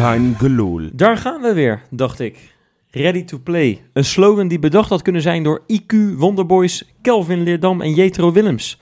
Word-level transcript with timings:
Gelul. 0.00 0.90
Daar 0.92 1.16
gaan 1.16 1.40
we 1.40 1.54
weer, 1.54 1.82
dacht 1.90 2.20
ik. 2.20 2.54
Ready 2.90 3.24
to 3.24 3.38
play. 3.38 3.82
Een 3.92 4.04
slogan 4.04 4.48
die 4.48 4.58
bedacht 4.58 4.88
had 4.88 5.02
kunnen 5.02 5.22
zijn 5.22 5.42
door 5.42 5.62
IQ, 5.66 5.94
Wonderboys, 6.16 6.94
Kelvin 7.02 7.42
Leerdam 7.42 7.80
en 7.80 7.94
Jetro 7.94 8.32
Willems. 8.32 8.80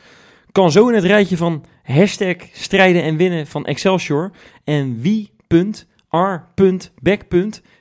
Kan 0.53 0.73
zo 0.73 0.89
in 0.89 0.95
het 0.95 1.05
rijtje 1.05 1.37
van 1.37 1.65
hashtag 1.83 2.37
strijden 2.53 3.03
en 3.03 3.17
winnen 3.17 3.47
van 3.47 3.67
Excelsior 3.67 4.31
en 4.65 5.01
wie.r.back. 5.01 5.63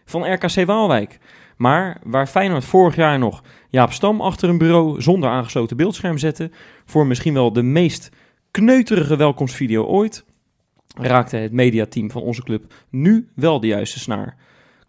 van 0.05 0.33
RKC 0.33 0.65
Waalwijk. 0.65 1.19
Maar 1.57 1.97
waar 2.03 2.27
Feyenoord 2.27 2.65
vorig 2.65 2.95
jaar 2.95 3.19
nog 3.19 3.43
Jaap 3.69 3.91
Stam 3.91 4.21
achter 4.21 4.49
een 4.49 4.57
bureau 4.57 5.01
zonder 5.01 5.29
aangesloten 5.29 5.77
beeldscherm 5.77 6.17
zette... 6.17 6.51
voor 6.85 7.07
misschien 7.07 7.33
wel 7.33 7.53
de 7.53 7.63
meest 7.63 8.09
kneuterige 8.51 9.15
welkomstvideo 9.15 9.83
ooit... 9.83 10.25
raakte 10.97 11.37
het 11.37 11.51
mediateam 11.51 12.11
van 12.11 12.21
onze 12.21 12.43
club 12.43 12.73
nu 12.89 13.27
wel 13.35 13.59
de 13.59 13.67
juiste 13.67 13.99
snaar. 13.99 14.35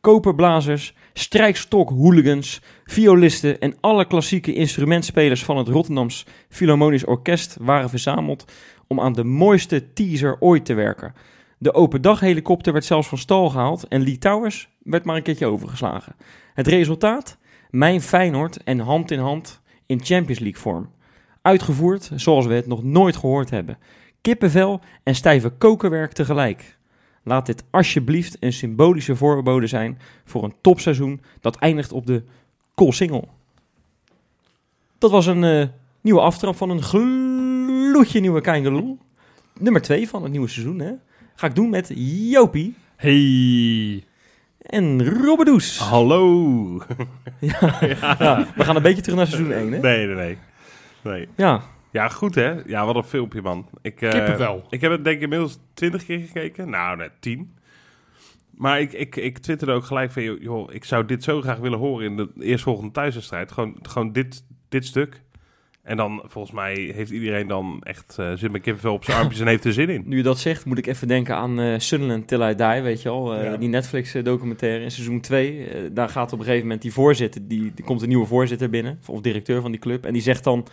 Koperblazers, 0.00 0.94
strijkstok 1.12 1.90
hooligans, 1.90 2.62
violisten 2.84 3.60
en 3.60 3.74
alle 3.80 4.06
klassieke 4.06 4.54
instrumentspelers 4.54 5.44
van 5.44 5.56
het 5.56 5.68
Rotterdams 5.68 6.26
Philharmonisch 6.48 7.04
Orkest 7.04 7.56
waren 7.60 7.90
verzameld 7.90 8.52
om 8.86 9.00
aan 9.00 9.12
de 9.12 9.24
mooiste 9.24 9.92
teaser 9.92 10.36
ooit 10.40 10.64
te 10.64 10.74
werken. 10.74 11.14
De 11.58 11.74
open 11.74 12.02
dag 12.02 12.20
helikopter 12.20 12.72
werd 12.72 12.84
zelfs 12.84 13.08
van 13.08 13.18
stal 13.18 13.50
gehaald 13.50 13.88
en 13.88 14.02
Lee 14.02 14.18
Towers 14.18 14.68
werd 14.82 15.04
maar 15.04 15.16
een 15.16 15.22
keertje 15.22 15.46
overgeslagen. 15.46 16.16
Het 16.54 16.66
resultaat? 16.66 17.38
Mijn 17.70 18.00
Feyenoord 18.00 18.62
en 18.62 18.78
hand 18.78 19.10
in 19.10 19.18
hand 19.18 19.60
in 19.86 20.04
Champions 20.04 20.38
League 20.38 20.60
vorm. 20.60 20.90
Uitgevoerd 21.42 22.10
zoals 22.14 22.46
we 22.46 22.54
het 22.54 22.66
nog 22.66 22.82
nooit 22.82 23.16
gehoord 23.16 23.50
hebben. 23.50 23.78
Kippenvel 24.28 24.80
en 25.02 25.14
stijve 25.14 25.48
kokerwerk 25.48 26.12
tegelijk. 26.12 26.76
Laat 27.22 27.46
dit 27.46 27.64
alsjeblieft 27.70 28.36
een 28.40 28.52
symbolische 28.52 29.16
voorbode 29.16 29.66
zijn 29.66 29.98
voor 30.24 30.44
een 30.44 30.54
topseizoen 30.60 31.20
dat 31.40 31.56
eindigt 31.56 31.92
op 31.92 32.06
de 32.06 32.22
Koolsingel. 32.74 33.28
Dat 34.98 35.10
was 35.10 35.26
een 35.26 35.44
eh, 35.44 35.66
nieuwe 36.00 36.20
aftrap 36.20 36.56
van 36.56 36.70
een 36.70 36.82
gloedje 36.82 38.20
nieuwe 38.20 38.40
Keingeloel. 38.40 38.98
Nummer 39.58 39.82
2 39.82 40.08
van 40.08 40.22
het 40.22 40.30
nieuwe 40.30 40.48
seizoen. 40.48 40.78
Hè? 40.78 40.92
Ga 41.34 41.46
ik 41.46 41.54
doen 41.54 41.70
met 41.70 41.92
Jopie 42.30 42.74
Hey. 42.96 44.04
en 44.60 45.20
Robbedoes. 45.24 45.78
Hallo. 45.78 46.22
Ja, 47.40 48.46
we 48.56 48.64
gaan 48.64 48.76
een 48.76 48.82
beetje 48.82 49.02
terug 49.02 49.18
naar 49.18 49.26
seizoen 49.26 49.52
1. 49.52 49.72
Hè? 49.72 49.78
Nee, 49.78 50.06
nee, 50.06 50.14
nee. 50.14 50.38
nee. 51.02 51.28
Ja, 51.36 51.62
Ja, 51.90 52.08
goed 52.08 52.34
hè. 52.34 52.54
Ja, 52.66 52.86
wat 52.86 52.96
een 52.96 53.02
filmpje 53.04 53.42
man. 53.42 53.68
Ik, 53.82 54.02
eh, 54.02 54.10
Kippenvel. 54.10 54.66
Ik 54.70 54.80
heb 54.80 54.90
het 54.90 55.04
denk 55.04 55.16
ik 55.16 55.22
inmiddels 55.22 55.58
twintig 55.74 56.04
keer 56.04 56.18
gekeken. 56.20 56.70
Nou, 56.70 56.96
net 56.96 57.10
tien. 57.20 57.56
Maar 58.50 58.80
ik, 58.80 58.92
ik, 58.92 59.16
ik 59.16 59.38
twitterde 59.38 59.72
ook 59.72 59.84
gelijk 59.84 60.12
van, 60.12 60.22
joh, 60.22 60.72
ik 60.72 60.84
zou 60.84 61.04
dit 61.04 61.22
zo 61.24 61.40
graag 61.40 61.58
willen 61.58 61.78
horen 61.78 62.06
in 62.06 62.16
de 62.16 62.28
eerstvolgende 62.40 62.90
thuiswedstrijd. 62.92 63.52
Gewoon, 63.52 63.76
gewoon 63.82 64.12
dit, 64.12 64.44
dit 64.68 64.86
stuk. 64.86 65.22
En 65.82 65.96
dan, 65.96 66.22
volgens 66.24 66.54
mij, 66.54 66.74
heeft 66.74 67.10
iedereen 67.10 67.46
dan 67.48 67.80
echt, 67.82 68.16
eh, 68.18 68.32
zit 68.34 68.52
met 68.52 68.62
kippenvel 68.62 68.92
op 68.92 69.04
zijn 69.04 69.18
armpjes 69.20 69.40
en 69.40 69.46
heeft 69.46 69.64
er 69.64 69.72
zin 69.72 69.88
in. 69.88 70.02
nu 70.06 70.16
je 70.16 70.22
dat 70.22 70.38
zegt, 70.38 70.64
moet 70.64 70.78
ik 70.78 70.86
even 70.86 71.08
denken 71.08 71.34
aan 71.34 71.60
eh 71.60 71.78
Sunderland 71.78 72.28
Till 72.28 72.42
I 72.42 72.54
Die, 72.54 72.82
weet 72.82 73.02
je 73.02 73.08
al. 73.08 73.34
Eh, 73.34 73.44
Ja. 73.44 73.56
Die 73.56 73.68
Netflix-documentaire 73.68 74.84
in 74.84 74.90
seizoen 74.90 75.20
2. 75.20 75.66
Eh, 75.66 75.80
daar 75.92 76.08
gaat 76.08 76.32
op 76.32 76.38
een 76.38 76.44
gegeven 76.44 76.64
moment 76.64 76.82
die 76.82 76.92
voorzitter, 76.92 77.48
die, 77.48 77.72
er 77.76 77.84
komt 77.84 78.02
een 78.02 78.08
nieuwe 78.08 78.26
voorzitter 78.26 78.70
binnen, 78.70 78.98
of 79.06 79.20
directeur 79.20 79.60
van 79.60 79.70
die 79.70 79.80
club. 79.80 80.06
En 80.06 80.12
die 80.12 80.22
zegt 80.22 80.44
dan, 80.44 80.66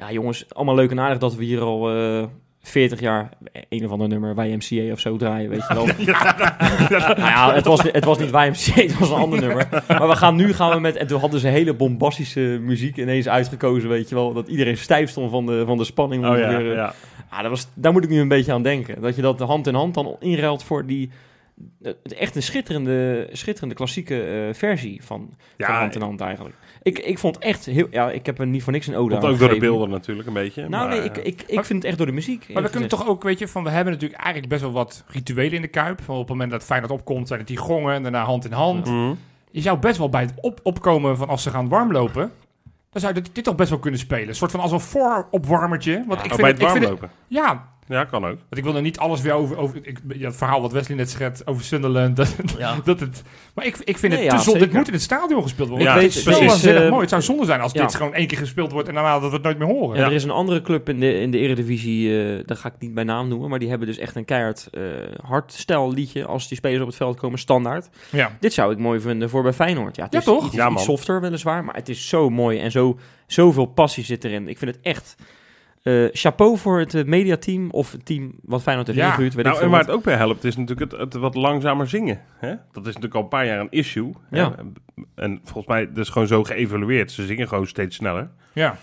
ja 0.00 0.12
jongens, 0.12 0.54
allemaal 0.54 0.74
leuk 0.74 0.90
en 0.90 1.00
aardig 1.00 1.18
dat 1.18 1.34
we 1.34 1.44
hier 1.44 1.60
al 1.60 1.90
eh 1.94 2.24
40 2.62 3.00
jaar 3.00 3.28
een 3.68 3.84
of 3.84 3.90
ander 3.90 4.08
nummer, 4.08 4.44
YMCA 4.46 4.92
of 4.92 5.00
zo 5.00 5.16
draaien, 5.16 5.50
weet 5.50 5.64
je 5.68 5.74
wel. 5.74 5.86
nou 7.16 7.18
ja, 7.20 7.54
het 7.54 7.64
was, 7.64 7.82
het 7.82 8.04
was 8.04 8.18
niet 8.18 8.28
YMCA, 8.30 8.82
het 8.82 8.98
was 8.98 9.10
een 9.10 9.16
ander 9.16 9.40
nummer. 9.40 9.68
Maar 9.88 10.08
we 10.08 10.16
gaan 10.16 10.36
nu 10.36 10.52
gaan 10.52 10.70
we 10.70 10.80
met, 10.80 10.96
en 10.96 11.06
toen 11.06 11.20
hadden 11.20 11.40
ze 11.40 11.48
hele 11.48 11.74
bombastische 11.74 12.58
muziek 12.62 12.96
ineens 12.96 13.28
uitgekozen, 13.28 13.88
weet 13.88 14.08
je 14.08 14.14
wel. 14.14 14.32
Dat 14.32 14.48
iedereen 14.48 14.76
stijf 14.76 15.10
stond 15.10 15.30
van 15.30 15.46
de, 15.46 15.62
van 15.66 15.76
de 15.76 15.84
spanning. 15.84 16.26
Oh 16.26 16.38
ja, 16.38 16.58
eh, 16.58 16.72
ja. 16.74 16.94
Ah, 17.28 17.40
dat 17.40 17.50
was, 17.50 17.66
daar 17.74 17.92
moet 17.92 18.04
ik 18.04 18.10
nu 18.10 18.20
een 18.20 18.28
beetje 18.28 18.52
aan 18.52 18.62
denken. 18.62 19.00
Dat 19.00 19.16
je 19.16 19.22
dat 19.22 19.40
hand 19.40 19.66
in 19.66 19.74
hand 19.74 19.94
dan 19.94 20.16
inruilt 20.20 20.62
voor 20.62 20.86
die... 20.86 21.10
eh, 21.82 21.92
Echt 22.18 22.36
een 22.36 22.42
schitterende, 22.42 23.28
schitterende 23.32 23.74
klassieke 23.74 24.22
eh, 24.22 24.54
versie 24.54 25.04
van, 25.04 25.30
van 25.58 25.74
hand 25.74 25.94
in 25.94 26.00
hand 26.02 26.20
eigenlijk. 26.20 26.54
Ik, 26.82 26.98
ik 26.98 27.18
vond 27.18 27.38
echt 27.38 27.64
heel... 27.66 27.86
Ja, 27.90 28.10
ik 28.10 28.26
heb 28.26 28.38
er 28.38 28.46
niet 28.46 28.62
voor 28.62 28.72
niks 28.72 28.86
een 28.86 28.94
ode 28.96 29.10
Komt 29.12 29.24
aan 29.24 29.30
ook 29.30 29.38
door 29.38 29.48
de 29.48 29.58
beelden 29.58 29.90
natuurlijk 29.90 30.28
een 30.28 30.34
beetje. 30.34 30.68
Nou 30.68 30.88
maar, 30.88 30.96
nee, 30.98 31.04
ik, 31.08 31.16
eh, 31.16 31.26
ik, 31.26 31.42
ik 31.46 31.54
Maar- 31.54 31.64
vind 31.64 31.78
het 31.78 31.88
echt 31.88 31.96
door 31.98 32.06
de 32.06 32.12
muziek. 32.12 32.46
Maar 32.52 32.62
we 32.62 32.70
kunnen 32.70 32.88
toch 32.88 33.06
ook, 33.08 33.22
weet 33.22 33.38
je, 33.38 33.48
van 33.48 33.64
we 33.64 33.70
hebben 33.70 33.92
natuurlijk 33.92 34.20
eigenlijk 34.20 34.52
best 34.52 34.62
wel 34.62 34.72
wat 34.72 35.04
rituelen 35.06 35.52
in 35.52 35.62
de 35.62 35.68
Kuip. 35.68 36.02
Van 36.02 36.14
op 36.14 36.20
het 36.20 36.30
moment 36.30 36.50
dat 36.50 36.64
Feyenoord 36.64 36.92
opkomt, 36.92 37.26
zijn 37.26 37.38
het 37.38 37.48
die 37.48 37.56
gongen 37.56 37.94
en 37.94 38.02
daarna 38.02 38.24
hand 38.24 38.44
in 38.44 38.52
hand. 38.52 38.86
mhm. 38.86 39.12
Je 39.50 39.60
zou 39.60 39.78
best 39.78 39.98
wel 39.98 40.08
bij 40.08 40.20
het 40.22 40.32
op 40.40 40.60
opkomen 40.62 41.16
van 41.16 41.28
als 41.28 41.42
ze 41.42 41.50
gaan 41.50 41.68
warmlopen, 41.68 42.32
dan 42.90 43.00
zou 43.00 43.14
je 43.14 43.20
dit, 43.20 43.34
dit 43.34 43.44
toch 43.44 43.54
best 43.54 43.70
wel 43.70 43.78
kunnen 43.78 44.00
spelen. 44.00 44.28
Een 44.28 44.34
soort 44.34 44.50
van 44.50 44.60
als 44.60 44.72
een 44.72 44.80
vooropwarmertje. 44.80 46.04
Want 46.06 46.24
ik 46.24 46.32
Oh, 46.32 46.38
vind 46.38 46.40
bij 46.40 46.50
het- 46.50 46.60
warmlopen. 46.80 47.10
ja, 47.28 47.68
Ja, 47.90 48.04
kan 48.04 48.24
ook. 48.24 48.36
want 48.38 48.56
ik 48.56 48.64
wil 48.64 48.76
er 48.76 48.82
niet 48.82 48.98
alles 48.98 49.20
weer 49.20 49.32
over, 49.32 49.56
over 49.56 49.78
ik, 49.82 50.00
ja, 50.08 50.26
het 50.26 50.36
verhaal 50.36 50.60
wat 50.60 50.72
Wesley 50.72 50.96
net 50.96 51.10
schetst 51.10 51.46
over 51.46 51.64
Sunderland. 51.64 52.16
Dat, 52.16 52.34
Ja. 52.58 52.76
dat 52.84 53.00
het, 53.00 53.22
maar 53.54 53.66
ik, 53.66 53.76
ik 53.84 53.98
vind 53.98 54.12
Nee, 54.12 54.22
het 54.22 54.32
ja, 54.32 54.38
te 54.38 54.44
zonde. 54.44 54.58
Dit 54.60 54.72
moet 54.72 54.86
in 54.86 54.92
het 54.92 55.02
stadion 55.02 55.42
gespeeld 55.42 55.68
worden. 55.68 55.86
Ja, 55.86 55.94
het 55.94 56.02
is 56.02 56.22
zo 56.22 56.30
waanzinnig 56.44 56.82
eh, 56.82 56.88
mooi. 56.88 57.00
Het 57.00 57.10
zou 57.10 57.22
zonde 57.22 57.44
zijn 57.44 57.60
als 57.60 57.72
ja. 57.72 57.82
dit 57.82 57.94
gewoon 57.94 58.14
één 58.14 58.26
keer 58.26 58.38
gespeeld 58.38 58.72
wordt 58.72 58.88
en 58.88 58.94
daarna 58.94 59.18
dat 59.18 59.28
we 59.28 59.34
het 59.34 59.44
nooit 59.44 59.58
meer 59.58 59.68
horen. 59.68 59.96
En 59.96 60.04
er 60.04 60.12
is 60.12 60.24
een 60.24 60.30
andere 60.30 60.62
club 60.62 60.88
in 60.88 61.00
de, 61.00 61.20
in 61.20 61.30
de 61.30 61.38
Eredivisie, 61.38 62.22
eh 62.38 62.42
daar 62.46 62.56
ga 62.56 62.68
ik 62.68 62.74
niet 62.78 62.94
bij 62.94 63.04
naam 63.04 63.28
noemen, 63.28 63.50
maar 63.50 63.58
die 63.58 63.68
hebben 63.68 63.86
dus 63.86 63.98
echt 63.98 64.16
een 64.16 64.24
keihard 64.24 64.68
eh 64.72 64.82
hardstyle 65.24 65.88
liedje 65.92 66.24
als 66.26 66.48
die 66.48 66.56
spelers 66.56 66.80
op 66.80 66.86
het 66.86 66.96
veld 66.96 67.16
komen, 67.16 67.38
standaard. 67.38 67.88
Ja. 68.10 68.36
Dit 68.40 68.52
zou 68.52 68.72
ik 68.72 68.78
mooi 68.78 69.00
vinden 69.00 69.30
voor 69.30 69.42
bij 69.42 69.52
Feyenoord. 69.52 69.96
Ja, 69.96 70.02
het 70.04 70.12
Ja, 70.12 70.18
is 70.18 70.24
toch? 70.24 70.46
Iets, 70.46 70.54
Ja, 70.54 70.64
iets 70.66 70.74
man. 70.74 70.84
softer 70.84 71.20
weliswaar, 71.20 71.64
maar 71.64 71.74
het 71.74 71.88
is 71.88 72.08
zo 72.08 72.30
mooi 72.30 72.58
en 72.58 72.70
zo, 72.70 72.98
zoveel 73.26 73.66
passie 73.66 74.04
zit 74.04 74.24
erin. 74.24 74.48
Ik 74.48 74.58
vind 74.58 74.70
het 74.74 74.80
echt 74.82 75.14
eh, 75.82 76.04
chapeau 76.12 76.58
voor 76.58 76.78
het 76.78 76.94
eh, 76.94 77.04
mediateam 77.04 77.70
of 77.70 77.92
het 77.92 78.04
team 78.04 78.32
wat 78.42 78.62
Feyenoord 78.62 78.86
heeft 78.88 78.98
Ja. 78.98 79.06
ingehuurd. 79.08 79.34
Weet 79.34 79.44
Nou, 79.44 79.56
ik 79.56 79.62
en 79.62 79.70
waar 79.70 79.80
het 79.80 79.90
ook 79.90 80.02
bij 80.04 80.16
helpt, 80.16 80.44
is 80.44 80.56
natuurlijk 80.56 80.90
het, 80.92 81.00
het 81.00 81.14
wat 81.14 81.34
langzamer 81.34 81.88
zingen. 81.88 82.20
Hè? 82.38 82.48
Dat 82.48 82.82
is 82.86 82.94
natuurlijk 82.94 83.14
al 83.14 83.22
een 83.22 83.28
paar 83.28 83.46
jaar 83.46 83.60
een 83.60 83.70
issue. 83.70 84.12
En 85.14 85.40
volgens 85.44 85.66
mij 85.66 85.86
dat 85.86 85.98
is 85.98 86.08
gewoon 86.08 86.28
zo 86.28 86.44
geëvalueerd. 86.44 87.10
Ze 87.12 87.26
zingen 87.26 87.48
gewoon 87.48 87.66
steeds 87.66 87.96
sneller. 87.96 88.30
Ja. 88.52 88.76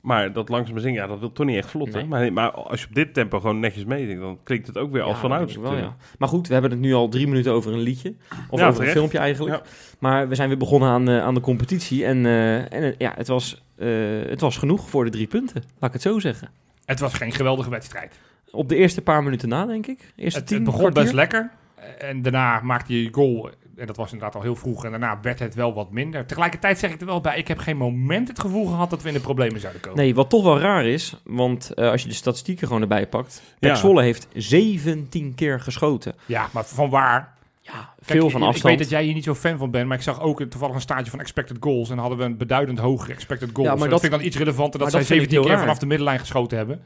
Maar 0.00 0.32
dat 0.32 0.48
langzaam 0.48 0.78
zingen, 0.78 1.00
ja, 1.02 1.06
dat 1.06 1.18
wil 1.18 1.32
toch 1.32 1.46
niet 1.46 1.56
echt 1.56 1.70
vlot. 1.70 1.92
Hè? 1.92 2.04
Maar, 2.04 2.32
maar 2.32 2.50
als 2.50 2.80
je 2.80 2.86
op 2.88 2.94
dit 2.94 3.14
tempo 3.14 3.40
gewoon 3.40 3.60
netjes 3.60 3.84
meezingt, 3.84 4.20
dan 4.20 4.38
klinkt 4.42 4.66
het 4.66 4.78
ook 4.78 4.92
weer 4.92 5.02
als 5.02 5.14
Ja, 5.14 5.20
vanuit. 5.20 5.46
denk 5.46 5.58
ik 5.58 5.64
wel, 5.64 5.76
ja. 5.76 5.96
Maar 6.18 6.28
goed, 6.28 6.46
we 6.46 6.52
hebben 6.52 6.70
het 6.70 6.80
nu 6.80 6.92
al 6.94 7.08
drie 7.08 7.26
minuten 7.26 7.52
over 7.52 7.72
een 7.72 7.78
liedje. 7.80 8.14
Of 8.50 8.60
Ja, 8.60 8.66
over 8.66 8.72
terecht. 8.74 8.80
een 8.80 8.86
filmpje 8.90 9.18
eigenlijk. 9.18 9.54
Ja. 9.56 9.62
Maar 9.98 10.28
we 10.28 10.34
zijn 10.34 10.48
weer 10.48 10.58
begonnen 10.58 10.88
aan, 10.88 11.08
eh, 11.08 11.22
aan 11.22 11.34
de 11.34 11.40
competitie. 11.40 12.04
En, 12.04 12.26
eh, 12.26 12.56
en 12.58 12.72
eh, 12.82 12.92
ja, 12.98 13.12
het 13.16 13.28
was, 13.28 13.64
eh, 13.76 13.88
het 14.26 14.40
was 14.40 14.56
genoeg 14.56 14.88
voor 14.90 15.04
de 15.04 15.10
drie 15.10 15.26
punten. 15.26 15.62
Laat 15.78 15.88
ik 15.88 15.92
het 15.92 16.02
zo 16.02 16.18
zeggen. 16.18 16.48
Het 16.84 17.00
was 17.00 17.14
geen 17.14 17.32
geweldige 17.32 17.70
wedstrijd. 17.70 18.18
Op 18.50 18.68
de 18.68 18.76
eerste 18.76 19.02
paar 19.02 19.22
minuten 19.22 19.48
na, 19.48 19.66
denk 19.66 19.86
ik. 19.86 20.12
Eerste 20.16 20.38
Het, 20.38 20.48
tien 20.48 20.56
het 20.56 20.64
begon 20.66 20.80
kwartier. 20.80 21.02
best 21.02 21.14
lekker. 21.14 21.50
En 21.98 22.22
daarna 22.22 22.60
maakte 22.60 23.02
je 23.02 23.08
goal. 23.12 23.50
En 23.80 23.86
dat 23.86 23.96
was 23.96 24.12
inderdaad 24.12 24.34
al 24.34 24.42
heel 24.42 24.56
vroeg. 24.56 24.84
En 24.84 24.90
daarna 24.90 25.18
werd 25.22 25.38
het 25.38 25.54
wel 25.54 25.74
wat 25.74 25.90
minder. 25.90 26.26
Tegelijkertijd 26.26 26.78
zeg 26.78 26.90
ik 26.90 27.00
er 27.00 27.06
wel 27.06 27.20
bij. 27.20 27.38
Ik 27.38 27.48
heb 27.48 27.58
geen 27.58 27.76
moment 27.76 28.28
het 28.28 28.40
gevoel 28.40 28.66
gehad 28.66 28.90
dat 28.90 29.02
we 29.02 29.08
in 29.08 29.14
de 29.14 29.20
problemen 29.20 29.60
zouden 29.60 29.80
komen. 29.80 29.98
Nee, 29.98 30.14
wat 30.14 30.30
toch 30.30 30.42
wel 30.42 30.58
raar 30.58 30.84
is, 30.84 31.16
want 31.24 31.74
eh, 31.74 31.90
als 31.90 32.02
je 32.02 32.08
de 32.08 32.14
statistieken 32.14 32.66
gewoon 32.66 32.82
erbij 32.82 33.06
pakt. 33.06 33.42
Ja. 33.58 33.68
Pek 33.68 33.76
Zwolle 33.76 34.02
heeft 34.02 34.28
17 34.34 35.34
keer 35.34 35.60
geschoten. 35.60 36.14
Ja, 36.26 36.48
maar 36.52 36.64
van 36.64 36.90
waar? 36.90 37.38
Ja, 37.72 37.94
Kijk, 38.06 38.20
veel 38.20 38.30
van 38.30 38.40
ik- 38.40 38.46
afstand. 38.46 38.56
Ik 38.56 38.62
weet 38.62 38.78
dat 38.78 38.88
jij 38.88 39.04
hier 39.04 39.14
niet 39.14 39.24
zo 39.24 39.34
fan 39.34 39.58
van 39.58 39.70
bent. 39.70 39.88
Maar 39.88 39.96
ik 39.96 40.02
zag 40.02 40.20
ook 40.20 40.42
toevallig 40.42 40.74
een 40.74 40.80
staartje 40.80 41.10
van 41.10 41.20
expected 41.20 41.56
goals. 41.60 41.88
En 41.90 41.94
dan 41.96 41.98
hadden 42.04 42.18
we 42.18 42.24
een 42.24 42.36
beduidend 42.36 42.78
hogere 42.78 43.12
expected 43.12 43.50
goals. 43.52 43.68
Ja, 43.68 43.74
maar 43.74 43.82
dat, 43.82 43.90
dat- 43.90 44.00
vind 44.00 44.12
ik 44.12 44.18
dan 44.18 44.26
iets 44.28 44.36
relevanter. 44.38 44.80
Dat 44.80 44.80
maar 44.80 44.90
zij 44.90 44.98
dat 45.00 45.08
vind 45.08 45.22
ik 45.22 45.28
17 45.28 45.42
keer 45.42 45.50
raar. 45.56 45.60
vanaf 45.66 45.78
de 45.78 45.86
middenlijn 45.86 46.18
geschoten 46.18 46.56
hebben. 46.56 46.80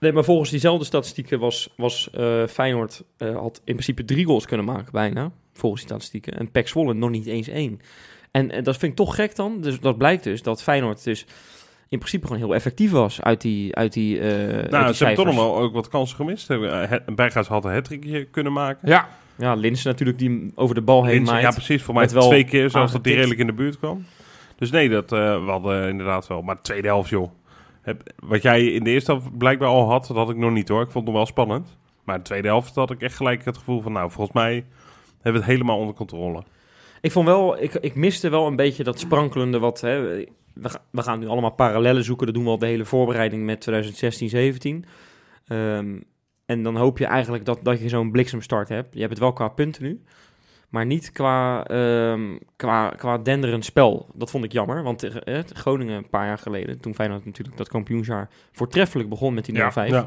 Nee, 0.00 0.12
maar 0.12 0.24
volgens 0.24 0.50
diezelfde 0.50 0.84
statistieken 0.84 1.38
was, 1.38 1.72
was 1.76 2.10
eh, 2.10 2.46
Feyenoord 2.46 3.02
eh, 3.16 3.36
had 3.36 3.56
in 3.64 3.72
principe 3.72 4.04
drie 4.04 4.24
goals 4.24 4.46
kunnen 4.46 4.66
maken 4.66 4.92
bijna. 4.92 5.30
Volgens 5.54 5.80
die 5.82 5.90
statistieken. 5.90 6.38
En 6.38 6.50
Pek 6.50 6.68
Zwolle 6.68 6.94
nog 6.94 7.10
niet 7.10 7.26
eens 7.26 7.48
één. 7.48 7.80
En, 8.30 8.50
en 8.50 8.64
dat 8.64 8.76
vind 8.76 8.90
ik 8.92 8.98
toch 8.98 9.14
gek 9.14 9.36
dan. 9.36 9.60
Dus 9.60 9.80
dat 9.80 9.98
blijkt 9.98 10.24
dus 10.24 10.42
dat 10.42 10.62
Feyenoord 10.62 11.04
dus 11.04 11.26
in 11.88 11.98
principe 11.98 12.26
gewoon 12.26 12.42
heel 12.42 12.54
effectief 12.54 12.90
was 12.90 13.22
uit 13.22 13.40
die, 13.40 13.74
uit 13.76 13.92
die, 13.92 14.18
eh 14.20 14.26
uit 14.26 14.62
die 14.62 14.70
Nou, 14.70 14.92
ze 14.92 15.04
hebben 15.04 15.24
toch 15.24 15.34
nog 15.34 15.44
wel 15.44 15.56
ook 15.58 15.72
wat 15.72 15.88
kansen 15.88 16.16
gemist. 16.16 16.48
Hebben, 16.48 17.02
Berghuis 17.14 17.46
had 17.46 17.64
een 17.64 17.72
hat 17.72 17.88
kunnen 18.30 18.52
maken. 18.52 18.88
Ja, 18.88 19.08
Ja, 19.38 19.54
Lins 19.54 19.82
natuurlijk 19.82 20.18
die 20.18 20.52
over 20.54 20.74
de 20.74 20.82
bal 20.82 21.04
heen 21.04 21.14
Linsen, 21.14 21.34
maait. 21.34 21.46
ja, 21.46 21.52
precies. 21.52 21.82
Voor 21.82 21.94
mij 21.94 22.08
wel 22.08 22.28
twee 22.28 22.44
keer 22.44 22.70
zelfs 22.70 22.92
dat 22.92 23.04
hij 23.04 23.14
redelijk 23.14 23.40
in 23.40 23.46
de 23.46 23.52
buurt 23.52 23.78
kwam. 23.78 24.04
Dus 24.56 24.70
nee, 24.70 24.88
dat 24.88 25.12
eh 25.12 25.44
we 25.44 25.50
hadden 25.50 25.88
inderdaad 25.88 26.26
wel. 26.26 26.42
Maar 26.42 26.54
de 26.54 26.60
tweede 26.62 26.88
helft, 26.88 27.08
joh. 27.08 27.30
Heb, 27.82 28.12
wat 28.18 28.42
jij 28.42 28.64
in 28.66 28.84
de 28.84 28.90
eerste 28.90 29.12
helft 29.12 29.38
blijkbaar 29.38 29.68
al 29.68 29.88
had, 29.90 30.06
dat 30.06 30.16
had 30.16 30.30
ik 30.30 30.36
nog 30.36 30.52
niet 30.52 30.68
hoor. 30.68 30.82
Ik 30.82 30.90
vond 30.90 31.04
het 31.04 31.14
nog 31.14 31.14
wel 31.14 31.26
spannend. 31.26 31.76
Maar 32.04 32.14
in 32.14 32.20
de 32.20 32.26
tweede 32.26 32.48
helft 32.48 32.74
had 32.74 32.90
ik 32.90 33.00
echt 33.02 33.16
gelijk 33.16 33.44
het 33.44 33.56
gevoel 33.56 33.80
van... 33.80 33.92
Nou, 33.92 34.10
volgens 34.10 34.36
mij 34.36 34.64
hebben 35.14 35.32
we 35.32 35.46
het 35.46 35.56
helemaal 35.56 35.78
onder 35.78 35.94
controle. 35.94 36.42
Ik 37.00 37.12
vond 37.12 37.26
wel, 37.26 37.62
ik, 37.62 37.74
ik 37.74 37.94
miste 37.94 38.28
wel 38.28 38.46
een 38.46 38.56
beetje 38.56 38.84
dat 38.84 38.98
sprankelende 38.98 39.58
wat. 39.58 39.80
Hè, 39.80 40.00
we, 40.00 40.70
we 40.90 41.02
gaan 41.02 41.18
nu 41.18 41.26
allemaal 41.26 41.50
parallellen 41.50 42.04
zoeken. 42.04 42.26
Dat 42.26 42.34
doen 42.34 42.44
we 42.44 42.50
al 42.50 42.58
de 42.58 42.66
hele 42.66 42.84
voorbereiding 42.84 43.44
met 43.44 43.60
2016, 43.60 44.28
17. 44.28 44.84
En 46.48 46.62
dan 46.62 46.76
hoop 46.76 46.98
je 46.98 47.06
eigenlijk 47.06 47.44
dat, 47.44 47.58
dat 47.62 47.80
je 47.80 47.88
zo'n 47.88 48.10
bliksemstart 48.10 48.68
hebt. 48.68 48.94
Je 48.94 48.98
hebt 48.98 49.10
het 49.10 49.20
wel 49.20 49.32
qua 49.32 49.48
punten 49.48 49.82
nu. 49.82 50.02
Maar 50.68 50.86
niet 50.86 51.12
qua, 51.12 51.64
ehm, 51.64 52.36
qua, 52.56 52.88
qua 52.88 53.18
denderend 53.18 53.64
spel. 53.64 54.06
Dat 54.14 54.30
vond 54.30 54.44
ik 54.44 54.52
jammer. 54.52 54.82
Want 54.82 54.98
tegen 54.98 55.24
eh, 55.24 55.40
Groningen 55.52 55.96
een 55.96 56.08
paar 56.08 56.26
jaar 56.26 56.38
geleden, 56.38 56.80
toen 56.80 56.94
Feyenoord 56.94 57.24
natuurlijk 57.24 57.56
dat 57.56 57.68
kampioensjaar 57.68 58.28
voortreffelijk 58.52 59.08
begon 59.08 59.34
met 59.34 59.44
die 59.44 59.54
0-5. 59.54 59.58
Ja, 59.74 60.06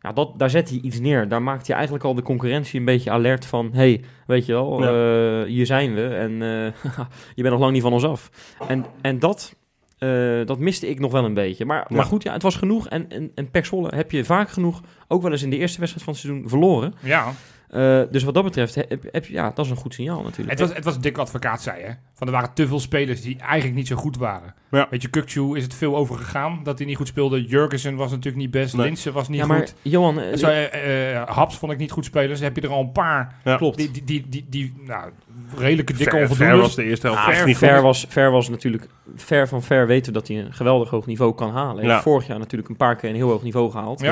Ja, 0.00 0.12
dat, 0.12 0.38
daar 0.38 0.50
zet 0.50 0.68
hij 0.68 0.78
iets 0.82 1.00
neer. 1.00 1.28
Daar 1.28 1.42
maakt 1.42 1.66
hij 1.66 1.76
eigenlijk 1.76 2.04
al 2.04 2.14
de 2.14 2.22
concurrentie 2.22 2.78
een 2.78 2.84
beetje 2.84 3.10
alert 3.10 3.46
van... 3.46 3.70
hey, 3.72 4.04
weet 4.26 4.46
je 4.46 4.52
wel, 4.52 4.82
eh, 4.82 5.46
hier 5.46 5.66
zijn 5.66 5.94
we 5.94 6.06
en 6.06 6.32
eh, 6.42 6.92
je 7.36 7.42
bent 7.42 7.50
nog 7.50 7.60
lang 7.60 7.72
niet 7.72 7.82
van 7.82 7.92
ons 7.92 8.04
af. 8.04 8.30
En, 8.68 8.84
en 9.00 9.18
dat, 9.18 9.56
eh, 10.00 10.46
dat 10.46 10.58
miste 10.58 10.88
ik 10.88 10.98
nog 11.00 11.12
wel 11.12 11.24
een 11.24 11.34
beetje. 11.34 11.64
Maar, 11.64 11.86
Ja. 11.88 11.96
maar 11.96 12.04
goed, 12.04 12.22
ja, 12.22 12.32
het 12.32 12.42
was 12.42 12.56
genoeg. 12.56 12.88
En, 12.88 13.10
en, 13.10 13.30
en 13.34 13.50
Pek 13.50 13.64
Zwolle 13.64 13.88
heb 13.94 14.10
je 14.10 14.24
vaak 14.24 14.50
genoeg, 14.50 14.80
ook 15.08 15.22
wel 15.22 15.30
eens 15.32 15.42
in 15.42 15.50
de 15.50 15.56
eerste 15.56 15.78
wedstrijd 15.80 16.04
van 16.06 16.14
het 16.14 16.22
seizoen, 16.22 16.48
verloren. 16.48 16.94
ja. 17.02 17.32
Eh, 17.70 18.00
dus 18.10 18.22
wat 18.22 18.34
dat 18.34 18.44
betreft, 18.44 18.74
heb, 18.74 19.24
ja, 19.26 19.50
dat 19.54 19.64
is 19.64 19.70
een 19.70 19.76
goed 19.76 19.94
signaal 19.94 20.22
natuurlijk. 20.22 20.50
Het 20.50 20.60
was, 20.68 20.76
het 20.76 20.84
was 20.84 21.00
dik 21.00 21.18
advocaat 21.18 21.62
zei, 21.62 21.82
hè. 21.82 21.90
Van 22.14 22.26
er 22.26 22.32
waren 22.32 22.54
te 22.54 22.66
veel 22.66 22.80
spelers 22.80 23.20
die 23.22 23.38
eigenlijk 23.38 23.74
niet 23.74 23.86
zo 23.86 23.96
goed 23.96 24.16
waren. 24.16 24.54
Ja. 24.70 24.86
Weet 24.90 25.02
je, 25.02 25.08
Kukcu 25.08 25.56
is 25.56 25.62
het 25.62 25.74
veel 25.74 25.96
over 25.96 26.16
gegaan 26.16 26.60
dat 26.62 26.78
hij 26.78 26.86
niet 26.86 26.96
goed 26.96 27.06
speelde. 27.08 27.44
Jurgensen 27.44 27.94
was 27.96 28.10
natuurlijk 28.10 28.36
niet 28.36 28.50
best. 28.50 28.76
Nee. 28.76 28.86
Linsen 28.86 29.12
was 29.12 29.28
niet 29.28 29.38
ja, 29.40 29.46
maar 29.46 29.58
goed. 29.58 29.74
Johan, 29.82 30.20
eh, 30.20 30.36
Zo, 30.36 30.46
eh, 30.46 31.16
eh, 31.16 31.28
Haps 31.28 31.56
vond 31.58 31.72
ik 31.72 31.78
niet 31.78 31.90
goed 31.90 32.04
spelen. 32.04 32.28
Dus 32.28 32.40
heb 32.40 32.56
je 32.56 32.62
er 32.62 32.68
al 32.70 32.80
een 32.80 32.92
paar 32.92 33.34
Ja. 33.44 33.56
klopt. 33.56 33.76
die, 33.76 33.90
die, 33.90 34.04
die, 34.04 34.26
die, 34.28 34.46
die 34.48 34.74
nou, 34.86 35.10
redelijke 35.56 35.92
dikke 35.92 36.10
Ver, 36.10 36.20
ver 36.20 36.28
onvoldoendes. 36.30 36.60
was 36.66 36.74
de 36.74 36.84
eerste 36.84 37.06
helft 37.06 37.22
Ah, 37.22 37.34
ver, 37.34 37.46
niet 37.46 37.58
ver, 37.58 37.74
goed. 37.74 37.82
was, 37.82 38.06
ver 38.08 38.30
was 38.30 38.48
natuurlijk 38.48 38.86
ver 39.16 39.48
van 39.48 39.62
ver 39.62 39.86
weten 39.86 40.12
dat 40.12 40.28
hij 40.28 40.38
een 40.38 40.52
geweldig 40.54 40.90
hoog 40.90 41.06
niveau 41.06 41.34
kan 41.34 41.50
halen. 41.52 41.84
Hij 41.84 41.92
Ja. 41.94 42.02
vorig 42.02 42.26
jaar 42.26 42.38
natuurlijk 42.38 42.70
een 42.70 42.76
paar 42.76 42.96
keer 42.96 43.08
een 43.10 43.16
heel 43.16 43.28
hoog 43.30 43.42
niveau 43.42 43.70
gehaald. 43.70 44.02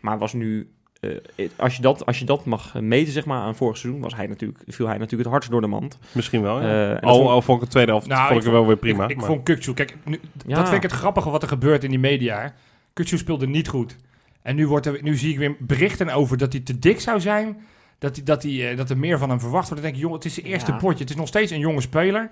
Maar 0.00 0.18
was 0.18 0.32
nu, 0.32 0.68
eh, 1.36 1.48
als, 1.56 1.76
je 1.76 1.82
dat, 1.82 2.06
als 2.06 2.18
je 2.18 2.24
dat 2.24 2.44
mag 2.44 2.74
eh, 2.74 2.82
meten 2.82 3.12
zeg 3.12 3.24
maar, 3.24 3.40
aan 3.40 3.54
vorig 3.56 3.76
seizoen, 3.76 4.02
was 4.02 4.14
hij 4.16 4.26
natuurlijk, 4.26 4.58
viel 4.66 4.86
hij 4.86 4.94
natuurlijk 4.94 5.22
het 5.22 5.30
hardst 5.32 5.50
door 5.50 5.60
de 5.60 5.66
mand. 5.66 5.98
Misschien 6.12 6.42
wel, 6.42 6.60
ja. 6.62 6.94
Eh, 6.96 7.02
al, 7.02 7.16
vond- 7.16 7.28
al 7.28 7.42
vond 7.42 7.58
ik 7.60 7.64
de 7.64 7.70
tweede 7.70 7.90
helft 7.90 8.06
Nou, 8.06 8.26
vond 8.28 8.40
ik 8.40 8.46
ik 8.46 8.52
wel 8.52 8.66
weer 8.66 8.76
prima. 8.76 9.04
Ik, 9.04 9.10
ik 9.10 9.16
maar- 9.16 9.26
vond 9.26 9.42
Kukcu, 9.42 9.74
kijk, 9.74 9.96
nu, 10.04 10.20
Ja. 10.46 10.54
dat 10.56 10.64
vind 10.68 10.84
ik 10.84 10.90
het 10.90 10.98
grappige 11.00 11.30
wat 11.30 11.42
er 11.42 11.48
gebeurt 11.48 11.84
in 11.84 11.90
die 11.90 11.98
media. 11.98 12.40
hè. 12.40 12.48
Kukcu 12.92 13.18
speelde 13.18 13.46
niet 13.46 13.68
goed. 13.68 13.96
En 14.42 14.56
nu, 14.56 14.66
wordt 14.66 14.86
er, 14.86 14.98
nu 15.02 15.16
zie 15.16 15.32
ik 15.32 15.38
weer 15.38 15.56
berichten 15.58 16.08
over 16.10 16.38
dat 16.38 16.52
hij 16.52 16.62
te 16.62 16.78
dik 16.78 17.00
zou 17.00 17.20
zijn. 17.20 17.56
Dat, 17.98 18.16
hij, 18.16 18.24
dat, 18.24 18.42
hij, 18.42 18.70
eh, 18.70 18.76
dat 18.76 18.90
er 18.90 18.98
meer 18.98 19.18
van 19.18 19.28
hem 19.28 19.40
verwacht 19.40 19.68
wordt. 19.68 19.82
Dan 19.82 19.92
denk 19.92 19.94
ik, 19.94 20.00
jongen, 20.00 20.16
het 20.16 20.24
is 20.26 20.34
zijn 20.34 20.46
eerste 20.46 20.70
Ja. 20.72 20.76
potje. 20.76 21.00
Het 21.00 21.10
is 21.10 21.16
nog 21.16 21.28
steeds 21.28 21.50
een 21.52 21.58
jonge 21.58 21.80
speler. 21.80 22.30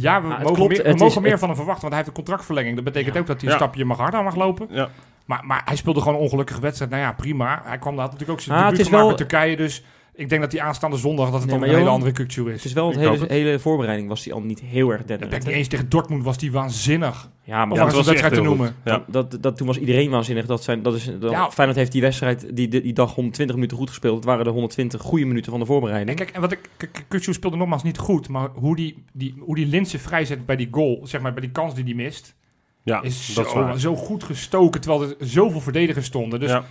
Ja, 0.00 0.22
we 0.22 0.28
mogen, 0.28 0.44
klopt, 0.54 0.58
meer, 0.70 0.82
we 0.82 0.88
mogen 0.88 1.06
is- 1.06 1.18
meer 1.18 1.30
het- 1.30 1.38
van 1.40 1.48
hem 1.48 1.56
verwachten, 1.56 1.82
want 1.88 1.94
hij 1.94 2.02
heeft 2.04 2.08
een 2.08 2.24
contractverlenging. 2.24 2.74
Dat 2.74 2.84
betekent 2.84 3.14
Ja. 3.14 3.20
ook 3.20 3.26
dat 3.26 3.40
hij 3.40 3.50
een 3.50 3.56
stapje 3.56 3.84
mag 3.84 3.98
harder 3.98 4.22
mag 4.22 4.34
lopen. 4.34 4.66
Ja. 4.70 4.88
Maar, 5.24 5.40
maar 5.46 5.62
hij 5.64 5.76
speelde 5.76 6.00
gewoon 6.00 6.14
een 6.14 6.20
ongelukkige 6.20 6.60
wedstrijd. 6.60 6.90
Nou 6.90 7.02
ja, 7.02 7.12
prima. 7.12 7.62
Hij 7.64 7.78
kwam 7.78 7.96
daar 7.96 8.04
natuurlijk 8.04 8.30
ook 8.30 8.40
zijn 8.40 8.58
Ah, 8.58 8.64
debuut 8.68 8.84
gemaakt 8.84 9.00
wel- 9.02 9.08
met 9.08 9.16
Turkije. 9.16 9.56
Dus 9.56 9.82
ik 10.14 10.28
denk 10.28 10.40
dat 10.40 10.50
die 10.50 10.62
aanstaande 10.62 10.96
zondag 10.96 11.30
dat 11.30 11.40
het 11.40 11.50
Nee, 11.50 11.58
dan 11.60 11.68
een 11.68 11.74
hele 11.74 11.88
andere 11.88 12.12
Kukcu 12.12 12.46
is. 12.50 12.54
Het 12.56 12.64
is 12.64 12.72
wel, 12.72 12.90
Ik 12.90 12.96
hoop 12.96 13.14
hele, 13.18 13.26
hele 13.32 13.58
voorbereiding 13.58 14.08
was 14.08 14.24
hij 14.24 14.32
al 14.34 14.40
niet 14.40 14.60
heel 14.60 14.90
erg 14.90 15.00
Ik 15.00 15.06
denderend. 15.06 15.30
denk 15.30 15.42
hè? 15.42 15.48
niet 15.48 15.58
eens 15.58 15.68
tegen 15.68 15.88
Dortmund 15.88 16.24
was 16.24 16.38
die 16.38 16.52
waanzinnig. 16.52 17.30
Ja, 17.42 17.64
maar 17.64 17.76
Ja, 17.76 17.82
was 17.84 17.86
het 17.86 17.88
een 17.90 17.96
was 17.96 18.06
wedstrijd 18.06 18.34
te 18.34 18.40
noemen. 18.40 18.74
Ja. 18.84 19.04
dat, 19.06 19.38
dat, 19.40 19.56
toen 19.56 19.66
was 19.66 19.78
iedereen 19.78 20.10
waanzinnig. 20.10 20.46
Dat 20.46 20.62
zijn, 20.62 20.82
dat 20.82 20.94
is, 20.94 21.10
dat, 21.20 21.30
Ja. 21.30 21.50
Feyenoord 21.50 21.78
heeft 21.78 21.92
die 21.92 22.00
wedstrijd 22.00 22.56
die, 22.56 22.68
die, 22.68 22.80
die 22.82 22.92
dag 22.92 23.14
120 23.14 23.56
minuten 23.56 23.76
goed 23.76 23.88
gespeeld. 23.88 24.16
Het 24.16 24.24
waren 24.24 24.44
de 24.44 24.50
120 24.50 25.00
goede 25.00 25.24
minuten 25.24 25.50
van 25.50 25.60
de 25.60 25.66
En 25.66 25.70
voorbereiding. 25.72 26.16
kijk, 26.16 26.30
en 26.30 26.40
wat 26.40 26.52
ik, 26.52 26.60
K- 26.76 26.88
K- 26.92 27.04
Kukçu 27.16 27.30
speelde 27.32 27.56
nogmaals 27.56 27.82
niet 27.82 27.98
goed, 27.98 28.28
maar 28.28 28.48
hoe 28.54 28.76
die, 28.76 29.04
die, 29.12 29.34
hoe 29.40 29.54
die 29.54 29.66
Linse 29.66 29.98
vrijzet 29.98 30.46
bij 30.46 30.56
die 30.56 30.68
goal, 30.70 31.00
zeg 31.04 31.20
maar 31.20 31.32
bij 31.32 31.42
die 31.42 31.50
kans 31.52 31.74
die 31.74 31.84
hij 31.84 31.94
mist, 31.94 32.34
Ja, 32.82 33.02
is 33.02 33.34
dat 33.34 33.46
is 33.46 33.52
zo, 33.52 33.58
waar. 33.58 33.78
zo 33.80 33.96
goed 33.96 34.24
gestoken, 34.24 34.80
terwijl 34.80 35.02
er 35.02 35.14
zoveel 35.18 35.60
verdedigers 35.60 36.06
stonden. 36.06 36.40
Dus 36.40 36.50
Ja. 36.50 36.64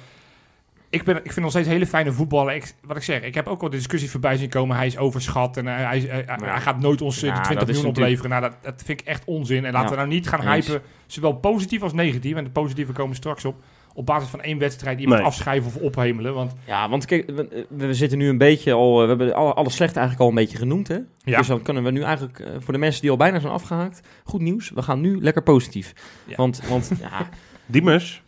Ik, 0.93 1.03
ben, 1.03 1.15
ik 1.15 1.21
vind 1.31 1.39
nog 1.39 1.49
steeds 1.49 1.67
hele 1.67 1.85
fijne 1.87 2.11
voetballen. 2.11 2.55
Ik, 2.55 2.73
wat 2.85 2.97
ik 2.97 3.03
zeg, 3.03 3.21
ik 3.21 3.33
heb 3.35 3.47
ook 3.47 3.61
wel 3.61 3.69
de 3.69 3.75
discussie 3.75 4.09
voorbij 4.09 4.37
zien 4.37 4.49
komen, 4.49 4.75
hij 4.75 4.85
is 4.85 4.97
overschat 4.97 5.57
en 5.57 5.65
hij, 5.65 5.75
hij, 5.83 5.99
hij- 5.99 6.23
hij 6.25 6.37
Ja. 6.47 6.59
gaat 6.59 6.79
nooit 6.79 7.01
ons 7.01 7.21
eh, 7.23 7.29
Ja, 7.29 7.35
de 7.35 7.41
20 7.41 7.59
dat 7.59 7.75
is 7.75 7.81
miljoen 7.81 7.95
opleveren. 8.03 8.29
Nou, 8.29 8.41
dat, 8.41 8.53
dat 8.61 8.81
vind 8.85 8.99
ik 9.01 9.07
echt 9.07 9.23
onzin. 9.25 9.65
En 9.65 9.71
laten 9.71 9.81
Ja. 9.83 9.89
we 9.89 9.95
nou 9.95 10.07
niet 10.07 10.27
gaan 10.27 10.47
Eens. 10.47 10.67
hypen, 10.67 10.81
zowel 11.05 11.33
positief 11.33 11.81
als 11.81 11.93
negatief. 11.93 12.35
En 12.35 12.43
de 12.43 12.49
positieve 12.49 12.91
komen 12.91 13.15
straks 13.15 13.45
op. 13.45 13.55
Op 13.95 14.05
basis 14.05 14.29
van 14.29 14.41
één 14.41 14.57
wedstrijd 14.57 14.99
iemand 14.99 15.17
Nee. 15.19 15.27
afschrijven 15.27 15.67
of 15.67 15.75
ophemelen. 15.77 16.33
Want 16.33 16.53
Ja, 16.65 16.89
want 16.89 17.05
kijk, 17.05 17.29
we, 17.35 17.65
we 17.69 17.93
zitten 17.93 18.17
nu 18.17 18.29
een 18.29 18.37
beetje 18.37 18.73
al... 18.73 19.01
We 19.01 19.07
hebben 19.07 19.33
alle, 19.33 19.53
alle 19.53 19.69
slechte 19.69 19.99
eigenlijk 19.99 20.19
al 20.29 20.29
een 20.37 20.43
beetje 20.43 20.57
genoemd, 20.57 20.87
hè? 20.87 20.97
ja, 21.23 21.37
Dus 21.37 21.47
dan 21.47 21.61
kunnen 21.61 21.83
we 21.83 21.91
nu 21.91 22.01
eigenlijk, 22.01 22.39
eh, 22.39 22.47
voor 22.59 22.73
de 22.73 22.79
mensen 22.79 23.01
die 23.01 23.09
al 23.11 23.17
bijna 23.17 23.39
zijn 23.39 23.53
afgehaakt... 23.53 24.07
Goed 24.23 24.41
nieuws, 24.41 24.69
we 24.75 24.81
gaan 24.81 25.01
nu 25.01 25.21
lekker 25.21 25.43
positief. 25.43 25.93
Ja. 26.25 26.35
Want, 26.35 26.61
want 26.69 26.91
ja, 27.01 27.29
Diemers? 27.65 28.23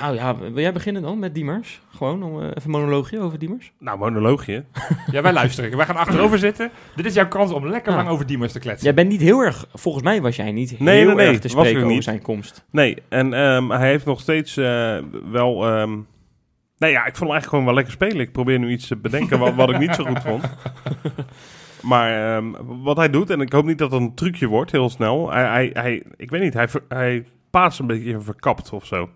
Nou 0.00 0.14
ja, 0.14 0.38
wil 0.38 0.58
jij 0.58 0.72
beginnen 0.72 1.02
dan 1.02 1.18
met 1.18 1.34
Diemers? 1.34 1.80
Gewoon, 1.96 2.22
om, 2.22 2.40
eh, 2.40 2.46
even 2.46 2.62
een 2.64 2.70
monoloogje 2.70 3.20
over 3.20 3.38
Diemers? 3.38 3.72
Nou, 3.78 3.98
monoloogje. 3.98 4.64
ja, 5.12 5.22
wij 5.22 5.32
luisteren. 5.32 5.76
Wij 5.76 5.86
gaan 5.86 5.96
achterover 5.96 6.38
zitten. 6.38 6.70
Dit 6.96 7.06
is 7.06 7.14
jouw 7.14 7.28
kans 7.28 7.52
om 7.52 7.68
lekker 7.68 7.92
Ja. 7.92 7.96
lang 7.98 8.08
over 8.08 8.26
Diemers 8.26 8.52
te 8.52 8.58
kletsen. 8.58 8.84
Jij 8.84 8.94
bent 8.94 9.08
niet 9.08 9.20
heel 9.20 9.40
erg... 9.40 9.66
Volgens 9.74 10.04
mij 10.04 10.22
was 10.22 10.36
jij 10.36 10.52
niet 10.52 10.78
Nee, 10.80 10.96
heel 10.96 11.06
nee, 11.06 11.14
nee, 11.16 11.26
erg 11.26 11.38
te 11.38 11.48
spreken 11.48 11.76
over 11.82 11.92
niet. 11.92 12.04
zijn 12.04 12.22
komst. 12.22 12.64
Nee, 12.70 13.02
en 13.08 13.32
ehm, 13.32 13.70
hij 13.70 13.88
heeft 13.88 14.04
nog 14.04 14.20
steeds 14.20 14.56
eh, 14.56 14.98
wel... 15.30 15.66
ehm 15.66 15.98
nou 16.78 16.92
ja, 16.92 16.98
ik 17.06 17.16
vond 17.16 17.30
hem 17.30 17.30
eigenlijk 17.30 17.48
gewoon 17.48 17.64
wel 17.64 17.74
lekker 17.74 17.92
spelen. 17.92 18.20
Ik 18.20 18.32
probeer 18.32 18.58
nu 18.58 18.70
iets 18.70 18.86
te 18.86 18.96
bedenken 18.96 19.38
wat, 19.38 19.54
wat 19.54 19.70
ik 19.70 19.78
niet 19.78 19.94
zo 19.94 20.04
goed 20.04 20.22
vond. 20.22 20.44
Maar 21.82 22.36
ehm, 22.36 22.52
wat 22.82 22.96
hij 22.96 23.10
doet, 23.10 23.30
en 23.30 23.40
ik 23.40 23.52
hoop 23.52 23.64
niet 23.64 23.78
dat 23.78 23.90
het 23.92 24.00
een 24.00 24.14
trucje 24.14 24.46
wordt, 24.46 24.72
heel 24.72 24.90
snel. 24.90 25.32
Hij, 25.32 25.44
hij, 25.44 25.70
hij, 25.72 26.02
ik 26.16 26.30
weet 26.30 26.40
niet, 26.42 26.54
hij, 26.54 26.68
hij 26.88 27.24
paast 27.50 27.78
een 27.78 27.86
beetje 27.86 28.20
verkapt 28.20 28.72
of 28.72 28.86
zo. 28.86 29.08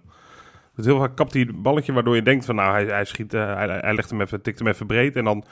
Dus 0.77 0.85
heel 0.85 0.99
vaak 0.99 1.17
kapt 1.17 1.33
hij 1.33 1.43
het 1.43 1.63
balletje 1.63 1.93
waardoor 1.93 2.15
je 2.15 2.23
denkt 2.23 2.45
van 2.45 2.55
nou, 2.55 2.73
hij, 2.73 2.85
hij 2.85 3.05
schiet, 3.05 3.35
eh, 3.35 3.55
hij, 3.55 3.67
hij 3.81 3.95
legt 3.95 4.11
hem 4.11 4.21
even, 4.21 4.43
tikt 4.43 4.59
hem 4.59 4.69
even 4.69 4.87
breed 4.87 5.17
en 5.17 5.25
dan 5.25 5.45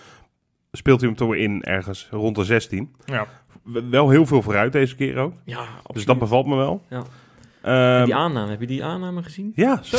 speelt 0.72 1.00
hij 1.00 1.08
hem 1.08 1.18
toch 1.18 1.28
weer 1.28 1.42
in 1.42 1.62
ergens 1.62 2.08
rond 2.10 2.36
de 2.36 2.44
16. 2.44 2.94
Ja. 3.04 3.26
Wel 3.90 4.08
heel 4.08 4.26
veel 4.26 4.42
vooruit 4.42 4.72
deze 4.72 4.96
keer 4.96 5.16
ook. 5.16 5.32
Ja, 5.44 5.58
absoluut. 5.58 5.82
Dus 5.92 6.04
dat 6.04 6.18
bevalt 6.18 6.46
me 6.46 6.56
wel. 6.56 6.84
Ja. 6.90 7.02
Ehm, 7.62 8.04
die 8.04 8.14
aanname, 8.14 8.50
heb 8.50 8.60
je 8.60 8.66
die 8.66 8.84
aanname 8.84 9.22
gezien? 9.22 9.52
ja, 9.54 9.80
zo. 9.82 9.96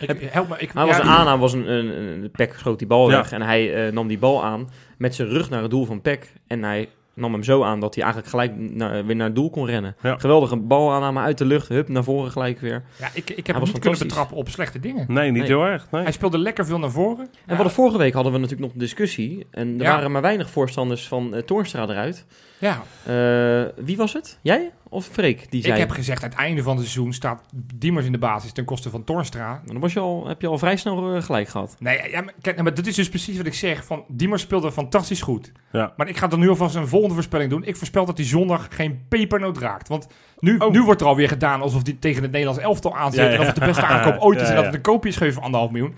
Ik, 0.00 0.20
help 0.20 0.48
me. 0.48 0.58
Ik, 0.58 0.72
Hij 0.72 0.86
was 0.86 0.96
ja, 0.96 1.02
een 1.02 1.08
aanname, 1.08 1.40
was 1.40 1.52
een, 1.52 1.72
een, 1.72 1.86
een, 2.22 2.30
Peck 2.30 2.54
schoot 2.58 2.78
die 2.78 2.88
bal 2.88 3.10
Ja. 3.10 3.16
weg 3.16 3.32
en 3.32 3.42
hij 3.42 3.86
eh, 3.86 3.92
nam 3.92 4.08
die 4.08 4.18
bal 4.18 4.44
aan 4.44 4.68
met 4.98 5.14
zijn 5.14 5.28
rug 5.28 5.50
naar 5.50 5.62
het 5.62 5.70
doel 5.70 5.84
van 5.84 6.00
Peck. 6.00 6.32
En 6.46 6.62
hij 6.62 6.88
nam 7.14 7.32
hem 7.32 7.42
zo 7.42 7.62
aan 7.62 7.80
dat 7.80 7.94
hij 7.94 8.04
eigenlijk 8.04 8.32
gelijk 8.32 8.56
naar, 8.56 9.06
weer 9.06 9.16
naar 9.16 9.26
het 9.26 9.34
doel 9.34 9.50
kon 9.50 9.66
rennen. 9.66 9.96
Ja. 10.02 10.16
Geweldige 10.18 10.56
balaanname 10.56 11.20
uit 11.20 11.38
de 11.38 11.44
lucht, 11.44 11.68
hup, 11.68 11.88
naar 11.88 12.04
voren 12.04 12.30
gelijk 12.30 12.60
weer. 12.60 12.82
Ja, 12.98 13.06
ik, 13.14 13.30
ik 13.30 13.36
heb 13.36 13.46
Hij 13.46 13.54
hem 13.54 13.64
niet 13.72 13.78
kunnen 13.78 13.98
betrappen 14.00 14.36
op 14.36 14.48
slechte 14.48 14.80
dingen. 14.80 15.04
Nee, 15.08 15.30
niet 15.30 15.38
Nee. 15.40 15.48
heel 15.50 15.64
erg. 15.64 15.86
Nee. 15.90 16.02
Hij 16.02 16.12
speelde 16.12 16.38
lekker 16.38 16.66
veel 16.66 16.78
naar 16.78 16.90
voren. 16.90 17.24
En 17.24 17.30
Ja. 17.32 17.38
we 17.46 17.54
hadden 17.54 17.72
vorige 17.72 17.98
week 17.98 18.12
hadden 18.12 18.32
we 18.32 18.38
natuurlijk 18.38 18.64
nog 18.64 18.72
een 18.72 18.78
discussie. 18.86 19.46
En 19.50 19.68
er 19.78 19.82
Ja. 19.84 19.94
waren 19.94 20.10
maar 20.12 20.22
weinig 20.22 20.50
voorstanders 20.50 21.08
van 21.08 21.34
eh 21.34 21.42
Toornstra 21.42 21.82
eruit. 21.88 22.26
Ja, 22.58 22.82
Eh, 23.06 23.84
wie 23.84 23.96
was 23.96 24.12
het? 24.12 24.38
Jij 24.42 24.70
of 24.92 25.06
Freek? 25.06 25.50
Die 25.50 25.60
zei. 25.62 25.72
ik 25.72 25.78
heb 25.78 25.90
gezegd, 25.90 26.22
aan 26.24 26.30
het 26.30 26.38
einde 26.38 26.62
van 26.62 26.76
het 26.76 26.86
seizoen 26.86 27.12
staat 27.12 27.42
Diemers 27.74 28.06
in 28.06 28.12
de 28.12 28.18
basis 28.18 28.52
ten 28.52 28.64
koste 28.64 28.90
van 28.90 29.04
Torstra. 29.04 29.62
Dan 29.66 29.80
was 29.80 29.92
je 29.92 30.00
al, 30.00 30.26
heb 30.26 30.40
je 30.40 30.46
al 30.46 30.58
vrij 30.58 30.76
snel 30.76 31.14
eh, 31.14 31.22
gelijk 31.22 31.48
gehad. 31.48 31.76
Nee, 31.78 32.10
ja, 32.10 32.20
maar, 32.20 32.32
kijk, 32.40 32.56
nou, 32.56 32.62
maar 32.68 32.74
dat 32.74 32.86
is 32.86 32.94
dus 32.94 33.08
precies 33.08 33.36
wat 33.36 33.46
ik 33.46 33.54
zeg. 33.54 33.84
Van, 33.84 34.04
Diemers 34.08 34.42
speelde 34.42 34.72
fantastisch 34.72 35.22
goed. 35.22 35.52
Ja. 35.72 35.92
Maar 35.96 36.08
ik 36.08 36.16
ga 36.16 36.26
dan 36.26 36.38
nu 36.38 36.48
alvast 36.48 36.74
een 36.74 36.88
volgende 36.88 37.14
voorspelling 37.14 37.50
doen. 37.50 37.64
Ik 37.64 37.76
voorspel 37.76 38.04
dat 38.04 38.16
hij 38.16 38.26
zondag 38.26 38.68
geen 38.70 39.04
pepernoot 39.08 39.58
raakt. 39.58 39.88
Want 39.88 40.06
nu, 40.38 40.56
Oh. 40.58 40.70
nu 40.72 40.82
wordt 40.82 41.00
er 41.00 41.06
alweer 41.06 41.28
gedaan 41.28 41.60
alsof 41.62 41.82
hij 41.82 41.96
tegen 42.00 42.22
het 42.22 42.30
Nederlands 42.30 42.62
elftal 42.62 42.96
aanzet. 42.96 43.24
Ja, 43.24 43.30
ja. 43.30 43.34
En 43.34 43.40
of 43.40 43.46
het 43.46 43.54
de 43.54 43.64
beste 43.66 43.84
aankoop 43.86 44.22
ooit 44.26 44.40
is. 44.40 44.42
Ja, 44.42 44.48
En 44.48 44.56
dat 44.56 44.64
het 44.64 44.74
een 44.74 44.80
koopje 44.80 45.08
is 45.08 45.14
gegeven 45.16 45.34
van 45.34 45.44
anderhalf 45.44 45.72
miljoen. 45.72 45.94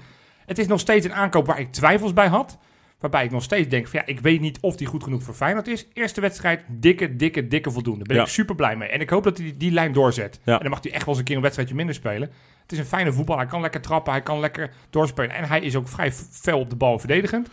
Het 0.47 0.59
is 0.59 0.67
nog 0.67 0.81
steeds 0.81 1.07
een 1.07 1.15
aankoop 1.15 1.47
waar 1.47 1.61
ik 1.61 1.73
twijfels 1.73 2.13
bij 2.13 2.29
had. 2.29 2.59
Waarbij 3.05 3.25
ik 3.25 3.31
nog 3.31 3.43
steeds 3.43 3.69
denk 3.69 3.89
van 3.89 4.01
ja, 4.01 4.07
ik 4.07 4.21
weet 4.21 4.41
niet 4.41 4.59
of 4.61 4.77
die 4.77 4.87
goed 4.87 5.03
genoeg 5.03 5.23
voor 5.23 5.35
Feyenoord 5.35 5.69
is. 5.69 5.87
Eerste 5.93 6.21
wedstrijd, 6.21 6.61
dikke, 6.69 7.17
dikke, 7.17 7.49
dikke 7.49 7.71
voldoende. 7.71 7.99
Daar 7.99 8.07
ben 8.09 8.17
Ja. 8.17 8.23
ik 8.23 8.29
super 8.29 8.55
blij 8.55 8.77
mee. 8.77 8.89
En 8.89 9.01
ik 9.01 9.11
hoop 9.11 9.25
dat 9.25 9.37
hij 9.37 9.47
die, 9.47 9.57
die 9.57 9.71
lijn 9.71 9.93
doorzet. 9.93 10.41
Ja. 10.45 10.53
En 10.55 10.61
dan 10.61 10.71
mag 10.71 10.83
hij 10.83 10.93
echt 10.93 11.01
wel 11.01 11.09
eens 11.09 11.19
een 11.19 11.25
keer 11.25 11.37
een 11.37 11.43
wedstrijdje 11.43 11.75
minder 11.75 11.95
spelen. 11.95 12.31
Het 12.63 12.73
is 12.73 12.79
een 12.79 12.85
fijne 12.85 13.13
voetbal. 13.13 13.37
Hij 13.37 13.47
kan 13.47 13.61
lekker 13.61 13.81
trappen, 13.81 14.13
hij 14.13 14.23
kan 14.23 14.41
lekker 14.41 14.71
doorspelen. 14.91 15.31
En 15.35 15.45
hij 15.45 15.61
is 15.61 15.77
ook 15.77 15.89
vrij 15.89 16.13
fel 16.13 16.59
op 16.59 16.71
de 16.71 16.77
bal 16.77 16.99
verdedigend. 16.99 17.49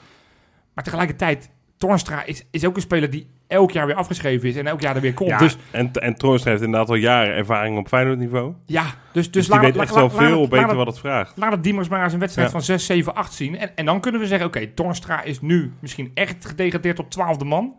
Maar 0.74 0.84
tegelijkertijd, 0.84 1.50
Tornstra 1.78 2.24
is, 2.24 2.46
is 2.52 2.66
ook 2.66 2.76
een 2.76 2.82
speler 2.82 3.10
die 3.10 3.28
elk 3.52 3.72
jaar 3.72 3.86
weer 3.86 3.96
afgeschreven 3.96 4.50
is 4.50 4.56
en 4.56 4.68
elk 4.68 4.82
jaar 4.82 4.96
er 4.96 5.02
weer 5.02 5.14
komt. 5.14 5.30
Ja, 5.30 5.38
Dus 5.38 5.58
en, 5.72 5.92
en 5.94 6.16
Troostra 6.16 6.50
heeft 6.52 6.64
inderdaad 6.64 6.90
al 6.90 6.96
jaren 6.96 7.36
ervaring 7.36 7.78
op 7.78 7.88
Feyenoord 7.88 8.18
niveau. 8.20 8.54
ja, 8.66 8.84
dus, 8.84 8.92
dus, 9.14 9.32
Dus 9.32 9.46
die 9.46 9.54
laat, 9.56 9.64
weet 9.64 9.76
echt 9.78 9.96
wel 9.96 10.10
veel 10.10 10.48
beter 10.48 10.68
laat 10.68 10.76
wat 10.76 10.88
het 10.88 11.00
vraagt. 11.00 11.38
Laat 11.38 11.52
het 11.52 11.64
Diemers 11.64 11.88
maar 11.88 12.04
eens 12.04 12.14
een 12.14 12.20
wedstrijd 12.20 12.48
Ja. 12.48 12.54
van 12.54 12.64
6, 12.64 12.86
7, 12.86 13.16
8 13.16 13.34
zien. 13.34 13.58
En, 13.58 13.76
en 13.76 13.86
dan 13.86 14.00
kunnen 14.02 14.22
we 14.22 14.28
zeggen, 14.28 14.48
oké, 14.48 14.68
Toornstra 14.68 15.24
is 15.24 15.42
nu 15.42 15.74
misschien 15.80 16.12
echt 16.14 16.46
gedegradeerd 16.46 16.96
tot 16.96 17.12
twaalfde 17.12 17.46
man. 17.46 17.74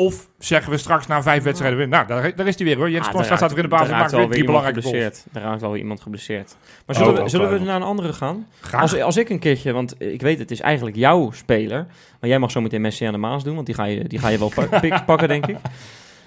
Of 0.00 0.28
zeggen 0.38 0.70
we 0.72 0.78
straks 0.78 1.06
na 1.06 1.22
vijf 1.22 1.42
wedstrijden 1.42 1.78
weer, 1.78 1.88
nou, 1.88 2.06
daar, 2.06 2.36
daar 2.36 2.46
is 2.46 2.56
hij 2.56 2.66
weer 2.66 2.76
hoor. 2.76 2.90
Jens 2.90 3.06
Ah, 3.08 3.22
staat 3.24 3.40
weer 3.48 3.56
in 3.56 3.62
de 3.62 3.68
basis 3.68 3.86
en 3.88 3.92
maakt 3.92 4.00
raakt 4.00 4.10
weer 4.10 4.20
wel 4.20 4.28
drie 4.30 4.40
iemand 4.40 4.58
belangrijke 4.58 4.80
goals. 4.82 4.96
geblesseerd. 5.04 5.34
Daar 5.34 5.42
raakt 5.42 5.60
wel 5.60 5.70
weer 5.70 5.80
iemand 5.80 6.00
geblesseerd. 6.00 6.56
Maar 6.86 6.96
Oh, 6.96 7.02
zullen, 7.02 7.14
we, 7.14 7.20
ook 7.20 7.28
zullen 7.28 7.50
we 7.52 7.58
naar 7.58 7.76
een 7.76 7.82
andere 7.82 8.12
gaan? 8.12 8.46
Graag. 8.60 8.80
Als, 8.80 9.00
als 9.00 9.16
ik 9.16 9.28
een 9.28 9.38
keertje, 9.38 9.72
want 9.72 9.94
ik 9.98 10.20
weet 10.20 10.38
het 10.38 10.50
is 10.50 10.60
eigenlijk 10.60 10.96
jouw 10.96 11.30
speler. 11.30 11.86
Maar 12.20 12.30
jij 12.30 12.38
mag 12.38 12.50
zo 12.50 12.60
meteen 12.60 12.80
Messi 12.80 13.04
aan 13.04 13.12
de 13.12 13.18
Maas 13.18 13.44
doen, 13.44 13.54
want 13.54 13.66
die 13.66 13.74
ga 13.74 13.84
je, 13.84 14.04
die 14.04 14.18
ga 14.18 14.28
je 14.28 14.38
wel 14.38 14.52
pakken, 15.06 15.28
denk 15.28 15.46
ik. 15.46 15.56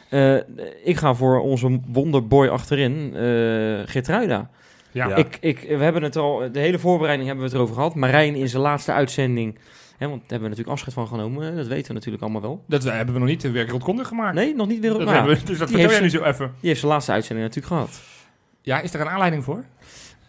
Eh, 0.09 0.35
ik 0.83 0.97
ga 0.97 1.13
voor 1.13 1.39
onze 1.41 1.79
wonderboy 1.87 2.47
achterin, 2.47 3.11
eh 3.15 3.21
Geertruida. 3.85 4.49
ja. 4.91 5.07
Ja. 5.07 5.15
Ik, 5.15 5.37
ik, 5.41 5.59
we 5.67 5.83
hebben 5.83 6.03
het 6.03 6.15
al, 6.15 6.51
de 6.51 6.59
hele 6.59 6.79
voorbereiding 6.79 7.27
hebben 7.27 7.45
we 7.45 7.51
het 7.51 7.59
erover 7.59 7.75
gehad. 7.81 7.95
Marijn 7.95 8.35
in 8.35 8.49
zijn 8.49 8.61
laatste 8.61 8.91
uitzending, 8.91 9.57
hè, 10.03 10.09
want 10.09 10.21
daar 10.21 10.29
hebben 10.39 10.49
we 10.49 10.55
natuurlijk 10.55 10.69
afscheid 10.85 10.93
van 10.93 11.07
genomen. 11.07 11.49
eh, 11.51 11.55
Dat 11.55 11.67
weten 11.67 11.87
we 11.87 11.93
natuurlijk 11.93 12.23
allemaal 12.23 12.41
wel. 12.41 12.63
Dat 12.67 12.85
eh, 12.85 12.95
hebben 12.95 13.13
we 13.13 13.19
nog 13.19 13.29
niet 13.29 13.41
de 13.41 13.51
wereldkondig 13.51 14.07
gemaakt. 14.07 14.35
Nee, 14.35 14.55
nog 14.55 14.67
niet 14.67 14.79
weer. 14.79 14.89
Dat 14.91 15.03
nou 15.03 15.27
dus 15.45 15.57
dat 15.57 15.69
vertel 15.69 15.89
jij 15.89 15.99
nu 16.01 16.09
zo 16.09 16.23
even. 16.23 16.51
die 16.59 16.67
heeft 16.69 16.79
zijn 16.79 16.91
laatste 16.91 17.11
uitzending 17.11 17.47
natuurlijk 17.47 17.73
gehad. 17.75 18.01
Ja, 18.61 18.79
is 18.81 18.93
er 18.93 19.01
een 19.01 19.09
aanleiding 19.09 19.43
voor? 19.43 19.63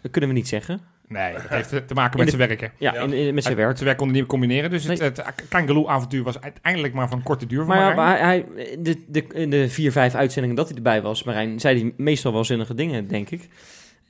Dat 0.01 0.11
kunnen 0.11 0.29
we 0.29 0.35
niet 0.35 0.47
zeggen. 0.47 0.79
Nee, 1.07 1.33
dat 1.33 1.41
heeft 1.49 1.69
te 1.87 1.93
maken 1.93 2.17
met 2.19 2.29
de- 2.31 2.35
zijn 2.37 2.47
werken. 2.47 2.71
Ja. 2.77 2.93
In, 2.93 3.13
in- 3.13 3.33
met 3.33 3.43
zijn 3.43 3.55
werk. 3.55 3.71
Zijn 3.73 3.85
werk 3.85 3.97
kon 3.97 4.09
hij 4.09 4.19
niet 4.19 4.27
combineren. 4.27 4.69
Dus 4.69 4.83
het, 4.83 4.99
Nee. 4.99 5.07
het 5.09 5.23
Kangaloo-avontuur 5.49 6.23
was 6.23 6.41
uiteindelijk 6.41 6.93
maar 6.93 7.09
van 7.09 7.23
korte 7.23 7.45
duur 7.45 7.59
voor 7.65 7.67
Maar 7.67 7.77
Marijn. 7.95 7.95
maar 7.95 8.19
hij, 8.19 8.45
hij- 8.55 8.77
de, 8.79 9.03
de, 9.07 9.25
in 9.33 9.49
de 9.49 9.69
vier, 9.69 9.91
vijf 9.91 10.15
uitzendingen 10.15 10.55
dat 10.55 10.67
hij 10.67 10.77
erbij 10.77 11.01
was, 11.01 11.23
Marijn, 11.23 11.59
zei 11.59 11.79
hij 11.81 11.93
meestal 11.97 12.33
wel 12.33 12.43
zinnige 12.43 12.73
dingen, 12.75 13.07
denk 13.07 13.29
ik. 13.29 13.49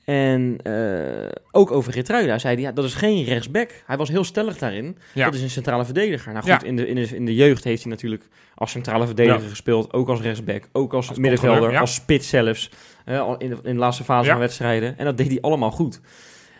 En 0.06 0.56
eh, 0.62 1.28
ook 1.50 1.70
over 1.70 1.92
Geertruida 1.92 2.38
zei 2.38 2.54
hij, 2.54 2.62
ja, 2.62 2.72
dat 2.72 2.84
is 2.84 2.94
geen 2.94 3.24
rechtsback. 3.24 3.70
Hij 3.86 3.96
was 3.96 4.08
heel 4.08 4.24
stellig 4.24 4.58
daarin. 4.58 4.98
Ja. 5.14 5.24
Dat 5.24 5.34
is 5.34 5.42
een 5.42 5.50
centrale 5.50 5.84
verdediger. 5.84 6.32
Nou 6.32 6.44
goed, 6.44 6.60
Ja. 6.60 6.66
in, 6.66 6.76
de, 6.76 6.88
in, 6.88 6.94
de, 6.94 7.16
in 7.16 7.24
de 7.24 7.34
jeugd 7.34 7.64
heeft 7.64 7.82
hij 7.82 7.92
natuurlijk 7.92 8.28
als 8.54 8.70
centrale 8.70 9.06
verdediger 9.06 9.42
Ja. 9.42 9.48
gespeeld. 9.48 9.92
Ook 9.92 10.08
als 10.08 10.20
rechtsback, 10.20 10.68
ook 10.72 10.92
als, 10.94 11.08
Als 11.08 11.18
middenvelder, 11.18 11.78
als 11.78 11.94
spits 11.94 12.28
zelfs. 12.28 12.70
in, 13.06 13.14
de, 13.38 13.46
in 13.62 13.72
de 13.72 13.74
laatste 13.74 14.04
fase 14.04 14.30
van 14.30 14.38
wedstrijden. 14.38 14.98
En 14.98 15.04
dat 15.04 15.16
deed 15.16 15.28
hij 15.28 15.40
allemaal 15.40 15.70
goed. 15.70 16.00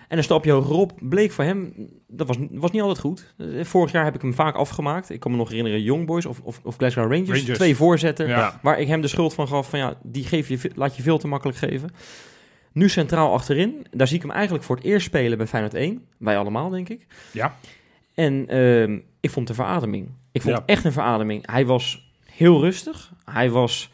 En 0.09 0.17
een 0.19 0.25
stapje 0.25 0.53
hogerop 0.53 0.93
bleek 1.01 1.33
voor 1.33 1.45
hem, 1.45 1.73
dat 2.09 2.27
was, 2.27 2.37
was 2.51 2.71
niet 2.71 2.81
altijd 2.83 2.99
goed. 3.01 3.35
Vorig 3.63 3.93
jaar 3.93 4.05
heb 4.05 4.15
ik 4.15 4.21
hem 4.23 4.35
vaak 4.35 4.55
afgemaakt. 4.55 5.11
Ik 5.11 5.21
kan 5.21 5.31
me 5.31 5.37
nog 5.37 5.49
herinneren, 5.49 5.83
Young 5.83 6.07
Boys 6.07 6.27
of, 6.27 6.41
of, 6.43 6.61
of 6.65 6.77
Glasgow 6.77 7.13
Rangers. 7.13 7.39
Rangers. 7.39 7.59
Twee 7.59 7.77
voorzetten. 7.77 8.53
Waar 8.63 8.81
ik 8.81 8.89
hem 8.89 9.01
de 9.01 9.09
schuld 9.09 9.35
van 9.35 9.49
gaf 9.49 9.69
van 9.71 9.79
ja, 9.79 9.95
die 10.03 10.25
geef 10.25 10.49
je, 10.49 10.71
laat 10.75 10.97
je 10.97 11.03
veel 11.03 11.19
te 11.19 11.29
makkelijk 11.29 11.59
geven. 11.59 11.89
Nu 12.77 12.89
centraal 12.89 13.33
achterin. 13.33 13.87
Daar 13.91 14.07
zie 14.07 14.17
ik 14.17 14.23
hem 14.23 14.31
eigenlijk 14.31 14.65
voor 14.65 14.77
het 14.77 14.85
eerst 14.85 15.07
spelen 15.07 15.39
bij 15.39 15.47
Feyenoord 15.47 15.75
1. 15.75 16.05
Wij 16.19 16.39
allemaal, 16.39 16.69
denk 16.71 16.89
ik. 16.89 17.07
Ja. 17.33 17.57
En 18.15 18.45
ehm, 18.49 18.99
ik 19.21 19.31
vond 19.31 19.49
een 19.49 19.55
verademing. 19.55 20.09
Ik 20.33 20.43
vond 20.43 20.57
Ja. 20.57 20.63
echt 20.67 20.85
een 20.85 20.93
verademing. 20.93 21.51
Hij 21.51 21.67
was 21.67 22.11
heel 22.25 22.61
rustig. 22.61 23.13
Hij, 23.25 23.51
was, 23.51 23.91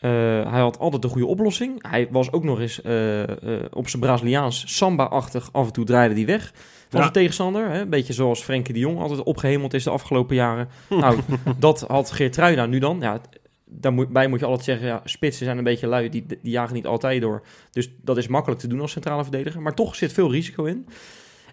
eh, 0.00 0.10
hij 0.50 0.60
had 0.60 0.78
altijd 0.78 1.02
de 1.02 1.08
goede 1.08 1.26
oplossing. 1.26 1.88
Hij 1.90 2.08
was 2.10 2.32
ook 2.32 2.44
nog 2.44 2.60
eens 2.60 2.82
eh, 2.82 3.22
eh, 3.22 3.64
op 3.72 3.88
zijn 3.88 4.02
Braziliaans 4.02 4.76
samba-achtig. 4.76 5.48
Af 5.52 5.66
en 5.66 5.72
toe 5.72 5.84
draaide 5.84 6.14
hij 6.14 6.26
weg 6.26 6.52
van 6.54 6.64
Ja. 6.90 7.00
zijn 7.00 7.12
tegenstander. 7.12 7.70
Hè? 7.70 7.80
Een 7.80 7.90
beetje 7.90 8.12
zoals 8.12 8.42
Frenkie 8.42 8.74
de 8.74 8.80
Jong 8.80 8.98
altijd 8.98 9.22
opgehemeld 9.22 9.74
is 9.74 9.84
de 9.84 9.90
afgelopen 9.90 10.36
jaren. 10.36 10.68
nou, 10.88 11.18
dat 11.58 11.80
had 11.80 12.10
Geertruida 12.10 12.66
nu 12.66 12.78
dan. 12.78 12.98
Ja, 13.00 13.20
daarbij 13.68 14.28
moet 14.28 14.40
je 14.40 14.46
altijd 14.46 14.64
zeggen, 14.64 14.86
ja, 14.86 15.00
spitsen 15.04 15.44
zijn 15.44 15.58
een 15.58 15.64
beetje 15.64 15.86
lui. 15.86 16.08
Die, 16.08 16.26
die 16.26 16.38
jagen 16.42 16.74
niet 16.74 16.86
altijd 16.86 17.20
door. 17.20 17.42
Dus 17.70 17.90
dat 18.02 18.16
is 18.16 18.28
makkelijk 18.28 18.60
te 18.60 18.66
doen 18.66 18.80
als 18.80 18.92
centrale 18.92 19.22
verdediger. 19.22 19.60
Maar 19.60 19.74
toch 19.74 19.94
zit 19.94 20.12
veel 20.12 20.30
risico 20.30 20.64
in. 20.64 20.86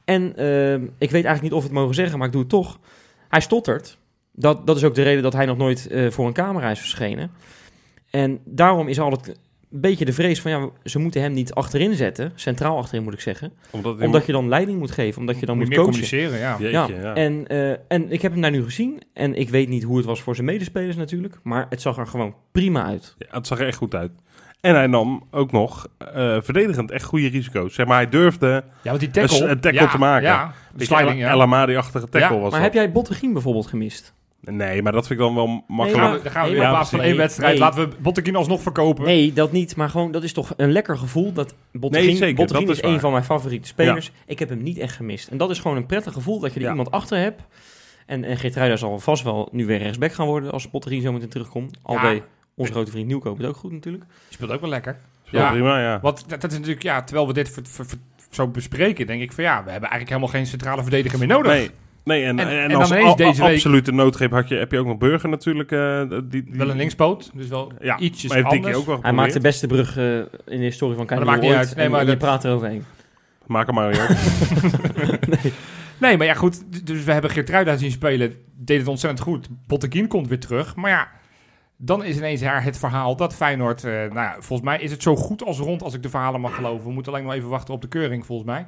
En 0.05 0.35
ehm, 0.35 0.83
ik 0.83 1.11
weet 1.11 1.25
eigenlijk 1.25 1.41
niet 1.41 1.53
of 1.53 1.59
we 1.59 1.67
het 1.67 1.77
mogen 1.77 1.95
zeggen, 1.95 2.17
maar 2.17 2.27
ik 2.27 2.33
doe 2.33 2.41
het 2.41 2.49
toch. 2.49 2.79
Hij 3.29 3.41
stottert. 3.41 3.97
Dat, 4.31 4.67
dat 4.67 4.77
is 4.77 4.83
ook 4.83 4.95
de 4.95 5.03
reden 5.03 5.23
dat 5.23 5.33
hij 5.33 5.45
nog 5.45 5.57
nooit 5.57 5.87
eh, 5.87 6.09
voor 6.09 6.27
een 6.27 6.33
camera 6.33 6.69
is 6.69 6.79
verschenen. 6.79 7.31
En 8.09 8.39
daarom 8.45 8.87
is 8.87 8.99
altijd 8.99 9.39
een 9.75 9.81
beetje 9.81 10.05
de 10.05 10.13
vrees 10.13 10.41
van... 10.41 10.51
ja, 10.51 10.69
ze 10.83 10.99
moeten 10.99 11.21
hem 11.21 11.31
niet 11.33 11.53
achterin 11.53 11.93
zetten. 11.95 12.31
Centraal 12.35 12.77
achterin 12.77 13.03
moet 13.03 13.13
ik 13.13 13.19
zeggen. 13.19 13.53
Omdat, 13.69 14.01
Omdat 14.01 14.25
je 14.25 14.31
dan 14.31 14.49
leiding 14.49 14.79
moet 14.79 14.91
geven. 14.91 15.19
Omdat 15.19 15.39
je 15.39 15.45
dan 15.45 15.57
moet 15.57 15.65
moet, 15.67 15.75
meer 15.75 15.85
coachen. 15.85 16.01
communiceren, 16.09 16.39
ja. 16.39 16.55
Jeetje, 16.59 16.95
Ja, 16.95 17.01
ja. 17.01 17.13
En, 17.15 17.47
eh, 17.47 17.69
en 17.87 18.11
ik 18.11 18.21
heb 18.21 18.31
hem 18.31 18.41
daar 18.41 18.51
nu 18.51 18.63
gezien. 18.63 19.01
En 19.13 19.35
ik 19.35 19.49
weet 19.49 19.69
niet 19.69 19.83
hoe 19.83 19.97
het 19.97 20.05
was 20.05 20.21
voor 20.21 20.35
zijn 20.35 20.47
medespelers 20.47 20.95
natuurlijk. 20.95 21.39
Maar 21.43 21.65
het 21.69 21.81
zag 21.81 21.97
er 21.97 22.07
gewoon 22.07 22.35
prima 22.51 22.85
uit. 22.85 23.15
Ja, 23.17 23.25
het 23.31 23.47
zag 23.47 23.59
er 23.59 23.67
echt 23.67 23.77
goed 23.77 23.95
uit. 23.95 24.11
En 24.61 24.75
hij 24.75 24.87
nam 24.87 25.23
ook 25.31 25.51
nog 25.51 25.87
eh, 25.97 26.37
verdedigend 26.41 26.91
echt 26.91 27.03
goede 27.05 27.27
risico's. 27.27 27.73
Zeg 27.73 27.85
maar, 27.85 27.95
hij 27.97 28.09
durfde 28.09 28.47
Ja, 28.47 28.89
want 28.89 28.99
die 28.99 29.11
tackle... 29.11 29.43
Een- 29.43 29.49
een 29.49 29.59
tackle 29.59 29.79
ja, 29.81 29.87
te 29.87 29.97
maken. 29.97 30.27
Ja, 30.27 30.47
de 30.47 30.77
Beetje 30.77 30.95
sliding, 30.95 31.19
El- 31.21 31.25
ja. 31.27 31.31
El 31.33 31.41
Amadi-achtige 31.41 32.09
tackle 32.09 32.35
Ja, 32.35 32.41
was 32.41 32.51
Maar 32.51 32.51
dat. 32.51 32.61
heb 32.61 32.73
jij 32.73 32.91
Bottegien 32.91 33.33
bijvoorbeeld 33.33 33.67
gemist? 33.67 34.13
Nee, 34.51 34.81
maar 34.81 34.91
dat 34.91 35.07
vind 35.07 35.19
ik 35.19 35.25
dan 35.25 35.35
wel 35.35 35.63
makkelijk. 35.67 36.13
we, 36.17 36.21
dan 36.23 36.31
gaan 36.31 36.41
we 36.43 36.47
Nee, 36.49 36.49
weer 36.49 36.55
in 36.55 36.61
maar- 36.61 36.69
plaats 36.71 36.89
van 36.89 36.99
nee, 36.99 37.07
één 37.07 37.17
wedstrijd. 37.17 37.51
nee. 37.51 37.59
Laten 37.59 37.89
we 37.89 37.95
Bottekin 37.99 38.35
alsnog 38.35 38.61
verkopen. 38.61 39.05
Nee, 39.05 39.33
dat 39.33 39.51
niet. 39.51 39.75
Maar 39.75 39.89
gewoon, 39.89 40.11
dat 40.11 40.23
is 40.23 40.33
toch 40.33 40.53
een 40.57 40.71
lekker 40.71 40.97
gevoel. 40.97 41.33
Dat 41.33 41.55
Nee, 41.71 42.15
zeker, 42.15 42.61
is, 42.61 42.69
is 42.69 42.81
een 42.81 42.99
van 42.99 43.11
mijn 43.11 43.23
favoriete 43.23 43.67
spelers. 43.67 44.11
Ik 44.25 44.39
heb 44.39 44.49
hem 44.49 44.63
niet 44.63 44.77
echt 44.77 44.95
gemist. 44.95 45.27
En 45.27 45.37
dat 45.37 45.49
is 45.49 45.59
gewoon 45.59 45.77
een 45.77 45.85
prettig 45.85 46.13
gevoel 46.13 46.39
dat 46.39 46.49
je 46.53 46.55
er 46.59 46.65
Ja. 46.65 46.69
iemand 46.71 46.91
achter 46.91 47.17
hebt. 47.17 47.41
En, 48.05 48.23
en 48.23 48.37
Geertruida 48.37 48.75
zal 48.75 48.99
vast 48.99 49.23
wel 49.23 49.49
nu 49.51 49.65
weer 49.65 49.77
rechtsback 49.77 50.13
gaan 50.13 50.25
worden 50.27 50.51
als 50.51 50.69
Bottegien 50.69 51.01
zo 51.01 51.11
meteen 51.11 51.29
terugkomt. 51.29 51.77
Al 51.81 51.95
Ja. 51.95 52.01
deed 52.09 52.23
onze 52.55 52.71
grote 52.71 52.91
vriend 52.91 53.07
Nieuwkoop 53.07 53.37
het 53.37 53.47
ook 53.47 53.55
goed 53.57 53.71
natuurlijk. 53.71 54.03
Speelt 54.29 54.51
ook 54.51 54.61
wel 54.61 54.69
lekker. 54.69 54.97
Ja. 55.29 55.49
prima, 55.51 55.79
ja. 55.81 55.99
Want 56.01 56.29
dat, 56.29 56.41
dat 56.41 56.51
is 56.51 56.57
natuurlijk, 56.57 56.83
ja, 56.85 57.03
terwijl 57.03 57.27
we 57.27 57.33
dit 57.33 57.49
ver- 57.49 57.63
ver- 57.67 57.85
ver- 57.85 57.97
zo 58.31 58.47
bespreken, 58.47 59.07
denk 59.07 59.21
ik 59.21 59.31
van 59.31 59.43
ja, 59.43 59.63
we 59.63 59.71
hebben 59.71 59.89
eigenlijk 59.89 60.09
helemaal 60.09 60.29
geen 60.29 60.45
centrale 60.45 60.81
verdediger 60.81 61.19
meer 61.19 61.27
nodig. 61.27 61.51
Nee, 61.51 61.69
nee 62.05 62.23
en, 62.25 62.39
En- 62.39 62.47
en, 62.69 62.75
als 62.75 62.89
deze 62.89 63.43
week- 63.43 63.53
absolute 63.53 63.91
noodgreep 63.91 64.31
had 64.31 64.47
je, 64.47 64.55
heb 64.55 64.71
je 64.71 64.79
ook 64.79 64.85
nog 64.85 64.97
Burger 64.97 65.29
natuurlijk. 65.29 65.71
eh, 65.71 66.09
die, 66.09 66.27
die, 66.43 66.45
Wel 66.51 66.69
een 66.69 66.77
linkspoot, 66.77 67.31
dus 67.33 67.47
wel 67.47 67.71
Ja, 67.81 67.99
ietsjes 67.99 68.29
maar 68.31 68.37
heeft 68.41 68.49
anders. 68.55 68.75
ook 68.77 68.85
wel 68.85 68.99
Hij 69.01 69.11
maakt 69.13 69.33
de 69.33 69.39
beste 69.39 69.67
brug 69.67 69.97
eh, 69.97 70.15
in 70.17 70.25
de 70.45 70.55
historie 70.57 70.95
van 70.95 71.05
Maar 71.05 71.15
Kanye 71.17 71.23
dat 71.25 71.33
maakt 71.33 71.41
niet 71.41 71.51
uit. 71.53 71.75
Nee, 71.75 71.89
maar 71.89 71.99
en 71.99 72.05
je 72.05 72.11
dat- 72.11 72.19
praat 72.21 72.43
eroverheen. 72.43 72.83
Maak 73.45 73.65
hem 73.65 73.75
maar, 73.75 73.95
joh. 73.95 74.09
Nee, 75.97 76.17
maar 76.17 76.27
ja 76.27 76.33
goed, 76.33 76.85
dus 76.87 77.03
we 77.03 77.11
hebben 77.11 77.31
Geertruida 77.31 77.77
zien 77.77 77.91
spelen, 77.91 78.33
deed 78.57 78.79
het 78.79 78.87
ontzettend 78.87 79.21
goed. 79.23 79.47
Botteguin 79.67 80.07
komt 80.07 80.27
weer 80.27 80.39
terug, 80.39 80.75
maar 80.75 80.89
ja, 80.91 81.07
dan 81.77 82.03
is 82.03 82.17
ineens 82.17 82.41
haar 82.43 82.63
het 82.63 82.77
verhaal 82.77 83.15
dat 83.15 83.35
Feyenoord, 83.35 83.83
eh, 83.83 83.91
nou 83.91 84.13
ja, 84.13 84.35
volgens 84.39 84.61
mij 84.69 84.79
is 84.79 84.91
het 84.91 85.01
zo 85.03 85.15
goed 85.15 85.43
als 85.43 85.57
rond 85.59 85.83
als 85.83 85.93
ik 85.93 86.03
de 86.03 86.09
verhalen 86.09 86.41
mag 86.41 86.55
geloven. 86.55 86.87
We 86.87 86.93
moeten 86.93 87.11
alleen 87.13 87.23
nog 87.25 87.33
even 87.33 87.49
wachten 87.49 87.73
op 87.73 87.81
de 87.81 87.87
keuring 87.87 88.25
volgens 88.25 88.47
mij. 88.49 88.65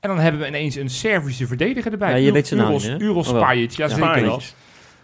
En 0.00 0.08
dan 0.08 0.18
hebben 0.18 0.40
we 0.40 0.46
ineens 0.46 0.74
een 0.74 0.90
Servische 0.90 1.46
verdediger 1.46 1.92
erbij. 1.92 2.10
Ja, 2.10 2.16
je 2.16 2.32
weet 2.32 2.46
zijn 2.46 2.60
naam 2.60 2.70
Uros? 2.70 2.88
Uros 2.98 3.28
Oh. 3.28 3.36
Spajic, 3.36 3.70
ja, 3.70 3.88
zeker 3.88 4.20
wel. 4.22 4.40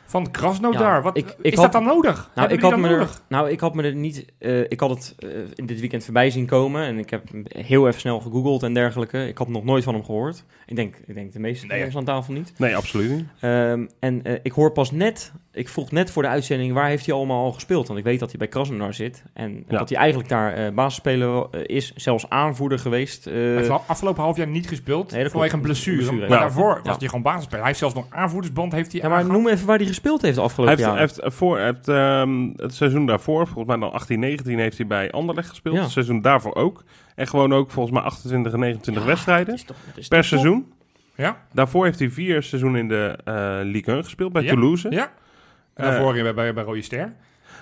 Van 0.06 0.30
Krasnodar. 0.30 0.94
Ja, 0.94 1.02
Wat, 1.02 1.16
ik- 1.16 1.34
ik 1.42 1.52
is 1.52 1.54
had- 1.54 1.62
dat 1.62 1.72
dan 1.72 1.84
nodig? 1.94 2.30
Nou, 2.34 2.52
ik 2.52 2.60
had, 2.60 2.70
me 2.76 2.80
dan 2.82 2.90
er, 2.90 2.96
nodig? 2.96 3.22
nou, 3.28 3.50
ik 3.50 3.60
had 3.60 3.74
me 3.74 3.82
er 3.82 3.94
niet. 3.94 4.24
eh, 4.38 4.60
ik 4.60 4.80
had 4.80 4.90
het 4.90 5.14
eh, 5.18 5.28
in 5.54 5.66
dit 5.66 5.80
weekend 5.80 6.04
voorbij 6.04 6.30
zien 6.30 6.46
komen. 6.46 6.84
En 6.86 6.98
ik 6.98 7.10
heb 7.10 7.22
heel 7.48 7.88
even 7.88 8.00
snel 8.00 8.20
gegoogeld 8.20 8.62
en 8.62 8.74
dergelijke. 8.74 9.26
Ik 9.28 9.38
had 9.38 9.48
nog 9.48 9.64
nooit 9.64 9.84
van 9.84 9.94
hem 9.94 10.04
gehoord. 10.04 10.44
Ik 10.66 10.76
denk, 10.76 10.96
ik 11.06 11.14
denk 11.14 11.32
de 11.32 11.38
meeste 11.40 11.66
Nee, 11.66 11.76
van 11.78 11.86
ons 11.86 11.96
aan 11.96 12.04
tafel 12.04 12.32
niet. 12.32 12.52
Nee, 12.56 12.76
absoluut 12.76 13.10
niet. 13.10 13.24
Ehm, 13.40 13.86
en 14.00 14.22
eh, 14.24 14.34
ik 14.42 14.52
hoor 14.52 14.72
pas 14.72 14.90
net. 14.90 15.32
Ik 15.52 15.68
vroeg 15.68 15.90
net 15.90 16.10
voor 16.10 16.22
de 16.22 16.28
uitzending 16.28 16.72
waar 16.72 16.88
heeft 16.88 17.06
hij 17.06 17.14
allemaal 17.14 17.44
al 17.44 17.52
gespeeld. 17.52 17.86
Want 17.86 17.98
ik 17.98 18.04
weet 18.04 18.18
dat 18.20 18.28
hij 18.30 18.38
bij 18.38 18.48
Krasnodar 18.48 18.94
zit. 18.94 19.22
En 19.32 19.64
Ja. 19.68 19.78
dat 19.78 19.88
hij 19.88 19.98
eigenlijk 19.98 20.28
daar 20.28 20.74
basisspeler 20.74 21.46
is. 21.66 21.92
Zelfs 21.94 22.28
aanvoerder 22.30 22.78
geweest. 22.78 23.24
Hij 23.24 23.34
heeft 23.34 23.70
afgelopen 23.86 24.22
half 24.22 24.36
jaar 24.36 24.46
niet 24.46 24.68
gespeeld 24.68 25.12
Nee, 25.12 25.28
vanwege 25.28 25.54
een 25.54 25.60
blessure. 25.60 25.96
Blessure, 25.96 26.20
maar 26.28 26.28
ja. 26.38 26.38
daarvoor 26.38 26.80
was 26.84 26.96
hij 26.98 27.06
gewoon 27.08 27.22
basisspeler. 27.22 27.58
Hij 27.58 27.66
heeft 27.68 27.78
zelfs 27.78 27.94
nog 27.94 28.06
aanvoerdersband. 28.10 28.72
Heeft 28.72 28.92
hij 28.92 29.00
ja, 29.00 29.08
maar 29.08 29.26
noem 29.26 29.48
even 29.48 29.66
waar 29.66 29.76
hij 29.78 29.86
gespeeld 29.94 30.22
heeft 30.22 30.34
de 30.34 30.40
Hij 30.40 30.50
afgelopen 30.50 30.76
heeft, 30.76 30.90
hij 30.90 30.98
heeft, 31.00 31.18
eh, 31.18 31.30
voor, 31.30 31.58
heeft 31.58 31.88
ehm, 31.88 32.48
het 32.56 32.74
seizoen 32.74 33.06
daarvoor, 33.06 33.46
volgens 33.46 33.66
mij 33.66 33.76
dan 33.76 33.92
18, 33.92 34.20
19, 34.20 34.58
heeft 34.58 34.76
hij 34.76 34.86
bij 34.86 35.10
Anderlecht 35.10 35.48
gespeeld. 35.48 35.74
Ja. 35.74 35.82
Het 35.82 35.90
seizoen 35.90 36.20
daarvoor 36.20 36.54
ook. 36.54 36.82
En 37.14 37.26
gewoon 37.26 37.52
ook 37.54 37.70
volgens 37.70 37.94
mij 37.94 38.04
28 38.04 38.52
en 38.52 38.58
29 38.58 39.02
Ja, 39.04 39.08
wedstrijden 39.08 39.66
toch- 39.66 39.76
per 40.08 40.24
seizoen. 40.24 40.72
Ja, 41.16 41.36
Daarvoor 41.52 41.84
heeft 41.84 41.98
hij 41.98 42.10
vier 42.10 42.42
seizoenen 42.42 42.80
in 42.80 42.88
de 42.88 43.18
eh 43.24 43.58
Ligue 43.62 43.94
1 43.94 44.04
gespeeld 44.04 44.32
bij 44.32 44.42
Ja. 44.42 44.48
Toulouse. 44.48 44.90
ja. 44.90 45.02
En 45.74 45.84
Eh, 45.84 45.90
daarvoor 45.90 46.12
bij, 46.12 46.34
bij, 46.34 46.54
bij 46.54 46.64
Rode 46.64 46.82
Ster. 46.82 47.12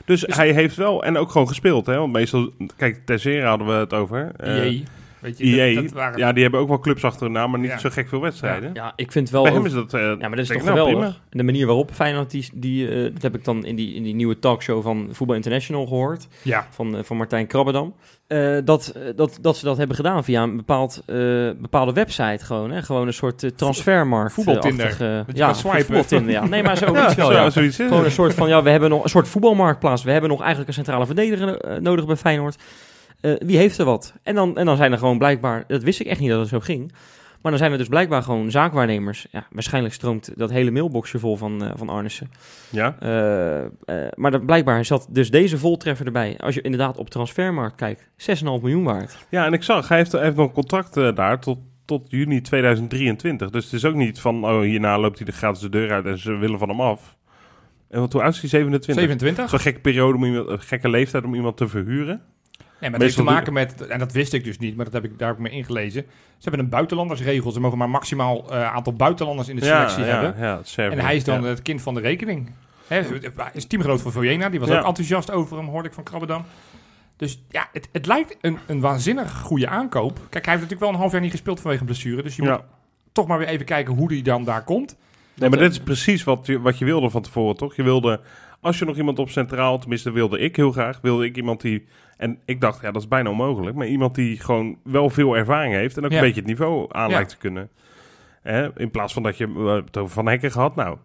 Dus, 0.05 0.21
Dus- 0.21 0.37
hij 0.37 0.53
heeft 0.53 0.77
wel, 0.77 1.05
en 1.05 1.17
ook 1.17 1.31
gewoon 1.31 1.49
gespeeld. 1.49 1.87
Hè? 1.87 1.97
Want 1.99 2.13
meestal, 2.13 2.51
kijk, 2.77 3.07
Tessera 3.07 3.49
hadden 3.49 3.67
we 3.67 3.73
het 3.73 3.93
over. 3.93 4.33
Jee. 4.45 4.85
Weet 5.23 5.39
je, 5.39 5.45
IE, 5.45 5.75
dat, 5.75 5.85
dat 5.85 5.93
waren- 5.93 6.19
ja, 6.19 6.33
die 6.33 6.43
hebben 6.43 6.61
ook 6.61 6.69
wel 6.69 6.79
clubs 6.79 7.05
achter 7.05 7.23
hun 7.23 7.33
naam, 7.33 7.51
maar 7.51 7.61
niet 7.61 7.71
Ja. 7.71 7.79
zo 7.79 7.89
gek 7.91 8.09
veel 8.09 8.21
wedstrijden. 8.21 8.71
Ja, 8.75 8.93
ik 8.97 9.13
vind 9.13 9.31
wel... 9.31 9.43
Bij 9.43 9.53
hem 9.53 9.61
ook- 9.61 9.67
is 9.67 9.73
dat... 9.73 9.95
eh, 9.95 10.01
Ja, 10.01 10.17
maar 10.19 10.31
dat 10.31 10.39
is 10.39 10.47
toch 10.49 10.57
nou, 10.57 10.69
geweldig. 10.69 10.93
prima. 10.95 11.07
En 11.31 11.39
de 11.39 11.43
manier 11.45 11.67
waarop 11.67 11.91
Feyenoord, 11.93 12.31
die, 12.31 12.49
die, 12.55 12.89
eh, 12.89 13.13
dat 13.13 13.23
heb 13.23 13.35
ik 13.35 13.45
dan 13.45 13.65
in 13.65 13.77
die, 13.77 13.95
in 13.95 14.03
die 14.03 14.15
nieuwe 14.15 14.39
talkshow 14.39 14.83
van 14.83 15.09
Voetbal 15.13 15.37
International 15.37 15.87
gehoord, 15.87 16.29
ja. 16.43 16.67
van, 16.71 16.97
eh, 16.97 17.03
van 17.03 17.17
Martijn 17.17 17.47
Krabbedam, 17.47 17.95
eh, 18.27 18.57
dat, 18.65 18.95
dat, 19.17 19.39
dat 19.41 19.57
ze 19.57 19.65
dat 19.65 19.77
hebben 19.77 19.97
gedaan 19.97 20.25
via 20.25 20.43
een 20.43 20.57
bepaald, 20.57 21.03
eh, 21.07 21.17
bepaalde 21.61 21.93
website 21.93 22.45
gewoon. 22.45 22.71
Hè? 22.71 22.83
Gewoon 22.83 23.07
een 23.07 23.13
soort 23.13 23.59
transfermarkt. 23.59 24.33
Voetbaltinder. 24.33 25.25
ja, 25.35 25.53
swipen. 25.55 25.81
voetbaltinder, 25.85 26.31
ja. 26.33 26.45
Nee, 26.47 26.63
maar 26.63 26.77
zo 26.77 26.87
Ja, 26.95 27.07
iets 27.07 27.15
wel, 27.15 27.27
zo- 27.27 27.33
ja. 27.33 27.51
zoiets 27.51 27.77
Gewoon 27.77 28.05
een 28.05 28.11
soort 28.11 28.35
van, 28.35 28.49
ja, 28.49 28.63
we 28.63 28.71
hebben 28.71 28.91
nog 28.91 29.03
een 29.05 29.11
soort 29.11 29.29
voetbalmarktplaats. 29.29 30.03
We 30.03 30.11
hebben 30.11 30.31
nog 30.31 30.39
eigenlijk 30.41 30.69
een 30.69 30.75
centrale 30.75 31.07
verdediger 31.07 31.81
nodig 31.83 32.07
bij 32.07 32.17
Feyenoord. 32.17 32.57
Eh, 33.23 33.33
wie 33.39 33.57
heeft 33.57 33.79
er 33.79 33.85
wat? 33.85 34.15
En 34.23 34.35
dan, 34.35 34.57
en 34.57 34.67
dan 34.67 34.77
zijn 34.77 34.93
er 34.93 34.99
gewoon 34.99 35.19
blijkbaar, 35.19 35.65
dat 35.67 35.83
wist 35.83 36.01
ik 36.01 36.07
echt 36.07 36.21
niet 36.21 36.31
dat 36.31 36.41
het 36.41 36.49
zo 36.49 36.61
ging. 36.61 36.93
Maar 37.43 37.51
dan 37.51 37.61
zijn 37.61 37.73
er 37.73 37.79
dus 37.79 37.89
blijkbaar 37.89 38.23
gewoon 38.23 38.51
zaakwaarnemers. 38.51 39.27
Ja, 39.31 39.47
waarschijnlijk 39.51 39.95
stroomt 39.95 40.33
dat 40.37 40.51
hele 40.51 40.71
mailboxje 40.71 41.19
vol 41.19 41.37
van, 41.37 41.65
eh, 41.65 41.71
van 41.75 41.89
Arnissen. 41.89 42.31
Ja, 42.71 42.97
Eh, 42.99 43.65
eh, 43.65 43.69
maar 44.15 44.31
dat, 44.31 44.47
blijkbaar 44.47 44.85
zat 44.85 45.07
dus 45.11 45.31
deze 45.31 45.59
voltreffer 45.59 46.07
erbij. 46.07 46.35
Als 46.39 46.55
je 46.55 46.61
inderdaad 46.61 46.97
op 46.97 47.11
transfermarkt 47.11 47.77
kijkt, 47.77 48.09
6,5 48.17 48.63
miljoen 48.63 48.85
waard. 48.85 49.27
ja, 49.29 49.47
en 49.47 49.53
ik 49.53 49.63
zag, 49.63 49.89
hij 49.89 49.97
heeft, 49.99 50.13
hij 50.13 50.23
heeft 50.23 50.37
nog 50.37 50.47
een 50.47 50.53
contract 50.53 50.95
daar 50.95 51.41
tot, 51.41 51.59
tot 51.85 52.11
juni 52.11 52.41
2023. 52.41 53.51
Dus 53.51 53.65
het 53.65 53.73
is 53.73 53.85
ook 53.85 53.95
niet 53.95 54.21
van, 54.21 54.45
oh, 54.45 54.61
hierna 54.61 54.99
loopt 54.99 55.17
hij 55.17 55.27
de 55.27 55.33
gratis 55.33 55.61
de 55.61 55.69
deur 55.69 55.93
uit 55.93 56.07
en 56.07 56.19
ze 56.19 56.33
willen 56.33 56.59
van 56.59 56.69
hem 56.69 56.81
af. 56.81 57.17
En 57.89 58.01
wat, 58.01 58.13
hoe 58.13 58.23
oud 58.23 58.35
is 58.35 58.41
hij? 58.41 58.49
27? 58.49 59.05
27. 59.05 59.51
Zo'n 59.51 59.59
gekke 59.59 59.81
periode, 59.81 60.17
om 60.17 60.25
iemand, 60.25 60.49
een 60.49 60.61
gekke 60.61 60.89
leeftijd 60.89 61.25
om 61.25 61.35
iemand 61.35 61.57
te 61.57 61.69
verhuren. 61.69 62.23
Nee, 62.83 62.91
maar 62.91 63.01
het 63.01 63.03
heeft 63.17 63.27
te 63.27 63.33
maken 63.35 63.53
met, 63.53 63.87
en 63.87 63.99
dat 63.99 64.13
wist 64.13 64.33
ik 64.33 64.45
dus 64.45 64.59
niet, 64.59 64.77
maar 64.77 64.85
dat 64.85 64.95
heb 64.95 65.05
ik 65.05 65.19
daar 65.19 65.31
ook 65.31 65.39
mee 65.39 65.53
ingelezen. 65.53 66.03
Ze 66.39 66.49
hebben 66.49 66.61
een 66.61 66.69
buitenlandersregel. 66.69 67.51
Ze 67.51 67.61
mogen 67.61 67.79
maar 67.79 67.91
maximaal 67.91 68.51
eh, 68.51 68.75
aantal 68.75 68.93
buitenlanders 68.93 69.49
in 69.49 69.57
de 69.57 69.65
selectie 69.65 70.03
hebben. 70.05 70.35
Ja, 70.39 70.57
het 70.57 70.69
Servië. 70.69 70.97
En 70.97 71.05
hij 71.05 71.17
is 71.17 71.25
dan 71.25 71.43
Ja. 71.43 71.49
het 71.49 71.63
kind 71.63 71.83
van 71.83 71.95
de 71.95 72.01
rekening. 72.01 72.51
Hè, 72.87 73.01
is 73.53 73.67
teamgenoot 73.67 74.01
van 74.01 74.13
Vojena, 74.13 74.49
die 74.49 74.61
was 74.61 74.69
Ja. 74.69 74.79
ook 74.81 74.87
enthousiast 74.87 75.31
over 75.31 75.57
hem, 75.57 75.67
hoorde 75.67 75.89
ik 75.89 75.95
van 75.95 76.05
Krabbedam. 76.05 76.45
Dus 77.17 77.43
ja, 77.51 77.69
het, 77.73 77.89
het 77.93 78.07
lijkt 78.07 78.37
een, 78.41 78.59
een 78.67 78.81
waanzinnig 78.81 79.41
goede 79.41 79.69
aankoop. 79.69 80.15
Kijk, 80.15 80.45
hij 80.45 80.55
heeft 80.55 80.63
natuurlijk 80.65 80.81
wel 80.81 80.89
een 80.91 80.97
half 80.97 81.13
jaar 81.13 81.21
niet 81.21 81.31
gespeeld 81.31 81.61
vanwege 81.61 81.85
blessure. 81.85 82.23
Dus 82.23 82.37
je 82.37 82.43
moet 82.43 82.51
Ja. 82.51 82.65
toch 83.13 83.27
maar 83.27 83.39
weer 83.39 83.49
even 83.49 83.67
kijken 83.67 83.95
hoe 83.95 84.09
die 84.09 84.23
dan 84.23 84.45
daar 84.45 84.65
komt. 84.65 84.97
Nee, 85.35 85.49
maar 85.51 85.59
dit 85.59 85.71
is 85.71 85.81
precies 85.81 86.25
wat 86.25 86.47
je, 86.47 86.61
wat 86.61 86.79
je 86.79 86.85
wilde 86.85 87.11
van 87.11 87.23
tevoren, 87.23 87.57
toch? 87.57 87.77
Je 87.77 87.83
wilde, 87.83 88.21
als 88.63 88.79
je 88.79 88.85
nog 88.85 88.97
iemand 88.97 89.19
op 89.19 89.29
centraal, 89.31 89.79
tenminste 89.79 90.11
wilde 90.11 90.39
ik 90.39 90.57
heel 90.57 90.73
graag, 90.73 90.99
wilde 91.01 91.25
ik 91.25 91.37
iemand 91.37 91.61
die, 91.61 91.87
en 92.17 92.39
ik 92.45 92.61
dacht, 92.61 92.81
ja, 92.83 92.91
dat 92.91 93.03
is 93.03 93.09
bijna 93.09 93.31
onmogelijk, 93.31 93.77
maar 93.77 93.87
iemand 93.87 94.15
die 94.15 94.41
gewoon 94.41 94.77
wel 94.85 95.11
veel 95.11 95.37
ervaring 95.37 95.75
heeft 95.75 95.97
en 95.97 96.05
ook 96.05 96.11
Ja. 96.11 96.17
een 96.17 96.23
beetje 96.25 96.41
het 96.41 96.49
niveau 96.49 96.87
aan 96.91 97.11
lijkt 97.11 97.31
te 97.31 97.37
kunnen. 97.39 97.69
In 98.77 98.91
plaats 98.91 99.13
van 99.13 99.23
dat 99.23 99.37
je 99.37 99.81
het 99.85 99.97
over 99.97 100.15
Van 100.15 100.27
Hekken 100.29 100.51
gehad, 100.51 100.75
nou, 100.77 100.97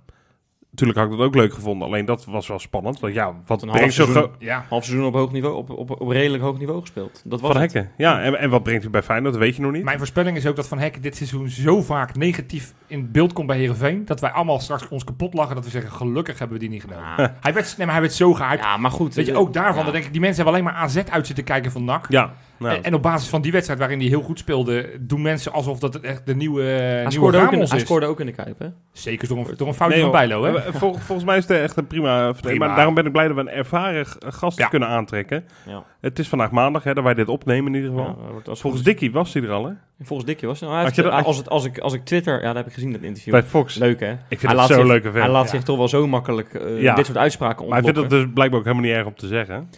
natuurlijk 0.72 1.00
had 1.00 1.12
ik 1.12 1.18
dat 1.18 1.28
ook 1.28 1.36
leuk 1.36 1.54
gevonden, 1.54 1.88
alleen 1.88 2.06
dat 2.06 2.26
was 2.26 2.48
wel 2.48 2.60
spannend, 2.60 3.00
want 3.00 3.14
ja, 3.14 3.34
wat 3.46 3.62
een 3.62 3.70
brengt 3.70 3.80
half 3.80 3.94
zo 3.94 4.04
seizoen. 4.04 4.24
gro- 4.24 4.46
Ja, 4.46 4.66
Half 4.70 4.84
seizoen 4.86 5.08
op 5.08 5.14
hoog 5.14 5.32
niveau, 5.32 5.56
op, 5.56 5.70
op, 5.70 6.02
op 6.02 6.10
redelijk 6.10 6.44
hoog 6.44 6.58
niveau 6.58 6.82
gespeeld. 6.82 7.22
Dat 7.26 7.42
was 7.42 7.52
Van 7.52 7.62
het. 7.62 7.74
Hekken, 7.74 7.92
ja, 7.98 8.22
en, 8.22 8.40
en 8.40 8.50
wat 8.50 8.64
brengt 8.64 8.82
hij 8.82 8.92
bij 8.92 9.04
Feyenoord, 9.04 9.34
dat 9.34 9.42
weet 9.42 9.56
je 9.56 9.62
nog 9.62 9.72
niet. 9.72 9.84
mijn 9.84 9.98
voorspelling 9.98 10.38
is 10.38 10.46
ook 10.48 10.56
dat 10.56 10.68
Van 10.68 10.80
Hekken 10.80 11.02
dit 11.02 11.16
seizoen 11.16 11.50
zo 11.50 11.82
vaak 11.82 12.16
negatief 12.16 12.74
in 12.88 13.12
beeld 13.12 13.34
komt 13.34 13.48
bij 13.48 13.58
Herenveen. 13.58 14.06
Dat 14.06 14.20
wij 14.20 14.30
allemaal 14.32 14.60
straks 14.60 14.88
ons 14.88 15.04
kapot 15.04 15.34
lachen 15.34 15.56
dat 15.56 15.64
we 15.64 15.70
zeggen, 15.72 15.92
gelukkig 15.92 16.40
hebben 16.40 16.58
we 16.58 16.64
die 16.64 16.74
niet 16.74 16.82
gedaan. 16.82 17.14
Ja, 17.18 17.36
Hij 17.42 17.54
werd, 17.54 17.74
nee, 17.78 17.86
maar 17.86 17.96
hij 17.96 18.04
werd 18.04 18.16
zo 18.16 18.34
gehyped. 18.34 18.60
ja, 18.66 18.78
maar 18.78 18.92
goed. 18.92 19.14
Weet 19.14 19.26
je, 19.26 19.32
eh, 19.32 19.40
ook 19.40 19.54
daarvan, 19.54 19.78
ja. 19.78 19.84
dan 19.84 19.92
denk 19.94 20.06
ik, 20.06 20.12
die 20.12 20.22
mensen 20.22 20.44
hebben 20.44 20.62
alleen 20.62 20.74
maar 20.74 20.84
AZ 20.84 20.98
uit 21.10 21.26
zitten 21.28 21.44
kijken 21.46 21.72
van 21.72 21.84
NAC. 21.84 22.06
Ja, 22.10 22.34
nou, 22.60 22.76
En, 22.76 22.84
en 22.84 22.94
op 22.94 23.02
basis 23.02 23.30
van 23.30 23.42
die 23.42 23.52
wedstrijd 23.52 23.80
waarin 23.80 24.00
hij 24.00 24.08
heel 24.08 24.22
goed 24.22 24.40
speelde, 24.40 24.90
doen 25.00 25.22
mensen 25.22 25.52
alsof 25.54 25.80
dat 25.80 25.94
het 25.94 26.04
echt 26.04 26.26
de 26.26 26.36
nieuwe, 26.36 26.62
Hij 26.64 26.96
nieuwe 26.96 27.12
scoorde, 27.12 27.38
ook 27.38 27.44
in, 27.44 27.52
Ramos 27.54 27.70
hij 27.70 27.80
is. 27.80 27.86
scoorde 27.86 28.06
ook 28.06 28.20
in 28.20 28.26
de 28.26 28.32
Kuip, 28.32 28.60
hè? 28.60 28.68
Zeker 28.92 29.28
door 29.28 29.38
een, 29.38 29.54
door 29.58 29.68
een 29.68 29.74
foutje 29.74 29.96
Nee, 29.96 30.04
van. 30.04 30.14
Bijlo, 30.14 30.44
hè? 30.44 30.74
Vol- 30.74 30.94
volgens 30.94 31.24
mij 31.28 31.38
is 31.38 31.48
het 31.48 31.58
echt 31.62 31.78
een 31.78 31.88
prima. 31.88 32.34
Maar 32.58 32.76
daarom 32.76 32.94
ben 32.94 33.06
ik 33.06 33.12
blij 33.12 33.28
dat 33.28 33.36
we 33.36 33.42
een 33.42 33.50
ervaren 33.50 34.06
gast 34.20 34.58
Ja. 34.58 34.68
kunnen 34.68 34.88
aantrekken. 34.90 35.46
Ja. 35.66 35.84
Het 36.02 36.20
is 36.20 36.28
vandaag 36.30 36.52
maandag, 36.52 36.84
hè, 36.84 36.94
dat 36.94 37.04
wij 37.04 37.14
dit 37.14 37.28
opnemen 37.28 37.74
in 37.76 37.82
ieder 37.82 37.98
geval. 37.98 38.18
Ja, 38.28 38.34
dat 38.34 38.48
als 38.50 38.62
Volgens 38.62 38.84
Dickie 38.84 39.12
was 39.12 39.34
hij 39.34 39.44
er 39.44 39.52
al, 39.52 39.66
hè? 39.66 39.72
Volgens 40.02 40.28
Dikkie 40.28 40.48
was. 40.48 40.60
Nou, 40.60 40.74
hij 40.74 40.84
heeft- 40.84 40.96
je 40.96 41.02
dat- 41.02 41.26
als, 41.26 41.38
het, 41.38 41.50
als, 41.50 41.66
ik, 41.66 41.80
als 41.80 41.94
ik 41.94 42.06
Twitter... 42.06 42.40
Ja, 42.42 42.48
dat 42.48 42.56
heb 42.56 42.68
ik 42.68 42.74
gezien, 42.74 42.92
dat 42.92 43.02
interview. 43.02 43.34
Bij 43.34 43.44
Fox. 43.44 43.76
Leuk, 43.76 44.00
hè? 44.00 44.12
Ik 44.12 44.18
vind 44.28 44.42
hij 44.52 44.62
het 44.62 44.70
laat 44.70 44.86
leuke 44.86 45.12
vent. 45.12 45.24
Hij 45.24 45.34
laat 45.34 45.44
Ja. 45.46 45.50
zich 45.50 45.64
toch 45.64 45.78
wel 45.78 45.88
zo 45.88 46.08
makkelijk 46.08 46.54
eh, 46.54 46.82
Ja. 46.82 46.96
dit 46.96 47.06
soort 47.06 47.18
uitspraken 47.18 47.66
Maar 47.68 47.74
hij 47.74 47.84
vindt 47.84 47.88
ontlokken. 48.00 48.18
het 48.18 48.26
dus 48.26 48.34
blijkbaar 48.34 48.60
ook 48.60 48.66
helemaal 48.66 48.86
niet 48.88 48.96
erg 48.98 49.06
om 49.08 49.16
te 49.16 49.28
zeggen. 49.28 49.70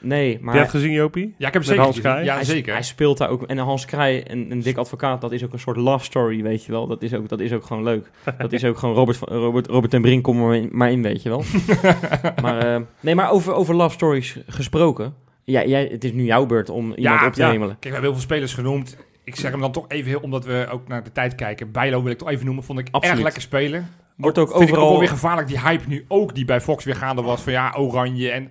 Nee, 0.00 0.38
maar 0.40 0.54
je 0.54 0.60
het 0.60 0.70
gezien, 0.70 0.92
Jopie? 0.92 1.34
Ja, 1.38 1.46
ik 1.46 1.52
heb 1.52 1.64
zeker 1.64 1.82
Hans 1.82 1.96
gezien. 1.96 2.10
Kraaij? 2.10 2.24
Ja, 2.24 2.34
hij, 2.34 2.44
zeker. 2.44 2.72
hij 2.72 2.82
speelt 2.82 3.18
daar 3.18 3.28
ook... 3.28 3.42
En 3.42 3.58
Hans 3.58 3.84
Krij, 3.84 4.30
een, 4.30 4.50
een 4.50 4.60
dik 4.60 4.76
advocaat, 4.76 5.20
dat 5.20 5.32
is 5.32 5.44
ook 5.44 5.52
een 5.52 5.58
soort 5.58 5.76
love 5.76 6.04
story, 6.04 6.42
weet 6.42 6.64
je 6.64 6.72
wel. 6.72 6.86
Dat 6.86 7.02
is 7.02 7.14
ook, 7.14 7.28
dat 7.28 7.40
is 7.40 7.52
ook 7.52 7.64
gewoon 7.64 7.82
leuk. 7.82 8.10
Dat 8.38 8.52
is 8.52 8.64
ook 8.64 8.78
gewoon 8.78 8.94
Robert, 8.94 9.16
van- 9.16 9.28
Robert, 9.28 9.66
Robert 9.66 9.90
ten 9.90 10.02
Brink, 10.02 10.22
kom 10.22 10.38
maar 10.38 10.56
in, 10.56 10.68
maar 10.72 10.90
in 10.90 11.02
weet 11.02 11.22
je 11.22 11.28
wel. 11.28 11.42
maar, 12.42 12.74
eh, 12.74 12.80
nee, 13.00 13.14
maar 13.14 13.30
over, 13.30 13.52
over 13.52 13.74
love 13.74 13.94
stories 13.94 14.38
gesproken. 14.46 15.14
Ja, 15.44 15.64
jij, 15.64 15.88
het 15.90 16.04
is 16.04 16.12
nu 16.12 16.24
jouw 16.24 16.46
beurt 16.46 16.70
om 16.70 16.94
iemand 16.94 17.26
op 17.26 17.32
te 17.32 17.40
ja. 17.40 17.50
hemelen. 17.50 17.68
Kijk, 17.68 17.82
we 17.82 17.88
hebben 17.88 18.10
heel 18.10 18.12
veel 18.12 18.28
spelers 18.28 18.54
genoemd. 18.54 18.96
Ik 19.24 19.36
zeg 19.36 19.50
hem 19.50 19.60
dan 19.60 19.72
toch 19.72 19.84
even 19.88 20.08
heel, 20.08 20.20
omdat 20.20 20.44
we 20.44 20.66
ook 20.70 20.88
naar 20.88 21.04
de 21.04 21.12
tijd 21.12 21.34
kijken. 21.34 21.72
Bijlo 21.72 22.02
wil 22.02 22.12
ik 22.12 22.18
toch 22.18 22.28
even 22.28 22.44
noemen, 22.44 22.64
vond 22.64 22.78
ik 22.78 22.88
Absoluut. 22.90 23.14
erg 23.14 23.24
lekker 23.24 23.42
spelen. 23.42 23.88
Wordt 24.16 24.38
ook 24.38 24.48
Vind 24.48 24.60
ik 24.60 24.66
ook 24.66 24.72
overal... 24.72 24.90
wel 24.90 24.98
weer 24.98 25.08
gevaarlijk, 25.08 25.48
die 25.48 25.60
hype 25.60 25.88
nu 25.88 26.04
ook 26.08 26.34
die 26.34 26.44
bij 26.44 26.60
Fox 26.60 26.84
weer 26.84 26.96
gaande 26.96 27.22
was. 27.22 27.42
Van 27.42 27.52
ja, 27.52 27.74
oranje 27.76 28.30
en... 28.30 28.50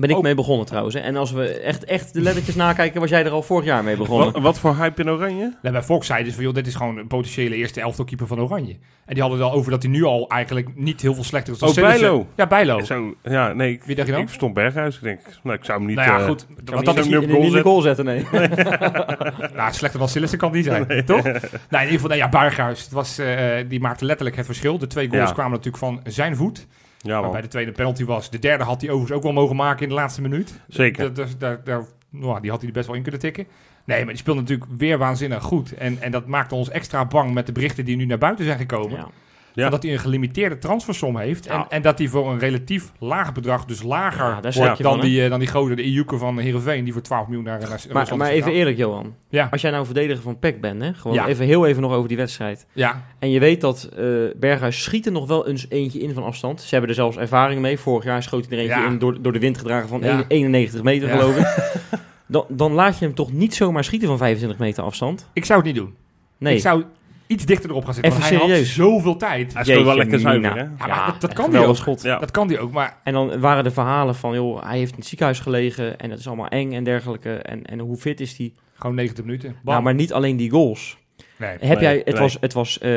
ben 0.00 0.10
ik 0.10 0.16
ook- 0.16 0.22
mee 0.22 0.34
begonnen 0.34 0.66
trouwens. 0.66 0.94
Hè. 0.94 1.00
En 1.00 1.16
als 1.16 1.32
we 1.32 1.48
echt, 1.60 1.84
echt 1.84 2.12
de 2.14 2.20
lettertjes 2.20 2.54
nakijken, 2.54 3.00
was 3.00 3.10
jij 3.10 3.24
er 3.24 3.30
al 3.30 3.42
vorig 3.42 3.64
jaar 3.64 3.84
mee 3.84 3.96
begonnen. 3.96 4.32
Wat, 4.32 4.42
wat 4.42 4.58
voor 4.58 4.76
hype 4.76 5.02
in 5.02 5.10
oranje? 5.10 5.56
Nou, 5.62 5.74
bij 5.74 5.82
Fox 5.82 6.06
zeiden 6.06 6.28
ze 6.28 6.34
van, 6.34 6.44
joh, 6.44 6.54
dit 6.54 6.66
is 6.66 6.74
gewoon 6.74 6.96
een 6.96 7.06
potentiële 7.06 7.54
eerste 7.56 7.80
elftalkeeper 7.80 8.26
van 8.26 8.40
Oranje. 8.40 8.76
En 9.06 9.14
die 9.14 9.22
hadden 9.22 9.40
het 9.40 9.48
al 9.50 9.54
over 9.56 9.70
dat 9.70 9.82
hij 9.82 9.90
nu 9.92 10.04
al 10.04 10.28
eigenlijk 10.28 10.68
niet 10.74 11.00
heel 11.00 11.14
veel 11.14 11.24
slechter 11.24 11.52
is 11.52 11.58
dan 11.58 11.68
Oh, 11.68 11.74
Sillissen. 11.74 12.00
Bijlo. 12.00 12.26
Ja, 12.36 12.46
Bijlo. 12.46 12.80
Zo, 12.80 13.14
ja, 13.22 13.52
nee, 13.52 13.72
ik, 13.72 13.82
Wie 13.84 13.94
dacht 13.94 14.06
je 14.06 14.12
dan? 14.12 14.22
ik 14.22 14.28
verstond 14.28 14.54
Berghuis. 14.54 14.96
Ik 14.96 15.02
denk, 15.02 15.20
nou, 15.42 15.56
ik 15.56 15.64
zou 15.64 15.78
hem 15.78 15.86
niet... 15.86 15.96
nou 15.96 16.08
ja, 16.10 16.18
eh, 16.18 16.24
goed. 16.26 16.46
Niet 16.48 16.84
dat 16.84 16.96
is 16.98 17.02
hem 17.02 17.10
nu 17.10 17.16
op 17.16 17.22
in- 17.22 17.28
de 17.34 17.42
zetten. 17.42 17.62
goal 17.62 17.80
zetten, 17.80 18.04
nee. 18.04 18.24
Nou, 19.56 19.72
slechter 19.72 19.98
dan 19.98 20.08
Sillissen 20.08 20.38
kan 20.38 20.52
die 20.52 20.62
zijn, 20.62 20.86
toch? 21.04 21.22
Nou, 21.22 21.38
in 21.38 21.80
ieder 21.80 21.88
geval, 21.88 22.08
nou 22.08 22.20
ja, 22.20 22.28
Berghuis, 22.28 22.82
het 22.82 22.92
was, 22.92 23.18
eh, 23.18 23.36
die 23.68 23.80
maakte 23.80 24.04
letterlijk 24.04 24.36
het 24.36 24.46
verschil. 24.46 24.78
De 24.78 24.86
twee 24.86 25.08
goals 25.08 25.28
Ja. 25.28 25.34
kwamen 25.34 25.50
natuurlijk 25.52 25.78
van 25.84 26.00
zijn 26.04 26.36
voet. 26.36 26.66
Ja, 27.02 27.12
man. 27.12 27.22
waarbij 27.22 27.40
de 27.40 27.48
tweede 27.48 27.72
penalty 27.72 28.04
was. 28.04 28.30
De 28.30 28.38
derde 28.38 28.64
had 28.64 28.80
hij 28.80 28.90
overigens 28.90 29.16
ook 29.16 29.22
wel 29.22 29.32
mogen 29.32 29.56
maken 29.56 29.82
in 29.82 29.88
de 29.88 29.94
laatste 29.94 30.22
minuut. 30.22 30.60
Zeker. 30.68 31.02
Dat- 31.04 31.16
dat- 31.16 31.40
daar, 31.40 31.60
daar, 31.64 31.84
nou, 32.10 32.40
die 32.40 32.50
had 32.50 32.58
hij 32.58 32.68
er 32.68 32.74
best 32.74 32.86
wel 32.86 32.96
in 32.96 33.02
kunnen 33.02 33.20
tikken. 33.20 33.46
Nee, 33.84 33.98
maar 33.98 34.08
die 34.08 34.16
speelde 34.16 34.40
natuurlijk 34.40 34.70
weer 34.76 34.98
waanzinnig 34.98 35.42
goed. 35.42 35.74
En, 35.74 36.00
en 36.00 36.10
dat 36.10 36.26
maakte 36.26 36.54
ons 36.54 36.70
extra 36.70 37.04
bang 37.04 37.34
met 37.34 37.46
de 37.46 37.52
berichten 37.52 37.84
die 37.84 37.96
nu 37.96 38.04
naar 38.04 38.18
buiten 38.18 38.44
zijn 38.44 38.58
gekomen. 38.58 38.98
Ja. 38.98 39.08
Ja. 39.54 39.68
Dat 39.68 39.82
hij 39.82 39.92
een 39.92 39.98
gelimiteerde 39.98 40.58
transfersom 40.58 41.16
heeft. 41.16 41.46
En, 41.46 41.56
Ja. 41.56 41.66
en 41.68 41.82
dat 41.82 41.98
hij 41.98 42.08
voor 42.08 42.30
een 42.30 42.38
relatief 42.38 42.92
laag 42.98 43.32
bedrag, 43.32 43.64
dus 43.64 43.82
lager 43.82 44.26
Ja, 44.50 44.50
wordt 44.62 44.82
dan, 44.82 45.00
die, 45.00 45.24
eh, 45.24 45.30
dan 45.30 45.38
die 45.38 45.48
gozer, 45.48 45.76
de 45.76 45.82
Iuke 45.82 46.16
van 46.18 46.38
Heerenveen, 46.38 46.84
die 46.84 46.92
voor 46.92 47.02
12 47.02 47.26
miljoen 47.26 47.44
naar, 47.44 47.60
Maar, 47.92 48.02
is 48.02 48.14
maar 48.16 48.28
even 48.30 48.52
eerlijk, 48.52 48.76
Johan. 48.76 49.14
Ja. 49.28 49.48
Als 49.50 49.60
jij 49.60 49.70
nou 49.70 49.84
verdediger 49.84 50.22
van 50.22 50.38
PEC 50.38 50.60
bent, 50.60 50.82
hè? 50.82 50.94
gewoon 50.94 51.16
Ja. 51.16 51.26
even 51.26 51.46
heel 51.46 51.66
even 51.66 51.82
nog 51.82 51.92
over 51.92 52.08
die 52.08 52.16
wedstrijd. 52.16 52.66
Ja, 52.72 53.02
En 53.18 53.30
je 53.30 53.40
weet 53.40 53.60
dat 53.60 53.88
eh 53.96 54.06
Berghuis 54.36 54.82
schiet 54.82 55.06
er 55.06 55.12
nog 55.12 55.26
wel 55.26 55.48
eens 55.48 55.66
eentje 55.68 56.00
in 56.00 56.14
van 56.14 56.22
afstand. 56.24 56.60
Ze 56.60 56.68
hebben 56.70 56.88
er 56.88 56.94
zelfs 56.96 57.16
ervaring 57.16 57.60
mee. 57.60 57.78
Vorig 57.78 58.04
jaar 58.04 58.22
schoot 58.22 58.46
hij 58.48 58.58
er 58.58 58.64
eentje 58.64 58.80
Ja. 58.80 58.86
in 58.86 58.98
door, 58.98 59.22
door 59.22 59.32
de 59.32 59.38
wind 59.38 59.58
gedragen 59.58 59.88
van 59.88 60.00
Ja. 60.00 60.24
91 60.28 60.82
meter, 60.82 61.08
Ja. 61.08 61.16
geloof 61.16 61.36
ik. 61.38 61.46
Dan, 62.26 62.44
dan 62.48 62.72
laat 62.72 62.98
je 62.98 63.04
hem 63.04 63.14
toch 63.14 63.32
niet 63.32 63.54
zomaar 63.54 63.84
schieten 63.84 64.08
van 64.08 64.18
25 64.18 64.58
meter 64.58 64.82
afstand? 64.84 65.28
ik 65.32 65.44
zou 65.44 65.58
het 65.58 65.66
niet 65.68 65.76
doen. 65.76 65.94
Nee. 66.38 66.54
Ik 66.54 66.60
zou 66.60 66.84
iets 67.32 67.44
dichter 67.46 67.70
erop 67.70 67.84
gaan 67.84 67.94
zitten. 67.94 68.12
Even 68.12 68.24
want 68.24 68.32
hij 68.34 68.48
serieus. 68.48 68.66
had 68.76 68.86
zoveel 68.86 69.16
tijd. 69.16 69.54
Hij 69.54 69.64
speelt 69.64 69.84
wel 69.84 69.96
lekker 69.96 70.18
zuiver, 70.20 70.52
hè? 70.54 70.60
Ja, 70.62 70.70
maar 70.86 71.16
dat, 71.18 71.32
kan 71.32 71.54
hij 71.54 71.66
ook. 71.66 71.76
schot. 71.76 72.02
Ja. 72.02 72.18
Dat 72.18 72.30
kan 72.30 72.48
hij 72.48 72.58
ook, 72.58 72.72
maar 72.72 72.96
En 73.04 73.12
dan 73.12 73.40
waren 73.40 73.64
de 73.64 73.70
verhalen 73.70 74.14
van, 74.14 74.34
joh, 74.34 74.62
hij 74.62 74.78
heeft 74.78 74.90
in 74.92 74.98
het 74.98 75.06
ziekenhuis 75.06 75.40
gelegen 75.40 75.98
en 75.98 76.08
dat 76.10 76.18
is 76.18 76.26
allemaal 76.26 76.48
eng 76.48 76.72
en 76.72 76.84
dergelijke. 76.84 77.34
En, 77.36 77.64
en 77.64 77.78
hoe 77.78 77.96
fit 77.96 78.20
is 78.20 78.36
hij? 78.36 78.52
gewoon 78.74 78.96
90 78.96 79.24
minuten. 79.24 79.48
Bam. 79.50 79.58
Nou, 79.64 79.82
maar 79.82 79.94
niet 79.94 80.12
alleen 80.12 80.36
die 80.36 80.50
goals. 80.50 80.98
nee. 81.36 81.50
Heb 81.50 81.60
Nee, 81.60 81.78
jij, 81.78 81.96
het 81.96 82.06
nee. 82.06 82.20
was, 82.22 82.36
het 82.40 82.52
was, 82.52 82.78
eh, 82.78 82.90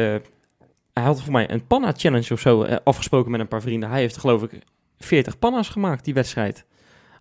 hij 0.93 1.04
had 1.04 1.21
voor 1.21 1.32
mij 1.32 1.50
een 1.52 1.67
panna 1.67 1.93
challenge 1.98 2.34
of 2.34 2.39
zo 2.39 2.63
eh, 2.63 2.78
afgesproken 2.84 3.32
met 3.32 3.39
een 3.39 3.48
paar 3.48 3.62
vrienden. 3.62 3.89
Hij 3.89 4.00
heeft 4.00 4.17
geloof 4.17 4.43
ik 4.43 4.52
40 5.00 5.39
panna's 5.39 5.69
gemaakt, 5.69 6.06
die 6.06 6.13
wedstrijd. 6.13 6.65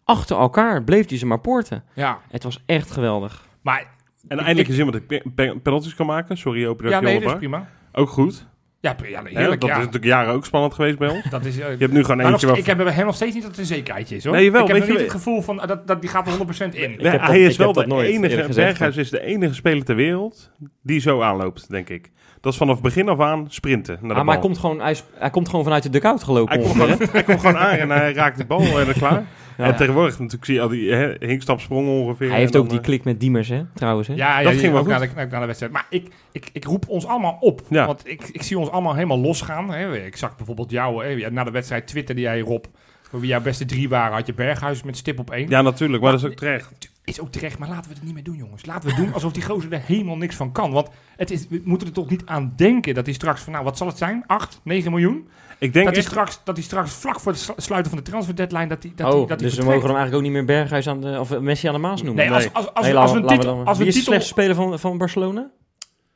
Achter 0.05 0.37
elkaar 0.38 0.85
bleef 0.85 1.09
hij 1.09 1.18
ze 1.18 1.27
maar 1.27 1.40
poorten. 1.40 1.85
Ja, 1.94 2.20
Het 2.31 2.42
was 2.42 2.62
echt 2.66 2.90
geweldig. 2.90 3.46
maar 3.62 3.87
En 4.28 4.38
eindelijk 4.38 4.68
is 4.68 4.76
iemand 4.78 4.92
die 4.92 5.02
pe- 5.20 5.30
pe- 5.34 5.58
penalties 5.62 5.94
kan 5.94 6.06
maken. 6.06 6.37
Sorry, 6.37 6.60
Jopie, 6.60 6.82
dat 6.82 6.90
ja, 6.92 6.98
ik 6.98 7.04
je 7.06 7.10
nee, 7.12 7.20
dat 7.22 7.32
is 7.32 7.38
prima. 7.38 7.68
Ook 7.92 8.08
goed. 8.08 8.46
Ja, 8.80 8.96
ja 9.08 9.22
Hè, 9.22 9.28
heerlijk. 9.38 9.60
dat 9.60 9.70
ja. 9.70 9.74
is 9.76 9.84
natuurlijk 9.84 10.12
jaren 10.12 10.32
ook 10.34 10.44
spannend 10.44 10.74
geweest 10.74 10.98
bij 10.98 11.08
ons. 11.08 11.30
Dat 11.30 11.44
is, 11.44 11.58
eh, 11.58 11.70
Je 11.70 11.76
hebt 11.78 11.92
nu 11.92 12.00
gewoon 12.02 12.16
nog 12.16 12.30
eentje 12.30 12.46
waar... 12.46 12.58
ik 12.58 12.66
heb 12.66 12.76
bij 12.76 12.92
hem 12.92 13.06
nog 13.06 13.14
steeds 13.14 13.34
niet 13.34 13.42
dat 13.42 13.50
het 13.50 13.60
een 13.60 13.66
zekerheidje 13.66 14.16
is, 14.16 14.24
hoor. 14.24 14.34
Nee, 14.34 14.52
wel, 14.52 14.60
ik 14.62 14.66
heb 14.66 14.76
weet 14.76 14.87
je 14.87 14.92
niet 14.92 15.00
wel- 15.02 15.10
het 15.12 15.16
gevoel 15.22 15.42
van, 15.42 15.60
eh, 15.60 15.66
dat, 15.68 15.87
dat 15.87 16.00
die 16.00 16.10
gaat 16.10 16.26
er 16.26 16.32
100% 16.32 16.74
in. 16.74 16.90
Ik 16.92 17.00
Nee, 17.02 17.10
heb 17.10 17.20
dat- 17.20 17.30
hij 17.30 17.42
is 17.42 17.52
ik 17.52 17.58
wel 17.58 17.72
de 17.72 17.87
nooit 17.87 18.08
eerder 18.08 18.30
enige, 18.38 18.54
Berghuis 18.54 18.96
is 18.96 19.10
de 19.10 19.20
enige 19.20 19.54
speler 19.54 19.84
ter 19.84 19.96
wereld 19.96 20.50
die 20.82 21.00
zo 21.00 21.20
aanloopt, 21.22 21.70
denk 21.70 21.88
ik. 21.88 22.10
Dat 22.40 22.52
is 22.52 22.58
vanaf 22.58 22.80
begin 22.80 23.08
af 23.08 23.20
aan 23.20 23.46
sprinten 23.48 23.98
naar 24.00 24.08
de 24.14 24.14
Ah, 24.14 24.24
maar 24.24 24.24
hij 24.24 24.34
bal. 24.34 24.42
komt, 24.42 24.58
gewoon, 24.58 24.80
hij, 24.80 25.30
komt 25.30 25.48
gewoon 25.48 25.64
vanuit 25.64 25.82
de 25.82 25.88
dugout 25.90 26.22
gelopen. 26.22 26.54
Hij 26.54 26.62
komt, 26.64 26.76
gewoon, 26.82 27.08
hij 27.12 27.22
komt 27.22 27.40
gewoon 27.40 27.56
aan 27.56 27.76
en 27.76 27.90
hij 27.90 28.12
raakt 28.12 28.38
de 28.38 28.44
bal 28.44 28.60
en 28.60 28.84
dan 28.84 28.94
klaar. 28.94 29.24
Ja. 29.57 29.64
En 29.64 29.77
tegenwoordig 29.77 30.19
natuurlijk 30.19 30.45
zie 30.45 30.55
je 30.55 30.61
al 30.61 30.69
die 30.69 30.93
hè, 30.93 31.14
hinkstapsprongen 31.19 31.93
ongeveer. 31.93 32.29
Hij 32.29 32.38
heeft 32.38 32.57
ook 32.57 32.69
dan, 32.69 32.73
die 32.77 32.85
klik 32.85 33.05
met 33.05 33.21
Diemers, 33.21 33.49
hè, 33.49 33.62
trouwens. 33.75 34.09
Hè? 34.09 34.14
Ja, 34.14 34.38
ja 34.38 34.51
Dat 34.51 34.53
ging 34.53 34.73
wel 34.73 34.81
ook 34.81 34.90
goed. 34.90 35.14
naar 35.14 35.14
de, 35.14 35.31
naar, 35.31 35.40
de 35.40 35.47
wedstrijd. 35.47 35.73
Maar 35.73 35.87
ik, 35.90 36.09
ik, 36.33 36.51
ik 36.53 36.64
roep 36.64 36.88
ons 36.88 37.07
allemaal 37.07 37.37
op. 37.40 37.62
Ja. 37.69 37.87
Want 37.87 38.09
ik, 38.09 38.29
ik 38.33 38.43
zie 38.43 38.59
ons 38.59 38.71
allemaal 38.71 38.95
helemaal 38.95 39.19
losgaan. 39.19 39.71
Hè. 39.71 39.97
Ik 40.05 40.17
zag 40.17 40.37
bijvoorbeeld 40.37 40.71
jou, 40.71 41.05
hè, 41.05 41.11
ja, 41.11 41.29
na 41.29 41.45
de 41.45 41.51
wedstrijd 41.51 41.87
twitterde 41.87 42.21
jij 42.21 42.40
Rob. 42.40 42.64
Voor 43.03 43.21
wie 43.21 43.29
jouw 43.29 43.43
beste 43.43 43.64
drie 43.64 43.88
waren, 43.88 44.14
had 44.14 44.27
je 44.27 44.35
Berghuis 44.35 44.83
met 44.83 44.97
stip 44.97 45.19
op 45.19 45.31
één. 45.31 45.49
Ja, 45.49 45.62
natuurlijk, 45.62 46.03
maar 46.03 46.12
dat 46.12 46.21
is 46.21 46.27
ook 46.27 46.37
terecht. 46.37 46.93
Is 47.05 47.21
ook 47.21 47.31
terecht, 47.33 47.59
maar 47.59 47.69
laten 47.69 47.90
we 47.90 47.95
het 47.97 48.05
niet 48.05 48.14
meer 48.14 48.23
doen, 48.23 48.37
jongens. 48.37 48.67
Laten 48.67 48.88
we 48.88 48.95
doen 48.95 49.12
alsof 49.14 49.33
die 49.33 49.43
gozer 49.43 49.73
er 49.73 49.81
helemaal 49.81 50.17
niks 50.17 50.37
van 50.37 50.53
kan. 50.53 50.73
Want 50.73 50.88
het 51.17 51.31
is, 51.31 51.47
we 51.49 51.61
moeten 51.64 51.87
er 51.87 51.93
toch 51.93 52.11
niet 52.11 52.23
aan 52.27 52.53
denken 52.57 52.95
dat 52.95 53.05
hij 53.07 53.14
straks 53.14 53.40
van, 53.43 53.53
nou, 53.53 53.64
wat 53.64 53.77
zal 53.77 53.87
het 53.87 53.99
zijn? 53.99 54.25
8, 54.27 54.61
9 54.64 54.90
miljoen? 54.90 55.29
Ik 55.59 55.73
denk 55.73 55.85
Dat 55.87 55.95
hij, 55.95 56.05
straks, 56.05 56.40
dat 56.45 56.57
hij 56.57 56.64
straks 56.64 56.90
vlak 56.93 57.21
voor 57.21 57.33
het 57.33 57.40
slu- 57.40 57.55
sluiten 57.57 57.93
van 57.93 58.01
de 58.05 58.11
transfer 58.11 58.37
deadline, 58.37 58.67
dat 58.67 58.83
hij, 58.83 58.93
dat 58.97 59.07
hij, 59.12 59.17
oh, 59.21 59.29
dat 59.29 59.38
dus 59.38 59.55
we 59.55 59.62
mogen 59.64 59.81
hem 59.81 59.97
eigenlijk 59.97 60.17
ook 60.17 60.23
niet 60.23 60.33
meer 60.33 60.45
Berghuis 60.45 60.88
aan 60.88 61.01
de, 61.01 61.17
of 61.21 61.31
eh, 61.31 61.38
Messi 61.38 61.67
aan 61.69 61.75
de 61.75 61.81
Maas 61.81 62.03
noemen. 62.03 62.25
Nee, 62.25 62.35
als, 62.35 62.45
Nee. 62.45 62.53
als, 62.53 62.75
als, 62.75 62.85
Nee, 62.85 62.95
we- 62.95 62.99
als 62.99 63.12
we 63.12 63.19
een 63.19 63.27
titel... 63.27 63.62
Als 63.64 63.64
we 63.64 63.64
Wie 63.64 63.81
een 63.81 63.87
is 63.87 63.95
de 63.95 63.99
titel 63.99 64.12
slechtste 64.12 64.33
speler 64.33 64.55
van, 64.55 64.79
van 64.79 64.99
Barcelona? 64.99 65.51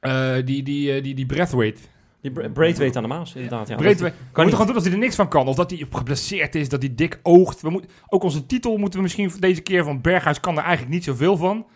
Eh, 0.00 0.34
die, 0.44 0.62
die, 0.62 0.92
eh, 0.92 1.02
die, 1.02 1.14
die 1.14 1.26
Braithwaite. 1.26 1.80
Die 2.22 2.30
Braithwaite 2.50 2.96
aan 2.96 3.02
de 3.02 3.08
Maas, 3.08 3.34
inderdaad. 3.34 3.68
Ja. 3.68 3.76
Braithwaite. 3.76 4.16
We 4.16 4.22
Kan 4.22 4.26
moeten 4.26 4.44
niet. 4.44 4.52
gewoon 4.52 4.66
doen 4.66 4.74
als 4.74 4.84
hij 4.84 4.92
er 4.92 4.98
niks 4.98 5.14
van 5.14 5.28
kan. 5.28 5.46
Of 5.46 5.56
dat 5.56 5.70
hij 5.70 5.86
geblesseerd 5.90 6.54
is, 6.54 6.68
dat 6.68 6.82
hij 6.82 6.94
dik 6.94 7.18
oogt. 7.22 7.60
We 7.60 7.70
moet, 7.70 7.86
ook 8.08 8.22
onze 8.22 8.46
titel 8.46 8.76
moeten 8.76 8.98
we 8.98 9.02
misschien 9.04 9.32
deze 9.38 9.60
keer 9.60 9.84
van 9.84 10.00
Berghuis 10.00 10.40
kan 10.40 10.56
er 10.56 10.62
eigenlijk 10.62 10.92
niet 10.94 11.04
zoveel 11.04 11.36
van. 11.36 11.66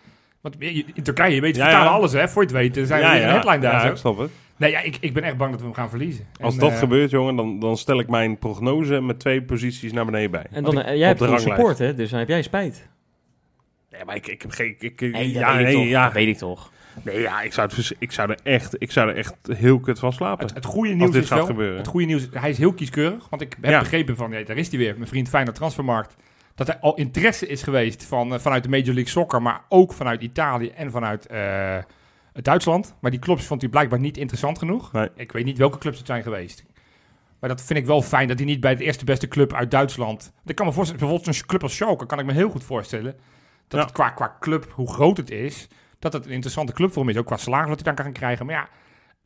Want 0.40 0.56
in 0.60 1.02
Turkije, 1.02 1.34
je 1.34 1.40
weet, 1.40 1.56
Ja, 1.56 1.62
vertalen 1.64 1.86
ja. 1.88 1.92
alles 1.96 2.12
hè. 2.12 2.28
Voor 2.28 2.42
je 2.42 2.48
het 2.48 2.56
weet, 2.56 2.76
er 2.76 2.86
zijn 2.86 3.00
we 3.00 3.06
een 3.06 3.28
headline 3.30 3.58
daar. 3.58 3.84
ja, 3.84 3.90
ik 3.90 3.96
snap 3.96 4.18
het. 4.18 4.30
Nee, 4.56 4.70
ja, 4.70 4.80
ik, 4.80 4.96
ik 5.00 5.14
ben 5.14 5.22
echt 5.22 5.36
bang 5.36 5.50
dat 5.50 5.60
we 5.60 5.66
hem 5.66 5.74
gaan 5.74 5.88
verliezen. 5.90 6.26
Als 6.40 6.54
En, 6.54 6.60
dat 6.60 6.70
eh, 6.70 6.78
gebeurt, 6.78 7.10
jongen, 7.10 7.36
dan, 7.36 7.58
dan 7.58 7.76
stel 7.76 7.98
ik 7.98 8.08
mijn 8.08 8.38
prognose 8.38 9.00
met 9.00 9.18
twee 9.18 9.42
posities 9.42 9.92
naar 9.92 10.04
beneden 10.04 10.30
bij. 10.30 10.46
En 10.50 10.64
dan, 10.64 10.80
eh, 10.82 10.96
jij 10.96 11.06
hebt 11.06 11.20
ranglijst. 11.20 11.46
support, 11.46 11.78
hè? 11.78 11.94
Dus 11.94 12.10
dan 12.10 12.18
heb 12.18 12.28
jij 12.28 12.42
spijt. 12.42 12.88
Nee, 13.90 14.04
maar 14.04 14.16
ik, 14.16 14.26
ik 14.26 14.42
heb 14.42 14.50
geen... 14.50 14.74
Ik, 14.78 15.00
ik- 15.00 15.12
Nee, 15.12 15.32
dat 15.32 15.42
ja, 15.42 15.50
weet 15.56 15.60
ik 15.60 15.66
nee, 15.66 15.74
toch. 15.74 15.84
ja. 15.86 16.04
Dat 16.04 16.12
weet 16.12 16.28
ik 16.28 16.36
toch. 16.36 16.72
Nee, 17.02 17.20
ja, 17.20 17.42
ik 17.42 17.52
zou, 17.52 17.68
het, 17.74 17.94
ik, 17.98 18.12
zou 18.12 18.30
er 18.30 18.38
echt, 18.42 18.74
ik 18.82 18.92
zou 18.92 19.08
er 19.08 19.16
echt 19.16 19.34
heel 19.48 19.80
kut 19.80 19.98
van 19.98 20.12
slapen. 20.12 20.46
Het, 20.46 20.54
het 20.54 20.64
goede 20.64 20.92
nieuws 20.94 21.10
dit 21.10 21.22
is 21.22 21.28
gaat 21.28 21.38
wel, 21.38 21.46
gebeuren. 21.46 21.76
het 21.78 21.86
goede 21.86 22.06
nieuws, 22.06 22.28
hij 22.32 22.50
is 22.50 22.58
heel 22.58 22.72
kieskeurig. 22.74 23.28
Want 23.28 23.42
ik 23.42 23.56
heb 23.60 23.70
Ja. 23.70 23.78
begrepen 23.78 24.16
van, 24.16 24.30
daar 24.30 24.56
is 24.56 24.68
hij 24.68 24.78
weer, 24.78 24.94
mijn 24.96 25.08
vriend 25.08 25.28
Feyenoord 25.28 25.56
Transfermarkt. 25.56 26.16
Dat 26.54 26.68
er 26.68 26.78
al 26.78 26.94
interesse 26.94 27.46
is 27.46 27.62
geweest 27.62 28.04
van, 28.04 28.34
eh, 28.34 28.40
vanuit 28.40 28.62
de 28.62 28.68
Major 28.68 28.86
League 28.94 29.08
Soccer, 29.08 29.42
maar 29.42 29.60
ook 29.68 29.92
vanuit 29.92 30.22
Italië 30.22 30.68
en 30.68 30.90
vanuit 30.90 31.26
eh, 31.26 31.78
Duitsland. 32.32 32.94
Maar 33.00 33.10
die 33.10 33.20
clubs 33.20 33.44
vond 33.46 33.60
hij 33.60 33.70
blijkbaar 33.70 33.98
niet 34.00 34.16
interessant 34.16 34.58
genoeg. 34.58 34.92
Nee. 34.92 35.08
Ik 35.16 35.32
weet 35.32 35.44
niet 35.44 35.58
welke 35.58 35.78
clubs 35.78 35.98
het 35.98 36.06
zijn 36.06 36.22
geweest. 36.22 36.64
Maar 37.40 37.50
dat 37.50 37.62
vind 37.62 37.78
ik 37.78 37.86
wel 37.86 38.02
fijn 38.02 38.28
dat 38.28 38.38
hij 38.38 38.46
niet 38.46 38.60
bij 38.60 38.74
de 38.76 38.84
eerste 38.84 39.04
beste 39.04 39.28
club 39.28 39.52
uit 39.52 39.70
Duitsland. 39.70 40.32
Ik 40.46 40.54
kan 40.54 40.66
me 40.66 40.72
voorstellen, 40.72 41.00
bijvoorbeeld 41.04 41.36
een 41.36 41.46
club 41.46 41.62
als 41.62 41.74
Schalke 41.76 42.06
kan 42.06 42.18
ik 42.18 42.26
me 42.26 42.32
heel 42.32 42.50
goed 42.50 42.64
voorstellen. 42.64 43.14
Dat 43.68 43.80
Ja. 43.80 43.86
het 43.86 43.92
qua, 43.94 44.08
qua 44.10 44.36
club, 44.40 44.72
hoe 44.74 44.92
groot 44.92 45.16
het 45.16 45.30
is, 45.30 45.68
dat 46.02 46.12
het 46.12 46.24
een 46.26 46.30
interessante 46.32 46.72
club 46.72 46.92
voor 46.92 47.02
hem 47.02 47.10
is. 47.10 47.18
Ook 47.18 47.26
qua 47.26 47.36
salaris 47.36 47.68
wat 47.68 47.74
hij 47.76 47.84
dan 47.84 47.94
kan 47.94 48.04
gaan 48.04 48.14
krijgen. 48.14 48.46
Maar 48.46 48.54
ja, 48.54 48.68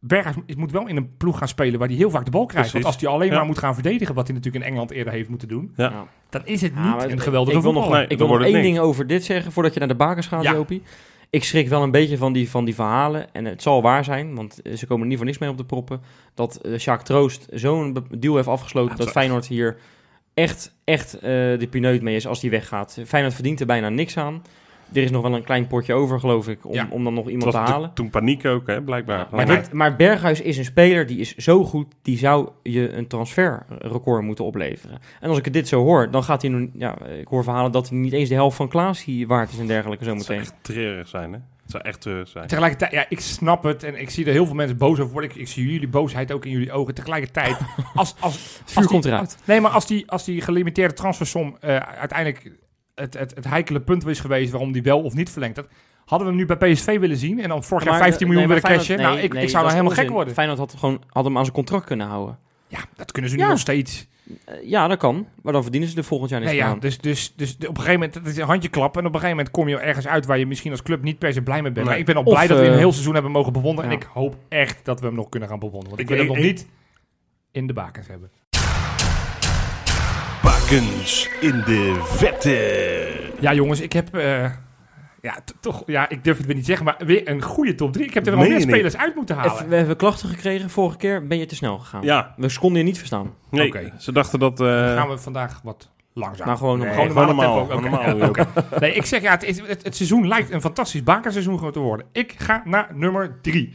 Berghuis 0.00 0.36
moet- 0.56 0.70
wel 0.72 0.86
in 0.88 0.96
een 0.96 1.16
ploeg 1.16 1.38
gaan 1.38 1.48
spelen 1.48 1.78
waar 1.78 1.88
hij 1.88 1.96
heel 1.96 2.10
vaak 2.10 2.24
de 2.24 2.30
bal 2.30 2.46
krijgt. 2.46 2.70
Precies. 2.70 2.84
Want 2.84 2.94
als 2.94 3.04
hij 3.04 3.12
alleen 3.14 3.28
Ja. 3.30 3.34
maar 3.36 3.46
moet 3.46 3.58
gaan 3.58 3.74
verdedigen, 3.74 4.14
wat 4.14 4.26
hij 4.26 4.36
natuurlijk 4.36 4.64
in 4.64 4.70
Engeland 4.70 4.90
eerder 4.90 5.12
heeft 5.12 5.28
moeten 5.28 5.48
doen, 5.48 5.72
Ja. 5.76 5.90
Ja. 5.90 6.06
dan 6.30 6.40
is 6.44 6.60
het 6.60 6.72
Ja, 6.74 6.82
niet 6.86 6.94
maar 6.96 7.04
een 7.04 7.10
ik- 7.10 7.20
geweldige 7.20 7.56
ik 7.56 7.62
wil 7.62 7.72
nog, 7.72 7.98
ik 8.08 8.18
wil 8.18 8.26
nog 8.28 8.42
één 8.42 8.62
ding 8.62 8.78
over 8.78 9.06
dit 9.06 9.24
zeggen, 9.24 9.52
voordat 9.52 9.72
je 9.72 9.78
naar 9.78 9.88
de 9.88 9.94
bakers 9.94 10.26
gaat, 10.26 10.42
Ja. 10.42 10.52
Jopie. 10.52 10.82
Ik 11.30 11.44
schrik 11.44 11.68
wel 11.68 11.82
een 11.82 11.90
beetje 11.90 12.16
van 12.16 12.32
die, 12.32 12.50
van 12.50 12.64
die 12.64 12.74
verhalen, 12.74 13.32
en 13.34 13.44
het 13.44 13.62
zal 13.62 13.82
waar 13.82 14.04
zijn, 14.04 14.34
want 14.34 14.60
ze 14.74 14.86
komen 14.86 15.02
er 15.02 15.08
niet 15.08 15.16
voor 15.16 15.26
niks 15.26 15.38
mee 15.38 15.50
op 15.50 15.56
de 15.56 15.64
proppen, 15.64 16.00
dat 16.34 16.56
eh 16.56 16.78
Sjaak 16.78 17.02
Troost 17.02 17.46
zo'n 17.52 17.96
deal 18.18 18.36
heeft 18.36 18.48
afgesloten 18.48 18.96
Ja, 18.98 19.04
dat 19.04 19.10
Feyenoord 19.12 19.46
hier 19.46 19.76
echt, 20.34 20.74
echt 20.84 21.14
eh, 21.14 21.20
de 21.30 21.66
pineut 21.70 22.02
mee 22.02 22.16
is 22.16 22.26
als 22.26 22.40
die 22.40 22.50
weggaat. 22.50 22.98
Feyenoord 23.06 23.34
verdient 23.34 23.60
er 23.60 23.66
bijna 23.66 23.88
niks 23.88 24.16
aan. 24.16 24.42
Er 24.92 25.02
is 25.02 25.10
nog 25.10 25.22
wel 25.22 25.34
een 25.34 25.44
klein 25.44 25.66
potje 25.66 25.94
over, 25.94 26.20
geloof 26.20 26.48
ik, 26.48 26.66
om, 26.66 26.72
Ja. 26.74 26.86
om 26.90 27.04
dan 27.04 27.14
nog 27.14 27.28
iemand 27.28 27.50
te 27.50 27.56
halen. 27.58 27.90
toen 27.94 28.10
paniek 28.10 28.44
ook, 28.44 28.66
hè, 28.66 28.82
blijkbaar. 28.82 29.26
Maar, 29.30 29.46
maar- 29.46 29.56
dit- 29.56 29.72
maar 29.72 29.96
Berghuis 29.96 30.40
is 30.40 30.58
een 30.58 30.64
speler 30.64 31.06
die 31.06 31.18
is 31.18 31.34
zo 31.34 31.64
goed, 31.64 31.94
die 32.02 32.18
zou 32.18 32.48
je 32.62 32.92
een 32.92 33.06
transferrecord 33.06 34.22
moeten 34.22 34.44
opleveren. 34.44 34.98
En 35.20 35.28
als 35.28 35.38
ik 35.38 35.44
het 35.44 35.52
dit 35.54 35.68
zo 35.68 35.82
hoor, 35.82 36.10
dan 36.10 36.22
gaat 36.24 36.42
hij 36.42 36.50
nu, 36.50 36.70
ja, 36.74 36.98
ik 37.06 37.28
hoor 37.28 37.42
verhalen 37.44 37.72
dat 37.72 37.88
hij 37.88 37.98
niet 37.98 38.12
eens 38.12 38.28
de 38.28 38.34
helft 38.34 38.56
van 38.56 38.68
Klaas 38.68 39.04
hier 39.04 39.26
waard 39.26 39.52
is 39.52 39.58
en 39.58 39.66
dergelijke 39.66 40.04
het 40.04 40.14
zou 40.14 40.24
zometeen. 40.26 40.46
echt 40.52 40.64
treurig 40.64 41.08
zijn, 41.08 41.32
hè. 41.32 41.38
Het 41.62 41.70
zou 41.74 41.84
echt 41.84 42.00
treurig 42.00 42.28
zijn. 42.28 42.46
Tegelijkertijd, 42.46 42.92
ja, 42.92 43.06
ik 43.08 43.20
snap 43.20 43.62
het 43.62 43.82
en 43.82 44.00
ik 44.00 44.10
zie 44.10 44.24
er 44.26 44.32
heel 44.32 44.46
veel 44.46 44.54
mensen 44.54 44.76
boos 44.76 44.98
over 45.00 45.12
worden. 45.12 45.30
Ik, 45.30 45.36
ik 45.36 45.48
zie 45.48 45.72
jullie 45.72 45.88
boosheid 45.88 46.32
ook 46.32 46.44
in 46.44 46.50
jullie 46.50 46.72
ogen. 46.72 46.94
Tegelijkertijd, 46.94 47.56
als, 47.94 48.14
als, 48.20 48.34
Het 48.34 48.62
als 48.62 48.72
vuur 48.72 48.82
die- 48.82 48.90
komt 48.90 49.04
eruit. 49.04 49.38
Nee, 49.44 49.60
maar 49.60 49.70
als 49.70 49.86
die, 49.86 50.10
als 50.10 50.24
die 50.24 50.40
gelimiteerde 50.40 50.94
transfersom 50.94 51.56
eh, 51.60 51.76
uiteindelijk 51.76 52.50
het, 52.96 53.18
het, 53.18 53.34
het 53.34 53.44
heikele 53.48 53.80
punt 53.80 54.06
is 54.06 54.20
geweest 54.20 54.50
waarom 54.50 54.72
die 54.72 54.82
wel 54.82 55.02
of 55.02 55.14
niet 55.14 55.30
verlengd 55.30 55.56
had, 55.56 55.66
hadden 56.04 56.28
we 56.28 56.34
hem 56.34 56.46
nu 56.46 56.56
bij 56.56 56.72
PSV 56.72 56.98
willen 56.98 57.16
zien 57.16 57.40
en 57.40 57.48
dan 57.48 57.64
vorig 57.64 57.84
jaar 57.84 57.92
Maar, 57.92 58.02
15 58.02 58.28
miljoen 58.28 58.48
nee, 58.48 58.54
willen 58.60 58.70
cashen. 58.76 58.84
Feyenoord- 58.96 59.08
nou, 59.14 59.24
ik, 59.26 59.32
nee, 59.32 59.42
ik 59.42 59.48
zou 59.48 59.64
nee, 59.64 59.72
dan 59.74 59.82
helemaal 59.82 60.04
gek 60.04 60.14
worden. 60.14 60.34
Feyenoord 60.34 60.58
had, 60.58 60.74
gewoon, 60.78 61.02
had 61.08 61.24
hem 61.24 61.36
aan 61.36 61.42
zijn 61.44 61.56
contract 61.56 61.84
kunnen 61.86 62.06
houden. 62.06 62.38
Ja, 62.68 62.78
dat 62.96 63.12
kunnen 63.12 63.30
ze 63.30 63.36
nu 63.36 63.42
Ja. 63.42 63.48
nog 63.48 63.58
steeds. 63.58 64.06
Eh, 64.44 64.54
ja, 64.68 64.88
dat 64.88 64.98
kan. 64.98 65.26
Maar 65.42 65.52
dan 65.52 65.62
verdienen 65.62 65.88
ze 65.88 65.96
er 65.96 66.04
volgend 66.04 66.30
jaar 66.30 66.40
niks 66.40 66.52
Nee, 66.52 66.60
ja, 66.60 66.74
dus, 66.74 66.98
dus, 66.98 67.32
dus 67.36 67.54
op 67.54 67.60
een 67.62 67.66
gegeven 67.76 67.92
moment, 67.92 68.14
het 68.14 68.26
is 68.26 68.36
een 68.36 68.46
handje 68.46 68.68
klappen 68.68 69.00
en 69.00 69.06
op 69.06 69.14
een 69.14 69.20
gegeven 69.20 69.36
moment 69.36 69.54
kom 69.54 69.68
je 69.68 69.78
ergens 69.78 70.06
uit 70.06 70.26
waar 70.26 70.38
je 70.38 70.46
misschien 70.46 70.70
als 70.70 70.82
club 70.82 71.02
niet 71.02 71.18
per 71.18 71.32
se 71.32 71.42
blij 71.42 71.62
mee 71.62 71.72
bent. 71.72 71.76
Nee. 71.76 71.84
Maar 71.84 71.98
ik 71.98 72.04
ben 72.04 72.14
al 72.16 72.22
Of, 72.22 72.32
blij 72.32 72.46
dat 72.46 72.56
we 72.56 72.62
hem 72.62 72.66
een 72.72 72.76
eh, 72.78 72.82
heel 72.82 72.92
seizoen 72.92 73.14
hebben 73.14 73.32
mogen 73.32 73.52
bewonderen 73.52 73.90
ja. 73.90 73.96
en 73.96 74.02
ik 74.02 74.08
hoop 74.12 74.36
echt 74.48 74.84
dat 74.84 75.00
we 75.00 75.06
hem 75.06 75.14
nog 75.14 75.28
kunnen 75.28 75.48
gaan 75.48 75.58
bewonderen. 75.58 75.96
Want 75.96 76.10
ik, 76.10 76.10
Ik- 76.10 76.16
wil 76.16 76.34
hem 76.34 76.36
ik- 76.36 76.42
nog 76.42 76.52
niet 76.52 76.68
in 77.50 77.66
de 77.66 77.72
bakens 77.72 78.06
hebben. 78.06 78.30
In 80.70 81.62
de 81.66 82.00
vette. 82.04 83.30
Ja, 83.40 83.54
jongens, 83.54 83.80
ik 83.80 83.92
heb. 83.92 84.14
eh, 84.14 84.50
ja, 85.22 85.38
toch. 85.60 85.82
Ja, 85.86 86.08
ik 86.08 86.24
durf 86.24 86.36
het 86.36 86.46
weer 86.46 86.54
niet 86.56 86.66
zeggen, 86.66 86.84
maar 86.84 86.96
weer 86.98 87.28
een 87.28 87.42
goede 87.42 87.74
top 87.74 87.92
3. 87.92 88.06
Ik 88.06 88.14
heb 88.14 88.26
er 88.26 88.36
wel 88.36 88.48
meer 88.48 88.60
spelers 88.60 88.96
uit 88.96 89.14
moeten 89.14 89.36
halen. 89.36 89.52
Even, 89.52 89.68
we 89.68 89.76
hebben 89.76 89.96
klachten 89.96 90.28
gekregen. 90.28 90.70
Vorige 90.70 90.96
keer 90.96 91.26
ben 91.26 91.38
je 91.38 91.46
te 91.46 91.54
snel 91.54 91.78
gegaan. 91.78 92.02
Ja, 92.02 92.34
We 92.36 92.56
konden 92.60 92.78
je 92.78 92.84
niet 92.84 92.98
verstaan. 92.98 93.34
nee. 93.50 93.66
Oké. 93.66 93.92
Ze 93.98 94.12
dachten 94.12 94.38
dat... 94.38 94.60
eh, 94.60 94.66
Dan 94.66 94.96
gaan 94.96 95.08
we 95.08 95.18
vandaag 95.18 95.60
wat 95.64 95.90
langzaam. 96.12 96.46
Nou, 96.46 96.58
gewoon 96.58 96.78
nee, 96.78 96.86
normaal. 96.86 97.06
gewoon 97.08 97.26
normaal 97.26 97.66
normaal. 97.66 98.32
tempo. 98.32 98.42
normaal. 98.42 98.68
Ja, 98.70 98.78
Nee, 98.80 98.92
ik 98.94 99.04
zeg 99.04 99.22
ja, 99.22 99.30
het, 99.30 99.42
is, 99.44 99.58
het, 99.60 99.82
het 99.82 99.96
seizoen 99.96 100.28
lijkt 100.28 100.50
een 100.50 100.60
fantastisch 100.60 101.02
bakenseizoen 101.02 101.72
te 101.72 101.78
worden. 101.78 102.06
Ik 102.12 102.34
ga 102.38 102.62
naar 102.64 102.90
nummer 102.94 103.38
3. 103.42 103.74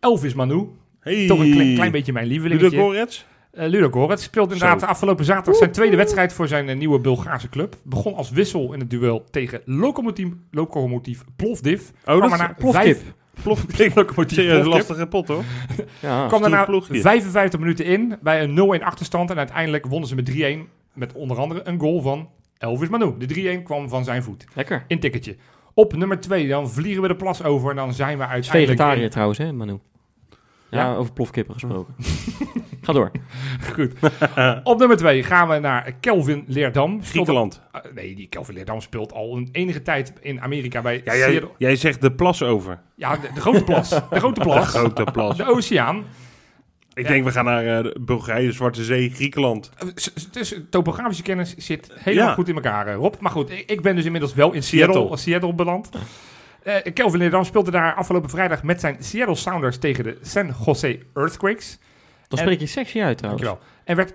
Elvis 0.00 0.34
Manu. 0.34 0.68
Hey. 1.00 1.26
Toch 1.26 1.38
een 1.40 1.52
klein, 1.52 1.74
klein 1.74 1.90
beetje 1.90 2.12
mijn 2.12 2.26
Ludo 2.26 2.42
lievelingetje. 2.48 2.78
Gorets? 2.78 3.26
Eh 3.52 3.68
Ludo 3.68 3.90
Goretz 3.90 4.22
speelt 4.24 4.52
inderdaad 4.52 4.80
Zo. 4.80 4.86
afgelopen 4.86 5.24
zaterdag 5.24 5.56
zijn 5.56 5.72
tweede 5.72 5.96
wedstrijd 5.96 6.32
voor 6.32 6.48
zijn 6.48 6.68
eh, 6.68 6.76
nieuwe 6.76 6.98
Bulgaarse 7.00 7.48
club. 7.48 7.76
Begon 7.84 8.14
als 8.14 8.30
wissel 8.30 8.72
in 8.72 8.80
het 8.80 8.90
duel 8.90 9.24
tegen 9.30 9.60
Lokomotief, 9.64 10.28
Lokomotief 10.50 11.24
Plovdiv. 11.36 11.82
Oh, 12.04 12.20
dat 12.30 12.32
is 12.40 12.46
Plofkip. 12.56 12.82
vijf- 12.82 13.02
Plovdiv. 13.42 13.94
Lokomotief 13.94 14.36
Serieus 14.38 14.52
Plovdiv. 14.62 14.74
lastige 14.88 15.06
pot, 15.06 15.28
hoor. 15.28 15.42
Ja. 16.00 16.26
kwam 16.26 16.40
daarna 16.40 16.64
ploegje. 16.64 17.00
55 17.00 17.60
minuten 17.60 17.84
in 17.84 18.16
bij 18.22 18.42
een 18.42 18.80
0-1 18.80 18.84
achterstand. 18.84 19.30
En 19.30 19.38
uiteindelijk 19.38 19.86
wonnen 19.86 20.08
ze 20.08 20.14
met 20.14 20.30
3-1. 20.66 20.68
Met 20.92 21.12
onder 21.12 21.36
andere 21.36 21.60
een 21.64 21.80
goal 21.80 22.00
van 22.02 22.28
Elvis 22.58 22.88
Manu. 22.88 23.14
De 23.18 23.58
3-1 23.58 23.62
kwam 23.62 23.88
van 23.88 24.04
zijn 24.04 24.22
voet. 24.22 24.44
Lekker. 24.54 24.84
In 24.86 25.00
ticketje. 25.00 25.36
Op 25.74 25.96
nummer 25.96 26.20
2, 26.20 26.48
dan 26.48 26.70
vliegen 26.70 27.02
we 27.02 27.08
de 27.08 27.16
plas 27.16 27.42
over. 27.44 27.70
En 27.70 27.76
dan 27.76 27.92
zijn 27.94 28.18
we 28.18 28.24
Is 28.24 28.30
uiteindelijk... 28.30 28.78
vegetariër 28.78 29.10
trouwens, 29.10 29.38
hè, 29.38 29.52
Manu? 29.52 29.78
Ja, 30.70 30.80
Ja? 30.84 30.94
over 30.94 31.12
plofkippen 31.12 31.54
gesproken. 31.54 31.94
Ga 32.88 32.94
door. 32.94 33.10
Goed. 33.74 33.92
Op 34.64 34.78
nummer 34.78 34.96
2 34.96 35.22
gaan 35.22 35.48
we 35.48 35.58
naar 35.58 35.92
Kelvin 36.00 36.44
Leerdam. 36.46 37.02
Griekenland. 37.04 37.60
Uh, 37.74 37.92
nee, 37.94 38.14
die 38.14 38.28
Kelvin 38.28 38.54
Leerdam 38.54 38.80
speelt 38.80 39.12
al 39.12 39.36
een 39.36 39.48
enige 39.52 39.82
tijd 39.82 40.12
in 40.20 40.40
Amerika 40.40 40.80
bij 40.82 41.00
Ja, 41.04 41.16
jij, 41.16 41.30
Seattle. 41.30 41.50
jij 41.58 41.76
zegt 41.76 42.00
de 42.00 42.12
plas 42.12 42.42
over. 42.42 42.78
Ja, 42.94 43.16
de, 43.16 43.28
de 43.34 43.40
grote 43.40 43.64
plas. 43.64 43.88
De 44.10 44.18
grote 44.18 44.40
De 44.40 44.46
plas. 44.46 44.68
grote 44.68 45.04
plas. 45.12 45.36
De 45.36 45.44
oceaan. 45.46 46.04
Ik 46.94 47.06
denk, 47.06 47.24
we 47.24 47.30
gaan 47.30 47.44
naar 47.44 47.66
eh, 47.76 47.82
de 47.82 47.96
Bulgarije, 48.00 48.52
Zwarte 48.52 48.84
Zee, 48.84 49.10
Griekenland. 49.10 49.70
Uh, 49.84 49.90
s- 49.94 50.28
Dus 50.30 50.60
topografische 50.70 51.22
kennis 51.22 51.54
zit 51.56 51.90
helemaal 51.98 52.28
Ja. 52.28 52.34
goed 52.34 52.48
in 52.48 52.54
elkaar, 52.54 52.86
eh, 52.86 52.94
Rob. 52.94 53.14
Maar 53.20 53.30
goed, 53.30 53.50
ik 53.66 53.80
ben 53.82 53.96
dus 53.96 54.04
inmiddels 54.04 54.34
wel 54.34 54.52
in 54.52 54.62
Seattle, 54.62 54.94
Seattle. 54.94 55.16
Seattle, 55.16 55.54
beland. 55.54 55.88
Eh 56.62 56.74
Kelvin 56.94 57.18
Leerdam 57.18 57.44
speelde 57.44 57.70
daar 57.70 57.94
afgelopen 57.94 58.30
vrijdag 58.30 58.62
met 58.62 58.80
zijn 58.80 58.96
Seattle 59.00 59.34
Sounders 59.34 59.78
tegen 59.78 60.04
de 60.04 60.18
San 60.22 60.54
Jose 60.66 60.98
Earthquakes. 61.14 61.78
Dan 62.28 62.38
spreek 62.38 62.60
je 62.60 62.66
sexy 62.66 63.00
uit 63.00 63.18
trouwens. 63.18 63.44
Dankjewel. 63.44 63.76
En 63.84 63.96
werd 63.96 64.12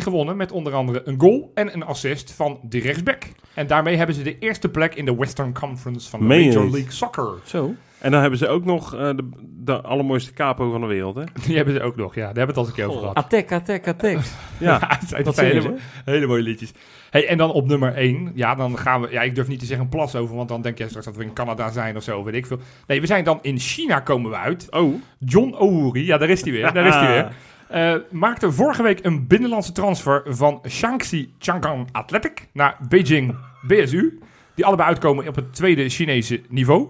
7-1 0.00 0.02
gewonnen 0.02 0.36
met 0.36 0.52
onder 0.52 0.74
andere 0.74 1.02
een 1.04 1.20
goal 1.20 1.50
en 1.54 1.74
een 1.74 1.82
assist 1.82 2.32
van 2.32 2.60
de 2.62 2.78
rechtsback. 2.78 3.22
En 3.54 3.66
daarmee 3.66 3.96
hebben 3.96 4.14
ze 4.14 4.22
de 4.22 4.38
eerste 4.38 4.68
plek 4.68 4.94
in 4.94 5.04
de 5.04 5.16
Western 5.16 5.54
Conference 5.54 6.10
van 6.10 6.20
de 6.20 6.26
Meen 6.26 6.48
Major? 6.48 6.70
League 6.70 6.92
Soccer. 6.92 7.34
Zo. 7.44 7.74
En 8.00 8.10
dan 8.10 8.20
hebben 8.20 8.38
ze 8.38 8.48
ook 8.48 8.64
nog 8.64 8.94
eh, 8.94 9.00
de, 9.00 9.28
de 9.40 9.80
allermooiste 9.80 10.32
capo 10.32 10.70
van 10.70 10.80
de 10.80 10.86
wereld, 10.86 11.16
hè? 11.16 11.22
Die 11.46 11.56
hebben 11.56 11.74
ze 11.74 11.82
ook 11.82 11.96
nog, 11.96 12.14
ja. 12.14 12.32
Daar 12.32 12.36
hebben 12.36 12.54
we 12.54 12.60
het 12.60 12.60
al 12.60 12.62
eens 12.62 12.70
een 12.70 12.76
keer 12.76 12.88
over 12.88 13.00
gehad. 13.00 13.16
Attack, 13.16 13.52
attack, 13.52 13.88
attack. 13.88 14.18
Ja, 14.58 14.98
Dat 15.22 15.34
zijn 15.34 15.78
hele 16.04 16.26
mooie 16.26 16.42
liedjes. 16.42 16.72
Hey, 17.10 17.28
en 17.28 17.38
dan 17.38 17.52
op 17.52 17.66
nummer 17.66 17.94
1. 17.94 18.32
Ja, 18.34 18.54
dan 18.54 18.78
gaan 18.78 19.00
we... 19.00 19.10
Ja, 19.10 19.22
ik 19.22 19.34
durf 19.34 19.48
niet 19.48 19.58
te 19.58 19.66
zeggen 19.66 19.84
een 19.84 19.90
plas 19.90 20.16
over, 20.16 20.36
want 20.36 20.48
dan 20.48 20.62
denk 20.62 20.78
je 20.78 20.88
straks 20.88 21.06
dat 21.06 21.16
we 21.16 21.24
in 21.24 21.32
Canada 21.32 21.70
zijn 21.70 21.96
of 21.96 22.02
zo, 22.02 22.24
weet 22.24 22.34
ik 22.34 22.46
veel. 22.46 22.58
Nee, 22.86 23.00
we 23.00 23.06
zijn 23.06 23.24
dan 23.24 23.38
in 23.42 23.58
China 23.58 24.00
komen 24.00 24.30
we 24.30 24.36
uit. 24.36 24.66
Oh, 24.70 24.94
John 25.18 25.54
Ouri, 25.54 26.06
ja, 26.06 26.18
daar 26.18 26.28
is 26.28 26.42
hij 26.42 26.52
weer. 26.52 26.72
Daar 26.72 26.86
is 26.86 26.94
hij 26.94 27.12
weer. 27.12 27.32
Eh, 27.68 27.94
maakte 28.10 28.52
vorige 28.52 28.82
week 28.82 29.04
een 29.04 29.26
binnenlandse 29.26 29.72
transfer 29.72 30.22
van 30.26 30.60
Shaanxi 30.68 31.32
Chang'an 31.38 31.88
Athletic 31.92 32.48
naar 32.52 32.76
Beijing 32.88 33.34
BSU. 33.66 34.18
Die 34.54 34.64
allebei 34.64 34.88
uitkomen 34.88 35.28
op 35.28 35.34
het 35.34 35.54
tweede 35.54 35.88
Chinese 35.88 36.40
niveau. 36.48 36.88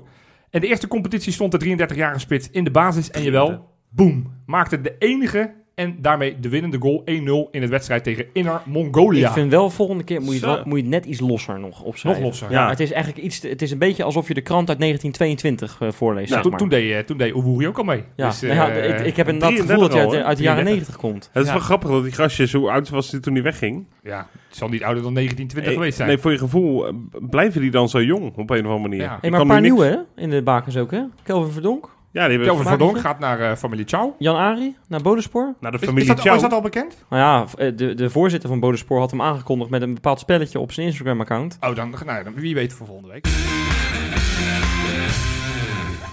En 0.51 0.61
de 0.61 0.67
eerste 0.67 0.89
competitie 0.89 1.33
stond 1.33 1.53
de 1.53 1.77
33-jarige 1.89 2.19
spits 2.19 2.51
in 2.51 2.65
de 2.65 2.71
basis. 2.71 3.11
En 3.11 3.23
jawel, 3.23 3.75
boom, 3.89 4.43
maakte 4.47 4.81
de 4.81 4.97
enige 4.99 5.55
en 5.79 5.97
daarmee 6.01 6.41
de 6.41 6.49
winnende 6.49 6.79
goal 6.81 7.03
1-0 7.05 7.51
in 7.51 7.61
het 7.63 7.71
wedstrijd 7.71 8.05
tegen 8.05 8.27
Inner 8.33 8.61
Mongolia. 8.65 9.27
Ik 9.27 9.33
vind 9.33 9.51
wel, 9.51 9.71
volgende 9.71 10.05
keer 10.05 10.21
moet 10.21 10.29
je, 10.29 10.47
het 10.47 10.55
wel- 10.55 10.63
moet 10.65 10.77
je 10.77 10.83
het 10.83 10.91
net 10.93 11.05
iets 11.05 11.21
losser 11.21 11.61
nog 11.61 11.83
opschrijven. 11.83 12.23
Nog 12.23 12.31
losser. 12.31 12.51
Ja. 12.51 12.63
Ja, 12.63 12.69
het 12.71 12.81
is 12.81 12.93
eigenlijk 12.93 13.25
iets, 13.25 13.43
het 13.43 13.63
is 13.63 13.71
een 13.71 13.79
beetje 13.79 14.03
alsof 14.05 14.29
je 14.29 14.35
de 14.35 14.41
krant 14.41 14.69
uit 14.69 14.79
1922 14.79 15.81
eh, 15.81 15.93
voorleest. 15.93 16.31
Nou, 16.31 16.33
zeg 16.33 16.43
toen, 16.43 16.51
maar. 16.51 16.61
toen, 16.61 16.69
deed, 16.69 16.93
eh, 16.93 16.99
toen 16.99 17.17
deed 17.17 17.35
Oeboeri 17.35 17.67
ook 17.67 17.79
al 17.79 17.85
mee. 17.85 18.05
ja. 18.17 18.27
Dus, 18.29 18.41
Nou 18.41 18.55
ja, 18.55 18.69
eh, 18.71 18.99
ik, 19.01 19.07
ik 19.07 19.17
heb 19.17 19.27
inderdaad 19.29 19.59
het 19.59 19.61
gevoel 19.61 19.79
dat 19.81 19.91
33 19.91 20.11
hij 20.13 20.21
al, 20.23 20.29
uit, 20.29 20.37
de 20.37 20.43
jaren 20.43 20.65
33. 20.65 20.65
90 20.65 20.97
komt. 20.97 21.31
het 21.33 21.43
is 21.43 21.49
Ja. 21.49 21.55
wel 21.55 21.63
grappig 21.65 21.91
dat 21.91 22.03
die 22.03 22.13
gastjes, 22.13 22.53
hoe 22.53 22.71
oud 22.71 22.89
was 22.89 23.11
hij 23.11 23.21
toen 23.21 23.35
hij 23.35 23.43
wegging? 23.43 23.87
ja, 24.03 24.27
het 24.49 24.57
zal 24.57 24.69
niet 24.69 24.83
ouder 24.83 25.03
dan 25.03 25.15
1920 25.15 25.73
Eh, 25.73 25.79
geweest 25.79 25.97
zijn. 25.97 26.09
Nee, 26.09 26.19
voor 26.19 26.31
je 26.33 26.39
gevoel 26.39 26.87
eh, 26.87 26.93
blijven 27.31 27.61
die 27.61 27.71
dan 27.71 27.89
zo 27.89 28.03
jong 28.03 28.37
op 28.37 28.51
een 28.51 28.59
of 28.59 28.65
andere 28.73 28.79
manier. 28.79 29.01
Ja. 29.01 29.19
Hey, 29.21 29.31
maar 29.31 29.31
kan 29.31 29.41
een 29.41 29.47
paar 29.55 29.61
niks- 29.61 29.75
nieuwe 29.75 30.07
hè, 30.17 30.23
in 30.23 30.31
de 30.31 30.43
bakens 30.43 30.77
ook, 30.77 30.91
hè? 30.91 31.03
Kelvin 31.23 31.53
Verdonk, 31.53 31.97
Ja, 32.13 32.29
die 32.29 32.39
hebben 32.39 32.67
Kelvin 32.67 33.01
gaat 33.01 33.19
naar 33.19 33.41
eh, 33.41 33.57
familie 33.57 33.85
Chow. 33.89 34.11
Jan 34.19 34.37
Ari 34.37 34.77
naar 34.89 35.03
Bodenspoor. 35.03 35.55
naar 35.61 35.71
de 35.71 35.77
Is, 35.77 35.83
is, 35.83 35.89
familie 35.89 36.09
dat, 36.09 36.21
Chow. 36.21 36.35
is 36.35 36.41
dat 36.41 36.53
al 36.53 36.61
bekend? 36.61 37.05
Nou 37.11 37.23
ja, 37.23 37.49
v- 37.49 37.55
eh, 37.55 37.77
de, 37.77 37.95
de 37.95 38.11
voorzitter 38.11 38.49
van 38.49 38.61
Bodenspoor 38.61 38.99
had 38.99 39.11
hem 39.11 39.23
aangekondigd 39.23 39.71
met 39.71 39.83
een 39.83 39.95
bepaald 39.95 40.19
spelletje 40.21 40.59
op 40.59 40.73
zijn 40.73 40.87
Instagram-account. 40.87 41.57
Oh, 41.61 41.75
dan, 41.77 41.95
nou, 42.05 42.25
dan 42.25 42.35
wie 42.35 42.55
weet 42.55 42.73
voor 42.73 42.87
volgende 42.87 43.13
week. 43.13 43.27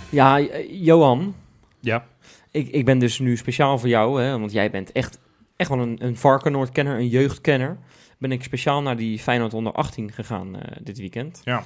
Ja, 0.10 0.40
eh, 0.40 0.66
Johan, 0.84 1.36
Ja. 1.80 2.06
ik, 2.52 2.68
ik 2.68 2.86
ben 2.86 3.00
dus 3.00 3.20
nu 3.20 3.38
speciaal 3.38 3.78
voor 3.80 3.90
jou, 3.90 4.22
hè, 4.22 4.40
want 4.40 4.52
jij 4.52 4.72
bent 4.72 4.92
echt, 4.92 5.20
echt 5.56 5.70
wel 5.70 5.80
een, 5.80 5.98
een 6.00 6.18
Varkenoord-kenner, 6.18 6.96
een 6.98 7.08
jeugdkenner. 7.08 7.78
Ben 8.18 8.32
ik 8.32 8.44
speciaal 8.44 8.82
naar 8.82 8.96
die 8.98 9.20
Feyenoord 9.20 9.54
onder 9.54 9.72
18 9.74 10.12
gegaan 10.12 10.56
eh, 10.60 10.78
dit 10.84 10.98
weekend. 10.98 11.42
Ja. 11.44 11.64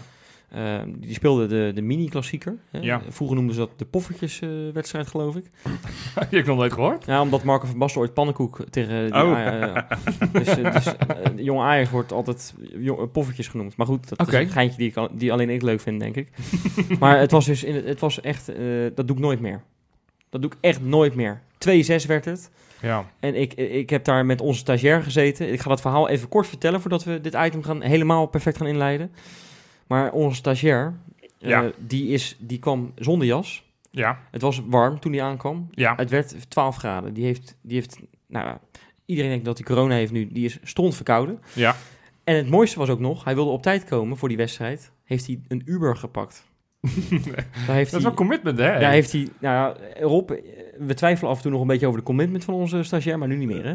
Eh, 0.50 0.80
die 0.98 1.14
speelde 1.14 1.46
de, 1.48 1.72
de 1.76 1.82
mini-klassieker. 1.82 2.58
Ja. 2.72 3.02
Vroeger 3.10 3.36
noemden 3.38 3.56
ze 3.56 3.62
dat 3.62 3.70
de 3.76 3.86
poffertjes-wedstrijd, 3.86 5.08
geloof 5.08 5.36
ik. 5.36 5.44
Die 5.64 5.74
heb 6.20 6.32
ik 6.32 6.46
nog 6.46 6.58
nooit 6.58 6.74
gehoord. 6.74 7.06
Ja, 7.06 7.22
omdat 7.22 7.44
Marco 7.44 7.68
van 7.68 7.78
Basten 7.78 8.02
ooit 8.02 8.14
pannenkoek 8.14 8.60
tegen... 8.70 9.12
Die, 9.12 9.22
Oh. 9.24 9.40
eh, 9.40 9.76
dus 10.32 10.48
eh, 10.48 10.74
dus 10.74 10.86
eh, 10.98 11.08
de 11.36 11.44
jonge 11.44 11.64
Ajax 11.64 11.90
wordt 11.90 12.12
altijd 12.12 12.54
eh, 12.86 12.92
poffertjes 13.12 13.48
genoemd. 13.48 13.76
Maar 13.76 13.88
goed, 13.88 14.10
dat 14.18 14.28
is 14.28 14.34
een 14.34 14.50
geintje 14.50 14.78
die, 14.78 14.88
ik 14.90 14.96
al- 14.98 15.10
die 15.12 15.32
alleen 15.32 15.50
ik 15.50 15.62
leuk 15.62 15.82
vind, 15.82 16.00
denk 16.00 16.16
ik. 16.16 16.30
maar 17.00 17.20
het 17.20 17.32
was 17.32 17.46
dus 17.46 17.64
in, 17.64 17.86
het- 17.86 18.00
was 18.00 18.22
echt... 18.22 18.46
dat 18.96 19.08
doe 19.08 19.16
ik 19.16 19.22
nooit 19.22 19.40
meer. 19.40 19.62
Dat 20.30 20.42
doe 20.42 20.52
ik 20.52 20.58
echt 20.62 20.82
nooit 20.82 21.16
meer. 21.16 21.42
2-6 22.04 22.06
werd 22.08 22.26
het. 22.26 22.50
Ja. 22.82 23.06
En 23.20 23.36
ik, 23.36 23.54
ik 23.54 23.90
heb 23.90 24.04
daar 24.04 24.26
met 24.26 24.42
onze 24.42 24.60
stagiair 24.60 25.04
gezeten. 25.04 25.52
Ik 25.52 25.60
ga 25.60 25.70
dat 25.70 25.82
verhaal 25.82 26.10
even 26.10 26.30
kort 26.30 26.48
vertellen 26.48 26.82
voordat 26.82 27.04
we 27.04 27.22
dit 27.22 27.34
item 27.34 27.64
gaan 27.64 27.82
helemaal 27.82 28.26
perfect 28.26 28.58
gaan 28.58 28.68
inleiden. 28.68 29.12
Maar 29.90 30.12
onze 30.12 30.36
stagiair, 30.36 30.94
eh, 31.40 31.62
die, 31.78 32.08
is, 32.08 32.36
die 32.40 32.60
kwam 32.60 32.92
zonder 32.96 33.28
jas. 33.28 33.64
Ja. 33.92 34.20
Het 34.32 34.42
was 34.42 34.62
warm 34.68 35.00
toen 35.00 35.14
hij 35.14 35.22
aankwam. 35.24 35.68
Ja. 35.72 35.94
Het 35.96 36.10
werd 36.10 36.50
12 36.50 36.76
graden. 36.76 37.14
Die 37.14 37.26
heeft, 37.26 37.56
die 37.62 37.76
heeft 37.76 38.00
nou, 38.28 38.58
iedereen 39.06 39.30
denkt 39.30 39.46
dat 39.46 39.58
hij 39.58 39.68
corona 39.68 39.96
heeft 39.96 40.12
nu. 40.12 40.28
Die 40.32 40.46
is 40.46 40.60
stond 40.64 40.96
verkouden. 40.96 41.40
Ja. 41.54 41.76
En 42.24 42.36
het 42.36 42.50
mooiste 42.50 42.80
was 42.80 42.90
ook 42.90 43.00
nog, 43.00 43.24
hij 43.24 43.36
wilde 43.36 43.52
op 43.52 43.62
tijd 43.62 43.84
komen 43.84 44.18
voor 44.18 44.28
die 44.28 44.38
wedstrijd. 44.38 44.92
Heeft 45.04 45.26
hij 45.28 45.40
een 45.48 45.62
Uber 45.66 45.96
gepakt. 45.98 46.48
Daar 47.68 47.76
heeft 47.76 47.92
Dat 47.92 48.00
is 48.00 48.06
wel 48.06 48.16
commitment, 48.16 48.58
hè? 48.58 48.80
daar 48.80 48.92
heeft 48.92 49.12
hij, 49.12 49.28
nou 49.40 49.56
ja, 49.56 49.76
Rob, 50.06 50.32
eh, 50.32 50.38
we 50.78 50.94
twijfelen 50.94 51.32
af 51.32 51.36
en 51.38 51.44
toe 51.44 51.52
nog 51.52 51.62
een 51.62 51.68
beetje 51.68 51.88
over 51.88 52.00
de 52.00 52.06
commitment 52.06 52.44
van 52.44 52.54
onze 52.54 52.84
stagiair, 52.84 53.18
maar 53.18 53.28
nu 53.28 53.36
niet 53.36 53.48
meer, 53.48 53.64
hè? 53.66 53.74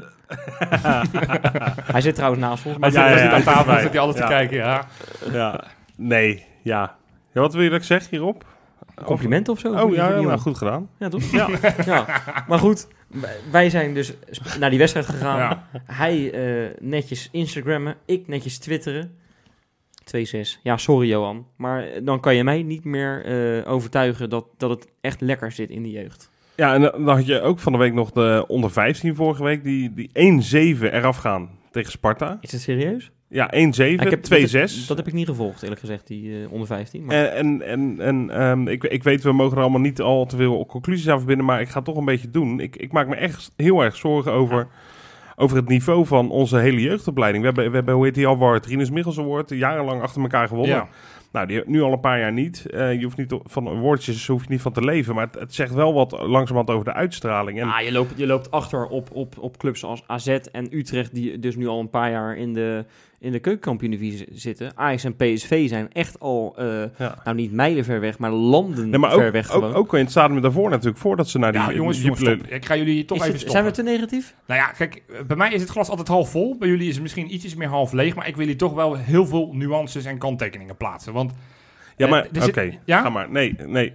hij 1.92 2.00
zit 2.00 2.14
trouwens 2.14 2.42
naast 2.42 2.66
ons. 2.66 2.78
Maar 2.78 2.90
Hij 2.92 3.02
Ja, 3.10 3.18
zit, 3.18 3.26
ja, 3.26 3.32
aan 3.34 3.42
tafel, 3.42 3.80
zit 3.80 3.90
hij 3.90 4.00
alles 4.00 4.16
Ja. 4.16 4.20
te 4.22 4.26
kijken, 4.28 4.56
ja. 4.56 4.86
Ja. 5.32 5.64
Nee, 5.96 6.44
ja. 6.62 6.96
ja. 7.32 7.40
Wat 7.40 7.52
wil 7.54 7.62
je 7.62 7.70
dat 7.70 7.78
ik 7.78 7.84
zeg 7.86 8.10
hierop? 8.10 8.44
compliment 9.04 9.48
of 9.48 9.58
zo? 9.58 9.74
Oh 9.74 9.94
ja, 9.94 10.14
jongen? 10.14 10.38
goed 10.38 10.58
gedaan. 10.58 10.88
Ja, 10.98 11.08
toch? 11.08 11.30
Ja. 11.30 11.48
ja. 11.86 12.22
Maar 12.48 12.58
goed, 12.58 12.88
wij- 13.50 13.70
zijn 13.70 13.94
dus 13.94 14.12
naar 14.58 14.70
die 14.70 14.78
wedstrijd 14.78 15.06
gegaan. 15.06 15.38
Ja. 15.38 15.66
Hij 15.86 16.32
eh, 16.32 16.70
netjes 16.80 17.28
Instagrammen, 17.32 17.96
ik 18.04 18.28
netjes 18.28 18.58
twitteren. 18.58 19.16
2-6. 20.04 20.60
Ja, 20.62 20.76
sorry 20.76 21.08
Johan. 21.08 21.46
Maar 21.56 21.86
dan 22.02 22.20
kan 22.20 22.34
je 22.34 22.44
mij 22.44 22.62
niet 22.62 22.84
meer 22.84 23.24
eh, 23.24 23.72
overtuigen 23.72 24.30
dat, 24.30 24.46
dat 24.56 24.70
het 24.70 24.86
echt 25.00 25.20
lekker 25.20 25.52
zit 25.52 25.70
in 25.70 25.82
die 25.82 25.92
jeugd. 25.92 26.30
Ja, 26.56 26.74
en 26.74 26.80
dan 26.80 27.08
had 27.08 27.26
je 27.26 27.40
ook 27.40 27.58
van 27.58 27.72
de 27.72 27.78
week 27.78 27.92
nog 27.92 28.10
de 28.10 28.44
onder 28.48 28.70
15 28.70 29.14
vorige 29.14 29.42
week, 29.42 29.64
die, 29.64 29.92
die 29.94 30.10
1-7 30.76 30.80
eraf 30.82 31.16
gaan 31.16 31.50
tegen 31.70 31.90
Sparta. 31.90 32.38
Is 32.40 32.52
het 32.52 32.60
serieus? 32.60 33.10
Ja, 33.28 33.50
1-7, 33.54 33.56
2-6. 33.56 34.00
Ah, 34.00 34.04
ik 34.04 34.10
heb- 34.10 34.22
Dat, 34.78 34.84
dat 34.88 34.96
heb 34.96 35.06
ik 35.06 35.12
niet 35.12 35.26
gevolgd, 35.26 35.62
eerlijk 35.62 35.80
gezegd, 35.80 36.06
die 36.06 36.42
eh, 36.42 36.52
onder 36.52 36.66
15. 36.66 37.04
Maar, 37.04 37.16
En, 37.24 37.62
en, 37.62 38.00
en, 38.00 38.30
ehm, 38.30 38.68
ik, 38.68 38.84
ik 38.84 39.02
weet, 39.02 39.22
we 39.22 39.32
mogen 39.32 39.56
er 39.56 39.62
allemaal 39.62 39.80
niet 39.80 40.00
al 40.00 40.26
te 40.26 40.36
veel 40.36 40.66
conclusies 40.66 41.08
aan 41.08 41.18
verbinden, 41.18 41.46
maar 41.46 41.60
ik 41.60 41.68
ga 41.68 41.76
het 41.76 41.84
toch 41.84 41.96
een 41.96 42.04
beetje 42.04 42.30
doen. 42.30 42.60
Ik, 42.60 42.76
ik 42.76 42.92
maak 42.92 43.08
me 43.08 43.14
echt 43.14 43.52
heel 43.56 43.80
erg 43.84 43.96
zorgen 43.96 44.32
over, 44.32 44.66
over 45.36 45.56
het 45.56 45.68
niveau 45.68 46.06
van 46.06 46.30
onze 46.30 46.58
hele 46.58 46.80
jeugdopleiding. 46.80 47.42
We 47.44 47.48
hebben, 47.50 47.68
we 47.70 47.76
hebben 47.76 47.94
hoe 47.94 48.04
heet 48.04 48.14
die 48.14 48.28
award? 48.28 48.66
Rinus 48.66 48.90
Michels 48.90 49.18
Award, 49.18 49.50
jarenlang 49.50 50.02
achter 50.02 50.22
elkaar 50.22 50.48
gewonnen. 50.48 50.76
Ja. 50.76 50.88
Nou, 51.32 51.46
die 51.46 51.62
nu 51.66 51.82
al 51.82 51.92
een 51.92 52.00
paar 52.00 52.18
jaar 52.18 52.32
niet. 52.32 52.66
Eh, 52.66 52.92
je 52.94 53.02
hoeft 53.04 53.16
niet 53.16 53.34
van 53.44 53.78
woordjes 53.80 54.26
hoef 54.26 54.42
je 54.42 54.50
niet 54.50 54.60
van 54.60 54.72
te 54.72 54.84
leven, 54.84 55.14
maar 55.14 55.26
het, 55.26 55.34
het 55.38 55.54
zegt 55.54 55.74
wel 55.74 55.94
wat 55.94 56.12
langzamerhand 56.12 56.70
over 56.70 56.84
de 56.84 56.92
uitstraling. 56.92 57.60
En, 57.60 57.68
ah, 57.72 57.80
je, 57.80 57.92
loopt, 57.92 58.12
je 58.16 58.26
loopt 58.26 58.50
achter 58.50 58.86
op, 58.86 59.08
op, 59.12 59.34
op 59.38 59.56
clubs 59.56 59.84
als 59.84 60.02
AZ 60.06 60.28
en 60.52 60.66
Utrecht, 60.76 61.14
die 61.14 61.38
dus 61.38 61.56
nu 61.56 61.66
al 61.66 61.80
een 61.80 61.90
paar 61.90 62.10
jaar 62.10 62.36
in 62.36 62.52
de, 62.54 62.84
in 63.24 63.32
de 63.32 63.38
keukenkampioen-divisie 63.38 64.26
zitten. 64.32 64.72
Ajax 64.74 65.04
en 65.04 65.16
PSV 65.16 65.68
zijn 65.68 65.92
echt 65.92 66.20
al, 66.20 66.54
eh, 66.58 66.82
ja. 66.98 67.18
nou 67.24 67.36
niet 67.36 67.52
mijlen 67.52 67.84
ver 67.84 68.00
weg, 68.00 68.18
maar 68.18 68.30
landen 68.30 68.90
Nee, 68.90 68.98
maar 68.98 69.10
ver 69.12 69.26
ook, 69.26 69.32
weg 69.32 69.46
ook, 69.50 69.52
gewoon. 69.62 69.74
ook 69.74 69.94
in 69.94 70.00
het 70.00 70.10
stadium 70.10 70.40
daarvoor 70.40 70.70
natuurlijk, 70.70 70.98
voordat 70.98 71.28
ze 71.28 71.38
naar 71.38 71.52
die... 71.52 71.60
Ja, 71.60 71.72
jongens, 71.72 71.96
die- 72.02 72.12
jongens. 72.16 72.42
Ik 72.48 72.64
ga 72.64 72.76
jullie 72.76 73.04
toch 73.04 73.16
Is 73.18 73.22
even 73.22 73.34
het- 73.38 73.48
stoppen. 73.48 73.50
zijn 73.50 73.64
we 73.64 73.70
te 73.70 73.96
negatief? 73.98 74.34
Nou 74.46 74.60
ja, 74.60 74.66
kijk, 74.66 75.02
eh, 75.08 75.20
bij 75.26 75.36
mij 75.36 75.52
is 75.52 75.60
het 75.60 75.70
glas 75.70 75.88
altijd 75.88 76.08
half 76.08 76.30
vol. 76.30 76.56
Bij 76.58 76.68
jullie 76.68 76.86
is 76.88 76.92
het 76.94 77.02
misschien 77.02 77.34
ietsjes 77.34 77.54
meer 77.54 77.68
half 77.68 77.92
leeg. 77.92 78.14
Maar 78.14 78.28
ik 78.28 78.36
wil 78.36 78.46
hier 78.46 78.56
toch 78.56 78.72
wel 78.74 78.96
heel 78.96 79.26
veel 79.26 79.50
nuances 79.52 80.04
en 80.04 80.18
kanttekeningen 80.18 80.76
plaatsen. 80.76 81.12
Want, 81.12 81.32
Ja, 81.96 82.08
maar 82.08 82.24
Eh, 82.24 82.42
er 82.42 82.48
oké, 82.48 82.62
zit- 82.70 82.78
ja? 82.84 83.00
ga 83.00 83.08
maar. 83.08 83.30
Nee, 83.30 83.56
nee. 83.66 83.92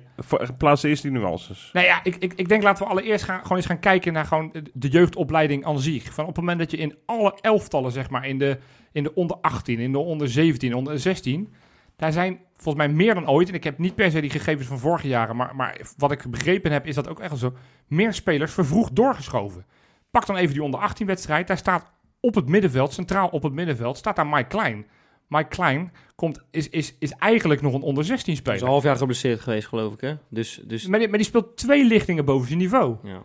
Plaats 0.57 0.83
eerst 0.83 1.01
die 1.01 1.11
nuances. 1.11 1.69
nou 1.73 1.85
ja, 1.85 1.99
ik, 2.03 2.15
ik, 2.15 2.33
ik 2.33 2.49
denk 2.49 2.63
laten 2.63 2.83
we 2.83 2.89
allereerst 2.91 3.23
gaan, 3.25 3.41
gewoon 3.41 3.57
eens 3.57 3.65
gaan 3.65 3.79
kijken 3.79 4.13
naar 4.13 4.25
gewoon 4.25 4.53
de- 4.73 4.87
jeugdopleiding 4.87 5.65
aan 5.65 5.79
zich. 5.79 6.13
Van 6.13 6.23
op 6.25 6.29
het 6.35 6.39
moment 6.39 6.59
dat 6.59 6.71
je 6.71 6.77
in 6.77 6.95
alle 7.05 7.37
elftallen, 7.41 7.91
zeg 7.91 8.09
maar, 8.09 8.27
in 8.27 8.37
de, 8.37 8.57
in 8.91 9.03
de 9.03 9.13
onder 9.13 9.37
18, 9.41 9.79
in 9.79 9.91
de 9.91 9.97
onder 9.99 10.29
17, 10.29 10.73
onder 10.73 10.99
16... 10.99 11.53
Daar 11.95 12.11
zijn 12.11 12.39
volgens 12.55 12.85
mij 12.85 12.95
meer 12.95 13.13
dan 13.13 13.29
ooit, 13.29 13.47
en 13.49 13.53
ik 13.53 13.63
heb 13.63 13.77
niet 13.77 13.95
per 13.95 14.11
se 14.11 14.21
die 14.21 14.29
gegevens 14.29 14.67
van 14.67 14.79
vorige 14.79 15.07
jaren, 15.07 15.35
maar, 15.35 15.55
maar 15.55 15.77
wat 15.97 16.11
ik 16.11 16.25
begrepen 16.29 16.71
heb, 16.71 16.85
is 16.87 16.95
dat 16.95 17.07
ook 17.09 17.19
echt 17.19 17.37
zo, 17.37 17.53
meer 17.87 18.13
spelers 18.13 18.53
vervroegd 18.53 18.95
doorgeschoven. 18.95 19.65
Pak 20.11 20.25
dan 20.25 20.35
even 20.35 20.53
die 20.53 20.63
onder 20.63 20.79
18 20.79 21.07
wedstrijd, 21.07 21.47
daar 21.47 21.57
staat 21.57 21.91
op 22.19 22.35
het 22.35 22.47
middenveld, 22.47 22.93
centraal 22.93 23.27
op 23.27 23.43
het 23.43 23.53
middenveld, 23.53 23.97
staat 23.97 24.15
daar 24.15 24.27
Mike 24.27 24.47
Klein. 24.47 24.85
Mike 25.29 25.47
Klein 25.47 25.91
komt, 26.15 26.41
is, 26.51 26.69
is, 26.69 26.95
is 26.99 27.11
eigenlijk 27.11 27.61
nog 27.61 27.73
een 27.73 27.81
onder 27.81 28.03
16 28.05 28.25
Hij 28.25 28.33
is 28.33 28.39
speler. 28.39 28.61
een 28.61 28.67
half 28.67 28.83
jaar 28.83 28.95
geblesseerd 28.97 29.39
geweest, 29.39 29.67
geloof 29.67 29.93
ik, 29.93 30.01
hè? 30.01 30.13
Dus, 30.29 30.61
dus 30.63 30.87
Maar 30.87 30.99
die, 30.99 31.07
maar 31.07 31.17
die 31.17 31.27
speelt 31.27 31.57
twee 31.57 31.85
lichtingen 31.85 32.25
boven 32.25 32.47
zijn 32.47 32.59
niveau. 32.59 32.95
ja. 33.03 33.21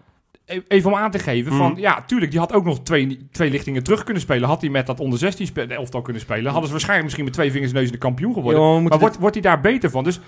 E- 0.47 0.61
Even 0.69 0.91
om 0.93 0.97
aan 0.97 1.11
te 1.11 1.19
geven 1.19 1.53
van, 1.53 1.71
Mm. 1.71 1.79
ja, 1.79 2.03
tuurlijk, 2.07 2.31
die 2.31 2.41
had 2.41 2.53
ook 2.53 2.65
nog 2.65 2.81
twee, 2.83 3.29
twee 3.31 3.51
lichtingen 3.51 3.83
terug 3.83 4.05
kunnen 4.05 4.23
spelen. 4.23 4.49
Had 4.49 4.61
hij 4.61 4.71
met 4.71 4.87
dat 4.87 5.01
onder 5.01 5.19
16 5.19 5.47
spe- 5.47 5.67
de 5.67 5.75
elftal 5.75 6.03
kunnen 6.03 6.23
spelen, 6.23 6.45
hadden 6.45 6.65
ze 6.65 6.71
waarschijnlijk 6.71 7.03
misschien 7.05 7.25
met 7.25 7.35
twee 7.35 7.51
vingers 7.51 7.73
neus 7.73 7.87
in 7.87 7.93
de 7.93 7.99
kampioen 7.99 8.33
geworden. 8.35 8.83
Maar 8.83 8.99
wordt, 8.99 9.19
wordt 9.19 9.35
hij 9.35 9.43
daar 9.45 9.61
beter 9.61 9.91
van? 9.91 10.05
Dus 10.05 10.21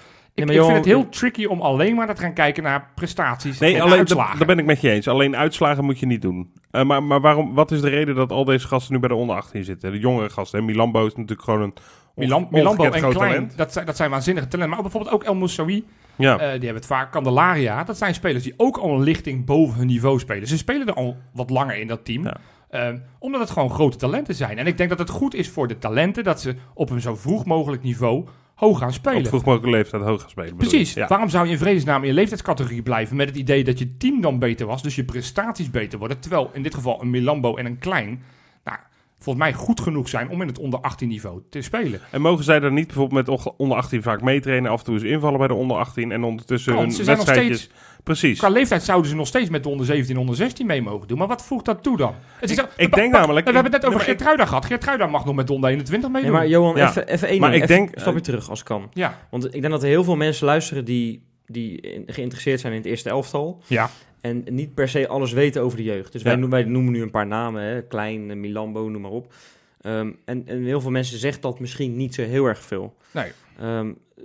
ik, 0.45 0.51
vind 0.51 0.73
het 0.73 0.85
heel 0.85 1.09
tricky 1.09 1.45
om 1.45 1.61
alleen 1.61 1.95
maar 1.95 2.15
te 2.15 2.21
gaan 2.21 2.33
kijken 2.33 2.63
naar 2.63 2.91
prestaties 2.95 3.59
Nee, 3.59 3.75
en 3.75 3.81
alleen, 3.81 3.99
uitslagen. 3.99 4.29
daar, 4.29 4.39
daar 4.39 4.47
ben 4.47 4.59
ik 4.59 4.65
met 4.65 4.81
je 4.81 4.91
eens. 4.91 5.09
Alleen 5.09 5.37
uitslagen 5.37 5.85
moet 5.85 5.99
je 5.99 6.07
niet 6.07 6.23
doen. 6.23 6.53
Eh, 6.71 6.85
maar 6.85 7.03
maar 7.03 7.21
waarom, 7.21 7.55
wat 7.55 7.71
is 7.71 7.81
de 7.81 7.89
reden 7.89 8.15
dat 8.15 8.33
al 8.33 8.45
deze 8.45 8.67
gasten 8.67 8.93
nu 8.95 9.01
bij 9.01 9.09
de 9.09 9.15
onder 9.15 9.37
18 9.37 9.65
zitten? 9.65 9.93
De 9.93 9.99
jongere 9.99 10.31
gasten. 10.31 10.59
hè? 10.59 10.65
Milambo 10.65 11.07
is 11.07 11.15
natuurlijk 11.15 11.43
gewoon 11.43 11.63
een 11.63 11.75
Milan, 12.15 12.49
Milambo 12.51 12.85
en 12.85 12.93
groot 12.93 13.15
Klein, 13.15 13.33
talent. 13.33 13.57
dat 13.57 13.73
zijn, 13.73 13.87
dat 13.87 13.97
zijn 13.97 14.11
waanzinnige 14.11 14.49
talenten. 14.49 14.75
Maar 14.75 14.83
bijvoorbeeld 14.83 15.15
ook 15.15 15.25
El 15.25 15.35
Moussaoui, 15.35 15.85
Ja. 16.17 16.33
eh, 16.33 16.39
die 16.39 16.49
hebben 16.49 16.75
het 16.75 16.87
vaak. 16.87 17.13
Candelaria, 17.13 17.85
dat 17.85 17.97
zijn 17.99 18.15
spelers 18.15 18.45
die 18.45 18.55
ook 18.57 18.77
al 18.77 18.91
een 18.95 19.03
lichting 19.03 19.45
boven 19.45 19.79
hun 19.79 19.87
niveau 19.87 20.19
spelen. 20.19 20.49
Ze 20.49 20.57
spelen 20.59 20.87
er 20.87 20.95
al 20.95 21.17
wat 21.33 21.51
langer 21.51 21.77
in 21.77 21.87
dat 21.87 22.05
team. 22.05 22.25
Ja. 22.25 22.37
Eh, 22.69 22.95
omdat 23.19 23.41
het 23.41 23.51
gewoon 23.51 23.71
grote 23.71 23.97
talenten 23.97 24.35
zijn. 24.35 24.59
En 24.59 24.67
ik 24.67 24.77
denk 24.77 24.89
dat 24.91 24.99
het 24.99 25.11
goed 25.11 25.35
is 25.35 25.49
voor 25.49 25.69
de 25.69 25.79
talenten 25.79 26.25
dat 26.25 26.41
ze 26.41 26.55
op 26.75 26.91
een 26.91 27.01
zo 27.01 27.15
vroeg 27.15 27.45
mogelijk 27.45 27.83
niveau 27.83 28.25
hoog 28.57 28.79
gaan 28.79 28.89
Op 28.89 28.95
spelen. 28.95 29.27
vroeg 29.27 29.45
mogelijke 29.45 29.77
leeftijd 29.77 30.03
hoog 30.03 30.21
gaan 30.21 30.31
spelen. 30.31 30.57
Precies. 30.57 30.95
Ja. 30.95 31.07
Waarom 31.07 31.29
zou 31.29 31.47
je 31.47 31.53
in 31.53 31.59
vredesnaam 31.59 32.03
in 32.03 32.09
je 32.09 32.15
leeftijdscategorie 32.15 32.83
blijven 32.83 33.17
met 33.17 33.29
het 33.29 33.37
idee 33.37 33.65
dat 33.65 33.79
je 33.79 33.97
team 33.97 34.21
dan 34.21 34.39
beter 34.39 34.67
was, 34.67 34.83
dus 34.83 34.95
je 34.95 35.05
prestaties 35.05 35.71
beter 35.71 35.99
worden, 35.99 36.21
terwijl 36.21 36.51
in 36.53 36.63
dit 36.63 36.75
geval 36.75 37.01
een 37.01 37.11
Milambo 37.11 37.57
en 37.57 37.67
een 37.67 37.79
Klein, 37.79 38.23
nou, 38.65 38.79
volgens 39.19 39.45
mij 39.45 39.55
goed 39.55 39.81
genoeg 39.81 40.09
zijn 40.09 40.29
om 40.29 40.41
in 40.41 40.47
het 40.47 40.59
onder 40.59 40.81
18 40.81 41.09
niveau 41.09 41.43
te 41.51 41.63
spelen. 41.63 42.01
En 42.11 42.21
mogen 42.21 42.45
zij 42.45 42.61
dan 42.61 42.75
niet 42.75 42.87
bijvoorbeeld 42.87 43.27
met 43.29 43.55
onder 43.57 43.77
18 43.77 44.03
vaak 44.03 44.23
meetrainen, 44.23 44.71
af 44.71 44.79
en 44.79 44.85
toe 44.85 44.95
eens 44.95 45.03
invallen 45.03 45.39
bij 45.39 45.49
de 45.49 45.55
onder 45.55 45.77
18 45.77 46.13
en 46.13 46.25
ondertussen 46.25 46.75
Kan, 46.75 46.83
hun 46.83 46.97
nog 46.97 47.07
wedstrijdjes... 47.07 47.71
Precies. 48.07 48.39
Qua 48.39 48.49
leeftijd 48.49 48.83
zouden 48.83 49.11
ze 49.11 49.17
nog 49.17 49.27
steeds 49.27 49.51
met 49.51 49.63
de 49.63 49.69
onder 49.69 49.87
17, 49.87 50.17
onder 50.17 50.37
16 50.37 50.67
mee 50.67 50.83
mogen 50.83 51.09
doen. 51.09 51.19
Maar 51.19 51.27
wat 51.27 51.45
voegt 51.45 51.65
dat 51.65 51.83
toe 51.83 51.97
dan? 51.97 52.15
Het 52.41 52.51
is 52.51 52.57
Ik- 52.59 52.69
ik 52.77 52.95
denk 52.95 53.13
namelijk- 53.13 53.47
We 53.47 53.53
hebben 53.53 53.73
het 53.73 53.83
net 53.83 53.91
over 53.91 54.07
Nee, 54.07 54.09
Geertruida 54.09 54.47
gehad. 54.47 54.65
Geertruida 54.65 55.07
mag 55.07 55.25
nog 55.25 55.35
met 55.35 55.47
de 55.47 55.53
onder 55.53 55.71
21 55.71 56.11
meedoen. 56.11 56.31
Nee, 56.31 56.41
maar 56.41 56.49
Johan, 56.49 56.77
Ja. 56.77 56.89
even, 56.89 57.09
even 57.09 57.29
één 57.29 57.41
Maar 57.41 57.51
ding. 57.51 57.63
ik 57.63 57.69
Even 57.71 57.83
denk- 57.83 57.95
een 57.95 58.01
stapje 58.01 58.21
terug 58.21 58.51
als 58.51 58.63
kan. 58.63 58.91
ja, 58.93 59.19
Want 59.31 59.45
ik 59.55 59.61
denk 59.61 59.73
dat 59.73 59.83
er 59.83 59.89
heel 59.89 60.05
veel 60.05 60.17
mensen 60.17 60.47
luisteren 60.47 60.85
die, 60.85 61.23
die 61.47 61.81
in- 61.81 62.03
geïnteresseerd 62.07 62.61
zijn 62.61 62.73
in 62.73 62.79
het 62.79 62.89
eerste 62.89 63.09
elftal. 63.09 63.63
ja. 63.67 63.91
En 64.21 64.45
niet 64.51 64.75
per 64.75 64.89
se 64.89 65.09
alles 65.09 65.33
weten 65.33 65.63
over 65.63 65.77
de 65.77 65.85
jeugd. 65.85 66.13
Dus 66.13 66.23
wij, 66.23 66.33
Ja. 66.33 66.39
noemen, 66.39 66.59
wij 66.63 66.69
noemen 66.69 66.93
nu 66.93 67.03
een 67.03 67.11
paar 67.11 67.27
namen. 67.27 67.63
Hè? 67.63 67.83
Klein, 67.83 68.31
eh, 68.31 68.37
Milambo, 68.37 68.89
noem 68.89 69.03
maar 69.03 69.11
op. 69.11 69.33
Ehm, 69.81 70.11
en, 70.25 70.43
en 70.47 70.65
heel 70.65 70.81
veel 70.81 70.91
mensen 70.91 71.19
zegt 71.19 71.43
dat 71.43 71.61
misschien 71.61 71.97
niet 71.97 72.15
zo 72.15 72.23
heel 72.23 72.47
erg 72.47 72.63
veel. 72.63 72.97
Nee. 73.11 73.33
Ehm, 73.61 73.89
eh, 74.17 74.25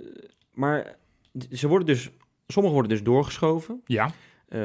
maar 0.54 0.96
ze 1.50 1.68
worden 1.68 1.86
dus, 1.86 2.10
sommigen 2.52 2.78
worden 2.78 2.96
dus 2.96 3.06
doorgeschoven. 3.06 3.80
ja. 3.86 4.10
Eh, 4.48 4.60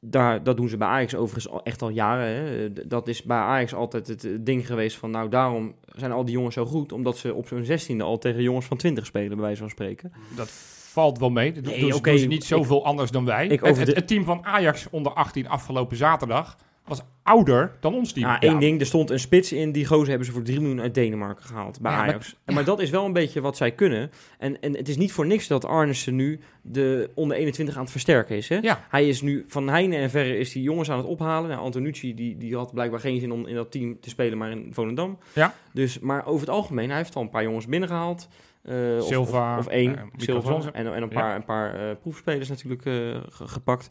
daar, 0.00 0.42
dat 0.42 0.56
doen 0.56 0.68
ze 0.68 0.76
bij 0.76 0.88
Ajax 0.88 1.14
overigens 1.14 1.48
al, 1.52 1.62
echt 1.62 1.82
al 1.82 1.88
jaren. 1.88 2.26
Hè. 2.26 2.64
Eh, 2.64 2.70
Dat 2.86 3.08
is 3.08 3.22
bij 3.22 3.36
Ajax 3.36 3.74
altijd 3.74 4.06
het 4.06 4.24
eh, 4.24 4.32
ding 4.40 4.66
geweest 4.66 4.96
van... 4.96 5.10
nou, 5.10 5.28
daarom 5.28 5.74
zijn 5.96 6.12
al 6.12 6.24
die 6.24 6.34
jongens 6.34 6.54
zo 6.54 6.64
goed... 6.66 6.92
omdat 6.92 7.18
ze 7.18 7.34
op 7.34 7.46
zo'n 7.48 7.64
16e 7.64 8.00
al 8.00 8.18
tegen 8.18 8.42
jongens 8.42 8.66
van 8.66 8.76
20 8.76 9.06
spelen, 9.06 9.28
bij 9.28 9.38
wijze 9.44 9.60
van 9.60 9.70
spreken. 9.70 10.12
Dat 10.36 10.48
valt 10.90 11.18
wel 11.18 11.30
mee. 11.30 11.52
Dat 11.52 11.64
Nee, 11.64 11.80
doen, 11.90 12.18
ze 12.18 12.26
niet 12.26 12.42
ik- 12.42 12.48
zoveel 12.48 12.84
anders 12.84 13.10
dan 13.10 13.24
wij. 13.24 13.46
het 13.62 14.06
team 14.08 14.24
van 14.24 14.44
Ajax 14.44 14.86
onder 14.90 15.12
18 15.12 15.48
afgelopen 15.48 15.96
zaterdag 15.96 16.56
was 16.88 17.00
ouder 17.22 17.72
dan 17.80 17.94
ons 17.94 18.12
team. 18.12 18.26
Ja, 18.26 18.40
één 18.40 18.58
ding, 18.58 18.80
er 18.80 18.86
stond 18.86 19.10
een 19.10 19.18
spits 19.20 19.52
in. 19.52 19.72
Die 19.72 19.86
gozer 19.86 20.08
hebben 20.08 20.26
ze 20.26 20.32
voor 20.32 20.42
3 20.42 20.60
miljoen 20.60 20.80
uit 20.80 20.94
Denemarken 20.94 21.44
gehaald 21.44 21.80
bij 21.80 21.90
Ja, 21.92 21.96
maar- 21.98 22.06
Ajax. 22.08 22.36
Maar 22.46 22.64
dat 22.64 22.80
is 22.80 22.90
wel 22.90 23.04
een 23.04 23.12
beetje 23.12 23.40
wat 23.40 23.56
zij 23.56 23.70
kunnen. 23.72 24.10
En, 24.38 24.60
en 24.60 24.76
het 24.76 24.88
is 24.88 24.96
niet 24.96 25.12
voor 25.12 25.26
niks 25.26 25.46
dat 25.46 25.64
Arnissen 25.64 26.14
nu 26.16 26.40
de 26.62 27.10
onder 27.14 27.36
21 27.36 27.74
aan 27.76 27.82
het 27.82 27.90
versterken 27.90 28.36
is. 28.36 28.48
Hè? 28.48 28.56
Ja. 28.62 28.84
Hij 28.88 29.08
is 29.08 29.20
nu 29.22 29.44
van 29.48 29.68
heine 29.68 29.96
en 29.96 30.10
verre 30.10 30.38
is 30.38 30.52
die 30.52 30.62
jongens 30.62 30.90
aan 30.90 30.98
het 30.98 31.06
ophalen. 31.06 31.50
Nou, 31.50 31.60
Antonucci 31.62 32.14
die, 32.14 32.36
die 32.36 32.56
had 32.56 32.72
blijkbaar 32.72 33.00
geen 33.00 33.20
zin 33.20 33.32
om 33.32 33.46
in 33.46 33.54
dat 33.54 33.70
team 33.70 34.00
te 34.00 34.08
spelen, 34.08 34.38
maar 34.38 34.50
in 34.50 34.68
Volendam. 34.72 35.18
Ja. 35.32 35.54
Dus, 35.72 35.98
maar 35.98 36.26
over 36.26 36.40
het 36.40 36.50
algemeen, 36.56 36.88
hij 36.88 36.98
heeft 36.98 37.16
al 37.16 37.22
een 37.22 37.30
paar 37.30 37.42
jongens 37.42 37.66
binnengehaald. 37.66 38.28
Eh, 38.62 38.74
of- 38.98 39.06
Silva, 39.06 39.58
Of, 39.58 39.66
of 39.66 39.72
één, 39.72 39.96
eh, 39.96 40.02
Silva. 40.16 40.60
En, 40.72 40.86
en 40.94 41.02
een 41.02 41.08
Ja. 41.10 41.20
paar, 41.20 41.34
een 41.34 41.44
paar 41.44 41.74
eh, 41.74 41.96
proefspelers 42.00 42.48
natuurlijk 42.48 42.84
eh, 42.84 42.92
ge- 43.28 43.46
gepakt. 43.48 43.88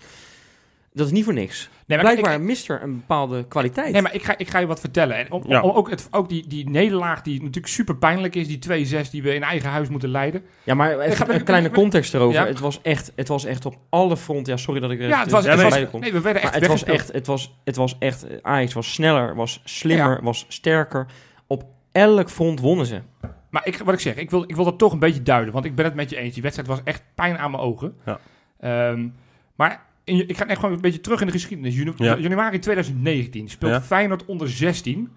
Dat 0.97 1.05
is 1.05 1.11
niet 1.11 1.23
voor 1.23 1.33
niks. 1.33 1.69
Nee, 1.85 1.97
maar 1.97 2.11
ik- 2.11 2.19
Blijkbaar 2.19 2.45
mist 2.45 2.69
er 2.69 2.81
een 2.83 2.95
bepaalde 2.95 3.45
kwaliteit. 3.47 3.91
Nee, 3.91 4.01
maar 4.01 4.13
ik 4.13 4.23
ga, 4.23 4.37
ik 4.37 4.49
ga 4.49 4.59
je 4.59 4.65
wat 4.65 4.79
vertellen. 4.79 5.15
En 5.17 5.31
om, 5.31 5.43
Ja. 5.47 5.61
om 5.61 5.69
ook, 5.71 5.89
het, 5.89 6.07
ook 6.11 6.29
die, 6.29 6.47
die 6.47 6.69
nederlaag 6.69 7.21
die 7.21 7.39
natuurlijk 7.39 7.67
super 7.73 7.95
pijnlijk 7.97 8.35
is, 8.35 8.47
die 8.47 8.59
2-6 8.59 9.09
die 9.11 9.23
we 9.23 9.33
in 9.33 9.43
eigen 9.43 9.69
huis 9.69 9.89
moeten 9.89 10.09
leiden. 10.09 10.43
Ja, 10.63 10.73
maar 10.73 10.91
Ik 10.91 10.99
even 10.99 11.25
ga- 11.27 11.33
een 11.33 11.43
kleine 11.43 11.69
context 11.69 12.13
erover. 12.13 12.39
Ja. 12.41 12.45
Het, 12.47 12.59
was 12.59 12.81
echt, 12.81 13.11
het 13.15 13.27
was 13.27 13.45
echt 13.45 13.65
op 13.65 13.75
alle 13.89 14.17
fronten. 14.17 14.53
Ja, 14.53 14.59
sorry 14.59 14.79
dat 14.79 14.91
ik 14.91 14.99
er 15.01 15.07
Ja, 15.07 15.19
het 15.19 15.31
was, 15.31 15.45
het 15.45 15.55
nee, 15.55 15.63
was, 15.63 16.01
nee, 16.01 16.11
we 16.13 16.21
werden 16.21 16.43
Maar 16.43 16.51
echt 16.51 16.53
het 16.61 16.67
was 16.67 16.83
echt, 16.83 17.11
het 17.11 17.27
was, 17.27 17.55
het 17.63 17.75
was 17.75 17.95
echt, 17.99 18.27
eh, 18.27 18.37
Ajax 18.41 18.73
was 18.73 18.93
sneller, 18.93 19.35
was 19.35 19.61
slimmer, 19.63 20.19
was 20.23 20.45
sterker. 20.47 21.05
Op 21.47 21.63
elk 21.91 22.29
front 22.29 22.59
wonnen 22.59 22.85
ze. 22.85 23.01
Maar 23.49 23.67
ik, 23.67 23.77
wat 23.77 23.93
ik 23.93 23.99
zeg, 23.99 24.15
ik 24.15 24.29
wil, 24.29 24.43
ik 24.43 24.55
wil 24.55 24.65
dat 24.65 24.77
toch 24.77 24.93
een 24.93 24.99
beetje 24.99 25.23
duiden. 25.23 25.53
Want 25.53 25.65
ik 25.65 25.75
ben 25.75 25.85
het 25.85 25.93
met 25.95 26.09
je 26.09 26.15
eens. 26.17 26.33
Die 26.33 26.41
wedstrijd 26.43 26.69
was 26.69 26.81
echt 26.83 27.03
pijn 27.15 27.37
aan 27.37 27.51
mijn 27.51 27.63
ogen. 27.63 27.95
Ja. 28.05 28.19
Ehm, 28.59 29.07
maar 29.55 29.85
in, 30.07 30.27
ik 30.27 30.37
ga 30.37 30.47
echt 30.47 30.59
gewoon 30.59 30.75
een 30.75 30.81
beetje 30.81 31.01
terug 31.01 31.19
in 31.19 31.25
de 31.25 31.31
geschiedenis. 31.31 31.75
Janu- 31.75 31.93
Ja. 31.97 32.17
Januari 32.17 32.59
2019 32.59 33.49
speelt 33.49 33.71
Ja. 33.71 33.81
Feyenoord 33.81 34.25
onder 34.25 34.49
16. 34.49 35.09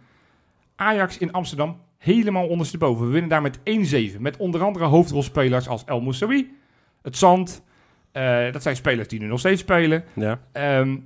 Ajax 0.76 1.18
in 1.18 1.32
Amsterdam 1.32 1.76
helemaal 1.98 2.46
ondersteboven. 2.46 3.06
We 3.06 3.12
winnen 3.12 3.30
daar 3.30 3.42
met 3.42 3.58
1-7. 3.64 4.20
Met 4.22 4.36
onder 4.36 4.62
andere 4.62 4.84
hoofdrolspelers 4.84 5.68
als 5.68 5.84
El 5.84 6.00
Moussaoui, 6.00 6.56
Het 7.02 7.16
Zand. 7.16 7.62
Eh, 8.12 8.52
dat 8.52 8.62
zijn 8.62 8.76
spelers 8.76 9.08
die 9.08 9.20
nu 9.20 9.26
nog 9.26 9.38
steeds 9.38 9.60
spelen. 9.60 10.04
Ja. 10.14 10.40
Ehm, 10.52 10.96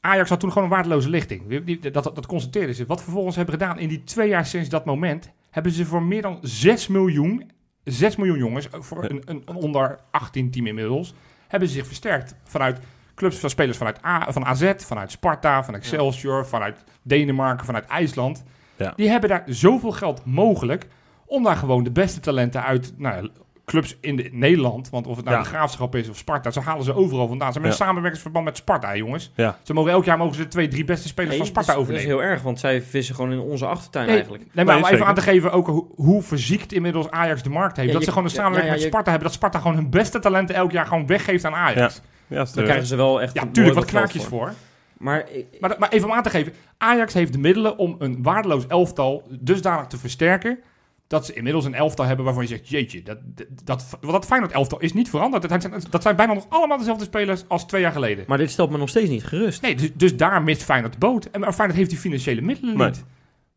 Ajax 0.00 0.28
had 0.28 0.40
toen 0.40 0.48
gewoon 0.52 0.64
een 0.68 0.74
waardeloze 0.74 1.08
lichting. 1.10 1.64
Dat, 1.82 1.92
dat, 2.04 2.14
dat 2.14 2.26
constateerden 2.26 2.74
ze. 2.74 2.86
Wat 2.86 2.98
we 2.98 3.04
vervolgens 3.04 3.36
hebben 3.36 3.54
gedaan 3.54 3.78
in 3.78 3.88
die 3.88 4.04
twee 4.04 4.28
jaar 4.28 4.46
sinds 4.46 4.68
dat 4.68 4.84
moment... 4.84 5.30
hebben 5.50 5.72
ze 5.72 5.84
voor 5.86 6.02
meer 6.02 6.22
dan 6.22 6.38
6 6.42 6.86
miljoen, 6.88 7.50
6 7.84 8.16
miljoen 8.16 8.38
jongens... 8.38 8.68
voor 8.70 9.04
een, 9.04 9.22
een, 9.24 9.42
een 9.44 9.54
onder 9.54 9.98
18 10.10 10.50
team 10.50 10.66
inmiddels... 10.66 11.14
hebben 11.48 11.68
ze 11.68 11.74
zich 11.74 11.86
versterkt 11.86 12.34
vanuit 12.44 12.78
clubs 13.20 13.38
van 13.38 13.50
spelers 13.50 13.76
vanuit 13.78 14.04
A, 14.04 14.32
van 14.32 14.44
AZ... 14.46 14.72
vanuit 14.76 15.10
Sparta, 15.10 15.64
van 15.64 15.74
Excelsior, 15.74 16.46
vanuit 16.46 16.84
Denemarken, 17.02 17.66
vanuit 17.66 17.86
IJsland. 17.86 18.44
Ja. 18.76 18.92
Die 18.96 19.08
hebben 19.08 19.28
daar 19.30 19.42
zoveel 19.46 19.92
geld 19.92 20.22
mogelijk... 20.24 20.86
om 21.26 21.42
daar 21.42 21.56
gewoon 21.56 21.84
de 21.84 21.90
beste 21.90 22.20
talenten 22.20 22.62
uit... 22.64 22.92
Nou, 22.96 23.22
ja, 23.22 23.28
clubs 23.64 23.96
in 24.00 24.16
de, 24.16 24.28
Nederland, 24.32 24.90
want 24.90 25.06
of 25.06 25.16
het 25.16 25.24
nou 25.24 25.36
Ja. 25.36 25.42
de 25.42 25.48
Graafschap 25.48 25.94
is 25.94 26.08
of 26.08 26.16
Sparta, 26.16 26.50
ze 26.50 26.60
halen 26.60 26.84
ze 26.84 26.94
overal 26.94 27.28
vandaan. 27.28 27.46
Ze 27.52 27.52
hebben 27.52 27.70
Ja. 27.72 27.78
een 27.78 27.84
samenwerkingsverband 27.86 28.44
met 28.44 28.56
Sparta, 28.56 28.96
jongens. 28.96 29.32
Ja. 29.34 29.58
Ze 29.62 29.72
mogen 29.74 29.90
elk 29.90 30.04
jaar 30.04 30.18
mogen 30.18 30.34
ze 30.34 30.42
de 30.42 30.48
twee, 30.48 30.68
drie 30.68 30.84
beste 30.84 31.08
spelers 31.08 31.36
van 31.36 31.46
Sparta 31.46 31.72
dat 31.72 31.80
is- 31.80 31.86
Dat 31.86 31.96
is 31.96 32.02
overnemen. 32.02 32.24
heel 32.24 32.32
erg, 32.34 32.42
want 32.42 32.60
zij 32.60 32.82
vissen 32.82 33.14
gewoon 33.14 33.32
in 33.32 33.38
onze 33.38 33.66
achtertuin 33.66 34.06
Nee, 34.06 34.14
eigenlijk. 34.14 34.44
nee, 34.44 34.54
maar 34.54 34.64
Nee, 34.64 34.74
om 34.74 34.80
even 34.80 34.88
zeker. 34.96 35.08
aan 35.08 35.14
te 35.14 35.30
geven 35.30 35.52
ook 35.52 35.66
hoe, 35.66 35.86
hoe 35.96 36.22
verziekt 36.22 36.72
inmiddels 36.72 37.10
Ajax 37.10 37.42
de 37.42 37.50
markt 37.50 37.76
heeft. 37.76 37.88
Ja, 37.88 37.92
dat 37.94 38.00
je- 38.02 38.06
ze 38.08 38.12
gewoon 38.12 38.28
een 38.28 38.34
samenwerking 38.34 38.72
ja, 38.74 38.78
ja, 38.78 38.82
met 38.82 38.82
je- 38.82 38.88
Sparta 38.88 39.10
hebben. 39.10 39.28
Dat 39.28 39.36
Sparta 39.36 39.58
gewoon 39.58 39.76
hun 39.76 39.90
beste 39.90 40.18
talenten 40.18 40.54
elk 40.54 40.72
jaar 40.72 40.86
gewoon 40.86 41.06
weggeeft 41.06 41.44
aan 41.44 41.54
Ajax. 41.54 42.00
Ja. 42.30 42.36
Ja, 42.36 42.42
Ja, 42.46 42.54
Daar 42.54 42.64
krijgen 42.64 42.86
ze 42.86 42.96
wel 42.96 43.22
echt 43.22 43.34
natuurlijk 43.34 43.56
mooi 43.56 43.72
wat 43.72 43.84
knaakjes 43.84 44.24
voor. 44.24 44.52
Maar 44.98 45.26
Maar, 45.60 45.76
maar 45.78 45.88
even 45.88 46.08
om 46.08 46.14
aan 46.14 46.22
te 46.22 46.30
geven. 46.30 46.52
Ajax 46.78 47.14
heeft 47.14 47.32
de 47.32 47.38
middelen 47.38 47.78
om 47.78 47.96
een 47.98 48.22
waardeloos 48.22 48.66
elftal 48.66 49.28
dusdanig 49.40 49.86
te 49.86 49.96
versterken... 49.98 50.58
dat 51.06 51.26
ze 51.26 51.32
inmiddels 51.32 51.64
een 51.64 51.74
elftal 51.74 52.04
hebben 52.04 52.24
waarvan 52.24 52.42
je 52.42 52.48
zegt... 52.48 52.68
jeetje, 52.68 53.02
dat, 53.02 53.18
dat, 53.24 53.46
dat, 53.64 53.98
dat 54.00 54.26
Feyenoord 54.26 54.52
elftal 54.52 54.80
is 54.80 54.92
niet 54.92 55.10
veranderd. 55.10 55.48
Dat 55.48 55.62
zijn, 55.62 55.82
dat 55.90 56.02
zijn 56.02 56.16
bijna 56.16 56.32
nog 56.32 56.46
allemaal 56.48 56.78
dezelfde 56.78 57.04
spelers 57.04 57.44
als 57.48 57.66
twee 57.66 57.80
jaar 57.80 57.92
geleden. 57.92 58.24
maar 58.28 58.38
dit 58.38 58.50
stelt 58.50 58.70
me 58.70 58.78
nog 58.78 58.88
steeds 58.88 59.10
niet 59.10 59.24
gerust. 59.24 59.62
Nee, 59.62 59.74
dus, 59.74 59.90
dus 59.94 60.16
daar 60.16 60.42
mist 60.42 60.62
Feyenoord 60.62 60.92
de 60.92 60.98
boot. 60.98 61.24
En 61.24 61.40
maar 61.40 61.52
Feyenoord 61.52 61.78
heeft 61.78 61.90
die 61.90 61.98
financiële 61.98 62.40
middelen 62.40 62.76
Nee. 62.76 62.86
niet. 62.86 63.04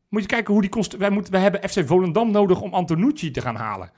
Moet 0.09 0.21
je 0.21 0.27
kijken 0.27 0.53
hoe 0.53 0.61
die 0.61 0.71
kost. 0.71 0.97
Wij, 0.97 1.09
moeten, 1.09 1.31
wij 1.31 1.41
hebben 1.41 1.69
FC 1.69 1.81
Volendam 1.87 2.31
nodig 2.31 2.61
om 2.61 2.73
Antonucci 2.73 3.31
te 3.31 3.41
gaan 3.41 3.55
halen. 3.55 3.91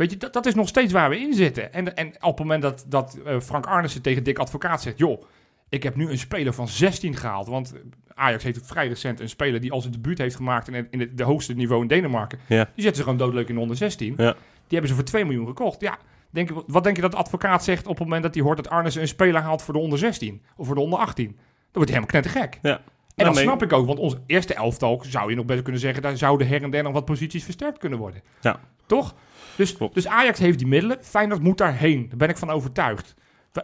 Weet 0.00 0.10
je, 0.10 0.16
dat, 0.16 0.32
dat 0.32 0.46
is 0.46 0.54
nog 0.54 0.68
steeds 0.68 0.92
waar 0.92 1.10
we 1.10 1.20
in 1.20 1.34
zitten. 1.34 1.72
En, 1.72 1.96
en 1.96 2.06
op 2.06 2.30
het 2.30 2.38
moment 2.38 2.62
dat, 2.62 2.84
dat 2.88 3.18
eh, 3.24 3.40
Frank 3.40 3.66
Arnissen 3.66 4.02
tegen 4.02 4.22
Dick 4.22 4.38
Advocaat 4.38 4.82
zegt... 4.82 4.98
joh, 4.98 5.22
ik 5.68 5.82
heb 5.82 5.96
nu 5.96 6.10
een 6.10 6.18
speler 6.18 6.52
van 6.52 6.68
16 6.68 7.16
gehaald. 7.16 7.46
Want 7.46 7.74
Ajax 8.14 8.44
heeft 8.44 8.66
vrij 8.66 8.88
recent 8.88 9.20
een 9.20 9.28
speler 9.28 9.60
die 9.60 9.72
al 9.72 9.80
zijn 9.80 9.92
debuut 9.92 10.18
heeft 10.18 10.36
gemaakt... 10.36 10.68
in, 10.68 10.74
het, 10.74 10.86
in 10.90 11.00
het 11.00 11.18
de 11.18 11.22
hoogste 11.22 11.54
niveau 11.54 11.82
in 11.82 11.88
Denemarken. 11.88 12.38
Ja. 12.46 12.64
Die 12.64 12.72
zetten 12.74 12.96
ze 12.96 13.02
gewoon 13.02 13.18
doodleuk 13.18 13.48
in 13.48 13.54
de 13.54 13.60
onder 13.60 13.76
16. 13.76 14.14
Ja. 14.16 14.32
Die 14.32 14.78
hebben 14.78 14.88
ze 14.88 14.94
voor 14.94 15.04
2 15.04 15.24
miljoen 15.24 15.46
gekocht. 15.46 15.80
Ja, 15.80 15.98
denk, 16.30 16.50
wat 16.66 16.84
denk 16.84 16.96
je 16.96 17.02
dat 17.02 17.10
de 17.10 17.16
advocaat 17.16 17.64
zegt 17.64 17.86
op 17.86 17.98
het 17.98 18.04
moment 18.04 18.22
dat 18.22 18.34
hij 18.34 18.42
hoort... 18.42 18.56
dat 18.56 18.68
Arnissen 18.68 19.02
een 19.02 19.08
speler 19.08 19.40
haalt 19.40 19.62
voor 19.62 19.74
de 19.74 19.80
onder 19.80 19.98
16? 19.98 20.42
Of 20.56 20.66
voor 20.66 20.74
de 20.74 20.80
onder 20.80 20.98
18? 20.98 21.26
Dan 21.26 21.36
wordt 21.72 21.90
hij 21.90 22.00
helemaal 22.00 22.20
knettergek. 22.20 22.58
Ja. 22.62 22.80
En 23.16 23.24
dat 23.24 23.36
snap 23.36 23.62
ik 23.62 23.72
ook, 23.72 23.86
want 23.86 23.98
ons 23.98 24.16
eerste 24.26 24.54
elftal 24.54 25.02
zou 25.06 25.30
je 25.30 25.36
nog 25.36 25.44
best 25.44 25.62
kunnen 25.62 25.80
zeggen, 25.80 26.02
daar 26.02 26.16
zouden 26.16 26.48
her 26.48 26.62
en 26.62 26.70
der 26.70 26.82
nog 26.82 26.92
wat 26.92 27.04
posities 27.04 27.44
versterkt 27.44 27.78
kunnen 27.78 27.98
worden. 27.98 28.22
Ja. 28.40 28.60
Toch? 28.86 29.14
Dus, 29.60 29.76
Klopt. 29.76 29.94
dus 29.94 30.06
Ajax 30.06 30.38
heeft 30.38 30.58
die 30.58 30.66
middelen, 30.66 30.98
Feyenoord 31.00 31.42
moet 31.42 31.58
daarheen. 31.58 32.06
Daar 32.08 32.16
ben 32.16 32.28
ik 32.28 32.36
van 32.36 32.50
overtuigd. 32.50 33.14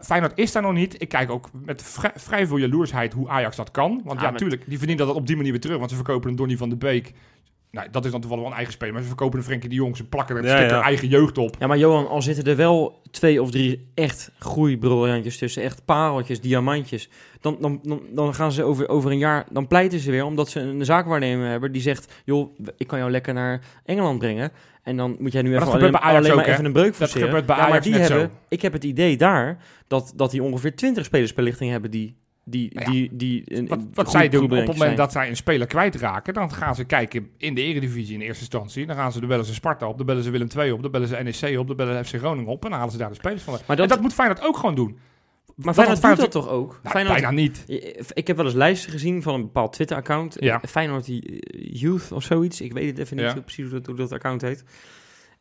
Feyenoord 0.00 0.32
is 0.34 0.52
daar 0.52 0.62
nog 0.62 0.72
niet. 0.72 1.02
Ik 1.02 1.08
kijk 1.08 1.30
ook 1.30 1.48
met 1.64 1.82
vrij, 1.82 2.12
vrij 2.14 2.46
veel 2.46 2.56
jaloersheid 2.56 3.12
hoe 3.12 3.28
Ajax 3.28 3.56
dat 3.56 3.70
kan. 3.70 4.00
Want 4.04 4.20
Ja, 4.20 4.30
natuurlijk, 4.30 4.62
die 4.66 4.78
verdienen 4.78 5.06
dat 5.06 5.14
op 5.16 5.26
die 5.26 5.36
manier 5.36 5.50
weer 5.50 5.60
terug. 5.60 5.78
Want 5.78 5.90
ze 5.90 5.96
verkopen 5.96 6.30
een 6.30 6.36
Donny 6.36 6.56
van 6.56 6.68
de 6.68 6.76
Beek. 6.76 7.12
Nou, 7.70 7.88
dat 7.90 8.04
is 8.04 8.10
dan 8.10 8.20
toevallig 8.20 8.42
wel 8.42 8.52
een 8.52 8.58
eigen 8.58 8.74
speler. 8.74 8.92
Maar 8.94 9.02
ze 9.02 9.08
verkopen 9.08 9.38
een 9.38 9.44
Frenkie 9.44 9.68
de 9.68 9.74
Jong. 9.74 9.96
Ze 9.96 10.04
plakken 10.04 10.36
er 10.36 10.44
Ja, 10.46 10.60
ja. 10.60 10.82
eigen 10.82 11.08
jeugd 11.08 11.38
op. 11.38 11.56
Ja, 11.58 11.66
maar 11.66 11.78
Johan, 11.78 12.08
al 12.08 12.22
zitten 12.22 12.44
er 12.44 12.56
wel 12.56 13.00
twee 13.10 13.42
of 13.42 13.50
drie 13.50 13.88
echt 13.94 14.30
groeibriljantjes 14.38 15.38
tussen, 15.38 15.62
echt 15.62 15.84
pareltjes, 15.84 16.40
diamantjes, 16.40 17.08
dan, 17.40 17.56
dan, 17.60 17.80
dan, 17.82 18.00
dan 18.10 18.34
gaan 18.34 18.52
ze 18.52 18.62
over, 18.62 18.88
over 18.88 19.10
een 19.10 19.18
jaar, 19.18 19.46
dan 19.50 19.66
pleiten 19.66 19.98
ze 19.98 20.10
weer 20.10 20.24
omdat 20.24 20.48
ze 20.48 20.60
een 20.60 20.84
zaakwaarnemer 20.84 21.48
hebben 21.48 21.72
die 21.72 21.82
zegt, 21.82 22.14
joh, 22.24 22.58
ik 22.76 22.86
kan 22.86 22.98
jou 22.98 23.10
lekker 23.10 23.34
naar 23.34 23.60
Engeland 23.84 24.18
brengen. 24.18 24.52
En 24.86 24.96
dan 24.96 25.16
moet 25.18 25.32
jij 25.32 25.42
nu 25.42 25.48
Maar 25.50 25.58
even 25.58 25.72
dat 25.72 26.00
alleen, 26.00 26.22
maar 26.22 26.32
ook, 26.32 26.46
hè? 26.46 26.52
even 26.52 26.64
een 26.64 26.72
breuk 26.72 26.86
Dat 26.86 26.96
forceren. 26.96 27.22
gebeurt 27.26 27.46
bij 27.46 27.56
ja, 27.56 27.68
maar 27.68 27.82
die 27.82 27.94
hebben, 27.94 28.20
zo. 28.20 28.30
ik 28.48 28.62
heb 28.62 28.72
het 28.72 28.84
idee 28.84 29.16
daar 29.16 29.58
dat, 29.86 30.12
dat 30.16 30.30
die 30.30 30.42
ongeveer 30.42 30.76
20 30.76 31.04
spelers 31.04 31.32
per 31.32 31.42
lichting 31.42 31.70
hebben 31.70 31.90
die, 31.90 32.16
die, 32.44 32.70
Nou 32.74 32.86
ja, 32.86 32.92
die, 32.92 33.10
die 33.16 33.42
een, 33.44 33.90
Wat, 33.94 34.10
zij 34.10 34.28
doen 34.28 34.44
op 34.44 34.50
het 34.50 34.60
moment 34.60 34.78
zijn. 34.78 34.96
dat 34.96 35.12
zij 35.12 35.28
een 35.28 35.36
speler 35.36 35.66
kwijtraken, 35.66 36.34
dan 36.34 36.52
gaan 36.52 36.74
ze 36.74 36.84
kijken 36.84 37.28
in 37.36 37.54
de 37.54 37.62
eredivisie 37.62 38.14
in 38.14 38.20
eerste 38.20 38.40
instantie. 38.40 38.86
Dan 38.86 38.96
gaan 38.96 39.12
ze, 39.12 39.18
dan 39.20 39.28
bellen 39.28 39.44
ze 39.44 39.54
Sparta 39.54 39.88
op, 39.88 39.96
dan 39.96 40.06
bellen 40.06 40.22
ze 40.22 40.30
Willem 40.30 40.48
II 40.56 40.70
op, 40.70 40.82
dan 40.82 40.90
bellen 40.90 41.08
ze 41.08 41.16
NEC 41.16 41.58
op, 41.58 41.66
dan 41.66 41.76
bellen 41.76 42.04
ze 42.04 42.10
FC 42.10 42.20
Groningen 42.22 42.50
op 42.50 42.64
en 42.64 42.68
dan 42.70 42.78
halen 42.78 42.92
ze 42.92 42.98
daar 42.98 43.08
de 43.08 43.14
spelers 43.14 43.42
van. 43.42 43.52
Maar 43.52 43.62
en 43.66 43.76
dat, 43.76 43.88
dat 43.88 44.00
moet 44.00 44.14
Feyenoord 44.14 44.42
ook 44.44 44.56
gewoon 44.56 44.74
doen. 44.74 44.98
Maar 45.56 45.74
Feyenoord 45.74 46.00
doet 46.02 46.10
dat 46.10 46.18
Feyenoord- 46.18 46.30
toch 46.30 46.48
ook? 46.48 46.68
Nou, 46.82 46.94
Feyenoord, 46.94 47.20
bijna 47.20 47.30
niet. 47.30 47.64
Ik 48.14 48.26
heb 48.26 48.36
wel 48.36 48.44
eens 48.46 48.54
lijsten 48.54 48.90
gezien 48.90 49.22
van 49.22 49.34
een 49.34 49.42
bepaald 49.42 49.72
Twitter-account. 49.72 50.36
Ja. 50.38 50.60
Feyenoord 50.68 51.08
eh, 51.08 51.18
Youth 51.80 52.12
of 52.12 52.22
zoiets. 52.22 52.60
Ik 52.60 52.72
weet 52.72 52.86
het 52.90 52.98
even 52.98 53.16
niet 53.16 53.26
Ja. 53.26 53.40
precies 53.40 53.64
hoe 53.64 53.72
dat, 53.72 53.86
hoe 53.86 53.94
dat 53.96 54.12
account 54.12 54.40
heet. 54.42 54.64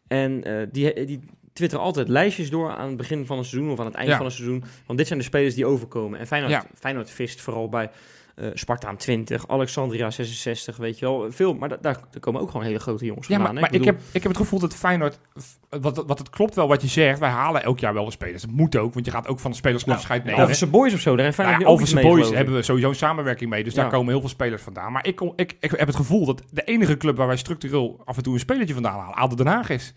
En 0.07 0.43
eh, 0.43 0.67
die, 0.71 1.05
die 1.05 1.19
twitteren 1.53 1.85
altijd 1.85 2.07
lijstjes 2.07 2.49
door 2.49 2.69
aan 2.75 2.87
het 2.87 2.97
begin 2.97 3.25
van 3.25 3.37
een 3.37 3.45
seizoen 3.45 3.71
of 3.71 3.79
aan 3.79 3.85
het 3.85 3.95
eind 3.95 4.09
Ja. 4.09 4.17
van 4.17 4.25
een 4.25 4.31
seizoen. 4.31 4.63
Want 4.85 4.97
dit 4.99 5.07
zijn 5.07 5.19
de 5.19 5.25
spelers 5.25 5.55
die 5.55 5.65
overkomen. 5.65 6.19
En 6.19 6.27
Feyenoord. 6.27 6.65
Feyenoord 6.79 7.09
vist 7.09 7.41
vooral 7.41 7.69
bij 7.69 7.89
eh 8.35 8.47
Spartaan 8.53 8.97
20, 8.97 9.47
Alexandria 9.47 10.09
66, 10.11 10.77
weet 10.77 10.99
je 10.99 11.05
wel. 11.05 11.31
Veel, 11.31 11.53
maar 11.53 11.69
da- 11.69 11.77
daar, 11.81 11.97
daar 12.11 12.19
komen 12.19 12.41
ook 12.41 12.51
gewoon 12.51 12.65
hele 12.65 12.79
grote 12.79 13.05
jongens 13.05 13.27
Ja, 13.27 13.37
maar, 13.37 13.45
vandaan. 13.45 13.63
maar 13.63 13.73
ik, 13.73 13.79
bedoel- 13.79 13.95
heb, 13.99 14.05
ik 14.15 14.21
heb 14.23 14.31
het 14.31 14.41
gevoel 14.41 14.59
dat 14.59 14.75
Feyenoord... 14.75 15.19
Wat, 15.69 16.03
wat 16.07 16.19
het 16.19 16.29
klopt 16.29 16.55
wel 16.55 16.67
wat 16.67 16.81
je 16.81 16.87
zegt. 16.87 17.19
Wij 17.19 17.29
halen 17.29 17.63
elk 17.63 17.79
jaar 17.79 17.93
wel 17.93 18.05
de 18.05 18.11
spelers. 18.11 18.41
Dat 18.41 18.51
moet 18.51 18.75
ook, 18.77 18.93
want 18.93 19.05
je 19.05 19.11
gaat 19.11 19.27
ook 19.27 19.39
van 19.39 19.51
de 19.51 19.57
spelers 19.57 19.83
Ja. 19.83 19.93
afscheid 19.93 20.23
nemen. 20.23 20.41
Overse 20.41 20.67
Boys 20.67 20.93
of 20.93 20.99
zo, 20.99 21.15
daar 21.15 21.25
heeft 21.25 21.37
Nou 21.37 21.49
Feyenoord 21.49 21.89
ja, 21.89 21.95
mee, 21.95 22.03
Boys 22.03 22.29
hebben 22.29 22.55
we 22.55 22.61
sowieso 22.61 22.89
een 22.89 22.95
samenwerking 22.95 23.49
mee. 23.49 23.63
Dus 23.63 23.73
Ja. 23.73 23.81
daar 23.81 23.91
komen 23.91 24.09
heel 24.11 24.19
veel 24.19 24.29
spelers 24.29 24.61
vandaan. 24.61 24.91
Maar 24.91 25.07
ik, 25.07 25.15
kom, 25.15 25.33
ik, 25.35 25.57
ik 25.59 25.71
heb 25.71 25.87
het 25.87 25.95
gevoel 25.95 26.25
dat 26.25 26.41
de 26.51 26.63
enige 26.63 26.97
club 26.97 27.17
waar 27.17 27.27
wij 27.27 27.37
structureel 27.37 28.01
af 28.05 28.17
en 28.17 28.23
toe 28.23 28.33
een 28.33 28.39
spelertje 28.39 28.73
vandaan 28.73 28.99
halen, 28.99 29.15
ADO 29.15 29.35
Den 29.35 29.47
Haag 29.47 29.69
is. 29.69 29.93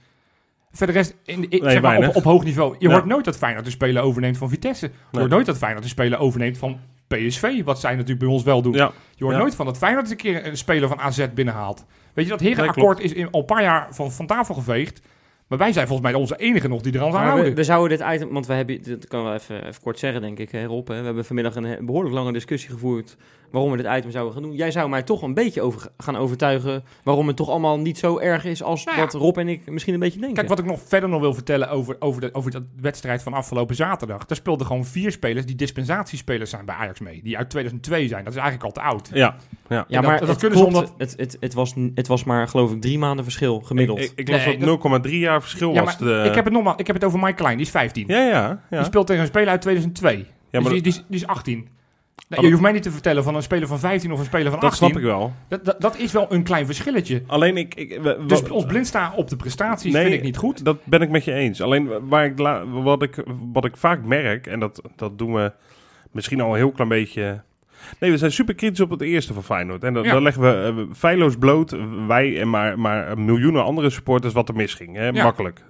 Verder 0.73 0.95
rest, 0.97 1.15
in, 1.25 1.43
ik, 1.43 1.63
Nee, 1.63 1.71
zeg 1.71 1.83
maar, 1.83 2.09
op, 2.09 2.17
op 2.17 2.25
hoog 2.25 2.45
niveau. 2.45 2.77
Je 2.79 2.87
Ja. 2.89 2.93
hoort 2.95 3.05
nooit 3.05 3.25
dat 3.25 3.37
Feyenoord 3.37 3.67
een 3.67 3.73
speler 3.73 4.03
overneemt 4.03 4.39
van 4.39 4.49
Vitesse. 4.49 4.87
Je 4.87 4.93
Nee. 4.93 5.21
hoort 5.21 5.33
nooit 5.33 5.47
dat 5.47 5.59
Feyenoord 5.59 5.85
een 5.85 5.91
speler 5.91 6.19
overneemt 6.19 6.59
van 6.59 6.81
PSV. 7.09 7.65
Wat 7.65 7.81
zij 7.81 7.91
natuurlijk 7.93 8.19
bij 8.21 8.29
ons 8.29 8.43
wel 8.43 8.63
doen. 8.63 8.73
Ja, 8.73 8.93
Je 9.15 9.25
hoort 9.25 9.37
Ja. 9.37 9.41
nooit 9.43 9.55
van 9.55 9.67
dat 9.67 9.79
Feyenoord 9.79 10.03
eens 10.03 10.11
een 10.13 10.17
keer 10.33 10.47
een 10.47 10.57
speler 10.57 10.89
van 10.89 10.99
AZ 11.01 11.27
binnenhaalt. 11.35 11.85
Weet 12.15 12.25
je, 12.25 12.31
dat 12.31 12.41
Nee, 12.41 12.55
herenakkoord 12.55 13.01
is 13.01 13.13
in, 13.13 13.31
al 13.31 13.41
een 13.41 13.47
paar 13.47 13.63
jaar 13.63 13.87
van, 13.91 14.13
van 14.13 14.27
tafel 14.27 14.55
geveegd. 14.55 15.01
Maar 15.47 15.59
wij 15.59 15.73
zijn 15.73 15.87
volgens 15.87 16.11
mij 16.11 16.21
onze 16.21 16.37
enige 16.37 16.69
nog 16.69 16.81
die 16.81 16.93
er 16.93 17.03
aan 17.03 17.11
houden. 17.13 17.45
we, 17.45 17.55
we 17.55 17.65
zouden 17.65 17.99
dit 17.99 18.07
item, 18.15 18.33
want 18.33 18.47
we 18.47 18.53
hebben, 18.53 18.83
dat 18.83 19.07
kan 19.07 19.23
wel 19.25 19.35
even, 19.35 19.67
even 19.67 19.83
kort 19.83 19.99
zeggen 19.99 20.21
denk 20.21 20.39
ik, 20.39 20.51
hè, 20.51 20.65
Rob. 20.65 20.89
Hè. 20.89 20.99
We 20.99 21.05
hebben 21.05 21.25
vanmiddag 21.25 21.55
een 21.55 21.87
behoorlijk 21.87 22.15
lange 22.15 22.33
discussie 22.33 22.71
gevoerd 22.71 23.17
waarom 23.51 23.71
we 23.71 23.77
dit 23.77 23.87
item 23.97 24.11
zouden 24.11 24.33
gaan 24.35 24.43
doen. 24.43 24.53
Jij 24.55 24.71
zou 24.71 24.89
mij 24.89 25.03
toch 25.03 25.23
een 25.23 25.35
beetje 25.35 25.63
over, 25.63 25.89
gaan 25.99 26.17
overtuigen 26.17 26.85
waarom 27.03 27.27
het 27.27 27.37
toch 27.37 27.49
allemaal 27.49 27.79
niet 27.79 27.99
zo 27.99 28.19
erg 28.19 28.45
is 28.45 28.63
als 28.63 28.85
Nou 28.85 28.97
ja. 28.97 29.05
wat 29.05 29.15
Rob 29.15 29.37
en 29.39 29.49
ik 29.49 29.71
misschien 29.71 29.95
een 29.95 30.01
beetje 30.01 30.19
denken. 30.19 30.37
Kijk, 30.37 30.49
wat 30.49 30.59
ik 30.59 30.65
nog 30.65 30.81
verder 30.87 31.09
nog 31.09 31.21
wil 31.21 31.35
vertellen 31.35 31.71
over, 31.71 31.97
over, 31.99 32.21
de, 32.21 32.29
over 32.33 32.51
de 32.51 32.65
wedstrijd 32.81 33.23
van 33.23 33.33
afgelopen 33.33 33.75
zaterdag. 33.77 34.25
Daar 34.25 34.37
speelden 34.37 34.67
gewoon 34.67 34.85
vier 34.85 35.13
spelers 35.13 35.47
die 35.47 35.57
dispensatiespelers 35.57 36.51
zijn 36.51 36.65
bij 36.65 36.75
Ajax 36.75 37.01
mee. 37.01 37.21
Die 37.23 37.37
uit 37.39 37.51
2002 37.51 38.09
zijn. 38.09 38.25
Dat 38.25 38.33
is 38.35 38.39
eigenlijk 38.41 38.77
al 38.77 38.83
te 38.83 38.89
oud. 38.89 39.11
ja. 39.13 39.37
ja. 39.69 39.85
ja, 39.89 40.01
dat- 40.01 40.11
maar 40.11 40.19
dat 40.19 40.29
het, 40.29 40.39
kunnen 40.39 40.59
ze 40.59 40.65
omdat- 40.65 40.95
het, 40.99 41.15
het, 41.17 41.37
het, 41.41 41.55
was, 41.55 41.75
het 41.95 42.07
was 42.07 42.25
maar 42.25 42.49
geloof 42.49 42.73
ik 42.73 42.81
drie 42.81 42.99
maanden 42.99 43.25
verschil 43.25 43.61
gemiddeld. 43.61 43.99
Ik, 43.99 44.05
ik, 44.05 44.19
ik 44.19 44.29
las 44.29 44.45
Nee, 44.45 44.59
dat 44.59 45.07
0,3 45.07 45.11
jaar 45.13 45.41
verschil 45.41 45.73
Ja, 45.73 45.85
was. 45.85 45.99
De... 45.99 46.23
ik, 46.27 46.35
heb 46.35 46.45
het 46.45 46.53
nogmaals, 46.55 46.77
ik 46.77 46.87
heb 46.87 46.97
het 46.97 47.05
over 47.05 47.19
Mike 47.19 47.35
Klein, 47.35 47.57
die 47.57 47.67
is 47.67 47.73
15. 47.73 48.05
Ja, 48.07 48.17
ja. 48.19 48.29
ja. 48.71 48.77
Die 48.77 48.85
speelt 48.85 49.07
tegen 49.07 49.23
een 49.23 49.29
speler 49.29 49.49
uit 49.49 49.61
2002. 49.61 50.17
Ja, 50.17 50.25
dus 50.51 50.63
maar 50.63 50.73
die, 50.73 50.83
die, 50.83 50.93
is, 50.93 51.05
die 51.09 51.17
is 51.21 51.27
18. 51.27 51.69
Oh, 52.31 52.45
je 52.45 52.51
hoeft 52.51 52.63
mij 52.63 52.73
niet 52.73 52.83
te 52.83 52.91
vertellen 52.91 53.25
van 53.25 53.35
een 53.35 53.43
speler 53.43 53.69
van 53.69 53.79
15 53.79 54.13
of 54.13 54.19
een 54.19 54.25
speler 54.25 54.51
van 54.51 54.61
dat 54.61 54.71
18. 54.71 54.87
snap 54.89 54.99
ik 54.99 55.05
wel. 55.07 55.33
Dat, 55.49 55.65
dat, 55.65 55.81
dat 55.81 55.99
is 55.99 56.13
wel 56.13 56.27
een 56.33 56.43
klein 56.43 56.67
verschilletje. 56.67 57.23
Alleen 57.27 57.57
ik... 57.57 57.75
ik 57.75 57.99
we- 58.03 58.19
Dus 58.27 58.43
ons 58.49 58.65
blind 58.67 58.87
staan 58.87 59.15
op 59.15 59.29
de 59.29 59.37
prestaties 59.37 59.93
Nee, 59.93 60.03
vind 60.03 60.15
ik 60.15 60.23
niet 60.23 60.37
goed. 60.37 60.65
Dat 60.65 60.85
ben 60.85 61.01
ik 61.03 61.11
met 61.11 61.25
je 61.25 61.33
eens. 61.33 61.61
Alleen 61.63 62.09
waar 62.09 62.25
ik 62.25 62.33
wat, 62.83 63.03
ik, 63.03 63.25
wat 63.53 63.65
ik 63.65 63.77
vaak 63.77 64.03
merk, 64.05 64.47
en 64.47 64.61
dat, 64.61 64.83
dat 64.97 65.19
doen 65.19 65.35
we 65.35 65.53
misschien 66.13 66.41
al 66.41 66.51
een 66.51 66.57
heel 66.57 66.71
klein 66.73 66.89
beetje. 66.89 67.43
Nee, 68.01 68.11
we 68.11 68.19
zijn 68.19 68.33
super 68.33 68.55
kritisch 68.55 68.81
op 68.81 68.91
het 68.91 69.01
eerste 69.01 69.33
van 69.35 69.45
Feyenoord. 69.45 69.85
En 69.85 69.95
dan, 69.95 70.03
Ja. 70.05 70.21
leggen 70.21 70.43
we 70.43 70.75
eh, 70.89 70.95
feilloos 70.97 71.37
bloot, 71.37 71.77
wij 72.07 72.41
en 72.41 72.51
maar, 72.51 72.79
maar 72.79 73.19
miljoenen 73.19 73.65
andere 73.65 73.91
supporters, 73.91 74.33
wat 74.35 74.49
er 74.49 74.55
misging. 74.55 74.97
Hè? 74.97 75.09
Ja. 75.09 75.23
Makkelijk. 75.23 75.65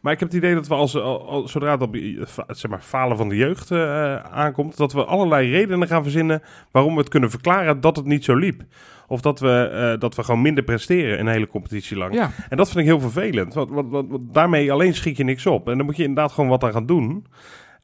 Maar 0.00 0.12
ik 0.12 0.18
heb 0.20 0.28
het 0.28 0.36
idee 0.38 0.54
dat 0.54 0.66
we 0.68 0.74
als, 0.74 0.96
al, 0.96 1.28
al- 1.28 1.48
zodra 1.48 1.70
het 1.70 1.82
op 1.82 1.94
eh, 1.94 2.22
zeg 2.48 2.70
maar, 2.70 2.80
falen 2.80 3.16
van 3.16 3.28
de 3.28 3.36
jeugd 3.36 3.70
eh, 3.70 4.16
aankomt, 4.16 4.76
dat 4.76 4.92
we 4.92 5.04
allerlei 5.04 5.50
redenen 5.50 5.88
gaan 5.88 6.02
verzinnen 6.02 6.42
waarom 6.70 6.92
we 6.94 7.00
het 7.00 7.08
kunnen 7.08 7.30
verklaren 7.30 7.80
dat 7.80 7.96
het 7.96 8.04
niet 8.04 8.24
zo 8.24 8.34
liep. 8.34 8.62
Of 9.08 9.20
dat 9.20 9.40
we, 9.40 9.68
eh, 9.92 10.00
dat 10.00 10.14
we 10.14 10.24
gewoon 10.24 10.42
minder 10.42 10.64
presteren 10.64 11.20
een 11.20 11.26
hele 11.26 11.46
competitie 11.46 11.96
lang. 11.96 12.14
Ja. 12.14 12.30
En 12.48 12.56
dat 12.56 12.66
vind 12.66 12.78
ik 12.78 12.84
heel 12.84 13.00
vervelend. 13.00 13.54
Want, 13.54 13.70
want, 13.70 13.90
want, 13.90 14.10
want 14.10 14.34
daarmee 14.34 14.72
alleen 14.72 14.94
schiet 14.94 15.16
je 15.16 15.24
niks 15.24 15.46
op. 15.46 15.68
En 15.68 15.76
dan 15.76 15.86
moet 15.86 15.96
je 15.96 16.02
inderdaad 16.04 16.32
gewoon 16.32 16.50
wat 16.50 16.64
aan 16.64 16.72
gaan 16.72 16.86
doen. 16.86 17.26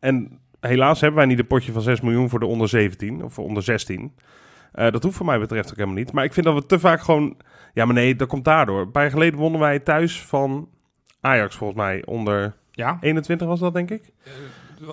En 0.01 0.39
helaas 0.61 1.01
hebben 1.01 1.19
wij 1.19 1.29
niet 1.29 1.39
een 1.39 1.47
potje 1.47 1.73
van 1.73 1.83
6 1.83 2.01
miljoen 2.01 2.29
voor 2.29 2.41
de 2.41 2.47
onder 2.47 2.69
17 2.69 3.23
of 3.25 3.33
voor 3.33 3.45
onder 3.45 3.63
16. 3.63 4.13
Eh, 4.73 4.91
dat 4.91 5.03
hoeft 5.03 5.17
voor 5.17 5.27
mij 5.27 5.39
betreft 5.39 5.71
ook 5.71 5.77
helemaal 5.77 5.97
niet. 5.99 6.13
Maar 6.13 6.25
ik 6.25 6.33
vind 6.33 6.47
dat 6.47 6.55
we 6.55 6.67
te 6.67 6.79
vaak 6.79 7.01
gewoon... 7.01 7.37
Ja, 7.75 7.85
maar 7.85 7.95
nee, 7.95 8.17
dat 8.17 8.29
komt 8.29 8.45
daardoor. 8.45 8.81
Een 8.81 8.91
paar 8.91 9.03
jaar 9.03 9.11
geleden 9.13 9.39
wonnen 9.39 9.61
wij 9.61 9.79
thuis 9.79 10.23
van 10.23 10.69
Ajax 11.23 11.57
volgens 11.57 11.79
mij. 11.81 12.03
Onder 12.05 12.55
Ja, 12.71 12.99
21 13.01 13.47
was 13.47 13.61
dat, 13.61 13.75
denk 13.75 13.91
ik? 13.91 14.03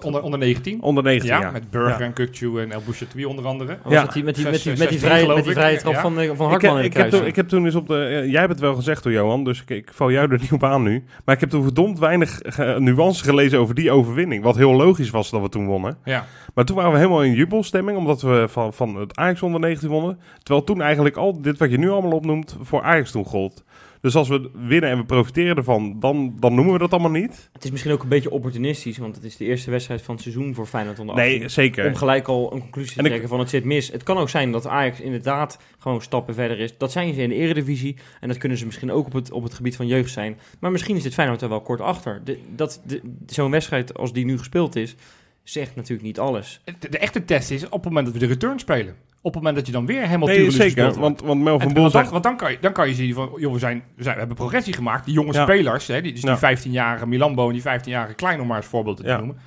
onder, 0.01 0.21
onder 0.21 0.39
19. 0.39 0.81
Onder 0.81 1.03
19, 1.03 1.29
Ja, 1.29 1.39
ja. 1.41 1.51
met 1.51 1.69
Burger 1.71 1.99
Ja. 1.99 2.05
en 2.05 2.13
Kukcu 2.13 2.59
en 2.61 2.71
El 2.71 2.81
Bouchetui 2.85 3.25
onder 3.25 3.45
andere. 3.45 3.77
Was 3.83 3.93
Ja. 3.93 4.01
dat 4.03 4.13
die, 4.13 4.23
met 4.23 4.35
die, 4.35 4.43
met 4.43 4.63
die, 4.63 4.77
met 4.77 4.89
die, 4.89 4.99
vrije, 4.99 5.27
met 5.27 5.35
die 5.43 5.45
ik. 5.45 5.57
vrije 5.57 5.77
trap 5.77 5.93
Ja. 5.93 6.01
van, 6.01 6.19
eh, 6.19 6.25
van 6.25 6.31
Ik 6.31 6.37
heb, 6.37 6.49
Hartman 6.49 6.77
in 6.79 6.83
ik, 6.85 6.93
heb 6.93 7.01
toen, 7.01 7.09
kruising. 7.09 7.25
ik 7.25 7.35
heb 7.35 7.47
toen 7.47 7.65
eens 7.65 7.75
op 7.75 7.87
de... 7.87 8.03
eh, 8.05 8.31
jij 8.31 8.39
hebt 8.39 8.51
het 8.51 8.59
wel 8.61 8.75
gezegd 8.75 9.03
hoor, 9.03 9.13
Johan. 9.13 9.43
Dus 9.43 9.61
ik, 9.61 9.69
ik 9.69 9.89
val 9.93 10.11
jou 10.11 10.31
er 10.31 10.39
niet 10.39 10.51
op 10.51 10.63
aan 10.63 10.83
nu. 10.83 11.03
Maar 11.25 11.35
ik 11.35 11.41
heb 11.41 11.49
toen 11.49 11.63
verdomd 11.63 11.99
weinig 11.99 12.41
eh, 12.41 12.77
nuance 12.77 13.23
gelezen 13.23 13.59
over 13.59 13.75
die 13.75 13.91
overwinning. 13.91 14.43
Wat 14.43 14.55
heel 14.55 14.73
logisch 14.73 15.09
was 15.09 15.29
dat 15.29 15.41
we 15.41 15.49
toen 15.49 15.65
wonnen. 15.65 15.97
Ja. 16.03 16.25
Maar 16.53 16.65
toen 16.65 16.75
waren 16.75 16.91
we 16.91 16.97
helemaal 16.97 17.23
in 17.23 17.33
jubelstemming, 17.33 17.97
omdat 17.97 18.21
we 18.21 18.45
van, 18.49 18.73
van 18.73 18.95
het 18.95 19.15
Ajax 19.17 19.41
onder 19.41 19.59
19 19.59 19.89
wonnen. 19.89 20.19
Terwijl 20.43 20.63
toen 20.65 20.81
eigenlijk 20.81 21.15
al 21.17 21.41
dit 21.41 21.57
wat 21.57 21.71
je 21.71 21.77
nu 21.77 21.89
allemaal 21.89 22.11
opnoemt 22.11 22.57
voor 22.61 22.81
Ajax 22.81 23.11
toen 23.11 23.25
gold. 23.25 23.63
Dus 24.01 24.15
als 24.15 24.27
we 24.27 24.49
winnen 24.53 24.89
en 24.89 24.97
we 24.97 25.05
profiteren 25.05 25.55
ervan, 25.55 25.99
dan, 25.99 26.35
dan 26.39 26.53
noemen 26.55 26.73
we 26.73 26.79
dat 26.79 26.91
allemaal 26.91 27.11
niet. 27.11 27.49
Het 27.53 27.63
is 27.63 27.71
misschien 27.71 27.91
ook 27.93 28.03
een 28.03 28.09
beetje 28.09 28.31
opportunistisch, 28.31 28.97
want 28.97 29.15
het 29.15 29.23
is 29.23 29.37
de 29.37 29.45
eerste 29.45 29.71
wedstrijd 29.71 30.01
van 30.01 30.13
het 30.13 30.23
seizoen 30.23 30.53
voor 30.53 30.65
Feyenoord 30.65 30.99
onder 30.99 31.15
18. 31.15 31.39
Nee, 31.39 31.49
zeker. 31.49 31.87
Om 31.87 31.95
gelijk 31.95 32.27
al 32.27 32.53
een 32.53 32.59
conclusie 32.59 32.93
te 32.95 33.01
ik- 33.01 33.07
trekken 33.07 33.29
van 33.29 33.39
het 33.39 33.49
zit 33.49 33.63
mis. 33.63 33.91
Het 33.91 34.03
kan 34.03 34.17
ook 34.17 34.29
zijn 34.29 34.51
dat 34.51 34.67
Ajax 34.67 34.99
inderdaad 34.99 35.59
gewoon 35.79 36.01
stappen 36.01 36.33
verder 36.33 36.59
is. 36.59 36.77
Dat 36.77 36.91
zijn 36.91 37.13
ze 37.13 37.21
in 37.21 37.29
de 37.29 37.35
eredivisie. 37.35 37.95
En 38.19 38.27
dat 38.27 38.37
kunnen 38.37 38.57
ze 38.57 38.65
misschien 38.65 38.91
ook 38.91 39.05
op 39.05 39.13
het, 39.13 39.31
op 39.31 39.43
het 39.43 39.53
gebied 39.53 39.75
van 39.75 39.87
jeugd 39.87 40.11
zijn. 40.11 40.37
Maar 40.59 40.71
misschien 40.71 40.95
is 40.95 41.03
dit 41.03 41.13
Feyenoord 41.13 41.41
er 41.41 41.49
wel 41.49 41.61
kort 41.61 41.81
achter. 41.81 42.21
De, 42.23 42.39
dat, 42.55 42.81
de, 42.85 43.01
Zo'n 43.25 43.51
wedstrijd 43.51 43.97
als 43.97 44.13
die 44.13 44.25
nu 44.25 44.37
gespeeld 44.37 44.75
is, 44.75 44.95
zegt 45.43 45.75
natuurlijk 45.75 46.07
niet 46.07 46.19
alles. 46.19 46.61
De, 46.79 46.89
de 46.89 46.97
echte 46.97 47.25
test 47.25 47.51
is 47.51 47.65
op 47.65 47.71
het 47.71 47.83
moment 47.83 48.05
dat 48.05 48.13
we 48.13 48.19
de 48.19 48.25
return 48.33 48.59
spelen. 48.59 48.95
Op 49.21 49.33
het 49.33 49.35
moment 49.35 49.55
dat 49.55 49.65
je 49.65 49.71
dan 49.71 49.85
weer 49.85 50.01
helemaal 50.05 50.27
Nee, 50.27 50.51
zeker. 50.51 50.99
Want, 50.99 51.21
want 51.21 51.41
Melvin 51.43 51.67
En, 51.67 51.73
Boel 51.73 51.81
want, 51.81 51.93
dan, 51.93 52.01
zegt... 52.01 52.09
want 52.11 52.23
dan, 52.23 52.37
kan 52.37 52.51
je, 52.51 52.57
dan 52.61 52.71
kan 52.73 52.87
je 52.87 52.93
zien 52.93 53.13
van, 53.13 53.29
joh, 53.35 53.53
we, 53.53 53.59
zijn, 53.59 53.83
we, 53.95 54.03
zijn, 54.03 54.13
we 54.13 54.19
hebben 54.19 54.37
progressie 54.37 54.73
gemaakt. 54.73 55.05
Die 55.05 55.13
jonge 55.13 55.33
Ja. 55.33 55.43
spelers, 55.43 55.87
hè, 55.87 56.01
die, 56.01 56.13
dus 56.13 56.21
Ja. 56.21 56.35
die 56.35 56.57
15-jarige 56.57 57.07
Milambo 57.07 57.47
en 57.47 57.53
die 57.53 57.61
15-jarige 57.61 58.13
Klein, 58.13 58.41
om 58.41 58.47
maar 58.47 58.57
als 58.57 58.65
voorbeeld 58.65 58.97
te 58.97 59.03
Ja. 59.03 59.17
noemen. 59.17 59.37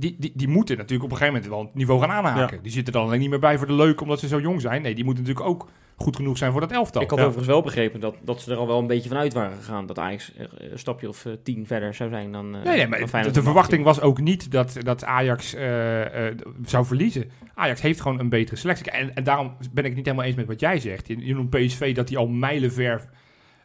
Die, 0.00 0.16
die, 0.18 0.32
die 0.34 0.48
moeten 0.48 0.76
natuurlijk 0.76 1.04
op 1.04 1.10
een 1.10 1.16
gegeven 1.16 1.40
moment 1.40 1.52
wel 1.54 1.64
het 1.64 1.74
niveau 1.74 2.00
gaan 2.00 2.10
aanhaken. 2.10 2.56
Ja. 2.56 2.62
Die 2.62 2.72
zitten 2.72 2.92
er 2.94 2.98
dan 2.98 3.08
alleen 3.08 3.20
niet 3.20 3.30
meer 3.30 3.38
bij 3.38 3.58
voor 3.58 3.66
de 3.66 3.72
leuk, 3.72 4.00
omdat 4.00 4.20
ze 4.20 4.28
zo 4.28 4.40
jong 4.40 4.60
zijn. 4.60 4.82
Nee, 4.82 4.94
die 4.94 5.04
moeten 5.04 5.24
natuurlijk 5.24 5.50
ook 5.50 5.68
goed 5.96 6.16
genoeg 6.16 6.38
zijn 6.38 6.52
voor 6.52 6.60
dat 6.60 6.72
elftal. 6.72 7.02
Ik 7.02 7.10
had 7.10 7.18
Ja. 7.18 7.24
overigens 7.24 7.52
wel 7.54 7.62
begrepen 7.62 8.00
dat, 8.00 8.14
dat 8.22 8.40
ze 8.40 8.52
er 8.52 8.56
al 8.56 8.66
wel 8.66 8.78
een 8.78 8.86
beetje 8.86 9.08
van 9.08 9.18
uit 9.18 9.32
waren 9.32 9.56
gegaan. 9.56 9.86
Dat 9.86 9.98
Ajax 9.98 10.32
een 10.56 10.78
stapje 10.78 11.08
of 11.08 11.24
eh, 11.24 11.32
tien 11.42 11.66
verder 11.66 11.94
zou 11.94 12.10
zijn 12.10 12.32
dan, 12.32 12.46
eh 12.46 12.52
Nee, 12.52 12.86
nee, 12.86 13.00
dan 13.00 13.08
maar 13.12 13.32
de, 13.32 13.42
verwachting 13.42 13.84
was 13.84 14.00
ook 14.00 14.20
niet 14.20 14.50
dat, 14.50 14.76
dat 14.82 15.04
Ajax 15.04 15.54
eh, 15.54 16.00
zou 16.64 16.86
verliezen. 16.86 17.30
Ajax 17.54 17.80
heeft 17.80 18.00
gewoon 18.00 18.18
een 18.20 18.28
betere 18.28 18.56
selectie. 18.56 18.90
En, 18.90 19.14
en 19.14 19.24
daarom 19.24 19.56
ben 19.72 19.84
ik 19.84 19.88
het 19.88 19.94
niet 19.96 20.04
helemaal 20.04 20.26
eens 20.26 20.36
met 20.36 20.46
wat 20.46 20.60
jij 20.60 20.80
zegt. 20.80 21.08
Je, 21.08 21.26
je 21.26 21.34
noemt 21.34 21.50
PSV 21.50 21.94
dat 21.94 22.08
die 22.08 22.18
al 22.18 22.26
mijlenver 22.28 23.08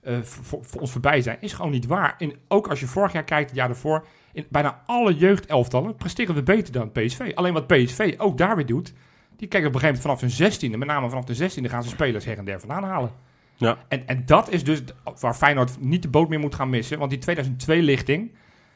voor, 0.04 0.66
voor 0.66 0.82
ons 0.82 0.92
voorbij 0.92 1.22
zijn. 1.22 1.38
Is 1.40 1.54
gewoon 1.54 1.72
niet 1.72 1.86
waar. 1.86 2.16
En 2.18 2.34
ook 2.48 2.68
als 2.68 2.80
je 2.80 2.86
vorig 2.86 3.12
jaar 3.12 3.24
kijkt, 3.24 3.50
het 3.50 3.60
jaar 3.60 3.68
daarvoor... 3.68 4.06
in 4.34 4.46
bijna 4.50 4.82
alle 4.86 5.16
jeugdelftallen 5.16 5.96
presteren 5.96 6.36
we 6.36 6.44
beter 6.44 6.74
dan 6.74 6.92
PSV. 6.92 7.32
Alleen 7.36 7.54
wat 7.54 7.68
PSV 7.68 8.16
ook 8.18 8.38
daar 8.38 8.56
weer 8.56 8.66
doet... 8.66 8.94
die 9.36 9.48
kijkt 9.48 9.68
op 9.68 9.74
een 9.74 9.80
gegeven 9.80 10.02
moment 10.04 10.22
vanaf 10.22 10.34
zijn 10.34 10.72
16e... 10.72 10.78
met 10.78 10.88
name 10.88 11.10
vanaf 11.10 11.26
de 11.26 11.52
16e 11.52 11.70
gaan 11.70 11.84
ze 11.84 11.90
spelers 11.90 12.26
her 12.26 12.38
en 12.38 12.46
der 12.46 12.60
vandaan 12.60 12.84
halen. 12.84 13.12
Ja. 13.56 13.78
En, 13.88 14.08
en 14.08 14.26
dat 14.26 14.52
is 14.52 14.64
dus 14.64 14.82
waar 15.20 15.36
Feyenoord 15.36 15.80
niet 15.80 16.02
de 16.02 16.10
boot 16.10 16.30
meer 16.30 16.40
moet 16.40 16.56
gaan 16.56 16.70
missen. 16.70 17.00
Want 17.00 17.12
die 17.12 17.38
2002-lichting... 17.38 18.32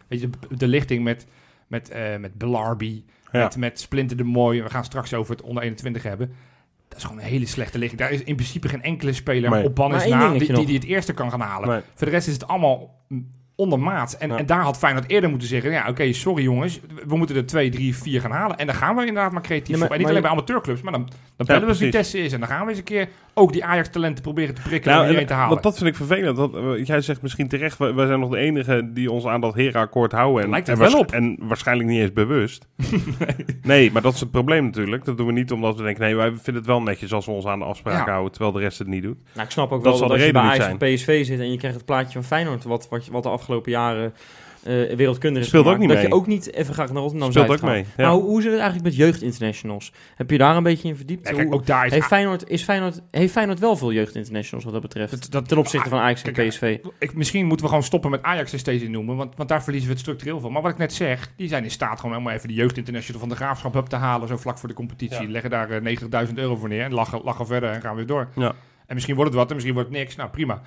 Weet 0.08 0.22
je, 0.22 0.30
de, 0.30 0.58
de 0.58 0.68
lichting 0.68 1.04
met, 1.04 1.28
met, 1.68 1.90
eh 1.90 2.18
met 2.18 2.38
Belarbi... 2.38 3.06
Ja. 3.32 3.44
Met, 3.44 3.58
met 3.58 3.80
Splinter 3.80 4.18
de 4.18 4.24
Mooi. 4.24 4.62
We 4.62 4.70
gaan 4.70 4.84
straks 4.84 5.14
over 5.14 5.36
het 5.36 5.42
onder 5.46 5.64
21 5.64 6.04
hebben. 6.04 6.36
Dat 6.88 6.98
is 6.98 7.04
gewoon 7.04 7.18
een 7.20 7.30
hele 7.30 7.46
slechte 7.46 7.78
lichting. 7.78 8.02
Daar 8.02 8.12
is 8.12 8.24
in 8.24 8.36
principe 8.36 8.70
geen 8.70 8.82
enkele 8.84 9.14
speler 9.14 9.50
Nee. 9.50 9.64
op 9.64 9.76
ban 9.76 9.90
Maar 9.90 9.98
is 10.00 10.06
één 10.12 10.18
na 10.18 10.32
die, 10.32 10.66
die, 10.66 10.76
het 10.76 10.84
eerste 10.84 11.14
kan 11.14 11.30
gaan 11.30 11.40
halen. 11.40 11.70
Nee. 11.70 11.82
Voor 11.94 12.08
de 12.08 12.14
rest 12.14 12.28
is 12.28 12.34
het 12.34 12.48
allemaal 12.48 13.06
ondermaats. 13.58 14.18
En, 14.18 14.30
Ja. 14.30 14.38
en 14.38 14.46
daar 14.46 14.62
had 14.62 14.78
Feyenoord 14.78 15.10
eerder 15.10 15.30
moeten 15.30 15.48
zeggen... 15.48 15.72
ja, 15.72 15.88
oké, 15.90 16.14
sorry 16.14 16.44
jongens, 16.44 16.80
we 17.08 17.18
moeten 17.18 17.36
er 17.36 17.46
twee, 17.46 17.70
drie, 17.70 17.96
vier 17.96 18.22
gaan 18.22 18.32
halen. 18.32 18.58
En 18.58 18.66
dan 18.66 18.76
gaan 18.76 18.96
we 18.96 19.06
inderdaad 19.06 19.32
maar 19.32 19.42
creatief 19.42 19.78
maar- 19.78 19.86
voor. 19.88 19.96
En 19.96 19.98
niet 19.98 20.08
alleen 20.08 20.22
je- 20.22 20.28
bij 20.28 20.38
amateurclubs, 20.38 20.82
maar 20.82 20.92
dan, 20.92 21.10
dan 21.38 21.46
bellen 21.48 21.62
we 21.62 21.68
precies. 21.68 21.86
Vitesse 21.86 22.18
is. 22.20 22.34
En 22.34 22.40
dan 22.40 22.50
gaan 22.50 22.64
we 22.64 22.70
eens 22.70 22.78
een 22.80 22.84
keer 22.84 23.08
ook 23.34 23.54
die 23.54 23.66
Ajax-talenten 23.66 24.24
proberen 24.24 24.56
te 24.56 24.62
prikkelen 24.62 24.94
Nou, 24.96 25.00
en 25.02 25.08
hierheen 25.10 25.28
te 25.28 25.34
en- 25.34 25.40
halen. 25.40 25.54
want 25.54 25.64
dat 25.64 25.78
vind 25.78 25.90
ik 25.90 25.96
vervelend. 25.96 26.38
Dat, 26.38 26.56
eh, 26.56 26.86
jij 26.86 27.02
zegt 27.02 27.22
misschien 27.22 27.48
terecht, 27.48 27.78
wij, 27.78 27.94
wij 27.94 28.06
zijn 28.08 28.20
nog 28.20 28.30
de 28.30 28.38
enige 28.38 28.90
die 28.94 29.12
ons 29.12 29.26
aan 29.26 29.42
dat 29.42 29.54
Hera-akkoord 29.54 30.12
houden. 30.12 30.44
En, 30.44 30.50
Lijkt 30.50 30.68
en, 30.68 30.74
het 30.74 30.82
wel 30.82 30.92
waars- 30.92 31.04
op. 31.04 31.12
en 31.12 31.38
waarschijnlijk 31.42 31.90
niet 31.90 32.00
eens 32.02 32.14
bewust. 32.14 32.68
nee. 33.64 33.92
maar 33.92 34.02
dat 34.02 34.14
is 34.14 34.20
het 34.20 34.32
probleem 34.32 34.64
natuurlijk. 34.66 35.06
Dat 35.06 35.18
doen 35.18 35.26
we 35.28 35.32
niet 35.34 35.52
omdat 35.52 35.78
we 35.78 35.84
denken, 35.84 36.04
nee, 36.04 36.16
wij 36.16 36.28
vinden 36.30 36.56
het 36.56 36.66
wel 36.66 36.82
netjes 36.82 37.14
als 37.14 37.26
we 37.26 37.32
ons 37.32 37.46
aan 37.46 37.60
de 37.60 37.66
afspraken 37.66 38.06
Ja. 38.06 38.12
houden, 38.12 38.32
terwijl 38.32 38.54
de 38.54 38.60
rest 38.60 38.78
het 38.80 38.88
niet 38.88 39.04
doet. 39.04 39.18
Nou, 39.34 39.46
ik 39.46 39.52
snap 39.52 39.72
ook 39.72 39.84
Dat 39.84 40.00
wel 40.00 40.02
dat 40.08 40.18
als 40.18 40.26
je 40.26 40.32
bij 40.32 40.42
Ajax 40.42 40.66
en 40.66 40.78
PSV 40.78 41.26
zit 41.26 41.40
en 41.40 41.52
je 41.52 41.58
krijgt 41.58 41.78
het 41.78 41.86
plaatje 41.86 42.12
van 42.14 42.24
Feyenoord, 42.24 42.64
wat, 42.64 42.88
wat, 42.90 43.08
wat 43.08 43.24
de 43.24 43.30
afgelopen 43.30 43.46
jaren 43.66 44.14
eh 44.64 44.74
wereldkundig 44.96 45.42
is 45.42 45.48
Speelt 45.48 45.66
ook 45.66 45.78
niet 45.78 45.88
dat 45.90 45.98
mee. 45.98 46.08
je 46.08 46.14
ook 46.14 46.28
niet 46.28 46.54
even 46.54 46.74
graag 46.74 46.92
naar 46.92 47.02
Rotterdam 47.02 47.32
Speelt 47.32 47.50
ook 47.50 47.58
gaat. 47.60 47.70
mee. 47.70 47.86
Maar 47.98 48.06
Ja. 48.06 48.12
hoe, 48.14 48.22
hoe 48.24 48.42
zit 48.42 48.52
het 48.52 48.60
eigenlijk 48.62 48.90
met 48.90 48.96
jeugdinternationals? 48.96 49.92
Heb 50.16 50.30
je 50.32 50.38
daar 50.38 50.56
een 50.56 50.64
beetje 50.64 50.88
in 50.88 50.96
verdiept? 50.96 51.28
Ja, 51.30 51.34
kijk, 51.36 51.54
ook 51.54 51.66
daar 51.66 51.86
is... 51.86 51.92
heeft, 51.92 52.06
Feyenoord, 52.08 52.50
is 52.50 52.64
Feyenoord, 52.64 53.02
heeft 53.12 53.32
Feyenoord 53.32 53.60
wel 53.60 53.76
veel 53.76 53.92
jeugdinternationals 53.92 54.64
wat 54.64 54.74
dat 54.74 54.82
betreft? 54.82 55.12
Dat- 55.12 55.32
dat- 55.32 55.48
ten 55.48 55.58
opzichte 55.58 55.90
van 55.90 56.00
Ajax 56.00 56.22
en 56.22 56.34
Kijk, 56.34 56.48
PSV. 56.50 56.78
Ik, 57.00 57.14
misschien 57.16 57.46
moeten 57.46 57.62
we 57.66 57.72
gewoon 57.72 57.86
stoppen 57.86 58.12
met 58.12 58.24
Ajax 58.24 58.54
er 58.54 58.60
steeds 58.60 58.84
in 58.84 58.92
noemen, 58.92 59.16
want, 59.16 59.36
want 59.36 59.50
daar 59.50 59.64
verliezen 59.64 59.88
we 59.90 59.94
het 59.96 60.04
structureel 60.04 60.40
van. 60.40 60.52
Maar 60.52 60.62
wat 60.62 60.72
ik 60.72 60.78
net 60.78 60.94
zeg, 60.94 61.32
die 61.36 61.48
zijn 61.48 61.64
in 61.64 61.72
staat 61.72 62.00
gewoon 62.00 62.12
helemaal 62.16 62.34
even 62.36 62.48
de 62.48 62.54
jeugdinternational 62.54 63.20
van 63.20 63.30
de 63.30 63.36
graafschap 63.36 63.76
up 63.76 63.86
te 63.86 63.96
halen, 63.96 64.28
zo 64.28 64.38
vlak 64.38 64.58
voor 64.58 64.70
de 64.70 64.76
competitie. 64.76 65.22
Ja. 65.26 65.30
Leggen 65.32 65.50
daar 65.50 65.70
eh, 65.70 65.82
90.000 66.28 66.34
euro 66.36 66.56
voor 66.56 66.70
neer 66.70 66.84
en 66.84 66.94
lachen, 66.94 67.22
lachen 67.24 67.48
verder 67.48 67.70
en 67.70 67.82
gaan 67.82 67.96
weer 67.96 68.06
door. 68.06 68.28
Ja. 68.36 68.54
En 68.88 68.94
misschien 68.94 69.16
wordt 69.16 69.30
het 69.32 69.40
wat 69.40 69.48
en 69.50 69.54
misschien 69.56 69.76
wordt 69.76 69.90
het 69.90 69.98
niks. 70.00 70.16
Nou, 70.16 70.30
prima. 70.30 70.62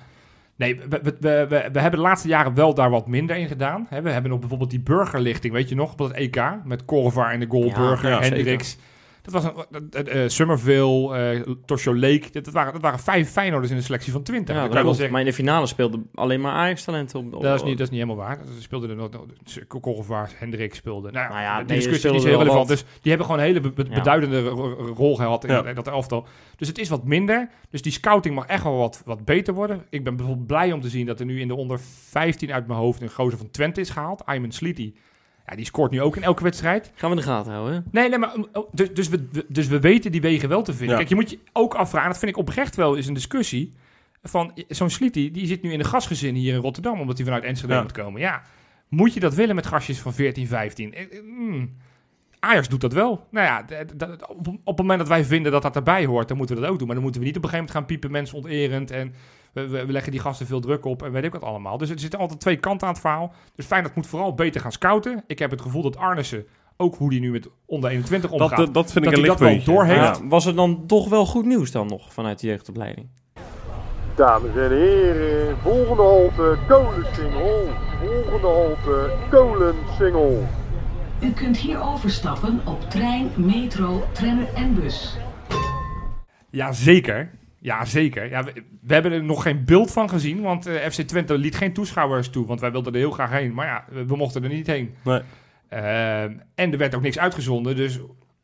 Nee, 0.61 0.79
we, 0.89 0.99
we, 1.03 1.15
we, 1.19 1.69
we, 1.71 1.79
hebben 1.79 1.99
de 1.99 2.05
laatste 2.05 2.27
jaren 2.27 2.53
wel 2.53 2.73
daar 2.73 2.89
wat 2.89 3.07
minder 3.07 3.35
in 3.35 3.47
gedaan. 3.47 3.87
We 3.89 4.09
hebben 4.09 4.31
nog 4.31 4.39
bijvoorbeeld 4.39 4.69
die 4.69 4.79
burgerlichting, 4.79 5.53
weet 5.53 5.69
je 5.69 5.75
nog, 5.75 5.91
op 5.91 5.97
dat 5.97 6.11
EK, 6.11 6.43
met 6.63 6.85
Korvar 6.85 7.31
en 7.31 7.39
de 7.39 7.45
goal, 7.49 7.65
Ja, 7.65 7.97
ja, 8.01 8.19
Hendricks. 8.19 8.77
Dat 9.21 9.33
was 9.33 9.43
een, 9.43 9.89
eh, 9.91 10.23
eh, 10.23 10.29
Summerville, 10.29 11.15
eh 11.15 11.53
Tosho 11.65 11.95
Lake. 11.95 12.23
Dat, 12.31 12.45
dat 12.45 12.53
waren, 12.53 12.73
dat 12.73 12.81
waren 12.81 12.99
vijf 12.99 13.29
Feyenoorders 13.31 13.71
in 13.71 13.77
de 13.77 13.83
selectie 13.83 14.11
van 14.11 14.23
20. 14.23 14.55
Ja, 14.55 14.61
dat 14.61 14.65
dat 14.69 14.75
kan 14.75 14.85
wel 14.85 14.93
zeggen. 14.95 15.11
Maar 15.11 15.21
in 15.21 15.27
de 15.27 15.33
finale 15.33 15.65
speelde 15.67 15.99
alleen 16.15 16.41
maar 16.41 16.51
Ajax-talenten 16.53 17.19
op. 17.19 17.33
op- 17.33 17.41
Dat 17.41 17.55
is, 17.55 17.63
niet, 17.63 17.77
dat 17.77 17.87
is 17.87 17.93
niet 17.93 18.01
helemaal 18.03 18.25
waar. 18.25 18.39
Ze 18.55 18.61
speelden 18.61 18.89
er 18.89 18.95
nog. 18.95 19.09
Korrevaars, 19.81 20.31
Hendrik 20.35 20.75
speelde. 20.75 21.11
Nou, 21.11 21.25
ja, 21.25 21.31
Nou 21.31 21.41
ja, 21.41 21.57
die 21.57 21.65
nee, 21.67 21.77
discussie 21.77 22.13
is 22.13 22.23
heel 22.23 22.37
relevant. 22.37 22.67
Dus 22.67 22.81
die 23.01 23.09
hebben 23.11 23.25
gewoon 23.25 23.41
een 23.41 23.47
hele 23.47 23.59
be- 23.59 23.69
be- 23.71 23.85
Ja. 23.89 23.95
beduidende 23.95 24.41
ro- 24.47 24.73
ro- 24.73 24.93
rol 24.93 25.15
gehad 25.15 25.43
in 25.43 25.53
Ja. 25.53 25.61
dat- 25.61 25.75
dat 25.75 25.87
elftal. 25.87 26.25
Dus 26.55 26.67
het 26.67 26.77
is 26.77 26.89
wat 26.89 27.03
minder. 27.03 27.49
Dus 27.69 27.81
die 27.81 27.91
scouting 27.91 28.35
mag 28.35 28.45
echt 28.45 28.63
wel 28.63 28.77
wat, 28.77 29.01
wat 29.05 29.25
beter 29.25 29.53
worden. 29.53 29.85
Ik 29.89 30.03
ben 30.03 30.15
bijvoorbeeld 30.15 30.47
blij 30.47 30.71
om 30.71 30.81
te 30.81 30.89
zien 30.89 31.05
dat 31.05 31.19
er 31.19 31.25
nu 31.25 31.39
in 31.39 31.47
de 31.47 31.55
onder 31.55 31.79
15 32.09 32.53
uit 32.53 32.67
mijn 32.67 32.79
hoofd 32.79 33.01
een 33.01 33.09
gozer 33.09 33.37
van 33.37 33.51
Twente 33.51 33.81
is 33.81 33.89
gehaald. 33.89 34.25
Ayman 34.25 34.51
Sleety. 34.51 34.93
Ja, 35.51 35.57
die 35.57 35.65
scoort 35.65 35.91
nu 35.91 36.01
ook 36.01 36.15
in 36.15 36.23
elke 36.23 36.43
wedstrijd. 36.43 36.91
Gaan 36.95 37.09
we 37.09 37.15
in 37.15 37.21
de 37.21 37.27
gaten 37.27 37.51
houden. 37.51 37.73
hè? 37.73 37.99
Nee, 37.99 38.09
nee, 38.09 38.17
maar 38.19 38.35
oh, 38.53 38.69
dus, 38.71 38.93
dus, 38.93 39.09
we, 39.09 39.45
dus 39.47 39.67
we 39.67 39.79
weten 39.79 40.11
die 40.11 40.21
wegen 40.21 40.49
wel 40.49 40.61
te 40.61 40.71
vinden. 40.71 40.89
Ja. 40.89 40.95
Kijk, 40.95 41.09
je 41.09 41.15
moet 41.15 41.29
je 41.29 41.39
ook 41.53 41.73
afvragen, 41.73 42.09
dat 42.09 42.19
vind 42.19 42.31
ik 42.31 42.37
oprecht 42.37 42.75
wel 42.75 42.95
is 42.95 43.07
een 43.07 43.13
discussie. 43.13 43.73
Van 44.23 44.51
zo'n 44.67 44.89
Sliti, 44.89 45.31
die 45.31 45.47
zit 45.47 45.61
nu 45.61 45.71
in 45.71 45.79
een 45.79 45.85
gastgezin 45.85 46.35
hier 46.35 46.53
in 46.53 46.59
Rotterdam, 46.61 46.99
omdat 46.99 47.15
hij 47.17 47.25
vanuit 47.25 47.43
Enschede 47.43 47.73
Ja. 47.73 47.81
moet 47.81 47.91
komen. 47.91 48.21
Ja, 48.21 48.41
moet 48.89 49.13
je 49.13 49.19
dat 49.19 49.33
willen 49.33 49.55
met 49.55 49.65
gastjes 49.65 49.99
van 49.99 50.13
14, 50.13 50.47
15? 50.47 50.93
Eh, 50.93 51.01
eh, 51.01 51.07
mm. 51.23 51.75
Ajax 52.39 52.67
doet 52.67 52.81
dat 52.81 52.93
wel. 52.93 53.27
Nou 53.31 53.45
ja, 53.45 53.65
op, 54.27 54.47
op 54.47 54.57
het 54.65 54.77
moment 54.77 54.99
dat 54.99 55.07
wij 55.07 55.25
vinden 55.25 55.51
dat 55.51 55.61
dat 55.61 55.75
erbij 55.75 56.05
hoort, 56.05 56.27
dan 56.27 56.37
moeten 56.37 56.55
we 56.55 56.61
dat 56.61 56.71
ook 56.71 56.77
doen. 56.77 56.85
Maar 56.85 56.95
dan 56.95 57.03
moeten 57.05 57.21
we 57.21 57.27
niet 57.27 57.37
op 57.37 57.43
een 57.43 57.49
gegeven 57.49 57.71
moment 57.73 57.87
gaan 57.87 57.97
piepen, 57.97 58.11
mensen 58.11 58.37
onterend. 58.37 58.91
En 58.91 59.13
we, 59.53 59.67
we, 59.67 59.85
we 59.85 59.91
leggen 59.91 60.11
die 60.11 60.21
gasten 60.21 60.45
veel 60.45 60.59
druk 60.59 60.85
op 60.85 61.03
en 61.03 61.11
weet 61.11 61.23
ik 61.23 61.31
wat 61.31 61.43
allemaal. 61.43 61.77
Dus 61.77 61.89
er 61.89 61.99
zitten 61.99 62.19
altijd 62.19 62.39
twee 62.39 62.57
kanten 62.57 62.87
aan 62.87 62.93
het 62.93 63.01
verhaal. 63.01 63.33
Dus 63.55 63.65
Feyenoord 63.65 63.95
moet 63.95 64.07
vooral 64.07 64.33
beter 64.33 64.61
gaan 64.61 64.71
scouten. 64.71 65.23
Ik 65.27 65.39
heb 65.39 65.51
het 65.51 65.61
gevoel 65.61 65.81
dat 65.81 65.97
Arnissen, 65.97 66.45
ook 66.77 66.95
hoe 66.95 67.09
die 67.09 67.19
nu 67.19 67.31
met 67.31 67.47
onder 67.65 67.89
21 67.89 68.31
omgaat, 68.31 68.57
Dat, 68.57 68.73
dat 68.73 68.91
vind 68.91 69.05
dat 69.05 69.13
ik 69.13 69.19
een 69.19 69.25
dat 69.27 69.39
lichtpuntje. 69.39 69.71
doorheeft. 69.71 70.17
Ja. 70.17 70.17
Ja, 70.21 70.27
was 70.27 70.45
het 70.45 70.55
dan 70.55 70.85
toch 70.87 71.09
wel 71.09 71.25
goed 71.25 71.45
nieuws 71.45 71.71
dan 71.71 71.87
nog 71.87 72.13
vanuit 72.13 72.39
de 72.39 72.47
jeugdopleiding? 72.47 73.07
Dames 74.15 74.55
en 74.55 74.71
heren, 74.71 75.57
volgende 75.57 76.01
halte 76.01 76.57
Kolensingel. 76.67 77.67
Volgende 78.03 78.47
halte 78.47 79.11
Kolensingel. 79.29 80.47
U 81.21 81.31
kunt 81.31 81.57
hier 81.57 81.81
overstappen 81.83 82.61
op 82.65 82.81
trein, 82.89 83.31
metro, 83.35 84.03
tram 84.11 84.45
en 84.55 84.75
bus. 84.75 85.17
Ja, 86.49 86.71
zeker. 86.71 87.31
Ja, 87.63 87.85
zeker. 87.85 88.29
Ja, 88.29 88.43
we, 88.43 88.53
we 88.81 88.93
hebben 88.93 89.11
er 89.11 89.23
nog 89.23 89.41
geen 89.43 89.65
beeld 89.65 89.91
van 89.91 90.09
gezien, 90.09 90.41
want 90.41 90.65
eh, 90.65 90.89
FC 90.89 91.01
Twente 91.01 91.37
liet 91.37 91.55
geen 91.55 91.73
toeschouwers 91.73 92.29
toe, 92.29 92.45
want 92.45 92.59
wij 92.59 92.71
wilden 92.71 92.93
er 92.93 92.99
heel 92.99 93.11
graag 93.11 93.31
heen. 93.31 93.53
Maar 93.53 93.65
ja, 93.65 93.85
we, 93.89 94.05
we 94.05 94.15
mochten 94.15 94.43
er 94.43 94.49
niet 94.49 94.67
heen. 94.67 94.95
Nee. 95.03 95.21
Ehm, 95.69 96.31
en 96.55 96.71
er 96.71 96.77
werd 96.77 96.95
ook 96.95 97.01
niks 97.01 97.19
uitgezonden, 97.19 97.75
dus 97.75 97.99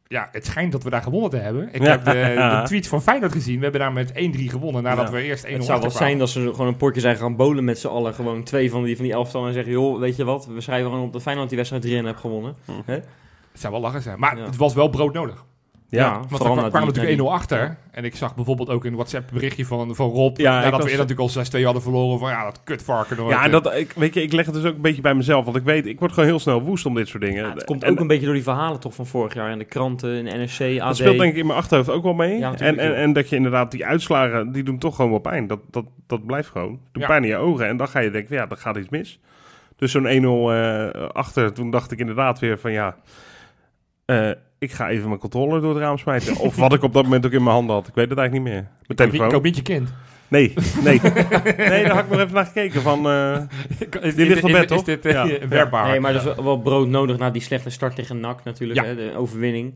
ja, 0.08 0.30
het 0.32 0.46
schijnt 0.46 0.72
dat 0.72 0.84
we 0.84 0.90
daar 0.90 1.02
gewonnen 1.02 1.30
te 1.30 1.38
hebben. 1.38 1.70
Ik 1.72 1.82
Ja. 1.84 1.90
heb 1.90 2.06
de, 2.06 2.12
de 2.62 2.68
tweets 2.68 2.88
van 2.88 3.02
Feyenoord 3.02 3.32
gezien. 3.32 3.56
We 3.58 3.64
hebben 3.64 3.82
daar 3.82 3.94
met 3.94 4.12
1-3 4.14 4.14
gewonnen, 4.50 4.84
nadat 4.84 5.06
Ja. 5.08 5.14
we 5.14 5.22
eerst 5.22 5.46
1-0 5.46 5.50
Het 5.50 5.64
zou 5.66 5.82
wel 5.82 5.90
zijn 5.92 6.18
dat 6.18 6.30
ze 6.30 6.40
gewoon 6.52 6.68
een 6.68 6.78
potje 6.78 7.02
zijn 7.02 7.16
gaan 7.18 7.36
bolen 7.36 7.64
met 7.64 7.80
z'n 7.80 7.88
allen. 7.88 8.14
Gewoon 8.14 8.44
twee 8.44 8.70
van 8.70 8.84
die, 8.84 8.96
van 8.96 9.06
die 9.06 9.14
elftal 9.14 9.48
en 9.48 9.54
zeggen, 9.54 9.72
joh, 9.72 10.00
weet 10.00 10.16
je 10.16 10.24
wat? 10.24 10.46
We 10.46 10.62
schrijven 10.62 10.90
gewoon 10.90 11.06
op 11.06 11.14
dat 11.14 11.22
Feyenoord 11.22 11.48
die 11.48 11.58
wedstrijd 11.58 11.84
3 11.84 11.98
en 11.98 12.06
heeft 12.06 12.20
gewonnen. 12.20 12.56
Hè? 12.86 12.94
Het 12.94 13.04
zou 13.54 13.74
wel 13.74 13.82
lachen 13.82 14.02
zijn. 14.02 14.20
Maar 14.20 14.38
Ja. 14.38 14.44
het 14.46 14.56
was 14.56 14.74
wel 14.74 14.90
broodnodig. 14.90 15.46
Ja. 15.90 16.12
Want 16.14 16.30
we 16.30 16.38
kwamen 16.38 16.72
natuurlijk 16.72 16.98
1-0 16.98 17.18
na 17.18 17.24
die- 17.24 17.28
achter. 17.40 17.78
En 17.92 18.04
ik 18.06 18.16
zag 18.16 18.36
bijvoorbeeld 18.36 18.70
ook 18.70 18.86
een 18.86 18.94
WhatsApp 18.96 19.30
berichtje 19.34 19.66
van, 19.66 19.96
van 19.96 20.10
Rob. 20.10 20.38
Ja, 20.38 20.58
ik 20.58 20.64
nadat 20.64 20.72
was- 20.72 20.84
we 20.84 20.90
eerder 20.90 21.06
natuurlijk 21.08 21.20
al 21.20 21.44
6-2 21.62 21.64
hadden 21.64 21.82
verloren. 21.84 22.20
Van 22.20 22.30
ja, 22.30 22.44
dat 22.44 22.62
kutvarken. 22.64 23.18
nooit, 23.18 23.30
Ja, 23.32 23.40
eh. 23.40 23.46
en 23.46 23.52
dat, 23.52 23.76
ik, 23.76 23.92
weet 23.96 24.14
je, 24.14 24.22
ik 24.22 24.32
leg 24.34 24.46
het 24.46 24.56
dus 24.56 24.64
ook 24.66 24.76
een 24.76 24.82
beetje 24.82 25.02
bij 25.02 25.14
mezelf. 25.16 25.46
Want 25.46 25.58
ik 25.58 25.64
weet, 25.64 25.86
ik 25.86 26.00
word 26.00 26.12
gewoon 26.12 26.30
heel 26.30 26.40
snel 26.40 26.62
woest 26.62 26.86
om 26.86 26.94
dit 26.96 27.08
soort 27.08 27.24
dingen. 27.24 27.44
Ja, 27.48 27.54
het 27.54 27.64
komt 27.64 27.84
En- 27.84 27.92
ook 27.92 28.00
een 28.00 28.08
beetje 28.08 28.26
door 28.26 28.34
die 28.34 28.44
verhalen 28.44 28.80
toch 28.80 28.96
van 28.96 29.06
vorig 29.08 29.34
jaar 29.34 29.52
in 29.52 29.58
de 29.58 29.66
kranten, 29.66 30.16
in 30.18 30.26
de 30.26 30.32
NRC, 30.32 30.80
AD. 30.82 30.88
Dat 30.88 30.98
speelt 30.98 31.18
denk 31.18 31.32
ik 31.34 31.38
in 31.40 31.46
mijn 31.48 31.60
achterhoofd 31.60 31.90
ook 31.90 32.04
wel 32.04 32.14
mee. 32.14 32.38
Ja, 32.38 32.54
en, 32.58 32.78
en, 32.78 32.96
en 32.96 33.14
dat 33.14 33.30
je 33.30 33.36
inderdaad 33.36 33.72
die 33.72 33.86
uitslagen, 33.86 34.52
die 34.52 34.64
doen 34.64 34.78
toch 34.78 34.96
gewoon 34.96 35.12
wel 35.12 35.20
pijn. 35.20 35.48
Dat, 35.48 35.60
dat, 35.72 35.86
dat 36.08 36.26
blijft 36.26 36.50
gewoon. 36.50 36.80
Doet 36.92 37.02
Ja. 37.02 37.08
pijn 37.08 37.24
in 37.24 37.30
je 37.30 37.38
ogen. 37.38 37.68
En 37.68 37.78
dan 37.78 37.88
ga 37.88 38.00
je 38.00 38.10
denken, 38.12 38.28
van, 38.30 38.38
ja, 38.38 38.46
dan 38.46 38.58
gaat 38.58 38.78
iets 38.78 38.90
mis. 38.90 39.20
Dus 39.78 39.92
zo'n 39.92 40.08
1-0 40.08 40.52
eh, 40.54 40.90
achter, 41.12 41.54
toen 41.54 41.72
dacht 41.72 41.92
ik 41.92 42.00
inderdaad 42.00 42.40
weer 42.40 42.60
van 42.60 42.72
ja, 42.72 42.96
eh, 44.08 44.30
ik 44.60 44.72
ga 44.72 44.90
even 44.90 45.08
mijn 45.08 45.20
controller 45.20 45.62
door 45.62 45.74
het 45.74 45.84
raam 45.84 45.98
smijten. 45.98 46.36
of 46.38 46.56
wat 46.56 46.74
ik 46.74 46.84
op 46.84 46.94
dat 46.94 47.04
moment 47.04 47.26
ook 47.26 47.32
in 47.32 47.44
mijn 47.44 47.56
handen 47.56 47.76
had. 47.76 47.88
Ik 47.88 47.96
weet 47.96 48.10
het 48.10 48.18
eigenlijk 48.18 48.48
niet 48.48 48.54
meer. 48.56 48.68
Mijn 48.72 48.86
Ik 48.88 48.96
telefoon. 48.98 49.30
koop 49.30 49.44
niet 49.44 49.56
je 49.56 49.62
kind. 49.62 49.90
Nee, 50.28 50.54
nee. 50.84 51.00
nee, 51.58 51.84
daar 51.84 51.96
had 51.96 52.04
ik 52.04 52.10
nog 52.10 52.20
even 52.20 52.34
naar 52.34 52.46
gekeken 52.46 52.82
van... 52.82 53.06
eh, 53.10 53.42
Is, 54.02 54.16
Die 54.16 54.26
ligt 54.28 54.44
op 54.44 54.50
is- 54.50 54.56
bed, 54.56 54.68
toch? 54.68 54.78
Is 54.78 54.84
dit 54.84 55.06
eh, 55.06 55.12
Ja. 55.12 55.48
werkbaar? 55.48 55.88
Nee, 55.90 56.00
maar 56.00 56.14
dat 56.14 56.26
is 56.26 56.34
wel- 56.36 56.44
wel 56.44 56.60
brood 56.62 56.88
nodig 56.88 57.18
na 57.18 57.30
die 57.30 57.42
slechte 57.42 57.70
start 57.70 57.96
tegen 57.96 58.20
NAC 58.20 58.44
natuurlijk, 58.44 58.80
Ja. 58.80 58.86
hè, 58.86 58.96
de 58.96 59.16
overwinning. 59.18 59.76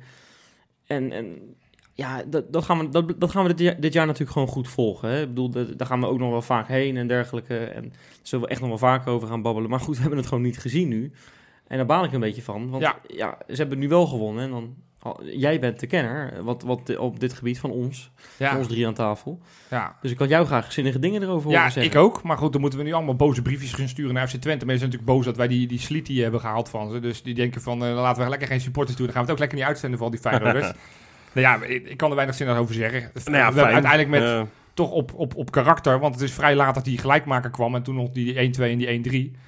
En, 0.87 1.11
en 1.11 1.55
ja, 1.93 2.23
dat, 2.27 2.53
dat 2.53 2.63
gaan 2.65 2.79
we, 2.79 2.89
dat, 2.89 3.13
dat 3.17 3.31
gaan 3.31 3.43
we 3.43 3.49
dit, 3.53 3.59
jaar, 3.59 3.79
dit 3.79 3.93
jaar 3.93 4.05
natuurlijk 4.05 4.31
gewoon 4.31 4.47
goed 4.47 4.67
volgen. 4.67 5.09
Hè. 5.09 5.21
Ik 5.21 5.27
bedoel, 5.27 5.49
dat- 5.49 5.77
daar 5.77 5.87
gaan 5.87 5.99
we 5.99 6.05
ook 6.07 6.19
nog 6.19 6.29
wel 6.31 6.41
vaak 6.41 6.67
heen 6.67 6.97
en 6.97 7.07
dergelijke. 7.07 7.57
En 7.57 7.81
daar 7.81 7.91
zullen 8.21 8.45
we 8.45 8.51
echt 8.51 8.59
nog 8.61 8.69
wel 8.69 8.77
vaker 8.77 9.11
over 9.11 9.27
gaan 9.27 9.41
babbelen. 9.41 9.69
Maar 9.69 9.79
goed, 9.79 9.95
we 9.95 10.01
hebben 10.01 10.19
het 10.19 10.27
gewoon 10.27 10.43
niet 10.43 10.57
gezien 10.59 10.87
nu. 10.87 11.11
En 11.71 11.77
daar 11.77 11.85
baal 11.85 12.03
ik 12.03 12.13
een 12.13 12.19
beetje 12.19 12.41
van. 12.41 12.69
Want 12.69 12.83
Ja. 12.83 12.95
ja, 13.07 13.37
ze 13.47 13.55
hebben 13.55 13.79
nu 13.79 13.87
wel 13.87 14.07
gewonnen. 14.07 14.43
En 14.43 14.49
dan, 14.49 14.75
jij 15.23 15.59
bent 15.59 15.79
de 15.79 15.87
kenner 15.87 16.43
wat, 16.43 16.63
wat 16.63 16.97
op 16.97 17.19
dit 17.19 17.33
gebied 17.33 17.59
van 17.59 17.71
ons. 17.71 18.11
Van 18.15 18.45
ja, 18.45 18.57
ons 18.57 18.67
drie 18.67 18.87
aan 18.87 18.93
tafel. 18.93 19.39
ja. 19.69 19.97
Dus 20.01 20.11
ik 20.11 20.19
had 20.19 20.29
jou 20.29 20.45
graag 20.45 20.71
zinnige 20.71 20.99
dingen 20.99 21.21
erover 21.21 21.49
ja, 21.51 21.57
horen 21.57 21.71
zeggen. 21.71 21.91
ik 21.91 21.97
ook. 21.97 22.23
Maar 22.23 22.37
goed, 22.37 22.51
dan 22.51 22.61
moeten 22.61 22.79
we 22.79 22.85
nu 22.85 22.93
allemaal 22.93 23.15
boze 23.15 23.41
briefjes 23.41 23.73
gaan 23.73 23.87
sturen 23.87 24.13
naar 24.13 24.27
FC 24.27 24.35
Twente. 24.35 24.65
Maar 24.65 24.73
ze 24.73 24.79
zijn 24.79 24.91
natuurlijk 24.91 25.17
boos 25.17 25.25
dat 25.25 25.37
wij 25.37 25.47
die, 25.47 25.67
die 25.67 25.79
Sliti 25.79 26.21
hebben 26.21 26.39
gehaald 26.39 26.69
van 26.69 26.91
ze. 26.91 26.99
Dus 26.99 27.23
die 27.23 27.33
denken 27.33 27.61
van, 27.61 27.85
eh, 27.85 27.93
laten 27.93 28.23
we 28.23 28.29
lekker 28.29 28.47
geen 28.47 28.61
supporters 28.61 28.97
doen. 28.97 29.05
Dan 29.05 29.15
gaan 29.15 29.25
we 29.25 29.31
het 29.31 29.41
ook 29.41 29.47
lekker 29.47 29.57
niet 29.57 29.67
uitzenden 29.67 29.97
voor 29.97 30.07
al 30.07 30.13
die 30.13 30.21
Feyenoorders. 30.21 30.71
nou 31.33 31.47
ja, 31.47 31.63
ik, 31.65 31.89
ik 31.89 31.97
kan 31.97 32.09
er 32.09 32.15
weinig 32.15 32.35
zin 32.35 32.47
over 32.47 32.75
zeggen. 32.75 33.11
nou 33.25 33.37
ja, 33.37 33.53
we 33.53 33.63
uiteindelijk 33.63 34.09
met 34.09 34.47
toch 34.73 34.91
op, 34.91 35.13
op, 35.13 35.35
op 35.35 35.51
karakter. 35.51 35.99
Want 35.99 36.13
het 36.13 36.23
is 36.23 36.33
vrij 36.33 36.55
laat 36.55 36.75
dat 36.75 36.85
die 36.85 36.97
gelijkmaker 36.97 37.49
kwam. 37.49 37.75
En 37.75 37.83
toen 37.83 37.95
nog 37.95 38.09
die 38.09 38.33
1-2 38.33 38.61
en 38.61 38.77
die 38.77 39.31
1-3 39.33 39.39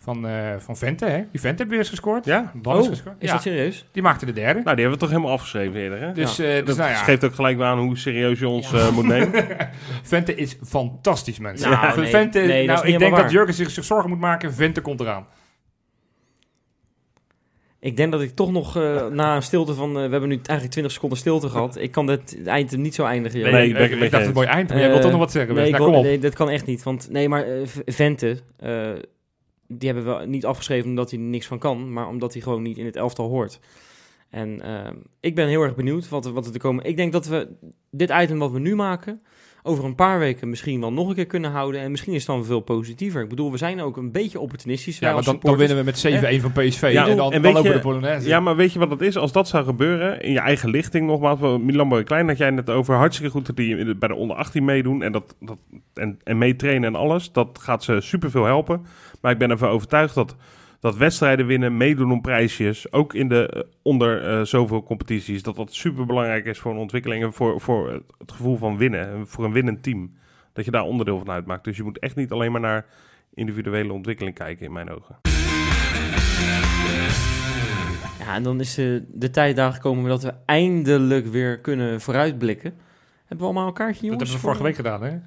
van, 0.00 0.26
eh, 0.28 0.54
van 0.58 0.76
Vente. 0.76 1.04
Hè? 1.04 1.22
Die 1.30 1.40
Vente 1.40 1.56
heeft 1.56 1.68
weer 1.68 1.78
eens 1.78 1.88
gescoord. 1.88 2.24
ja? 2.24 2.52
Bal 2.54 2.78
is 2.78 2.84
Oh, 2.84 2.90
gescoord. 2.90 3.16
is 3.18 3.26
ja, 3.28 3.32
dat 3.34 3.42
serieus? 3.42 3.86
die 3.92 4.02
maakte 4.02 4.26
de 4.26 4.32
derde. 4.32 4.52
Nou, 4.60 4.76
die 4.76 4.84
hebben 4.84 4.92
we 4.92 4.98
toch 4.98 5.08
helemaal 5.08 5.30
afgeschreven 5.32 5.80
eerder, 5.80 6.00
hè? 6.00 6.12
Dus, 6.12 6.36
Ja. 6.36 6.44
eh, 6.44 6.50
dus 6.56 6.64
dat 6.66 6.76
nou 6.76 6.90
ja, 6.90 6.96
geeft 6.96 7.24
ook 7.24 7.34
gelijk 7.34 7.60
aan 7.60 7.78
hoe 7.78 7.96
serieus 7.98 8.38
je 8.38 8.48
ons 8.48 8.72
eh, 8.72 8.90
moet 8.92 9.06
nemen. 9.06 9.46
Vente 10.02 10.34
is 10.34 10.56
fantastisch, 10.66 11.38
mensen. 11.38 11.70
Nou, 11.70 12.00
nee, 12.00 12.10
Vente, 12.10 12.38
nee, 12.38 12.66
nou, 12.66 12.86
ik 12.86 12.98
denk 12.98 13.16
dat 13.16 13.30
Jurgen 13.30 13.54
zich, 13.54 13.70
zich 13.70 13.84
zorgen 13.84 14.08
moet 14.10 14.18
maken. 14.20 14.54
Vente 14.54 14.80
komt 14.80 15.00
eraan. 15.00 15.26
Ik 17.80 17.96
denk 17.96 18.12
dat 18.12 18.20
ik 18.20 18.34
toch 18.34 18.52
nog 18.52 18.76
eh, 18.76 19.06
na 19.06 19.36
een 19.36 19.42
stilte 19.42 19.74
van... 19.74 19.88
eh, 19.88 19.94
we 19.94 20.00
hebben 20.00 20.28
nu 20.28 20.34
eigenlijk 20.34 20.70
20 20.70 20.92
seconden 20.92 21.18
stilte 21.18 21.48
gehad. 21.48 21.76
Ik 21.76 21.90
kan 21.92 22.06
dit 22.06 22.34
het 22.38 22.46
eind 22.46 22.76
niet 22.76 22.94
zo 22.94 23.04
eindigen. 23.04 23.40
joh. 23.40 23.50
Nee, 23.52 23.62
ik, 23.62 23.68
ik 23.68 23.74
ben- 23.74 23.84
ik, 23.84 23.90
ik 23.92 23.98
ben 23.98 24.10
dacht 24.10 24.24
het 24.24 24.34
mooi 24.34 24.46
eind. 24.46 24.68
Maar 24.68 24.78
jij 24.78 24.88
wilt 24.88 25.02
toch 25.02 25.10
nog 25.10 25.20
wat 25.20 25.32
zeggen? 25.32 25.54
Nee, 25.54 25.70
nou, 25.70 25.76
wil- 25.82 25.86
kom 25.92 25.98
op. 25.98 26.04
nee, 26.04 26.18
dat 26.18 26.34
kan 26.34 26.48
echt 26.50 26.66
niet. 26.66 26.82
Want 26.82 27.08
nee, 27.10 27.28
maar 27.28 27.44
Vente, 27.86 28.38
eh, 28.56 28.90
die 29.68 29.92
hebben 29.92 30.18
we 30.18 30.26
niet 30.26 30.46
afgeschreven 30.46 30.88
omdat 30.88 31.10
hij 31.10 31.20
niks 31.20 31.46
van 31.46 31.58
kan, 31.58 31.92
maar 31.92 32.08
omdat 32.08 32.32
hij 32.32 32.42
gewoon 32.42 32.62
niet 32.62 32.78
in 32.78 32.84
het 32.84 32.96
elftal 32.96 33.28
hoort. 33.28 33.60
En 34.30 34.60
eh, 34.62 34.90
ik 35.20 35.34
ben 35.34 35.48
heel 35.48 35.62
erg 35.62 35.74
benieuwd 35.74 36.08
wat, 36.08 36.26
er- 36.26 36.32
wat 36.32 36.46
er 36.46 36.52
te 36.52 36.58
komen. 36.58 36.84
Ik 36.84 36.96
denk 36.96 37.12
dat 37.12 37.26
we 37.26 37.48
dit 37.90 38.10
item 38.20 38.38
wat 38.38 38.50
we 38.50 38.58
nu 38.58 38.74
maken 38.76 39.22
over 39.62 39.84
een 39.84 39.94
paar 39.94 40.18
weken 40.18 40.48
misschien 40.48 40.80
wel 40.80 40.92
nog 40.92 41.08
een 41.08 41.14
keer 41.14 41.26
kunnen 41.26 41.50
houden. 41.50 41.80
En 41.80 41.90
misschien 41.90 42.12
is 42.12 42.26
het 42.26 42.36
dan 42.36 42.44
veel 42.44 42.60
positiever. 42.60 43.22
Ik 43.22 43.28
bedoel, 43.28 43.50
we 43.50 43.56
zijn 43.56 43.80
ook 43.80 43.96
een 43.96 44.12
beetje 44.12 44.40
opportunistisch. 44.40 44.98
Ja, 44.98 45.06
maar 45.06 45.16
als 45.16 45.24
dan, 45.26 45.38
dan 45.40 45.56
winnen 45.56 45.76
we 45.76 45.82
met 45.82 46.06
7-1 46.38 46.40
van 46.42 46.52
PSV. 46.52 46.90
Ja, 46.92 47.06
en 47.08 47.16
dan, 47.16 47.32
en 47.32 47.42
dan 47.42 47.52
lopen 47.52 47.70
je- 47.70 47.76
de 47.76 47.82
Polonaise. 47.82 48.28
Ja, 48.28 48.40
maar 48.40 48.56
weet 48.56 48.72
je 48.72 48.78
wat 48.78 48.90
het 48.90 49.00
is? 49.00 49.16
Als 49.16 49.32
dat 49.32 49.48
zou 49.48 49.64
gebeuren, 49.64 50.20
in 50.22 50.32
je 50.32 50.38
eigen 50.40 50.70
lichting 50.70 51.06
nogmaals, 51.06 51.60
Milan 51.62 51.88
Boy 51.88 52.02
Klein 52.04 52.28
had 52.28 52.38
jij 52.38 52.50
net 52.50 52.70
over, 52.70 52.94
hartstikke 52.94 53.32
goed 53.32 53.46
dat 53.46 53.56
die 53.56 53.94
bij 53.96 54.08
de 54.08 54.14
onder 54.14 54.36
18 54.36 54.64
meedoen 54.64 55.02
en, 55.02 55.12
dat, 55.12 55.36
dat, 55.40 55.58
en, 55.94 56.18
en 56.24 56.38
meetrainen 56.38 56.88
en 56.88 56.94
alles. 57.00 57.32
Dat 57.32 57.58
gaat 57.60 57.84
ze 57.84 58.00
superveel 58.00 58.44
helpen. 58.44 58.86
Maar 59.20 59.32
ik 59.32 59.38
ben 59.38 59.50
ervan 59.50 59.68
overtuigd 59.68 60.14
dat, 60.14 60.36
dat 60.80 60.96
wedstrijden 60.96 61.46
winnen, 61.46 61.76
meedoen 61.76 62.12
om 62.12 62.20
prijsjes, 62.20 62.92
ook 62.92 63.14
in 63.14 63.28
de 63.28 63.48
eh, 63.48 63.62
onder 63.82 64.28
eh, 64.28 64.44
zoveel 64.44 64.82
competities, 64.82 65.42
dat 65.42 65.56
dat 65.56 65.74
super 65.74 66.06
belangrijk 66.06 66.44
is 66.44 66.58
voor 66.58 66.72
een 66.72 66.78
ontwikkeling 66.78 67.24
en 67.24 67.32
voor, 67.32 67.60
voor 67.60 68.02
het 68.18 68.32
gevoel 68.32 68.56
van 68.56 68.76
winnen, 68.76 69.08
en 69.08 69.26
voor 69.26 69.44
een 69.44 69.52
winnend 69.52 69.82
team. 69.82 70.16
Dat 70.52 70.64
je 70.64 70.70
daar 70.70 70.82
onderdeel 70.82 71.18
van 71.18 71.30
uitmaakt. 71.30 71.64
Dus 71.64 71.76
je 71.76 71.82
moet 71.82 71.98
echt 71.98 72.16
niet 72.16 72.32
alleen 72.32 72.52
maar 72.52 72.60
naar 72.60 72.86
individuele 73.34 73.92
ontwikkeling 73.92 74.34
kijken, 74.34 74.66
in 74.66 74.72
mijn 74.72 74.90
ogen. 74.90 75.16
Ja, 78.18 78.34
en 78.34 78.42
dan 78.42 78.60
is 78.60 78.78
eh, 78.78 79.00
de 79.08 79.30
tijd 79.30 79.56
daar 79.56 79.72
gekomen 79.72 80.08
dat 80.08 80.22
we 80.22 80.34
eindelijk 80.44 81.26
weer 81.26 81.60
kunnen 81.60 82.00
vooruitblikken. 82.00 82.74
Hebben 83.18 83.38
we 83.38 83.44
allemaal 83.44 83.66
een 83.66 83.72
kaartje, 83.72 84.08
Dat 84.08 84.18
hebben 84.18 84.36
we 84.36 84.42
vorige 84.42 84.62
week 84.62 84.74
gedaan, 84.74 85.02
hè? 85.02 85.18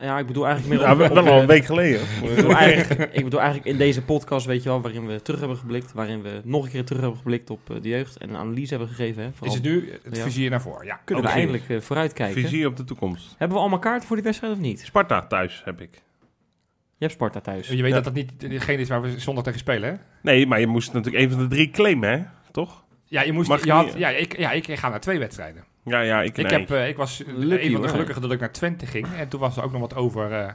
Ja, 0.00 0.18
ik 0.18 0.26
bedoel 0.26 0.46
eigenlijk 0.46 0.74
meer 0.80 0.88
Ja, 0.88 0.92
op- 0.92 1.12
wel 1.14 1.26
al 1.28 1.40
een 1.40 1.46
week 1.46 1.64
geleden. 1.64 2.00
Ik 2.22 2.34
bedoel, 2.36 2.54
eigenlijk, 2.56 3.12
ik 3.14 3.24
bedoel 3.24 3.40
eigenlijk 3.40 3.70
in 3.70 3.76
deze 3.78 4.02
podcast, 4.02 4.46
weet 4.46 4.62
je 4.62 4.68
wel, 4.68 4.80
waarin 4.80 5.06
we 5.06 5.22
terug 5.22 5.38
hebben 5.40 5.56
geblikt, 5.58 5.92
waarin 5.92 6.22
we 6.22 6.40
nog 6.44 6.64
een 6.64 6.70
keer 6.70 6.84
terug 6.84 7.00
hebben 7.00 7.18
geblikt 7.18 7.50
op 7.50 7.70
eh, 7.70 7.76
de 7.82 7.88
jeugd 7.88 8.16
en 8.18 8.28
een 8.28 8.36
analyse 8.36 8.70
hebben 8.70 8.88
gegeven. 8.88 9.22
Hè, 9.22 9.46
Is 9.46 9.54
het 9.54 9.62
nu 9.62 9.92
het 10.02 10.16
Ja. 10.16 10.22
vizier 10.22 10.50
naar 10.50 10.60
voren? 10.60 10.86
Ja. 10.86 11.00
kunnen 11.04 11.24
we 11.24 11.30
eindelijk 11.30 11.68
eh, 11.68 11.80
vooruitkijken. 11.80 12.42
Visie 12.42 12.66
op 12.66 12.76
de 12.76 12.84
toekomst. 12.84 13.34
Hebben 13.38 13.56
we 13.56 13.62
allemaal 13.62 13.78
kaarten 13.78 14.06
voor 14.06 14.16
die 14.16 14.24
wedstrijd 14.24 14.52
of 14.52 14.58
niet? 14.58 14.80
Sparta 14.80 15.26
thuis 15.26 15.62
heb 15.64 15.80
ik. 15.80 15.90
Je 15.92 17.06
hebt 17.06 17.12
Sparta 17.12 17.40
thuis. 17.40 17.68
Je 17.68 17.76
weet 17.76 17.88
Ja. 17.88 17.94
dat 17.94 18.04
dat 18.04 18.14
niet 18.14 18.40
degene 18.40 18.80
is 18.80 18.88
waar 18.88 19.02
we 19.02 19.18
zondag 19.20 19.44
tegen 19.44 19.58
spelen, 19.58 19.90
hè? 19.90 19.96
Nee, 20.22 20.46
maar 20.46 20.60
je 20.60 20.66
moest 20.66 20.92
natuurlijk 20.92 21.24
een 21.24 21.30
van 21.30 21.38
de 21.40 21.46
drie 21.48 21.70
claimen, 21.70 22.10
hè? 22.10 22.22
Toch? 22.52 22.84
Ja, 23.04 23.22
je 23.22 23.32
moest, 23.32 23.48
Mag 23.48 23.58
je 23.58 23.64
niet- 23.64 23.74
had, 23.74 23.92
ja, 23.98 24.08
ik, 24.08 24.38
ja, 24.38 24.50
ik 24.50 24.78
ga 24.78 24.88
naar 24.88 25.00
twee 25.00 25.18
wedstrijden. 25.18 25.64
Ja, 25.84 26.00
ja, 26.00 26.22
ik, 26.22 26.36
Ik, 26.38 26.50
nee. 26.50 26.58
heb, 26.60 26.70
eh, 26.70 26.88
ik 26.88 26.96
was 26.96 27.22
Lucky, 27.26 27.64
een 27.66 27.72
van 27.72 27.82
de 27.82 27.88
gelukkigen 27.88 28.22
dat 28.22 28.32
ik 28.32 28.40
naar 28.40 28.52
Twente 28.52 28.86
ging. 28.86 29.06
En 29.16 29.28
toen 29.28 29.40
was 29.40 29.56
er 29.56 29.62
ook 29.64 29.72
nog 29.72 29.80
wat 29.80 29.94
over... 29.94 30.32
eh, 30.32 30.48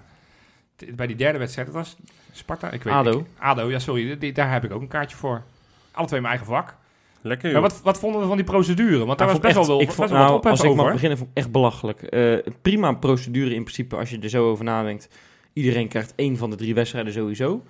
t- 0.76 0.96
bij 0.96 1.08
die 1.08 1.16
derde 1.16 1.38
wedstrijd, 1.40 1.68
dat 1.68 1.76
was 1.76 1.98
Sparta? 2.32 2.72
Ik 2.72 2.84
weet 2.84 2.94
ADO. 2.94 3.20
ik- 3.20 3.26
ADO, 3.40 3.70
ja, 3.70 3.80
sorry. 3.80 4.18
Die, 4.18 4.34
daar 4.34 4.52
heb 4.52 4.64
ik 4.64 4.72
ook 4.72 4.82
een 4.82 4.88
kaartje 4.88 5.18
voor. 5.18 5.44
Alle 5.92 6.08
twee 6.08 6.22
mijn 6.22 6.34
eigen 6.34 6.54
vak. 6.54 6.76
Lekker, 7.22 7.52
Maar 7.52 7.62
joh. 7.62 7.70
wat, 7.72 7.82
wat 7.84 8.00
vonden 8.00 8.22
we 8.22 8.28
van 8.28 8.36
die 8.36 8.46
procedure? 8.46 9.06
Want 9.06 9.18
daar 9.18 9.28
Nou, 9.28 9.40
was 9.42 9.54
best 9.54 9.54
wel, 9.54 9.62
echt- 9.62 9.68
wel, 9.72 9.80
ik 9.80 9.86
best 9.86 9.98
vond, 9.98 10.10
wel 10.10 10.20
wat 10.20 10.28
nou, 10.44 10.50
als 10.50 10.60
ik 10.64 10.70
over. 10.70 10.84
mag 10.84 10.92
beginnen, 10.94 11.18
vond 11.18 11.30
ik 11.30 11.38
echt 11.38 11.52
belachelijk. 11.52 12.02
Eh, 12.02 12.38
prima 12.62 12.92
procedure 12.94 13.54
in 13.56 13.64
principe 13.64 13.96
als 13.96 14.10
je 14.10 14.20
er 14.20 14.30
zo 14.30 14.50
over 14.50 14.64
nadenkt. 14.64 15.10
Iedereen 15.54 15.88
krijgt 15.88 16.14
één 16.16 16.38
van 16.38 16.50
de 16.50 16.56
drie 16.56 16.74
wedstrijden 16.74 17.14
sowieso. 17.14 17.64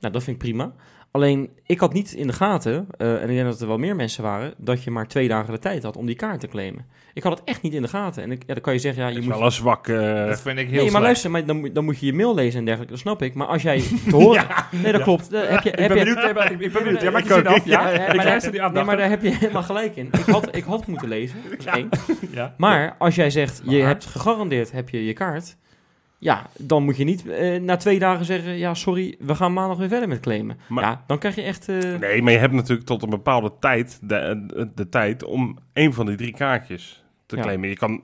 Nou, 0.00 0.12
dat 0.12 0.22
vind 0.22 0.36
ik 0.36 0.42
prima. 0.42 0.72
Alleen, 1.12 1.50
ik 1.66 1.80
had 1.80 1.92
niet 1.92 2.12
in 2.12 2.26
de 2.26 2.32
gaten, 2.32 2.86
eh, 2.98 3.22
en 3.22 3.28
ik 3.28 3.34
denk 3.36 3.44
dat 3.48 3.60
er 3.60 3.66
wel 3.66 3.78
meer 3.78 3.96
mensen 3.96 4.22
waren, 4.22 4.54
dat 4.56 4.82
je 4.84 4.90
maar 4.90 5.06
twee 5.08 5.28
dagen 5.28 5.52
de 5.52 5.58
tijd 5.58 5.82
had 5.82 5.96
om 5.96 6.06
die 6.06 6.14
kaart 6.16 6.40
te 6.40 6.48
claimen. 6.48 6.86
Ik 7.14 7.22
had 7.22 7.32
het 7.38 7.42
echt 7.48 7.62
niet 7.62 7.72
in 7.74 7.82
de 7.82 7.88
gaten. 7.88 8.22
En 8.22 8.30
ik, 8.32 8.42
ja, 8.46 8.54
dan 8.54 8.62
kan 8.62 8.72
je 8.72 8.78
zeggen, 8.78 9.02
ja, 9.02 9.08
je 9.08 9.18
is 9.18 9.24
moet... 9.24 9.34
wel 9.34 9.44
een 9.44 9.52
zwak... 9.52 9.88
eh, 9.88 10.26
dat 10.26 10.40
vind 10.40 10.58
ik 10.58 10.68
heel 10.70 10.82
Nee, 10.82 10.90
maar 10.90 11.00
luister, 11.02 11.30
maar 11.30 11.44
dan, 11.46 11.56
moet- 11.60 11.74
dan 11.74 11.84
moet 11.84 11.98
je 12.00 12.06
je 12.06 12.12
mail 12.12 12.34
lezen 12.34 12.58
en 12.58 12.64
dergelijke, 12.64 12.92
dat 12.94 13.02
snap 13.02 13.22
ik. 13.22 13.34
Maar 13.34 13.46
als 13.46 13.62
jij 13.62 13.80
te 14.08 14.16
horen... 14.16 14.46
Nee, 14.82 14.92
dat 14.92 15.02
klopt. 15.02 15.32
Eh, 15.32 15.48
heb 15.48 15.62
je, 15.62 15.70
Ik 15.70 15.78
heb 15.78 15.88
ben 15.88 15.98
je, 15.98 16.04
benieuwd. 16.04 16.28
Ik 16.28 16.34
ben, 16.34 16.60
ik 16.60 16.72
ben 16.72 16.82
benieuwd. 16.82 17.02
Ja, 17.02 17.10
je 17.10 17.16
Ik 17.18 17.26
zin 17.26 17.38
ook, 17.38 17.46
af. 17.46 17.64
Ja, 17.64 17.80
Ja, 17.80 17.88
ja, 17.88 17.92
ik 18.00 18.06
maar, 18.06 18.16
daar, 18.16 18.24
luister 18.24 18.52
die 18.52 18.60
nee, 18.60 18.84
maar 18.84 18.96
daar 18.96 19.08
heb 19.08 19.22
je 19.22 19.30
helemaal 19.30 19.62
gelijk 19.62 19.96
in. 19.96 20.06
Ik 20.06 20.24
had, 20.26 20.56
ik 20.56 20.64
had 20.64 20.86
moeten 20.86 21.08
lezen, 21.08 21.36
dat 21.50 21.58
is 21.58 21.64
één. 21.64 21.88
Ja. 22.30 22.54
Maar 22.56 22.94
als 22.98 23.14
jij 23.14 23.30
zegt, 23.30 23.62
je 23.64 23.76
hebt 23.76 24.06
gegarandeerd 24.06 24.72
heb 24.72 24.88
je 24.88 25.04
je 25.04 25.12
kaart... 25.12 25.56
Ja, 26.22 26.46
dan 26.58 26.82
moet 26.84 26.96
je 26.96 27.04
niet 27.04 27.28
eh, 27.28 27.60
na 27.60 27.76
twee 27.76 27.98
dagen 27.98 28.24
zeggen... 28.24 28.58
Ja, 28.58 28.74
sorry, 28.74 29.16
we 29.18 29.34
gaan 29.34 29.52
maandag 29.52 29.78
weer 29.78 29.88
verder 29.88 30.08
met 30.08 30.20
claimen. 30.20 30.58
Maar- 30.68 30.84
ja, 30.84 31.04
dan 31.06 31.18
krijg 31.18 31.34
je 31.34 31.42
echt... 31.42 31.68
eh, 31.68 31.78
Nee, 32.00 32.22
maar 32.22 32.32
je 32.32 32.38
hebt 32.38 32.52
natuurlijk 32.52 32.86
tot 32.86 33.02
een 33.02 33.10
bepaalde 33.10 33.52
tijd 33.60 33.98
de, 34.02 34.44
de, 34.46 34.70
de 34.74 34.88
tijd 34.88 35.24
om 35.24 35.58
één 35.72 35.92
van 35.92 36.06
die 36.06 36.16
drie 36.16 36.34
kaartjes 36.34 37.04
te 37.26 37.36
Ja. 37.36 37.42
claimen. 37.42 37.68
Je 37.68 37.76
kan... 37.76 38.02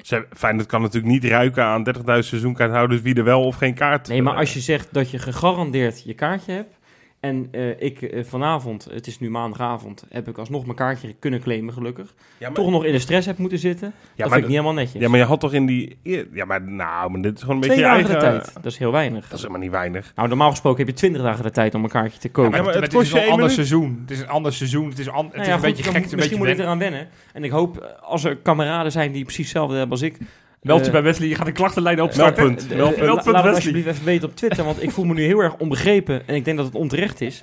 Ze, 0.00 0.26
Feyenoord 0.36 0.66
kan 0.66 0.80
natuurlijk 0.80 1.12
niet 1.12 1.24
ruiken 1.24 1.64
aan 1.64 1.86
30.000 1.96 2.02
seizoenkaarthouders 2.04 3.00
wie 3.00 3.14
er 3.14 3.24
wel 3.24 3.44
of 3.44 3.56
geen 3.56 3.74
kaart... 3.74 4.08
Nee, 4.08 4.22
maar 4.22 4.32
eh, 4.32 4.38
als 4.38 4.54
je 4.54 4.60
zegt 4.60 4.88
dat 4.92 5.10
je 5.10 5.18
gegarandeerd 5.18 6.02
je 6.04 6.14
kaartje 6.14 6.52
hebt... 6.52 6.78
en 7.22 7.48
eh, 7.50 7.80
ik 7.82 8.02
eh, 8.02 8.24
vanavond, 8.24 8.88
het 8.90 9.06
is 9.06 9.18
nu 9.20 9.30
maandagavond... 9.30 10.04
heb 10.08 10.28
ik 10.28 10.38
alsnog 10.38 10.64
mijn 10.64 10.76
kaartje 10.76 11.12
kunnen 11.18 11.40
claimen, 11.40 11.74
gelukkig. 11.74 12.14
ja, 12.38 12.46
maar, 12.46 12.52
Toch 12.56 12.70
nog 12.70 12.84
in 12.84 12.92
de 12.92 12.98
stress 12.98 13.26
heb 13.26 13.38
moeten 13.38 13.58
zitten. 13.58 13.86
ja, 13.86 13.92
dat 13.92 14.16
maar, 14.16 14.26
vind 14.26 14.34
ik 14.42 14.42
niet 14.48 14.56
helemaal 14.56 14.74
netjes. 14.82 15.02
ja, 15.02 15.08
maar 15.08 15.18
je 15.18 15.24
had 15.24 15.40
toch 15.40 15.52
in 15.52 15.66
die... 15.66 15.98
Ja, 16.32 16.44
maar 16.44 16.62
nou, 16.62 17.10
maar 17.10 17.20
dit 17.22 17.36
is 17.36 17.40
gewoon 17.42 17.56
een 17.56 17.62
Twee 17.62 17.76
beetje 17.76 17.90
je 17.90 18.02
dagen 18.02 18.20
eigen... 18.20 18.36
de 18.38 18.42
tijd, 18.44 18.54
dat 18.62 18.72
is 18.72 18.78
heel 18.78 18.92
weinig. 18.92 19.22
Dat 19.28 19.32
is 19.32 19.40
helemaal 19.40 19.62
niet 19.62 19.70
weinig. 19.70 20.12
Nou, 20.16 20.28
normaal 20.28 20.50
gesproken 20.50 20.78
heb 20.78 20.88
je 20.88 20.94
20 20.94 21.22
dagen 21.22 21.42
de 21.42 21.50
tijd 21.50 21.74
om 21.74 21.84
een 21.84 21.90
kaartje 21.90 22.18
te 22.18 22.26
Ja, 22.26 22.32
kopen. 22.32 22.50
maar, 22.50 22.58
Ja, 22.60 22.64
maar 22.66 22.74
het, 22.74 22.82
het 22.82 22.92
het 22.92 23.00
kost 23.02 23.14
is 23.14 23.20
een 23.22 23.30
ander 23.30 23.36
minuut. 23.38 23.52
seizoen. 23.54 23.98
Het 24.00 24.10
is 24.10 24.20
een 24.20 24.28
ander 24.28 24.52
seizoen. 24.52 24.88
Het 24.88 24.98
is, 24.98 25.08
an, 25.08 25.24
het 25.24 25.34
Nou 25.36 25.40
is 25.42 25.46
ja, 25.46 25.52
een 25.54 25.58
goed, 25.58 25.68
beetje 25.68 25.82
gek. 25.84 25.94
Het 25.94 26.04
is 26.04 26.12
een 26.12 26.18
misschien 26.18 26.38
beetje 26.38 26.54
moet 26.54 26.60
ik 26.60 26.66
wennen. 26.66 26.90
eraan 26.90 27.00
wennen. 27.00 27.08
En 27.32 27.44
ik 27.44 27.50
hoop, 27.50 27.78
eh, 27.78 28.02
als 28.02 28.24
er 28.24 28.36
kameraden 28.36 28.92
zijn 28.92 29.12
die 29.12 29.22
precies 29.24 29.44
hetzelfde 29.44 29.72
hebben 29.76 29.92
als 29.92 30.02
ik... 30.02 30.16
Meld 30.62 30.80
je 30.80 30.86
eh, 30.86 30.92
bij 30.92 31.02
Wesley. 31.02 31.28
Je 31.28 31.34
gaat 31.34 31.46
een 31.46 31.52
klachtenlijn 31.52 32.02
opstarten. 32.02 32.44
Meldpunt. 32.44 32.70
eh, 32.70 32.76
Meldpunt. 32.76 33.04
Meldpunt 33.06 33.34
laat 33.36 33.44
het 33.44 33.54
alsjeblieft 33.54 33.86
even 33.86 34.04
weten 34.04 34.28
op 34.28 34.36
Twitter, 34.36 34.64
want 34.64 34.82
ik 34.82 34.90
voel 34.90 35.04
me 35.04 35.14
nu 35.14 35.24
heel 35.24 35.38
erg 35.38 35.54
onbegrepen. 35.58 36.22
En 36.26 36.34
ik 36.34 36.44
denk 36.44 36.56
dat 36.56 36.66
het 36.66 36.74
onterecht 36.74 37.20
is. 37.20 37.40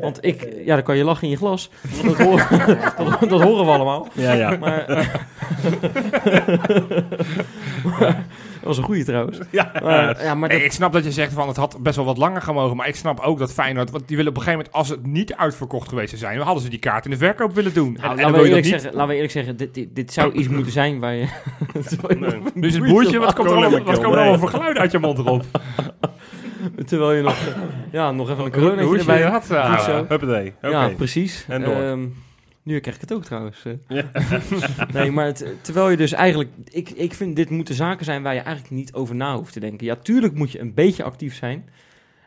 Want 0.00 0.24
ik, 0.24 0.48
ja, 0.64 0.74
dan 0.74 0.84
kan 0.84 0.96
je 0.96 1.04
lachen 1.04 1.22
in 1.24 1.30
je 1.30 1.36
glas. 1.36 1.70
Dat 2.04 2.16
horen, 2.18 2.46
dat, 2.96 3.30
dat 3.30 3.42
horen 3.42 3.64
we 3.64 3.70
allemaal. 3.72 4.08
Ja, 4.12 4.32
ja. 4.32 4.56
Maar, 4.56 4.84
eh, 4.86 5.06
dat 8.60 8.68
was 8.68 8.78
een 8.78 8.84
goeie 8.84 9.04
trouwens. 9.04 9.38
ja. 9.50 9.72
Maar, 9.82 10.22
ja, 10.22 10.34
maar 10.34 10.48
dat, 10.48 10.60
ik 10.60 10.72
snap 10.72 10.92
dat 10.92 11.04
je 11.04 11.12
zegt 11.12 11.32
van 11.32 11.48
het 11.48 11.56
had 11.56 11.82
best 11.82 11.96
wel 11.96 12.04
wat 12.04 12.18
langer 12.18 12.42
gemogen. 12.42 12.76
Maar 12.76 12.88
ik 12.88 12.96
snap 12.96 13.20
ook 13.20 13.38
dat 13.38 13.52
Feyenoord... 13.52 13.90
Want 13.90 14.08
die 14.08 14.16
willen 14.16 14.32
op 14.32 14.38
een 14.38 14.44
gegeven 14.44 14.64
moment, 14.64 14.80
als 14.80 14.88
het 14.88 15.06
niet 15.06 15.34
uitverkocht 15.34 15.88
geweest 15.88 16.08
zou 16.08 16.20
zijn... 16.20 16.36
dan 16.36 16.44
hadden 16.44 16.64
ze 16.64 16.70
die 16.70 16.78
kaart 16.78 17.04
in 17.04 17.10
de 17.10 17.16
verkoop 17.16 17.54
willen 17.54 17.74
doen. 17.74 17.92
nou, 17.92 18.04
en, 18.04 18.18
en 18.18 18.24
laten, 18.24 18.42
we 18.42 18.48
eerlijk 18.48 18.66
zeggen, 18.66 18.92
laten 18.92 19.08
we 19.08 19.14
eerlijk 19.14 19.32
zeggen, 19.32 19.56
dit, 19.56 19.74
dit, 19.74 19.88
dit 19.94 20.12
zou 20.12 20.32
iets 20.32 20.48
moeten 20.48 20.72
zijn 20.72 20.98
waar 21.00 21.14
je... 21.14 21.26
Nee. 22.18 22.40
Dus 22.54 22.74
het 22.74 22.84
boertje, 22.84 23.18
wat 23.18 23.34
komt 23.34 23.50
er 23.50 23.56
allemaal, 23.56 23.82
wat 23.82 23.98
er 23.98 24.08
nee. 24.08 24.16
allemaal 24.16 24.38
voor 24.38 24.48
geluiden 24.48 24.82
uit 24.82 24.92
je 24.92 24.98
mond 24.98 25.18
erop? 25.18 25.44
Terwijl 26.86 27.12
je 27.12 27.22
nog, 27.22 27.32
eh, 27.32 27.54
ja, 27.92 28.10
nog 28.10 28.30
even 28.30 28.44
een 28.44 28.80
Hoesje, 28.82 28.98
erbij 28.98 29.18
ja, 29.18 29.30
had. 29.30 29.46
ja. 29.48 29.74
Goed 29.74 29.84
zo. 29.84 30.04
Huppatee. 30.08 30.54
Oké. 30.56 30.68
Ja, 30.68 30.88
precies. 30.88 31.44
En 31.48 31.62
door. 31.62 31.74
Ehm, 31.74 32.06
nu 32.62 32.80
krijg 32.80 32.96
ik 32.96 33.00
het 33.02 33.12
ook 33.12 33.24
trouwens. 33.24 33.64
eh. 33.64 33.72
Ja. 33.88 34.10
nee, 34.92 35.10
maar 35.10 35.24
het- 35.26 35.46
terwijl 35.60 35.90
je 35.90 35.96
dus 35.96 36.12
eigenlijk... 36.12 36.50
Ik, 36.64 36.90
ik 36.90 37.14
vind 37.14 37.36
dit 37.36 37.50
moeten 37.50 37.74
zaken 37.74 38.04
zijn 38.04 38.22
waar 38.22 38.34
je 38.34 38.40
eigenlijk 38.40 38.74
niet 38.74 38.92
over 38.92 39.14
na 39.14 39.36
hoeft 39.36 39.52
te 39.52 39.60
denken. 39.60 39.86
Ja, 39.86 39.96
tuurlijk 39.96 40.34
moet 40.34 40.52
je 40.52 40.60
een 40.60 40.74
beetje 40.74 41.02
actief 41.02 41.34
zijn. 41.34 41.68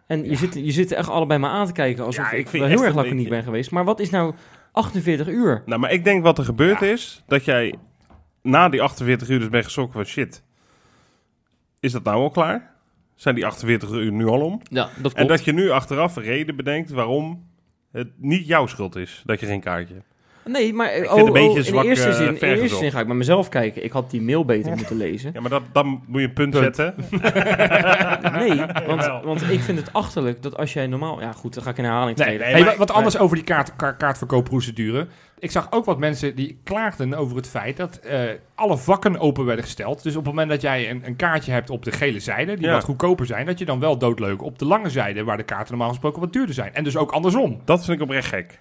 En 0.08 0.24
je, 0.30 0.36
zit, 0.36 0.54
je 0.54 0.72
zit 0.72 0.92
echt 0.92 1.10
allebei 1.10 1.40
maar 1.40 1.50
aan 1.50 1.66
te 1.68 1.72
kijken 1.74 2.06
alsof 2.06 2.26
Ja, 2.26 2.32
ik 2.38 2.46
ik, 2.46 2.60
wel 2.60 2.68
heel 2.68 2.84
erg 2.84 2.94
beetje- 2.96 3.30
ben 3.30 3.44
geweest. 3.44 3.72
Maar 3.72 3.84
wat 3.86 4.00
is 4.00 4.10
nou 4.10 4.34
48 4.72 5.28
uur? 5.28 5.64
Nou, 5.66 5.80
maar 5.80 5.92
ik 5.92 6.04
denk 6.04 6.24
wat 6.24 6.38
er 6.38 6.46
gebeurd 6.46 6.82
is, 6.82 7.24
dat 7.28 7.46
jij 7.46 7.76
na 8.42 8.70
die 8.70 8.82
48 8.82 9.30
uur 9.30 9.40
dus 9.40 9.50
bent 9.50 9.64
geschrokken 9.64 9.94
van 9.96 10.06
shit. 10.06 10.44
Is 11.80 11.92
dat 11.92 12.04
nou 12.04 12.18
al 12.22 12.30
klaar? 12.30 12.72
Zijn 13.16 13.36
die 13.36 13.46
48 13.46 13.92
uur 13.92 14.12
nu 14.12 14.26
al 14.28 14.42
om? 14.42 14.62
Ja, 14.70 14.90
dat 15.02 15.14
En 15.14 15.28
dat 15.28 15.44
je 15.46 15.54
nu 15.54 15.70
achteraf 15.70 16.16
een 16.16 16.24
reden 16.24 16.56
bedenkt 16.56 16.90
waarom 16.92 17.48
het 17.92 18.08
niet 18.18 18.48
jouw 18.48 18.68
schuld 18.68 18.96
is 18.96 19.22
dat 19.26 19.40
je 19.40 19.46
geen 19.46 19.60
kaartje 19.62 19.94
hebt. 19.94 20.06
Nee, 20.46 20.74
maar 20.74 20.88
oh, 20.90 21.16
het 21.16 21.26
een 21.28 21.34
beetje 21.34 21.50
oh, 21.50 21.58
in, 21.58 21.64
zwak, 21.64 21.84
de 21.84 21.90
eerste 21.90 22.08
eh, 22.08 22.14
zin, 22.16 22.22
in 22.28 22.34
de 22.34 22.40
eerste 22.40 22.46
vergezocht. 22.48 22.82
zin 22.82 22.92
ga 22.92 23.00
ik 23.00 23.08
bij 23.08 23.16
mezelf 23.16 23.50
kijken. 23.50 23.84
Ik 23.84 23.92
had 23.92 24.12
die 24.12 24.22
mail 24.22 24.46
beter 24.46 24.76
moeten 24.76 24.98
lezen. 24.98 25.32
Ja, 25.34 25.42
maar 25.42 25.50
dat, 25.50 25.62
dan 25.72 26.04
moet 26.08 26.22
je 26.22 26.28
een 26.28 26.34
punt, 26.34 26.50
Punt. 26.52 26.64
zetten. 26.76 26.96
Nee, 28.34 28.66
want, 28.88 29.10
want 29.24 29.50
ik 29.50 29.60
vind 29.60 29.80
het 29.80 29.94
achterlijk 29.94 30.42
dat 30.44 30.58
als 30.58 30.74
jij 30.74 30.88
normaal... 30.88 31.22
Ja 31.22 31.32
goed, 31.32 31.54
dan 31.54 31.64
ga 31.64 31.70
ik 31.70 31.78
in 31.78 31.84
herhaling 31.84 32.18
Nee, 32.18 32.28
treden. 32.28 32.46
nee, 32.46 32.56
hey, 32.56 32.64
maar- 32.66 32.78
wat- 32.78 32.92
anders 32.92 33.18
over 33.18 33.36
die 33.36 33.46
kaart, 33.46 33.76
ka- 33.76 33.92
kaartverkoopprocedure. 33.92 35.08
Ik 35.40 35.52
zag 35.52 35.68
ook 35.72 35.86
wat 35.86 35.98
mensen 36.00 36.36
die 36.36 36.60
klaagden 36.64 37.14
over 37.14 37.36
het 37.36 37.48
feit 37.48 37.78
dat 37.78 37.96
eh, 37.98 38.20
alle 38.56 38.78
vakken 38.78 39.20
open 39.20 39.46
werden 39.46 39.64
gesteld. 39.66 40.04
Dus 40.04 40.16
op 40.16 40.26
het 40.26 40.34
moment 40.34 40.50
dat 40.52 40.62
jij 40.62 40.90
een, 40.90 41.02
een 41.06 41.16
kaartje 41.16 41.52
hebt 41.52 41.70
op 41.70 41.84
de 41.86 41.92
gele 41.92 42.20
zijde, 42.20 42.56
die 42.56 42.66
Ja. 42.68 42.74
wat 42.74 42.84
goedkoper 42.84 43.26
zijn, 43.26 43.46
dat 43.46 43.60
je 43.60 43.66
dan 43.66 43.80
wel 43.80 43.98
doodleuk 43.98 44.42
op 44.42 44.60
de 44.60 44.66
lange 44.66 44.90
zijde, 44.90 45.24
waar 45.24 45.38
de 45.38 45.44
kaarten 45.44 45.70
normaal 45.70 45.90
gesproken 45.90 46.20
wat 46.22 46.34
duurder 46.34 46.56
zijn. 46.56 46.74
En 46.74 46.84
dus 46.84 46.98
ook 46.98 47.12
andersom. 47.12 47.62
Dat 47.66 47.86
vind 47.86 47.98
ik 47.98 48.04
oprecht 48.04 48.28
gek. 48.28 48.60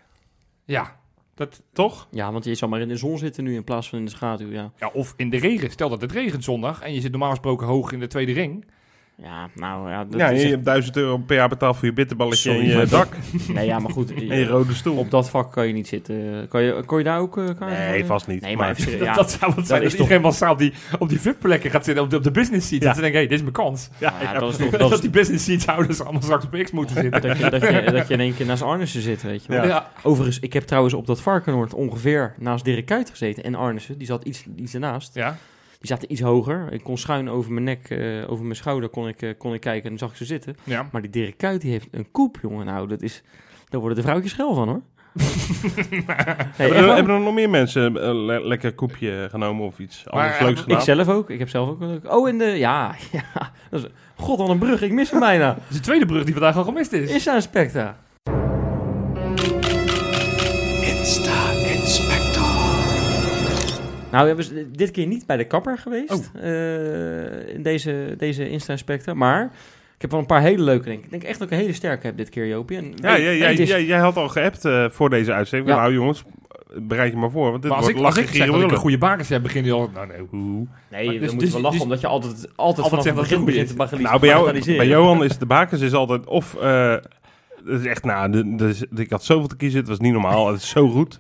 Ja, 0.65 0.97
dat, 1.45 1.63
Toch? 1.73 2.09
Ja, 2.11 2.33
want 2.33 2.45
je 2.45 2.55
zal 2.55 2.69
maar 2.69 2.81
in 2.81 2.89
de 2.89 2.97
zon 2.97 3.19
zitten 3.19 3.45
nu 3.45 3.55
in 3.55 3.65
plaats 3.65 3.89
van 3.89 3.99
in 3.99 4.05
de 4.05 4.11
schaduw, 4.11 4.51
ja. 4.51 4.73
ja, 4.77 4.91
of 4.93 5.15
in 5.17 5.31
de 5.31 5.39
regen. 5.39 5.71
Stel 5.71 5.89
dat 5.89 6.01
het 6.01 6.13
regent 6.13 6.45
zondag 6.45 6.81
en 6.81 6.95
je 6.95 7.01
zit 7.01 7.11
normaal 7.11 7.31
gesproken 7.31 7.67
hoog 7.67 7.93
in 7.93 8.01
de 8.01 8.07
tweede 8.07 8.33
ring. 8.33 8.65
Ja, 9.23 9.49
nou 9.55 9.91
ja, 9.91 10.05
dat 10.05 10.21
ja, 10.21 10.29
je 10.29 10.47
hebt 10.49 10.65
1000 10.65 10.97
euro 10.97 11.19
per 11.19 11.37
jaar 11.37 11.49
betaald 11.49 11.77
voor 11.77 11.87
je 11.87 11.93
bitterballetje 11.93 12.51
Sorry, 12.51 12.71
en 12.73 12.79
je 12.81 12.87
dak 12.87 13.17
Nee, 13.55 13.67
ja, 13.67 13.79
maar 13.79 13.91
goed. 13.93 14.15
en 14.15 14.37
je 14.39 14.47
rode 14.47 14.75
stoel. 14.75 14.97
Op 14.97 15.11
dat 15.11 15.31
vak 15.31 15.53
kan 15.53 15.67
je 15.67 15.73
niet 15.73 15.89
zitten. 15.89 16.47
Kan 16.49 16.63
je, 16.63 16.83
kon 16.87 16.99
je 16.99 17.05
daar 17.05 17.19
ook 17.19 17.39
eh 17.39 17.45
kaarten 17.45 17.69
Nee, 17.69 17.99
voor? 17.99 18.07
vast 18.07 18.27
niet. 18.27 18.41
Nee, 18.41 18.57
maar 18.57 18.71
even 18.71 18.99
ja. 19.05 19.15
dat 19.15 19.31
zou 19.31 19.53
wat 19.57 19.67
zijn. 19.67 19.83
is 19.83 19.91
Dat 19.91 20.01
iedereen 20.01 20.23
massaal 20.23 20.53
op 20.53 20.59
die, 20.59 20.73
op 20.99 21.09
die 21.09 21.21
VIP-plekken 21.21 21.71
gaat 21.71 21.85
zitten, 21.85 22.05
op 22.05 22.11
de, 22.11 22.17
op 22.17 22.23
de 22.23 22.31
business 22.31 22.69
seat. 22.69 22.81
Ja. 22.81 22.87
Dat 22.87 22.97
ze 22.97 23.03
denken, 23.03 23.21
hé, 23.21 23.27
dit 23.27 23.37
is 23.37 23.43
mijn 23.43 23.53
kans. 23.53 23.89
ja, 23.99 24.15
Ja, 24.21 24.33
ja, 24.33 24.39
dat 24.39 24.51
is 24.51 24.57
toch... 24.65 24.71
Dat, 24.71 24.81
Dat 24.81 24.93
is, 24.93 25.01
die 25.01 25.11
business 25.11 25.45
seats 25.45 25.67
houders 25.67 26.01
allemaal 26.03 26.23
straks 26.23 26.45
op 26.45 26.53
X 26.63 26.71
moeten 26.71 26.97
zitten. 26.97 27.23
dat, 27.23 27.39
je, 27.39 27.51
dat, 27.51 27.63
je, 27.63 27.91
dat 27.93 28.09
je 28.09 28.15
in 28.15 28.21
één 28.21 28.35
keer 28.35 28.47
naast 28.47 28.63
Arnissen 28.63 29.03
zit, 29.03 29.23
weet 29.23 29.45
je 29.45 29.53
wel. 29.53 29.63
Ja. 29.63 29.69
Ja. 29.69 29.91
Overigens, 30.03 30.41
ik 30.41 30.53
heb 30.53 30.63
trouwens 30.63 30.95
op 30.95 31.07
dat 31.07 31.21
Varkenoord 31.21 31.75
ongeveer 31.75 32.35
naast 32.39 32.65
Dirk 32.65 32.87
Kuyt 32.87 33.11
gezeten. 33.11 33.45
En 33.45 33.55
Arnissen, 33.55 33.99
die 33.99 34.07
zat 34.07 34.25
iets, 34.25 34.45
iets 34.57 34.75
ernaast. 34.75 35.15
ja. 35.15 35.37
Die 35.83 35.91
zaten 35.91 36.13
iets 36.13 36.21
hoger. 36.21 36.73
Ik 36.73 36.83
kon 36.83 36.99
schuin 36.99 37.29
over 37.31 37.53
mijn 37.53 37.65
nek, 37.65 37.91
eh, 37.91 38.31
over 38.31 38.45
mijn 38.45 38.57
schouder 38.57 38.89
kon 38.89 39.09
ik, 39.09 39.23
eh, 39.23 39.31
kon 39.39 39.55
ik 39.55 39.61
kijken 39.61 39.83
en 39.83 39.89
dan 39.89 39.99
zag 39.99 40.11
ik 40.11 40.17
ze 40.17 40.25
zitten. 40.25 40.57
ja. 40.65 40.89
Maar 40.93 41.01
die 41.03 41.11
Dirk 41.11 41.37
Kuyt, 41.39 41.61
die 41.61 41.71
heeft 41.71 41.89
een 41.91 42.11
koep, 42.11 42.39
jongen. 42.43 42.67
Nou, 42.67 42.89
dat 42.89 43.03
is... 43.03 43.23
Daar 43.69 43.81
worden 43.81 43.99
de 43.99 44.05
vrouwtjes 44.05 44.33
schel 44.33 44.55
van, 44.55 44.69
hoor. 44.69 44.81
Hey, 46.57 46.69
Hebben, 46.69 46.77
er, 46.89 46.95
hebben 46.95 47.15
er 47.15 47.21
nog 47.21 47.35
meer 47.35 47.51
mensen 47.51 48.09
een 48.09 48.17
le- 48.25 48.41
lekker 48.47 48.75
koepje 48.75 49.27
genomen 49.31 49.67
of 49.67 49.79
iets 49.79 50.09
anders 50.09 50.37
eh, 50.37 50.43
leuks 50.43 50.59
Ik 50.61 50.65
gedaan? 50.65 50.83
zelf 50.83 51.09
ook. 51.09 51.31
Ik 51.31 51.39
heb 51.39 51.49
zelf 51.49 51.69
ook 51.69 51.83
Oh, 52.09 52.29
en 52.29 52.39
de... 52.39 52.45
Ja, 52.45 52.95
ja. 53.13 53.51
Dat 53.71 53.85
is, 53.85 53.89
God, 54.17 54.39
al 54.39 54.51
een 54.51 54.59
brug. 54.59 54.83
Ik 54.83 54.93
mis 54.93 55.11
hem 55.11 55.21
bijna. 55.21 55.47
Dat 55.55 55.63
is 55.69 55.77
de 55.77 55.83
tweede 55.83 56.07
brug 56.07 56.25
die 56.25 56.33
vandaag 56.35 56.57
al 56.57 56.65
gemist 56.65 56.93
is. 56.93 57.11
Is 57.11 57.25
daar 57.25 57.43
Specta? 57.43 57.97
Nou, 64.13 64.35
we 64.35 64.43
hebben 64.43 64.73
dit 64.77 64.91
keer 64.91 65.07
niet 65.07 65.27
bij 65.27 65.37
de 65.37 65.45
kapper 65.45 65.79
geweest. 65.79 66.31
Oh. 66.35 66.43
eh, 66.45 67.55
in 67.55 67.63
deze, 67.63 68.15
deze 68.19 68.49
Insta-inspector. 68.49 69.17
Maar 69.17 69.45
Ik 69.95 70.09
heb 70.09 70.11
wel 70.11 70.21
een 70.21 70.37
paar 70.37 70.43
hele 70.43 70.63
leuke, 70.63 70.85
denk 70.85 70.99
ik. 70.99 71.05
Ik 71.05 71.11
denk 71.11 71.23
echt 71.23 71.39
dat 71.39 71.47
ik 71.49 71.55
een 71.55 71.61
hele 71.61 71.73
sterke 71.73 72.07
heb 72.07 72.17
dit 72.17 72.29
keer, 72.29 72.47
Jopie. 72.47 72.77
En 72.77 72.85
Ja, 72.97 73.13
weet- 73.13 73.23
jij, 73.23 73.37
jij, 73.39 73.57
eens- 73.57 73.69
jij, 73.69 73.85
jij 73.85 73.99
had 73.99 74.17
al 74.17 74.29
geappt 74.29 74.65
eh, 74.65 74.85
voor 74.91 75.11
deze 75.11 75.33
uitzending. 75.33 75.71
Ja. 75.71 75.77
Nou 75.81 75.93
jongens, 75.93 76.23
bereid 76.77 77.13
je 77.13 77.19
maar 77.19 77.31
voor. 77.31 77.51
Want 77.51 77.63
dit 77.63 77.71
Maar 77.71 77.81
als 77.81 77.87
wordt 77.87 77.99
ik, 78.01 78.07
als 78.07 78.15
lachen, 78.17 78.31
ik 78.31 78.37
zeg 78.37 78.51
dat 78.51 78.63
ik 78.63 78.71
een 78.71 78.77
goede 78.77 78.99
bakens 78.99 79.29
heb, 79.29 79.43
begin 79.43 79.65
je 79.65 79.73
al... 79.73 79.91
Nou 79.95 80.07
nee, 80.07 80.17
hoe? 80.31 80.41
Nee, 80.41 80.67
Maar 80.91 81.05
dan 81.05 81.13
dus- 81.13 81.21
moeten 81.21 81.39
dus- 81.39 81.53
we 81.53 81.61
lachen, 81.61 81.73
dus- 81.73 81.83
omdat 81.83 82.01
je 82.01 82.07
altijd, 82.07 82.49
altijd 82.57 82.89
vanaf 82.89 83.05
zegt 83.05 83.05
het 83.05 83.05
dat 83.05 83.15
het 83.15 83.23
begin 83.23 83.37
goed 83.37 83.47
begint 83.47 83.69
te 83.69 83.75
bagatelis- 83.75 84.07
Nou, 84.07 84.21
bij, 84.21 84.29
jou, 84.29 84.77
bij 84.77 84.87
Johan 84.87 85.25
is 85.25 85.39
de 85.39 85.47
bakens 85.47 85.81
is 85.81 85.93
altijd 85.93 86.27
of... 86.27 86.55
eh, 86.55 86.95
dat 87.67 87.81
is 87.81 87.87
echt, 87.87 88.05
nou, 88.05 88.77
ik 88.95 89.11
had 89.11 89.25
zoveel 89.25 89.49
te 89.49 89.57
kiezen, 89.57 89.79
het 89.81 89.89
was 89.89 89.99
niet 89.99 90.13
normaal, 90.13 90.49
het 90.53 90.61
is 90.63 90.69
zo 90.69 90.89
goed. 90.89 91.19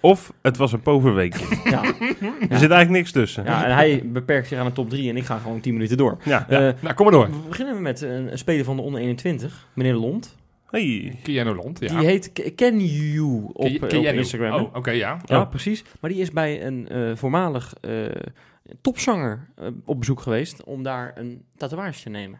Of 0.00 0.32
het 0.42 0.56
was 0.56 0.72
een 0.72 0.80
poverweekje. 0.80 1.44
Ja. 1.64 1.82
Er 1.84 2.58
zit 2.58 2.70
eigenlijk 2.70 2.90
niks 2.90 3.12
tussen. 3.12 3.44
ja, 3.44 3.64
en 3.64 3.74
hij 3.74 4.02
beperkt 4.06 4.48
zich 4.48 4.58
aan 4.58 4.66
de 4.66 4.72
top 4.72 4.90
3 4.90 5.10
en 5.10 5.16
ik 5.16 5.24
ga 5.24 5.38
gewoon 5.38 5.60
10 5.60 5.72
minuten 5.72 5.96
door. 5.96 6.18
Ja. 6.24 6.48
Eh, 6.48 6.58
Nou, 6.80 6.94
kom 6.94 7.04
maar 7.06 7.14
door. 7.14 7.30
we 7.30 7.48
beginnen 7.48 7.82
met 7.82 8.00
een, 8.00 8.32
een 8.32 8.38
speler 8.38 8.64
van 8.64 8.76
de 8.76 8.82
onder 8.82 9.00
21, 9.00 9.66
meneer 9.74 9.94
Lond. 9.94 10.36
Hey. 10.70 11.18
Keanu 11.22 11.54
Lond, 11.54 11.80
ja. 11.80 11.98
Die 11.98 12.06
heet 12.06 12.32
Ken 12.54 12.84
You 12.86 13.44
op, 13.52 13.64
Ken- 13.64 13.80
eh, 13.80 13.88
ken 13.88 13.98
op? 13.98 14.04
Instagram. 14.04 14.60
Oh, 14.60 14.74
oké, 14.76 14.90
ja. 14.90 15.20
Ja, 15.24 15.40
Oh. 15.40 15.48
precies. 15.50 15.84
Maar 16.00 16.10
die 16.10 16.20
is 16.20 16.30
bij 16.30 16.66
een 16.66 16.88
eh, 16.88 17.10
voormalig 17.16 17.74
eh, 17.80 17.92
topzanger 18.80 19.48
op 19.84 19.98
bezoek 19.98 20.20
geweest 20.20 20.64
om 20.64 20.82
daar 20.82 21.12
een 21.14 21.42
tatoeage 21.56 22.02
te 22.02 22.08
nemen. 22.08 22.38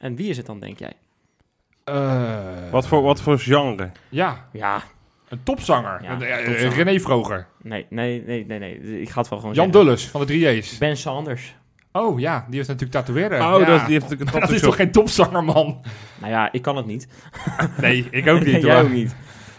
En 0.00 0.16
wie 0.16 0.28
is 0.28 0.36
het 0.36 0.46
dan, 0.46 0.60
denk 0.60 0.78
jij? 0.78 0.92
Eh, 1.84 2.70
Wat, 2.70 2.86
voor, 2.86 3.02
wat 3.02 3.20
voor 3.20 3.38
genre? 3.38 3.90
Ja, 4.08 4.44
Ja, 4.52 4.82
een 5.28 5.40
topzanger. 5.42 6.02
Ja, 6.02 6.10
Een, 6.12 6.22
eh, 6.22 6.44
topzanger. 6.44 6.74
René 6.84 7.00
Vroger. 7.00 7.46
nee, 7.62 7.86
nee, 7.90 8.22
nee, 8.26 8.44
nee, 8.46 8.58
nee. 8.58 9.00
Ik 9.00 9.10
ga 9.10 9.20
het 9.20 9.28
wel 9.30 9.38
gewoon 9.38 9.54
Jan 9.54 9.64
zeggen. 9.64 9.84
Dulles 9.84 10.08
van 10.08 10.26
de 10.26 10.32
3J's. 10.62 10.78
Ben 10.78 10.96
Sanders. 10.96 11.56
Oh 11.92 12.20
ja, 12.20 12.44
die 12.48 12.56
heeft 12.56 12.68
natuurlijk 12.68 13.06
tatoeëren. 13.06 13.40
Oh, 13.54 13.60
ja. 13.60 13.64
dat, 13.66 13.80
die 13.84 13.92
heeft 13.92 14.02
natuurlijk 14.08 14.34
een 14.34 14.40
dat 14.46 14.50
is 14.50 14.60
toch 14.60 14.76
geen 14.76 14.92
topzanger, 14.92 15.44
man? 15.44 15.80
Nou 16.20 16.32
ja, 16.32 16.52
ik 16.52 16.62
kan 16.62 16.76
het 16.76 16.86
niet. 16.86 17.08
Nee, 17.80 18.08
ik 18.10 18.28
ook 18.28 18.44
niet, 18.44 18.62
Jij 18.62 18.74
hoor. 18.74 18.84
ook 18.84 18.90
niet. 18.90 19.16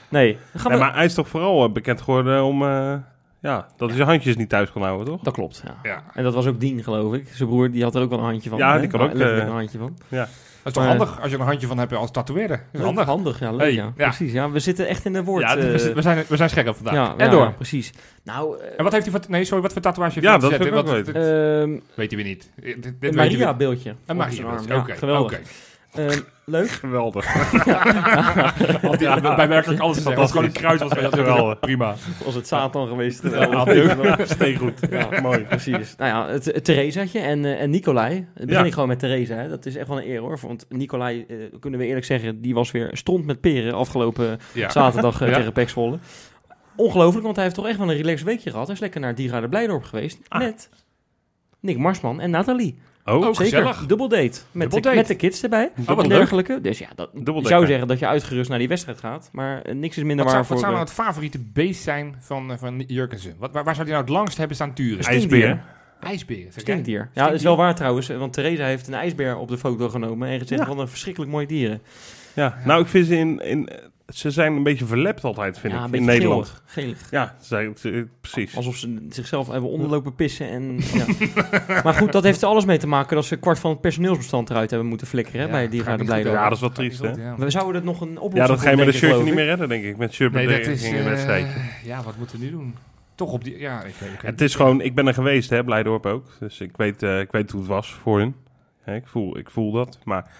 Nee, 0.10 0.38
dan 0.52 0.62
gaan 0.62 0.72
Nee, 0.72 0.80
we... 0.80 0.86
maar 0.86 0.96
hij 0.96 1.06
is 1.06 1.14
toch 1.14 1.28
vooral 1.28 1.66
eh, 1.66 1.72
bekend 1.72 2.02
geworden 2.02 2.44
om... 2.44 2.64
eh, 2.64 2.94
ja, 3.46 3.68
dat 3.78 3.88
hij 3.88 3.98
zijn 3.98 4.10
handjes 4.10 4.36
niet 4.36 4.50
thuis 4.50 4.72
kon 4.72 4.82
houden, 4.82 5.06
toch? 5.06 5.22
Dat 5.22 5.34
klopt, 5.34 5.64
ja. 5.66 5.76
Ja, 5.84 6.04
En 6.14 6.24
dat 6.24 6.34
was 6.34 6.46
ook 6.46 6.60
Dien, 6.60 6.84
geloof 6.84 7.14
ik. 7.14 7.28
Zijn 7.34 7.50
broer, 7.50 7.72
die 7.72 7.84
had 7.84 7.96
er 7.96 8.02
ook 8.02 8.10
wel 8.10 8.20
een 8.20 8.26
handje 8.26 8.50
van. 8.50 8.58
Ja, 8.58 8.74
hè? 8.74 8.80
die 8.80 8.90
kan 8.90 9.02
ook, 9.02 9.14
eh, 9.14 9.36
een 9.38 9.48
handje 9.50 9.78
van. 9.78 9.98
dat 10.10 10.28
is 10.64 10.74
toch 10.74 10.84
Maar- 10.84 10.88
handig 10.98 11.22
als 11.22 11.32
je 11.32 11.38
een 11.38 11.44
handje 11.46 11.68
van 11.68 11.78
hebt 11.78 11.94
als 11.94 12.12
tatoeëren. 12.12 12.48
Dat 12.50 12.60
is 12.72 12.72
Leuk, 12.80 12.84
handig. 12.86 13.06
handig, 13.06 13.40
ja, 13.40 13.52
leuk, 13.52 13.60
Hey, 13.60 13.74
ja. 13.74 13.92
ja. 13.98 14.08
Precies, 14.08 14.32
ja. 14.32 14.50
We 14.52 14.60
zitten 14.60 14.88
echt 14.88 15.06
in 15.06 15.14
de 15.14 15.24
woord. 15.24 15.42
Ja, 15.44 15.56
eh, 15.56 15.62
we, 15.76 15.94
we 15.94 16.02
zijn, 16.02 16.24
we 16.28 16.36
zijn 16.38 16.50
scherp 16.50 16.76
vandaag. 16.76 16.94
ja, 16.94 17.14
en 17.18 17.26
ja, 17.26 17.32
door. 17.32 17.54
precies. 17.54 17.92
Nou, 18.24 18.60
eh, 18.60 18.66
En 18.78 18.84
wat 18.84 18.92
heeft 18.94 19.06
hij 19.12 19.20
voor... 19.22 19.30
Nee, 19.32 19.44
sorry, 19.46 19.62
wat 19.64 19.74
voor 19.74 19.82
tatoeage 19.82 20.14
heeft 20.14 20.26
Ja, 20.26 20.38
dat 20.38 20.54
ook 20.54 20.70
Wat- 20.70 20.90
weten. 20.90 21.14
dit- 21.14 21.24
ehm, 21.24 21.70
weet 21.96 22.12
hij 22.12 22.18
weer 22.24 22.24
niet. 22.24 22.50
Dit, 22.56 22.64
dit 22.76 22.86
een 22.86 22.96
weten 23.00 23.10
we- 23.10 23.16
Maria-beeldje. 23.16 23.90
Een 23.90 23.96
op 24.22 24.26
zijn 24.30 24.48
Maria. 24.48 24.84
arm. 25.02 25.24
Oké, 25.24 25.40
Ja. 25.94 26.02
Ehm, 26.02 26.20
leuk. 26.46 26.70
Geweldig. 26.82 27.26
Had 28.82 29.00
hij 29.00 29.22
bij 29.22 29.48
werkelijk 29.48 29.80
alles 29.82 29.98
gezegd. 29.98 30.16
Als 30.18 30.26
het 30.26 30.32
gewoon 30.32 30.46
een 30.46 30.52
kruis 30.52 30.80
was, 30.82 30.92
Geweldig. 30.94 31.60
prima. 31.60 31.96
Was 32.26 32.36
het 32.36 32.48
Satan 32.48 32.88
geweest. 32.88 33.24
Ja, 33.24 33.46
ook. 33.46 34.26
Steengoed. 34.26 34.80
Ja. 34.90 35.22
Mooi. 35.22 35.40
Precies. 35.44 35.96
Nou 35.98 36.10
ja, 36.10 36.34
het, 36.34 36.46
het 36.46 36.64
Theresaatje 36.64 37.20
en, 37.20 37.46
eh, 37.46 37.62
en 37.62 37.70
Nicolai. 37.70 38.14
Dan 38.16 38.46
begin 38.46 38.54
Ja. 38.62 38.66
ik 38.66 38.74
gewoon 38.74 38.88
met 38.88 39.00
Theresa. 39.00 39.36
Hè. 39.36 39.50
Dat 39.50 39.66
is 39.66 39.76
echt 39.76 39.88
wel 39.88 39.98
een 39.98 40.08
eer 40.10 40.20
hoor. 40.20 40.40
Want 40.42 40.66
Nicolai, 40.70 41.26
eh, 41.28 41.36
kunnen 41.60 41.80
we 41.80 41.86
eerlijk 41.86 42.06
zeggen, 42.06 42.42
die 42.42 42.54
was 42.54 42.72
weer 42.72 42.90
stront 42.92 43.26
met 43.26 43.42
peren 43.42 43.74
afgelopen 43.74 44.40
Ja. 44.54 44.70
zaterdag 44.70 45.22
eh, 45.22 45.30
Ja. 45.30 45.36
tegen 45.36 45.52
Pek 45.54 45.70
Zwolle. 45.70 46.00
Ongelooflijk, 46.76 47.24
want 47.24 47.36
hij 47.36 47.44
heeft 47.46 47.56
toch 47.58 47.68
echt 47.68 47.78
wel 47.78 47.90
een 47.90 47.96
relaxed 47.98 48.26
weekje 48.28 48.50
gehad. 48.50 48.66
Hij 48.66 48.76
is 48.76 48.82
lekker 48.82 49.00
naar 49.02 49.16
Dira 49.16 49.42
de 49.42 49.50
Blijdorp 49.50 49.84
geweest. 49.84 50.20
Ah. 50.28 50.40
Met 50.42 50.70
Nick 51.60 51.78
Marsman 51.78 52.20
en 52.22 52.30
Nathalie. 52.30 52.80
Oh, 53.08 53.14
Oh, 53.16 53.22
Zeker. 53.22 53.36
gezellig. 53.36 53.86
Dubbel 53.86 54.08
date. 54.08 54.24
Met, 54.24 54.42
Dubbel 54.52 54.70
de, 54.70 54.82
date. 54.82 54.96
met 54.96 55.08
de 55.08 55.16
kids 55.16 55.44
erbij. 55.44 55.72
wat 55.76 55.98
en 56.04 56.08
leuk. 56.08 56.18
dergelijke. 56.18 56.62
Dus 56.62 56.80
ja, 56.80 56.88
dat, 56.96 57.10
Dubbel 57.14 57.36
ik 57.36 57.42
date, 57.44 57.48
zou 57.48 57.62
ja. 57.62 57.68
zeggen 57.68 57.88
dat 57.88 58.00
je 58.00 58.08
uitgerust 58.08 58.50
naar 58.50 58.60
die 58.60 58.68
wedstrijd 58.68 59.00
gaat. 59.00 59.30
Maar 59.32 59.62
eh, 59.62 59.76
niks 59.76 59.98
is 59.98 60.04
minder 60.04 60.26
Wat 60.26 60.34
waar 60.34 60.44
zou, 60.46 60.48
wat 60.48 60.48
voor... 60.48 60.58
zou 60.58 60.72
nou 60.72 60.86
eh, 60.86 60.94
het 60.94 61.06
favoriete 61.06 61.40
beest 61.54 61.84
zijn 61.84 62.16
van, 62.20 62.52
eh, 62.52 62.58
van 62.58 62.84
Jurkensen? 62.88 63.36
Wat, 63.38 63.52
waar, 63.52 63.64
waar 63.64 63.76
zou 63.76 63.88
hij 63.88 63.96
nou 63.96 64.08
het 64.08 64.16
langst 64.18 64.38
hebben 64.38 64.56
staan 64.56 64.74
turen? 64.74 65.04
ijsbeer. 65.06 65.64
IJsbeer. 66.00 66.48
Stinkdier. 66.56 67.10
Ja, 67.14 67.26
dat 67.26 67.34
is 67.34 67.44
wel 67.44 67.58
waar 67.58 67.76
trouwens. 67.76 68.08
Want 68.08 68.34
Theresa 68.34 68.66
heeft 68.66 68.88
een 68.88 68.94
ijsbeer 68.94 69.38
op 69.38 69.48
de 69.48 69.58
foto 69.58 69.90
genomen. 69.90 70.28
En 70.30 70.40
gezegd 70.40 70.62
Ja. 70.62 70.68
van 70.68 70.80
een 70.80 70.88
verschrikkelijk 70.88 71.32
mooi 71.32 71.46
dieren. 71.46 71.82
Ja, 72.34 72.58
nou, 72.66 72.82
ik 72.82 72.88
vind 72.88 73.08
ze 73.08 73.16
in, 73.16 73.40
in... 73.40 73.70
Ze 74.14 74.32
zijn 74.32 74.54
een 74.56 74.64
beetje 74.64 74.86
verlept 74.86 75.24
altijd, 75.24 75.60
vind 75.60 75.74
ja, 75.74 75.80
ik, 75.80 75.86
een 75.88 75.94
in 75.94 76.06
Nederland. 76.06 76.62
geelig. 76.66 76.98
geelig. 76.98 77.12
Ja, 77.12 77.36
ze 77.42 78.08
precies. 78.22 78.56
Alsof 78.56 78.76
ze 78.78 79.06
zichzelf 79.10 79.48
hebben 79.48 79.70
onderlopen 79.70 80.16
pissen. 80.16 80.50
En, 80.50 80.78
ja. 81.68 81.82
maar 81.84 81.94
goed, 81.94 82.12
dat 82.12 82.24
heeft 82.24 82.42
er 82.42 82.48
alles 82.48 82.66
mee 82.66 82.78
te 82.78 82.88
maken 82.88 83.16
dat 83.16 83.26
ze 83.26 83.36
kwart 83.38 83.60
van 83.60 83.72
het 83.72 83.82
personeelsbestand 83.82 84.50
eruit 84.50 84.70
hebben 84.70 84.90
moeten 84.90 85.08
flikkeren 85.08 85.40
hè, 85.40 85.46
Ja, 85.46 85.52
bij 85.52 85.68
niet 85.68 85.84
goed, 85.84 86.06
Blijdorp. 86.06 86.36
Ja, 86.36 86.44
dat 86.44 86.52
is 86.54 86.60
wel 86.60 86.72
triest, 86.72 87.02
hè? 87.02 87.10
ja. 87.12 87.36
We 87.38 87.50
zouden 87.50 87.82
er 87.82 87.88
nog 87.88 88.02
een 88.02 88.08
oplossing 88.18 88.38
Ja, 88.42 88.48
dat 88.48 88.60
ga 88.60 88.70
je 88.70 88.76
met 88.78 88.88
een 88.88 88.94
shirtje 88.94 89.24
niet 89.24 89.34
meer 89.34 89.46
redden, 89.46 89.70
denk 89.70 89.84
ik. 89.84 89.98
Met 89.98 90.14
shirt 90.14 90.32
Nee, 90.34 90.48
met 90.48 90.58
dat 90.64 90.74
is... 90.74 90.84
in 90.84 90.96
een 90.96 91.04
wedstrijd. 91.04 91.46
eh, 91.46 91.86
ja, 91.86 92.04
wat 92.04 92.18
moeten 92.18 92.40
we 92.40 92.46
nu 92.46 92.52
doen? 92.52 92.76
Toch 93.16 93.32
op 93.32 93.44
die... 93.44 93.60
Ja, 93.60 93.84
ik, 93.84 93.94
weet- 94.00 94.12
ik 94.14 94.22
Het 94.22 94.42
is 94.42 94.56
gewoon, 94.56 94.82
ik 94.82 94.96
ben 94.96 95.08
er 95.08 95.14
geweest, 95.14 95.50
hè, 95.50 95.64
Blijdorp 95.64 96.06
ook. 96.06 96.26
Dus 96.40 96.60
ik 96.62 96.78
weet, 96.78 97.04
eh, 97.04 97.20
ik 97.20 97.32
weet 97.32 97.52
hoe 97.52 97.60
het 97.60 97.70
was 97.70 97.94
voor 97.94 98.20
hun. 98.20 98.36
Hè, 98.82 98.96
ik, 98.96 99.08
voel, 99.08 99.38
ik 99.38 99.50
voel 99.50 99.72
dat. 99.72 100.00
Maar 100.04 100.32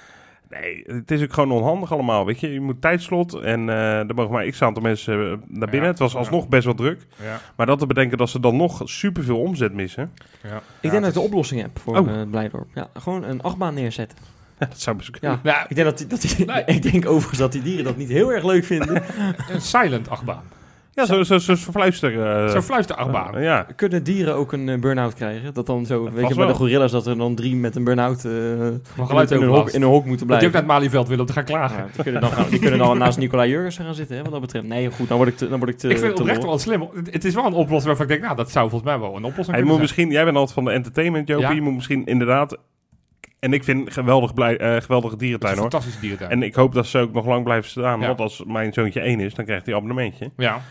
nee, 0.50 0.84
het 0.86 1.12
is 1.12 1.22
ook 1.24 1.34
gewoon 1.34 1.52
onhandig 1.52 1.92
allemaal. 1.92 2.26
Weet 2.26 2.40
je, 2.40 2.54
je 2.54 2.62
moet 2.62 2.82
tijdslot 2.82 3.34
en 3.34 3.70
eh 3.70 3.98
er 4.10 4.16
mogen 4.16 4.32
maar 4.32 4.46
x 4.50 4.62
aantal 4.62 4.84
mensen 4.84 5.14
eh, 5.14 5.20
naar 5.30 5.70
binnen. 5.70 5.82
Ja, 5.82 5.88
het 5.88 6.00
was 6.00 6.12
ja. 6.12 6.18
alsnog 6.18 6.48
best 6.48 6.66
wel 6.66 6.74
druk. 6.74 7.06
Ja, 7.24 7.40
Maar 7.56 7.66
dat 7.66 7.80
te 7.80 7.86
bedenken 7.88 8.18
dat 8.18 8.30
ze 8.30 8.40
dan 8.40 8.56
nog 8.56 8.82
superveel 8.84 9.40
omzet 9.40 9.74
missen. 9.74 10.12
ja. 10.44 10.56
Ik 10.58 10.62
Ja, 10.82 10.90
denk 10.90 10.94
dat 11.04 11.08
ik 11.08 11.14
de 11.14 11.26
oplossing 11.28 11.62
heb 11.62 11.80
voor 11.80 11.98
Oh. 11.98 12.10
eh, 12.22 12.30
Blijdorp. 12.30 12.68
Ja, 12.74 12.90
gewoon 12.94 13.24
een 13.24 13.42
achtbaan 13.42 13.74
neerzetten. 13.74 14.18
dat 14.58 14.80
zou 14.82 14.98
best 14.98 15.10
kunnen. 15.10 15.40
Ja. 15.44 15.52
Ja, 15.52 15.66
Ik 15.70 15.76
denk, 15.76 15.88
dat 15.88 15.98
die, 15.98 16.08
dat 16.08 16.22
die, 16.22 16.46
Nee. 16.46 16.64
ik 16.76 16.92
denk 16.92 17.06
overigens 17.06 17.40
dat 17.40 17.52
die 17.52 17.62
dieren 17.62 17.84
dat 17.84 17.98
niet 17.98 18.10
heel 18.10 18.34
erg 18.34 18.44
leuk 18.44 18.66
vinden. 18.66 19.04
een 19.52 19.62
silent 19.62 20.10
achtbaan. 20.10 20.44
Ja, 20.96 21.06
zo, 21.06 21.24
zo, 21.24 21.38
zo, 21.38 21.56
zo 21.56 21.72
fluisteren. 21.72 22.46
eh, 22.46 22.52
Zo'n 22.52 22.62
fluisterachtbaan. 22.62 23.36
eh, 23.38 23.44
ja. 23.44 23.68
Kunnen 23.76 24.04
dieren 24.04 24.36
ook 24.36 24.52
een 24.52 24.70
eh, 24.70 24.80
burn-out 24.80 25.14
krijgen? 25.14 25.54
Dat 25.54 25.66
dan 25.66 25.86
zo, 25.86 26.04
weet 26.12 26.28
je, 26.28 26.36
bij 26.36 26.48
de 26.48 26.54
gorilla's 26.54 26.92
dat 26.92 27.08
er 27.08 27.18
dan 27.18 27.36
drie 27.36 27.56
met 27.56 27.76
een 27.76 27.84
burn-out 27.84 28.26
eh, 28.26 28.32
in, 28.32 28.78
een 28.98 29.44
hok, 29.48 29.70
in 29.70 29.82
een 29.82 29.88
hok 29.88 30.06
moeten 30.06 30.28
Dat 30.28 30.40
je 30.42 30.46
ook 30.46 30.52
blijven. 30.52 30.52
naar 30.52 30.52
het 30.62 30.66
Malieveld 30.66 31.08
wil 31.08 31.20
om 31.20 31.26
te 31.26 31.34
gaan 31.34 31.44
klagen. 31.44 31.78
Ja, 31.78 31.86
die, 31.94 32.04
kunnen 32.04 32.22
dan, 32.22 32.32
gaan- 32.32 32.50
die 32.50 32.60
kunnen 32.60 32.80
dan 32.80 32.98
naast 32.98 33.18
Nicolai 33.18 33.50
Jurgensen 33.50 33.86
gaan 33.86 33.94
zitten, 33.96 34.16
hè, 34.16 34.22
wat 34.24 34.32
dat 34.32 34.42
betreft. 34.42 34.66
Nee, 34.66 34.92
goed, 34.92 35.08
dan 35.08 35.18
word 35.18 35.30
ik 35.30 35.38
te, 35.38 35.50
dan 35.50 35.60
word 35.60 35.72
ik 35.72 35.78
te, 35.78 35.90
ik 35.90 35.98
vind 35.98 36.12
het 36.12 36.20
oprecht 36.20 36.44
wel 36.44 36.60
slim. 36.60 36.90
Het- 36.96 37.14
Het 37.14 37.26
is 37.26 37.34
wel 37.34 37.46
een 37.46 37.54
oplossing 37.54 37.86
waarvan 37.86 38.06
ik 38.06 38.12
denk, 38.12 38.22
nou, 38.24 38.36
dat 38.36 38.52
zou 38.52 38.70
volgens 38.70 38.90
mij 38.92 39.00
wel 39.00 39.16
een 39.16 39.24
oplossing 39.24 39.48
Hij 39.52 39.60
moet 39.60 39.68
zijn. 39.70 39.82
misschien, 39.82 40.10
jij 40.10 40.24
bent 40.24 40.36
altijd 40.36 40.54
van 40.56 40.66
de 40.66 40.72
entertainment, 40.72 41.28
Jopie. 41.28 41.46
Ja. 41.48 41.52
Je 41.54 41.62
moet 41.62 41.74
misschien 41.74 42.06
inderdaad... 42.06 42.58
En 43.40 43.54
ik 43.54 43.64
vind 43.64 43.94
geweldig 43.94 44.34
blij, 44.34 44.58
eh, 44.58 44.82
geweldige 44.82 45.18
dierentuin, 45.18 45.52
een 45.54 45.60
hoor. 45.60 45.70
fantastische 45.70 46.00
dierentuin. 46.02 46.32
En 46.32 46.44
ik 46.44 46.56
hoop 46.56 46.74
dat 46.74 46.86
ze 46.88 46.98
ook 47.00 47.14
nog 47.14 47.26
lang 47.26 47.44
blijven 47.44 47.70
staan. 47.70 48.00
Ja. 48.00 48.08
Want 48.08 48.20
als 48.20 48.44
mijn 48.48 48.74
zoontje 48.74 49.00
één 49.00 49.20
is, 49.20 49.34
dan 49.34 49.46
krijgt 49.46 49.66
hij 49.66 49.74
een 49.76 49.82
abonnementje. 49.82 50.32
ja. 50.38 50.62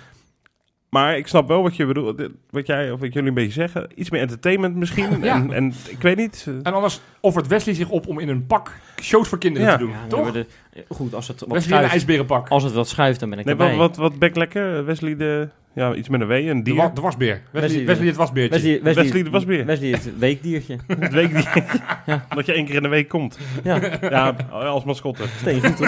Maar 0.94 1.16
ik 1.16 1.26
snap 1.26 1.48
wel 1.48 1.62
wat 1.62 1.76
je 1.76 1.86
bedoelt. 1.86 2.22
Wat 2.50 2.66
jij 2.66 2.90
of 2.90 3.00
wat 3.00 3.12
jullie 3.12 3.28
een 3.28 3.34
beetje 3.34 3.52
zeggen. 3.52 3.88
Iets 3.94 4.10
meer 4.10 4.20
entertainment 4.20 4.76
misschien. 4.76 5.22
Ja. 5.22 5.34
En, 5.34 5.52
en 5.52 5.72
ik 5.88 6.02
weet 6.02 6.16
niet. 6.16 6.44
eh, 6.48 6.54
En 6.62 6.74
anders 6.74 7.00
offert 7.20 7.46
Wesley 7.46 7.74
zich 7.74 7.88
op 7.88 8.06
om 8.08 8.18
in 8.18 8.28
een 8.28 8.46
pak 8.46 8.72
shows 9.02 9.28
voor 9.28 9.38
kinderen 9.38 9.68
Ja. 9.68 9.72
te 9.76 9.82
doen. 9.82 9.90
Ja, 9.90 10.06
toch? 10.08 10.32
de- 10.32 10.46
goed, 10.88 11.14
als 11.14 11.28
het 11.28 11.40
wat 11.40 11.48
Wesley 11.48 11.62
in 11.66 11.72
een 11.72 11.88
schuift, 11.88 11.92
ijsberenpak. 11.92 12.48
als 12.48 12.62
het 12.62 12.72
wat 12.72 12.88
schuift, 12.88 13.20
dan 13.20 13.30
ben 13.30 13.38
ik 13.38 13.44
Nee, 13.44 13.54
erbij. 13.54 13.76
wat, 13.76 13.96
wat, 13.96 14.10
wat 14.10 14.18
bek 14.18 14.36
lekker. 14.36 14.84
Wesley 14.84 15.16
de... 15.16 15.48
Ja, 15.74 15.94
iets 15.94 16.08
met 16.08 16.20
een 16.20 16.26
W. 16.26 16.30
Een 16.32 16.56
De, 16.56 16.62
dier. 16.62 16.74
wa- 16.74 16.88
de 16.88 17.00
wasbeer. 17.00 17.42
Wesley, 17.50 18.06
het 18.06 18.16
wasbeertje. 18.16 18.58
Wesley, 18.60 18.82
Wesley, 18.82 19.02
Wesley 19.04 19.22
de 19.22 19.30
wasbeer. 19.30 19.66
Wesley 19.66 19.90
het 19.90 20.18
weekdiertje. 20.18 20.76
Het 20.98 21.12
weekdier. 21.12 21.62
Dat 22.34 22.46
je 22.46 22.52
één 22.52 22.64
keer 22.64 22.74
in 22.74 22.82
de 22.82 22.88
week 22.88 23.08
komt. 23.08 23.38
Ja, 23.64 23.80
Ja, 24.00 24.36
als 24.50 24.84
mascotte. 24.84 25.22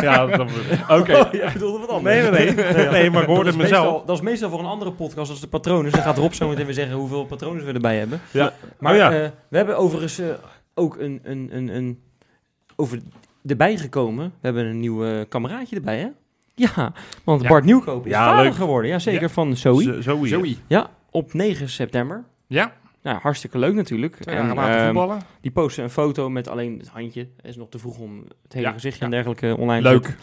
Ja, 0.01 0.27
dat, 0.27 0.41
Oké. 1.01 1.17
Oh, 1.19 1.33
jij 1.33 1.51
bedoelde 1.53 1.79
wat 1.79 1.89
anders. 1.89 2.31
nee, 2.31 2.31
nee, 2.31 2.55
nee. 2.75 2.89
Nee, 2.89 3.11
maar 3.11 3.23
ik 3.23 3.29
hoorde 3.29 3.45
dat 3.45 3.55
het 3.55 3.55
is 3.55 3.57
meestal, 3.71 3.83
mezelf. 3.85 4.05
dat 4.05 4.17
is 4.17 4.23
meestal 4.23 4.51
voor 4.51 4.59
een 4.59 4.65
andere 4.67 4.93
podcast 4.93 5.31
als 5.31 5.41
de 5.41 5.47
patronen. 5.49 5.93
Dan 5.93 6.03
gaat 6.03 6.19
Rob 6.19 6.33
zo 6.33 6.49
meteen 6.49 6.65
weer 6.65 6.75
zeggen 6.75 6.97
hoeveel 6.97 7.25
patronen 7.25 7.65
we 7.67 7.73
erbij 7.73 7.97
hebben. 7.99 8.21
Ja. 8.31 8.53
Maar 8.79 8.93
Oh 8.93 8.99
ja. 8.99 9.13
eh, 9.13 9.29
we 9.49 9.57
hebben 9.57 9.77
overigens 9.79 10.19
eh, 10.19 10.27
ook 10.75 10.97
een, 10.99 11.21
een, 11.23 11.49
een, 11.53 11.69
een 11.69 12.01
over 12.77 12.99
erbij 13.47 13.77
gekomen. 13.77 14.25
We 14.27 14.33
hebben 14.47 14.65
een 14.65 14.81
nieuw 14.81 15.05
eh, 15.05 15.21
kameraadje 15.29 15.77
erbij, 15.77 15.99
hè? 15.99 16.07
Ja, 16.59 16.93
want 17.25 17.43
Ja. 17.43 17.49
Bart 17.49 17.65
Nieuwkoop 17.65 18.05
is 18.07 18.13
Ja, 18.13 18.27
vader 18.29 18.45
leuk. 18.45 18.55
geworden. 18.55 18.91
Ja, 18.91 18.99
zeker 18.99 19.21
Ja. 19.23 19.29
van 19.29 19.57
Zoe. 19.57 19.83
Zo- 19.83 20.01
Zoe. 20.01 20.29
Zoe. 20.29 20.57
Ja, 20.67 20.91
op 21.11 21.33
9 21.35 21.69
september. 21.69 22.25
Ja, 22.47 22.73
Nou, 23.03 23.19
hartstikke 23.23 23.59
leuk 23.59 23.75
natuurlijk. 23.75 24.17
twee 24.17 24.37
later 24.37 24.75
ehm, 24.77 24.85
voetballen. 24.85 25.19
die 25.41 25.51
postte 25.51 25.83
een 25.83 25.91
foto 25.91 26.31
met 26.31 26.49
alleen 26.49 26.79
het 26.79 26.89
handje. 26.89 27.21
Het 27.37 27.47
is 27.47 27.57
nog 27.57 27.69
te 27.69 27.79
vroeg 27.79 27.99
om 27.99 28.25
het 28.43 28.53
hele 28.53 28.67
Ja, 28.67 28.73
gezichtje 28.73 28.99
ja. 29.01 29.05
en 29.05 29.11
dergelijke 29.11 29.57
online 29.61 29.83
te 29.83 29.89
Leuk. 29.89 30.17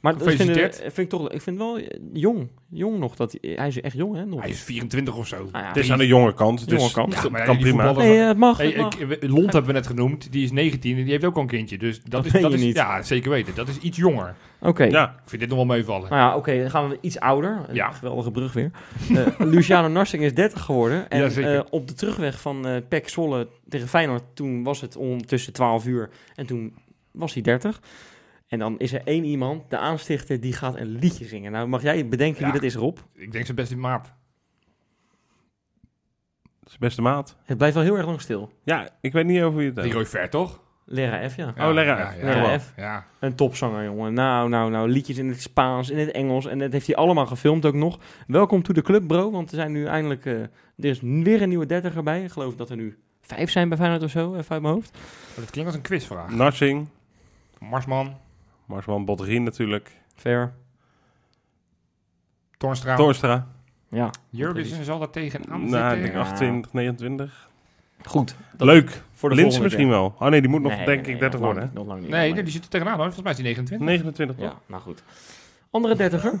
Maar 0.00 0.18
dat 0.18 0.28
vind, 0.34 0.56
ik- 0.56 0.74
vind 0.74 0.98
ik 0.98 1.08
toch, 1.08 1.30
ik 1.30 1.42
vind 1.42 1.56
wel 1.58 1.78
eh, 1.78 1.86
jong, 2.12 2.48
jong 2.68 2.98
nog. 2.98 3.16
Dat, 3.16 3.36
hij 3.40 3.52
hij 3.56 3.68
is 3.68 3.80
echt 3.80 3.96
jong, 3.96 4.14
hè? 4.14 4.24
Nog. 4.26 4.40
Hij 4.40 4.50
is 4.50 4.60
24 4.60 5.16
of 5.16 5.26
zo. 5.26 5.48
Ja, 5.52 5.66
Het 5.66 5.76
is 5.76 5.92
aan 5.92 5.98
de 5.98 6.06
jonge 6.06 6.34
kant. 6.34 6.68
Dus 6.68 6.78
Jonge 6.80 6.92
kant. 6.92 7.14
Ja, 7.14 7.28
maar 7.28 7.44
kan 7.44 7.58
prima. 7.58 7.92
Nee, 7.92 8.18
eh, 8.20 8.26
het 8.28 8.36
mag. 8.36 8.56
Hey, 8.56 8.66
het 8.66 8.76
mag. 8.76 8.98
ik, 8.98 9.06
we- 9.20 9.28
Lont 9.28 9.52
hebben 9.52 9.66
we 9.66 9.72
net 9.72 9.86
genoemd. 9.86 10.32
Die 10.32 10.44
is 10.44 10.50
19 10.52 10.96
en 10.96 11.02
die 11.02 11.12
heeft 11.12 11.24
ook 11.24 11.34
al 11.36 11.42
een 11.42 11.48
kindje. 11.48 11.78
Dus 11.78 12.00
dat, 12.02 12.10
Dat 12.10 12.34
is, 12.34 12.40
dat 12.40 12.52
is 12.52 12.60
niet. 12.60 12.76
Ja, 12.76 13.02
zeker 13.02 13.30
weten. 13.30 13.54
Dat 13.54 13.68
is 13.68 13.78
iets 13.78 13.96
jonger. 13.96 14.34
Oké. 14.60 14.84
Ja, 14.84 15.04
Ik 15.24 15.28
vind 15.28 15.40
dit 15.40 15.50
nog 15.50 15.58
wel 15.58 15.76
meevallen. 15.76 16.10
Nou 16.10 16.20
ja, 16.30 16.36
oké, 16.36 16.60
dan 16.60 16.70
gaan 16.70 16.88
we 16.88 16.98
iets 17.00 17.20
ouder. 17.20 17.60
Ja. 17.72 17.90
geweldige 17.90 18.30
brug 18.30 18.52
weer. 18.52 18.70
Eh, 19.14 19.26
Luciano 19.54 19.88
Narsing 19.88 20.22
is 20.22 20.34
30 20.34 20.62
geworden. 20.62 21.10
En 21.10 21.30
Ja, 21.30 21.54
eh, 21.54 21.60
op 21.70 21.88
de 21.88 21.94
terugweg 21.94 22.40
van 22.40 22.66
eh 22.66 22.76
PEC 22.88 23.08
Zwolle 23.08 23.48
tegen 23.68 23.88
Feyenoord, 23.88 24.22
toen 24.34 24.62
was 24.62 24.80
het 24.80 24.96
ondertussen 24.96 25.52
12 25.52 25.86
uur. 25.86 26.08
En 26.34 26.46
toen 26.46 26.74
was 27.10 27.32
hij 27.34 27.42
30. 27.42 27.80
En 28.48 28.58
dan 28.58 28.78
is 28.78 28.92
er 28.92 29.00
één 29.04 29.24
iemand, 29.24 29.70
de 29.70 29.78
aanstichter, 29.78 30.40
die 30.40 30.52
gaat 30.52 30.76
een 30.76 30.86
liedje 30.98 31.24
zingen. 31.24 31.52
Nou, 31.52 31.68
mag 31.68 31.82
jij 31.82 32.08
bedenken 32.08 32.40
Ja. 32.40 32.44
wie 32.44 32.54
dat 32.60 32.62
is, 32.70 32.74
Rob? 32.74 32.98
Ik 33.14 33.32
denk 33.32 33.44
zijn 33.44 33.56
beste 33.56 33.76
maat. 33.76 34.12
De 36.60 36.76
beste 36.78 37.02
maat. 37.02 37.36
Het 37.44 37.56
blijft 37.56 37.74
wel 37.74 37.84
heel 37.84 37.96
erg 37.96 38.06
lang 38.06 38.20
stil. 38.20 38.52
Ja, 38.64 38.88
ik 39.00 39.12
weet 39.12 39.26
niet 39.26 39.42
over 39.42 39.58
wie 39.58 39.66
het 39.66 39.76
Die 39.76 39.84
is. 39.86 39.92
Roy 39.92 40.06
Ver, 40.06 40.30
toch? 40.30 40.60
Lera 40.84 41.28
F, 41.28 41.36
ja. 41.36 41.54
Oh, 41.58 41.72
Lera 41.72 41.98
ja, 41.98 42.10
F. 42.10 42.22
ja. 42.22 42.58
F. 42.58 42.72
Ja. 42.76 43.04
Een 43.20 43.34
topzanger, 43.34 43.84
jongen. 43.84 44.12
Nou, 44.14 44.48
nou, 44.48 44.70
nou. 44.70 44.88
Liedjes 44.88 45.18
in 45.18 45.28
het 45.28 45.40
Spaans, 45.42 45.90
in 45.90 45.98
het 45.98 46.10
Engels. 46.10 46.46
En 46.46 46.58
dat 46.58 46.72
heeft 46.72 46.86
hij 46.86 46.96
allemaal 46.96 47.26
gefilmd 47.26 47.66
ook 47.66 47.74
nog. 47.74 47.98
Welkom 48.26 48.62
to 48.62 48.72
the 48.74 48.82
club, 48.82 49.06
bro. 49.06 49.30
Want 49.30 49.50
er 49.50 49.56
zijn 49.56 49.72
nu 49.72 49.86
eindelijk... 49.86 50.26
eh, 50.26 50.32
er 50.42 50.50
is 50.76 51.00
weer 51.00 51.42
een 51.42 51.48
nieuwe 51.48 51.66
dertiger 51.66 52.02
bij. 52.02 52.22
Ik 52.24 52.30
geloof 52.30 52.54
dat 52.56 52.70
er 52.70 52.76
nu 52.76 52.98
vijf 53.20 53.50
zijn 53.50 53.68
bij 53.68 53.78
Feyenoord 53.78 54.02
of 54.02 54.10
zo, 54.10 54.34
even 54.34 54.50
uit 54.50 54.62
mijn 54.62 54.74
hoofd. 54.74 54.98
Dat 55.36 55.50
klinkt 55.50 55.70
als 55.70 55.78
een 55.78 55.84
quizvraag. 55.86 56.30
Narsing, 56.30 56.88
Marsman, 57.58 58.16
Marsman 58.68 59.04
Botterien 59.04 59.42
natuurlijk. 59.42 59.96
Fair. 60.14 60.52
Toornstra. 62.56 62.96
Torstra. 62.96 63.46
Ja, 63.88 64.10
Jurgensen 64.30 64.84
zal 64.84 64.98
daar 64.98 65.10
tegenaan 65.10 65.64
Nou, 65.70 65.84
ik 65.84 65.90
zitten. 65.90 66.02
denk 66.02 66.14
28, 66.26 66.72
29. 66.72 67.48
goed. 68.04 68.34
Leuk. 68.58 69.02
Voor 69.12 69.28
de 69.28 69.34
Linse 69.34 69.62
misschien 69.62 69.84
keer. 69.88 69.94
wel. 69.94 70.14
Oh 70.18 70.28
nee, 70.28 70.40
die 70.40 70.50
moet 70.50 70.62
nog 70.62 70.76
Nee, 70.76 70.84
denk 70.86 71.06
nee, 71.06 71.14
ik 71.14 71.20
30 71.20 71.40
nog 71.40 71.40
lang 71.40 71.42
worden. 71.42 71.62
niet, 71.64 71.72
nog 71.74 71.86
lang 71.86 72.00
niet, 72.00 72.10
Nee, 72.10 72.34
die 72.42 72.52
zit 72.52 72.64
er 72.64 72.70
tegenaan 72.70 72.94
hoor. 72.98 73.12
Volgens 73.12 73.22
mij 73.22 73.30
is 73.32 73.36
die 73.38 73.46
29. 73.46 73.88
29 73.88 74.36
niet. 74.36 74.46
toch? 74.46 74.56
Ja, 74.58 74.62
nou 74.66 74.82
goed. 74.82 75.02
Andere 75.70 75.94
dertiger? 75.96 76.32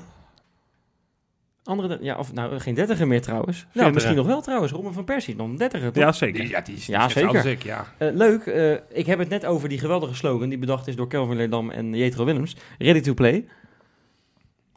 Andere, 1.68 1.88
der- 1.88 2.02
ja, 2.04 2.16
of 2.18 2.32
nou, 2.32 2.58
geen 2.60 2.74
dertiger 2.74 3.06
meer 3.06 3.22
trouwens. 3.22 3.66
Nou, 3.72 3.92
misschien 3.92 4.16
nog 4.16 4.26
wel 4.26 4.40
trouwens. 4.40 4.72
Robin 4.72 4.92
van 4.92 5.04
Persie, 5.04 5.36
dan 5.36 5.56
dertiger, 5.56 5.92
toch? 5.92 6.02
Ja, 6.02 6.12
zeker. 6.12 6.40
Die, 6.40 6.50
ja, 6.50 6.60
die 6.60 6.74
is, 6.76 6.84
die 6.84 6.94
Ja, 6.94 7.08
zeker. 7.08 7.36
als 7.36 7.44
ik, 7.44 7.62
ja. 7.62 7.84
Eh, 7.98 8.08
leuk, 8.14 8.46
eh, 8.46 8.72
ik 8.92 9.06
heb 9.06 9.18
het 9.18 9.28
net 9.28 9.44
over 9.46 9.68
die 9.68 9.78
geweldige 9.78 10.14
slogan 10.14 10.48
die 10.48 10.58
bedacht 10.58 10.86
is 10.86 10.96
door 10.96 11.08
Kelvin 11.08 11.36
Leerdam 11.36 11.70
en 11.70 11.94
Jetro 11.94 12.24
Willems. 12.24 12.56
Ready 12.78 13.00
to 13.00 13.14
play. 13.14 13.46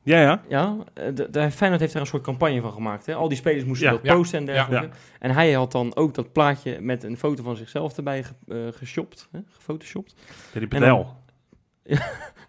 Ja, 0.03 0.21
ja. 0.21 0.41
Ja, 0.49 0.75
eh, 0.93 1.05
de, 1.15 1.29
de 1.29 1.51
Feyenoord 1.51 1.81
heeft 1.81 1.93
daar 1.93 2.01
een 2.01 2.07
soort 2.07 2.23
campagne 2.23 2.61
van 2.61 2.71
gemaakt. 2.71 3.05
Hè? 3.05 3.13
Al 3.15 3.27
die 3.27 3.37
spelers 3.37 3.63
moesten 3.65 3.87
Ja, 3.87 3.93
dat 3.93 4.03
ja, 4.03 4.13
posten 4.15 4.39
en 4.39 4.45
dergelijke. 4.45 4.85
ja. 4.85 4.91
En 5.19 5.31
hij 5.31 5.51
had 5.51 5.71
dan 5.71 5.95
ook 5.95 6.13
dat 6.13 6.31
plaatje 6.31 6.77
met 6.81 7.03
een 7.03 7.17
foto 7.17 7.43
van 7.43 7.55
zichzelf 7.55 7.97
erbij 7.97 8.23
ge, 8.23 8.33
eh, 8.47 8.57
geshopt, 8.71 9.27
hè? 9.31 9.39
gefotoshopt. 9.49 10.13
Ja, 10.27 10.59
die 10.59 10.61
En 10.61 10.67
pedel. 10.67 11.15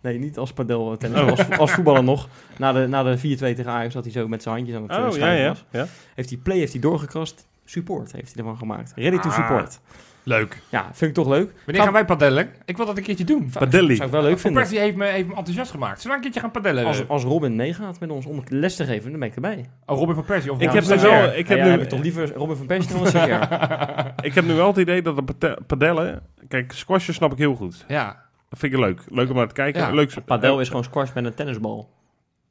Nee, 0.02 0.18
niet 0.18 0.38
als 0.38 0.52
padel 0.52 0.96
tennis, 0.96 1.20
Oh. 1.20 1.28
als, 1.30 1.50
als 1.58 1.72
voetballer 1.72 2.04
nog. 2.04 2.28
Na 2.58 2.72
de, 2.72 2.86
na 2.86 3.02
de 3.02 3.18
4-2 3.18 3.20
tegen 3.38 3.66
Ajax 3.66 3.94
dat 3.94 4.04
hij 4.04 4.12
zo 4.12 4.28
met 4.28 4.42
zijn 4.42 4.54
handjes 4.54 4.76
aan 4.76 4.82
het 4.82 4.90
eh, 4.90 4.98
Oh, 4.98 5.04
ja, 5.04 5.10
schrijven 5.12 5.44
ja. 5.44 5.56
ja. 5.80 5.86
Heeft 6.14 6.28
hij 6.30 6.38
play, 6.38 6.58
heeft 6.58 6.72
hij 6.72 6.80
doorgekrast. 6.80 7.46
Support 7.64 8.12
heeft 8.12 8.34
hij 8.34 8.42
ervan 8.42 8.58
gemaakt. 8.58 8.92
Ready 8.96 9.16
to 9.18 9.28
Ah. 9.28 9.34
support. 9.34 9.80
Leuk. 10.24 10.62
Ja, 10.68 10.84
vind 10.92 11.10
ik 11.10 11.14
toch 11.16 11.28
leuk. 11.28 11.52
Wanneer 11.64 11.82
gaan 11.84 11.92
wij 11.92 12.04
padellen? 12.04 12.50
Ik 12.64 12.76
wil 12.76 12.86
dat 12.86 12.96
een 12.96 13.02
keertje 13.02 13.24
doen. 13.24 13.50
Padelli. 13.58 13.94
Zou 13.94 14.06
ik 14.06 14.12
wel 14.14 14.22
leuk 14.22 14.30
Van 14.30 14.40
vinden. 14.40 14.60
Persie 14.62 14.78
heeft 14.78 14.96
me, 14.96 15.06
heeft 15.06 15.28
me 15.28 15.34
enthousiast 15.34 15.70
gemaakt. 15.70 16.00
Zullen 16.00 16.10
we 16.10 16.14
een 16.16 16.22
keertje 16.32 16.40
gaan 16.40 16.62
padellen? 16.62 16.84
Als, 16.84 17.08
als 17.08 17.22
Robin 17.22 17.56
meegaat 17.56 18.00
met 18.00 18.10
ons 18.10 18.26
om 18.26 18.42
les 18.48 18.76
te 18.76 18.84
geven, 18.84 19.10
dan 19.10 19.20
ben 19.20 19.28
ik 19.28 19.34
erbij. 19.34 19.64
oh, 19.86 19.98
Robin 19.98 20.14
van 20.14 20.24
Persie. 20.24 20.52
Of 20.52 20.60
Ik 20.60 20.70
heb 20.72 20.84
nu 20.84 20.96
wel, 20.98 21.32
ik 21.34 21.48
heb 21.48 21.58
ja, 21.58 21.64
nu, 21.64 21.70
heb 21.70 21.80
ik 21.82 21.88
toch 21.88 22.00
liever 22.02 22.32
Robin 22.32 22.56
van 22.56 22.66
Persie 22.66 22.92
dan 22.92 23.06
een 23.06 23.40
ik 24.28 24.34
heb 24.34 24.44
nu 24.44 24.54
wel 24.54 24.66
het 24.66 24.76
idee 24.76 25.02
dat 25.02 25.34
de 25.38 25.58
padellen... 25.66 26.22
Kijk, 26.48 26.72
squashen 26.72 27.14
snap 27.14 27.32
ik 27.32 27.38
heel 27.38 27.54
goed. 27.54 27.84
Ja. 27.88 28.22
Dat 28.52 28.60
vind 28.60 28.72
ik 28.72 28.78
leuk. 28.78 29.00
Leuk 29.08 29.28
om 29.28 29.36
naar 29.36 29.48
te 29.48 29.54
kijken. 29.54 29.80
Ja. 29.80 29.90
Leuk, 29.90 30.14
Padel 30.24 30.60
is 30.60 30.68
gewoon 30.68 30.84
squash 30.84 31.12
met 31.12 31.24
een 31.24 31.34
tennisbal. 31.34 31.90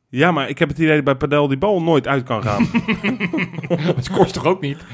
Ja, 0.10 0.32
maar 0.32 0.50
ik 0.50 0.60
heb 0.60 0.70
het 0.70 0.78
idee 0.78 0.96
dat 0.96 1.04
bij 1.04 1.16
padel 1.16 1.48
die 1.48 1.58
bal 1.58 1.82
nooit 1.82 2.08
uit 2.08 2.24
kan 2.24 2.44
gaan. 2.44 2.66
Het 3.96 4.10
kost 4.10 4.34
toch 4.34 4.46
ook 4.46 4.62
niet? 4.62 4.86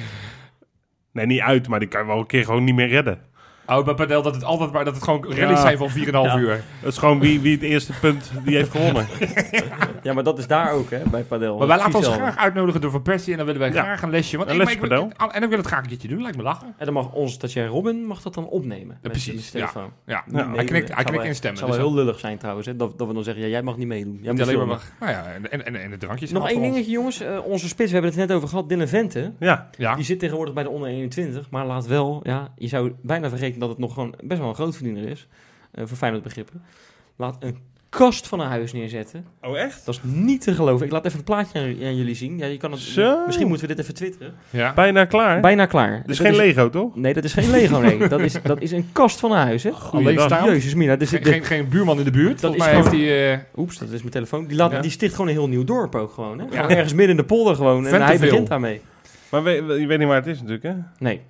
nee, 1.12 1.26
niet 1.26 1.40
uit, 1.40 1.68
maar 1.68 1.80
die 1.80 1.88
kan 1.88 2.02
je 2.02 2.08
wel 2.08 2.20
een 2.20 2.26
keer 2.26 2.44
gewoon 2.44 2.64
niet 2.64 2.76
meer 2.76 2.88
redden. 2.88 3.20
Oh, 3.68 3.86
bij 3.86 3.94
padel 3.94 4.22
dat 4.22 4.36
het 4.36 4.44
altijd 4.44 4.72
maar 4.72 4.86
dat 4.86 4.94
het 4.96 5.04
gewoon 5.04 5.24
rallies 5.24 5.40
Ja. 5.40 5.56
zijn 5.62 5.78
van 5.78 5.90
4,5 5.90 6.12
Ja. 6.12 6.38
uur. 6.38 6.52
Het 6.52 6.92
is 6.92 6.98
gewoon 6.98 7.20
wie, 7.20 7.40
wie 7.40 7.52
het 7.54 7.62
eerste 7.62 7.94
punt 8.02 8.32
die 8.46 8.56
heeft 8.56 8.72
gewonnen. 8.72 9.06
Ja, 10.04 10.14
maar 10.14 10.24
dat 10.24 10.38
is 10.38 10.48
daar 10.48 10.72
ook, 10.72 10.90
hè, 10.90 11.00
bij 11.12 11.24
padel. 11.24 11.58
Maar 11.58 11.68
wij 11.68 11.78
laten 11.78 11.96
ons 11.96 12.08
graag 12.08 12.38
uitnodigen 12.38 12.82
door 12.82 12.92
Van 12.92 13.02
Persie 13.02 13.32
en 13.32 13.38
dan 13.38 13.46
willen 13.46 13.62
wij 13.62 13.72
Ja. 13.72 13.82
graag 13.84 14.02
een 14.02 14.10
lesje. 14.10 14.38
Want 14.38 14.50
Een 14.50 14.58
lesje 14.58 14.78
padel. 14.78 15.12
En 15.32 15.44
ik 15.44 15.50
wil 15.50 15.58
het 15.58 15.68
graag 15.68 15.82
een 15.82 15.88
keertje 15.88 16.08
doen, 16.08 16.22
lijkt 16.22 16.38
me 16.38 16.44
lachen. 16.44 16.68
En 16.78 16.86
dan 16.86 16.94
mag 16.94 17.12
onze 17.12 17.34
stagiair 17.34 17.68
Robin 17.68 18.06
mag 18.06 18.22
dat 18.22 18.34
dan 18.34 18.48
opnemen. 18.48 18.98
met 19.02 19.12
precies. 19.12 19.52
Ja, 19.52 19.70
Ja. 20.06 20.24
hij 20.28 20.64
knikt, 20.66 20.96
hij 20.96 21.04
knikt 21.04 21.24
instemmen. 21.24 21.30
Het 21.30 21.40
zou 21.60 21.72
dus 21.72 21.78
wel 21.78 21.88
heel 21.88 21.94
lullig 21.94 22.20
zijn 22.20 22.38
trouwens, 22.38 22.68
hè, 22.68 22.76
dat, 22.76 22.98
dat 22.98 23.08
we 23.08 23.14
dan 23.14 23.24
zeggen, 23.24 23.44
ja, 23.44 23.50
jij 23.50 23.62
mag 23.62 23.78
niet 23.78 23.88
meedoen. 23.88 24.20
Jij 24.22 24.22
niet 24.22 24.32
moet 24.32 24.42
alleen 24.42 24.68
maar 24.68 24.80
filmen. 24.80 24.92
mag. 25.00 25.10
Nou 25.10 25.26
ja, 25.28 25.34
en, 25.34 25.52
en, 25.52 25.66
en, 25.66 25.82
en 25.84 25.90
de 25.90 25.98
drankjes. 25.98 26.32
Nog 26.32 26.48
één 26.50 26.58
ons. 26.58 26.66
dingetje, 26.68 26.92
jongens. 26.92 27.22
Eh, 27.22 27.46
onze 27.46 27.68
spits, 27.68 27.88
we 27.92 27.94
hebben 27.98 28.12
het 28.20 28.28
net 28.28 28.38
over 28.38 28.50
gehad, 28.50 28.70
Dylan 28.70 28.88
Vente. 28.88 29.32
Ja, 29.40 29.70
Ja, 29.78 29.96
Die 29.96 30.06
zit 30.06 30.20
tegenwoordig 30.20 30.54
bij 30.54 30.64
de 30.64 30.70
onder 30.70 30.90
21, 30.90 31.50
maar 31.50 31.66
laat 31.66 31.88
wel, 31.88 32.20
ja, 32.24 32.48
je 32.56 32.68
zou 32.68 32.94
bijna 33.02 33.30
vergeten 33.30 33.57
dat 33.60 33.70
het 33.70 33.78
nog 33.78 33.94
gewoon 33.94 34.14
best 34.24 34.40
wel 34.40 34.50
een 34.50 34.56
grootverdiener 34.56 35.10
is. 35.10 35.28
eh, 35.72 35.84
voor 35.86 35.98
Feyenoord 35.98 36.24
begrippen. 36.24 36.62
Laat 37.16 37.36
een 37.40 37.58
kast 37.90 38.28
van 38.28 38.40
een 38.40 38.48
huis 38.48 38.74
neerzetten. 38.74 39.26
Oh, 39.42 39.58
echt? 39.60 39.86
Dat 39.86 39.96
is 39.96 40.02
niet 40.04 40.42
te 40.42 40.54
geloven. 40.54 40.86
Ik 40.86 40.92
laat 40.92 41.06
even 41.06 41.18
het 41.18 41.26
plaatje 41.26 41.60
aan, 41.60 41.66
aan 41.66 41.96
jullie 41.96 42.16
zien. 42.16 42.38
Ja, 42.38 42.46
je 42.46 42.58
kan 42.58 42.72
het, 42.72 42.80
Zo. 42.80 43.26
Misschien 43.26 43.48
moeten 43.48 43.68
we 43.68 43.74
dit 43.74 43.84
even 43.84 43.96
twitteren. 43.98 44.34
ja. 44.50 44.74
Bijna 44.74 45.06
klaar. 45.06 45.40
Bijna 45.42 45.66
klaar. 45.66 45.98
Het 45.98 46.10
is 46.10 46.18
Dat 46.18 46.28
geen 46.28 46.36
Lego, 46.36 46.70
toch? 46.70 46.96
Nee, 46.96 47.14
dat 47.14 47.24
is 47.24 47.34
geen 47.34 47.50
Lego, 47.50 47.80
nee. 47.80 48.08
Dat 48.08 48.20
is, 48.20 48.36
dat 48.44 48.62
is 48.62 48.72
een 48.72 48.90
kast 48.92 49.20
van 49.20 49.32
een 49.32 49.38
huis, 49.38 49.64
hè. 49.64 49.70
Alleen 49.72 50.20
staan. 50.20 50.46
Jezus 50.46 50.74
mina. 50.74 50.96
Dus 50.96 51.10
Geen, 51.10 51.24
geen, 51.26 51.44
geen 51.44 51.70
buurman 51.70 51.98
in 51.98 52.04
de 52.04 52.12
buurt. 52.12 52.42
Dat 52.42 52.52
is 52.54 52.60
mij 52.60 52.74
heeft 52.76 52.88
gewoon- 52.88 53.04
hij... 53.04 53.34
eh, 53.34 53.40
Oeps, 53.56 53.78
dat 53.78 53.90
is 53.90 54.00
mijn 54.00 54.12
telefoon. 54.12 54.48
Die, 54.48 54.58
laat, 54.58 54.72
Ja. 54.72 54.80
die 54.82 54.92
sticht 54.92 55.12
gewoon 55.16 55.28
een 55.28 55.34
heel 55.38 55.48
nieuw 55.48 55.64
dorp 55.64 55.96
ook 55.96 56.12
gewoon, 56.12 56.40
hè. 56.40 56.46
Gewoon 56.50 56.70
ergens 56.70 56.94
midden 56.94 57.10
in 57.16 57.22
de 57.22 57.28
polder 57.28 57.56
gewoon. 57.56 57.88
En 57.88 58.02
hij 58.02 58.18
begint 58.20 58.48
daarmee. 58.48 58.82
Maar 59.32 59.44
we- 59.44 59.64
we- 59.64 59.80
je 59.80 59.88
weet 59.88 59.98
niet 60.00 60.08
waar 60.08 60.18
het 60.18 60.28
is 60.28 60.38
natuurlijk, 60.38 60.64
hè? 60.64 60.74
Nee. 61.00 61.22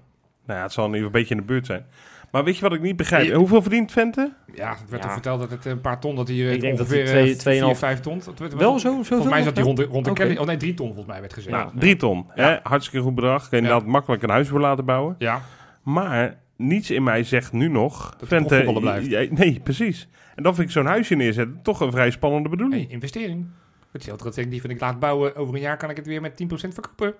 Nou 0.45 0.59
ja, 0.59 0.65
het 0.65 0.73
zal 0.73 0.83
geval 0.85 1.03
een 1.05 1.11
beetje 1.11 1.35
in 1.35 1.39
de 1.41 1.47
buurt 1.47 1.65
zijn. 1.65 1.85
Maar 2.31 2.43
weet 2.43 2.55
je 2.55 2.61
wat 2.61 2.73
ik 2.73 2.81
niet 2.81 2.95
begrijp? 2.95 3.25
Je- 3.25 3.33
Hoeveel 3.33 3.61
verdient 3.61 3.91
Vente? 3.91 4.33
ja, 4.55 4.69
het 4.69 4.79
werd 4.79 4.91
Ja. 4.91 4.97
toch 4.99 5.11
verteld 5.11 5.39
dat 5.39 5.49
het 5.49 5.65
een 5.65 5.81
paar 5.81 5.99
ton, 5.99 6.15
dat 6.15 6.27
hij 6.27 6.37
eh, 6.37 6.53
Ik 6.53 6.61
denk 6.61 6.77
dat 6.77 6.85
ongeveer 6.87 7.03
hij 7.05 7.21
twee- 7.21 7.35
tweeënhalf- 7.35 7.77
4, 7.77 7.87
5 7.87 7.99
ton. 7.99 8.21
Dat 8.25 8.39
werd- 8.39 8.53
Wel 8.53 8.79
zo, 8.79 8.89
zo 8.89 9.03
Volgens 9.03 9.29
mij 9.29 9.41
zat 9.43 9.55
hij 9.55 9.63
rond 9.65 9.77
de, 9.77 9.83
rond 9.83 10.05
de. 10.05 10.13
Kelly... 10.13 10.37
Oh 10.37 10.45
nee, 10.45 10.57
3 10.57 10.73
ton 10.73 10.85
volgens 10.87 11.07
mij 11.07 11.19
werd 11.19 11.33
gezegd. 11.33 11.55
Ja. 11.55 11.63
Nou, 11.63 11.77
drie 11.79 11.95
ton. 11.95 12.25
Ja. 12.35 12.43
Hè? 12.49 12.57
Hartstikke 12.63 13.05
goed 13.05 13.15
bedrag. 13.15 13.49
Kun 13.49 13.57
je 13.57 13.63
Ja. 13.63 13.69
inderdaad 13.69 13.91
makkelijk 13.93 14.23
een 14.23 14.29
huis 14.29 14.47
voor 14.47 14.59
laten 14.59 14.85
bouwen. 14.85 15.15
Ja, 15.17 15.41
Maar 15.83 16.37
niets 16.55 16.91
in 16.91 17.03
mij 17.03 17.23
zegt 17.23 17.51
nu 17.53 17.67
nog... 17.67 18.15
hij 18.27 18.27
profvoetballer 18.27 18.81
blijft. 18.81 19.31
nee, 19.31 19.59
precies. 19.63 20.07
En 20.35 20.43
dan 20.43 20.55
vind 20.55 20.67
ik 20.67 20.73
zo'n 20.73 20.85
huisje 20.85 21.15
neerzetten 21.15 21.59
toch 21.63 21.79
een 21.79 21.91
vrij 21.91 22.11
spannende 22.11 22.49
bedoeling. 22.49 22.83
hey, 22.83 22.91
investering. 22.93 23.45
Hetzelfde 23.91 24.23
dat 24.23 24.37
ik 24.37 24.49
die 24.51 24.61
van 24.61 24.69
ik 24.69 24.79
laat 24.79 24.99
bouwen. 24.99 25.35
Over 25.35 25.55
een 25.55 25.61
jaar 25.61 25.77
kan 25.77 25.89
ik 25.89 25.95
het 25.97 26.07
weer 26.07 26.21
met 26.21 26.35
10% 26.35 26.73
verkopen. 26.73 27.13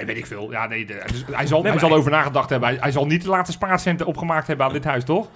Ja, 0.00 0.04
weet 0.04 0.16
ik 0.16 0.26
veel. 0.26 0.50
Ja, 0.50 0.66
nee, 0.66 0.84
de- 0.86 1.02
dus 1.06 1.24
hij 1.30 1.46
zal, 1.46 1.62
Nee, 1.62 1.70
hij 1.70 1.80
zal 1.80 1.92
over 1.92 2.10
nagedacht 2.10 2.50
hebben. 2.50 2.68
Hij, 2.68 2.78
hij 2.80 2.90
zal 2.92 3.06
niet 3.06 3.22
de 3.22 3.28
laatste 3.28 3.52
spaarcenten 3.52 4.06
opgemaakt 4.06 4.46
hebben 4.46 4.66
aan 4.66 4.72
dit 4.72 4.84
huis, 4.84 5.04
toch? 5.04 5.28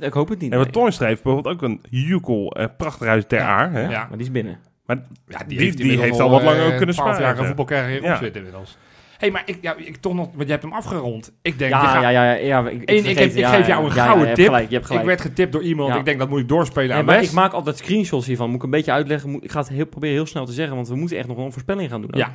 Ik 0.00 0.12
hoop 0.12 0.28
het 0.28 0.38
niet. 0.40 0.50
En 0.50 0.56
nee. 0.56 0.64
wat 0.64 0.74
Toornstra 0.74 1.06
heeft 1.06 1.22
bijvoorbeeld 1.22 1.54
ook 1.54 1.62
een 1.62 1.80
Jukel, 1.90 2.50
eh, 2.52 2.66
prachtig 2.76 3.06
huis 3.06 3.24
ter 3.26 3.38
Ja. 3.38 3.46
aar. 3.46 3.72
Hè? 3.72 3.80
Ja. 3.80 3.88
Maar 4.08 4.08
die 4.18 4.26
is 4.26 4.30
binnen. 4.32 4.58
Maar 4.86 4.96
Ja, 5.28 5.38
Die- 5.46 5.58
heeft, 5.58 5.76
die 5.76 5.98
heeft 6.00 6.20
al 6.20 6.30
wat 6.30 6.42
langer 6.42 6.70
eh, 6.70 6.76
kunnen 6.76 6.94
12 6.94 7.08
sparen, 7.08 7.20
jaar 7.20 7.34
een 7.36 7.40
ja. 7.40 7.46
voetbalcarrière 7.46 8.02
Ja. 8.02 8.12
opzet 8.12 8.36
inmiddels. 8.36 8.76
hey, 9.18 9.30
maar 9.30 9.42
ik, 9.46 9.58
ja, 9.60 9.74
ik 9.76 9.96
toch 9.96 10.14
nog, 10.14 10.26
want 10.32 10.42
je 10.44 10.50
hebt 10.50 10.62
hem 10.62 10.72
afgerond. 10.72 11.32
Ik 11.42 11.58
denk, 11.58 11.70
Ja, 11.72 11.80
je 11.82 11.86
gaat- 11.88 12.02
ja, 12.02 12.08
ja, 12.08 12.24
ja, 12.24 12.32
ja. 12.34 12.68
Ik, 12.68 12.80
ik, 12.82 12.90
Eén, 12.90 12.96
ik, 12.96 13.04
vergeet- 13.04 13.18
heb- 13.18 13.30
ik 13.32 13.36
ja, 13.38 13.50
geef 13.50 13.60
ja, 13.66 13.66
jou 13.66 13.82
een 13.84 13.88
ja, 13.88 13.94
ja, 13.94 14.02
gouden 14.02 14.20
je 14.20 14.24
hebt 14.26 14.36
tip. 14.38 14.46
Gelijk, 14.46 14.68
je 14.68 14.74
hebt 14.74 14.86
gelijk. 14.86 15.02
ik 15.04 15.08
werd 15.10 15.20
getipt 15.20 15.52
door 15.52 15.62
iemand. 15.62 15.92
Ja. 15.92 15.98
Ik 15.98 16.04
denk, 16.04 16.18
dat 16.18 16.28
moet 16.28 16.40
ik 16.40 16.48
doorspelen 16.48 16.88
Nee, 16.88 16.98
aan 16.98 17.04
maar 17.04 17.22
ik 17.22 17.32
maak 17.32 17.52
altijd 17.52 17.76
screenshots 17.78 18.26
hiervan. 18.26 18.46
Moet 18.46 18.56
ik 18.56 18.62
een 18.62 18.70
beetje 18.70 18.92
uitleggen. 18.92 19.30
Moet, 19.30 19.44
ik 19.44 19.50
ga 19.50 19.58
het 19.58 19.68
heel, 19.68 19.86
proberen 19.86 20.14
heel 20.14 20.26
snel 20.26 20.46
te 20.46 20.52
zeggen, 20.52 20.74
want 20.76 20.88
we 20.88 20.96
moeten 20.96 21.16
echt 21.18 21.26
nog 21.28 21.36
een 21.36 21.52
voorspelling 21.52 21.90
gaan 21.90 22.00
doen. 22.00 22.10
ook. 22.14 22.20
Ja. 22.20 22.32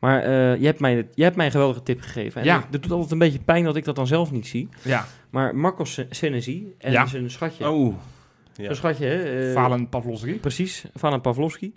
Maar 0.00 0.22
eh, 0.22 0.56
je, 0.60 0.66
hebt 0.66 0.80
mij, 0.80 1.08
je 1.14 1.22
hebt 1.22 1.36
mij 1.36 1.46
een 1.46 1.52
geweldige 1.52 1.82
tip 1.82 2.00
gegeven. 2.00 2.40
En 2.40 2.46
Ja. 2.46 2.66
het, 2.70 2.82
doet 2.82 2.90
altijd 2.92 3.10
een 3.10 3.18
beetje 3.18 3.38
pijn 3.38 3.64
dat 3.64 3.76
ik 3.76 3.84
dat 3.84 3.96
dan 3.96 4.06
zelf 4.06 4.30
niet 4.32 4.46
zie. 4.46 4.68
Ja, 4.82 5.06
Maar 5.30 5.56
Marcos 5.56 6.00
Senesi 6.10 6.74
en 6.78 6.92
Ja. 6.92 7.06
zijn 7.06 7.30
schatje. 7.30 7.70
Oh, 7.70 7.94
ja. 8.54 8.62
Zijn 8.64 8.76
schatje, 8.76 9.06
hè? 9.06 9.48
eh, 9.48 9.54
Valen 9.54 9.88
Pavlovski. 9.88 10.32
Precies, 10.32 10.84
Valen 10.94 11.20
Pavlovski. 11.20 11.74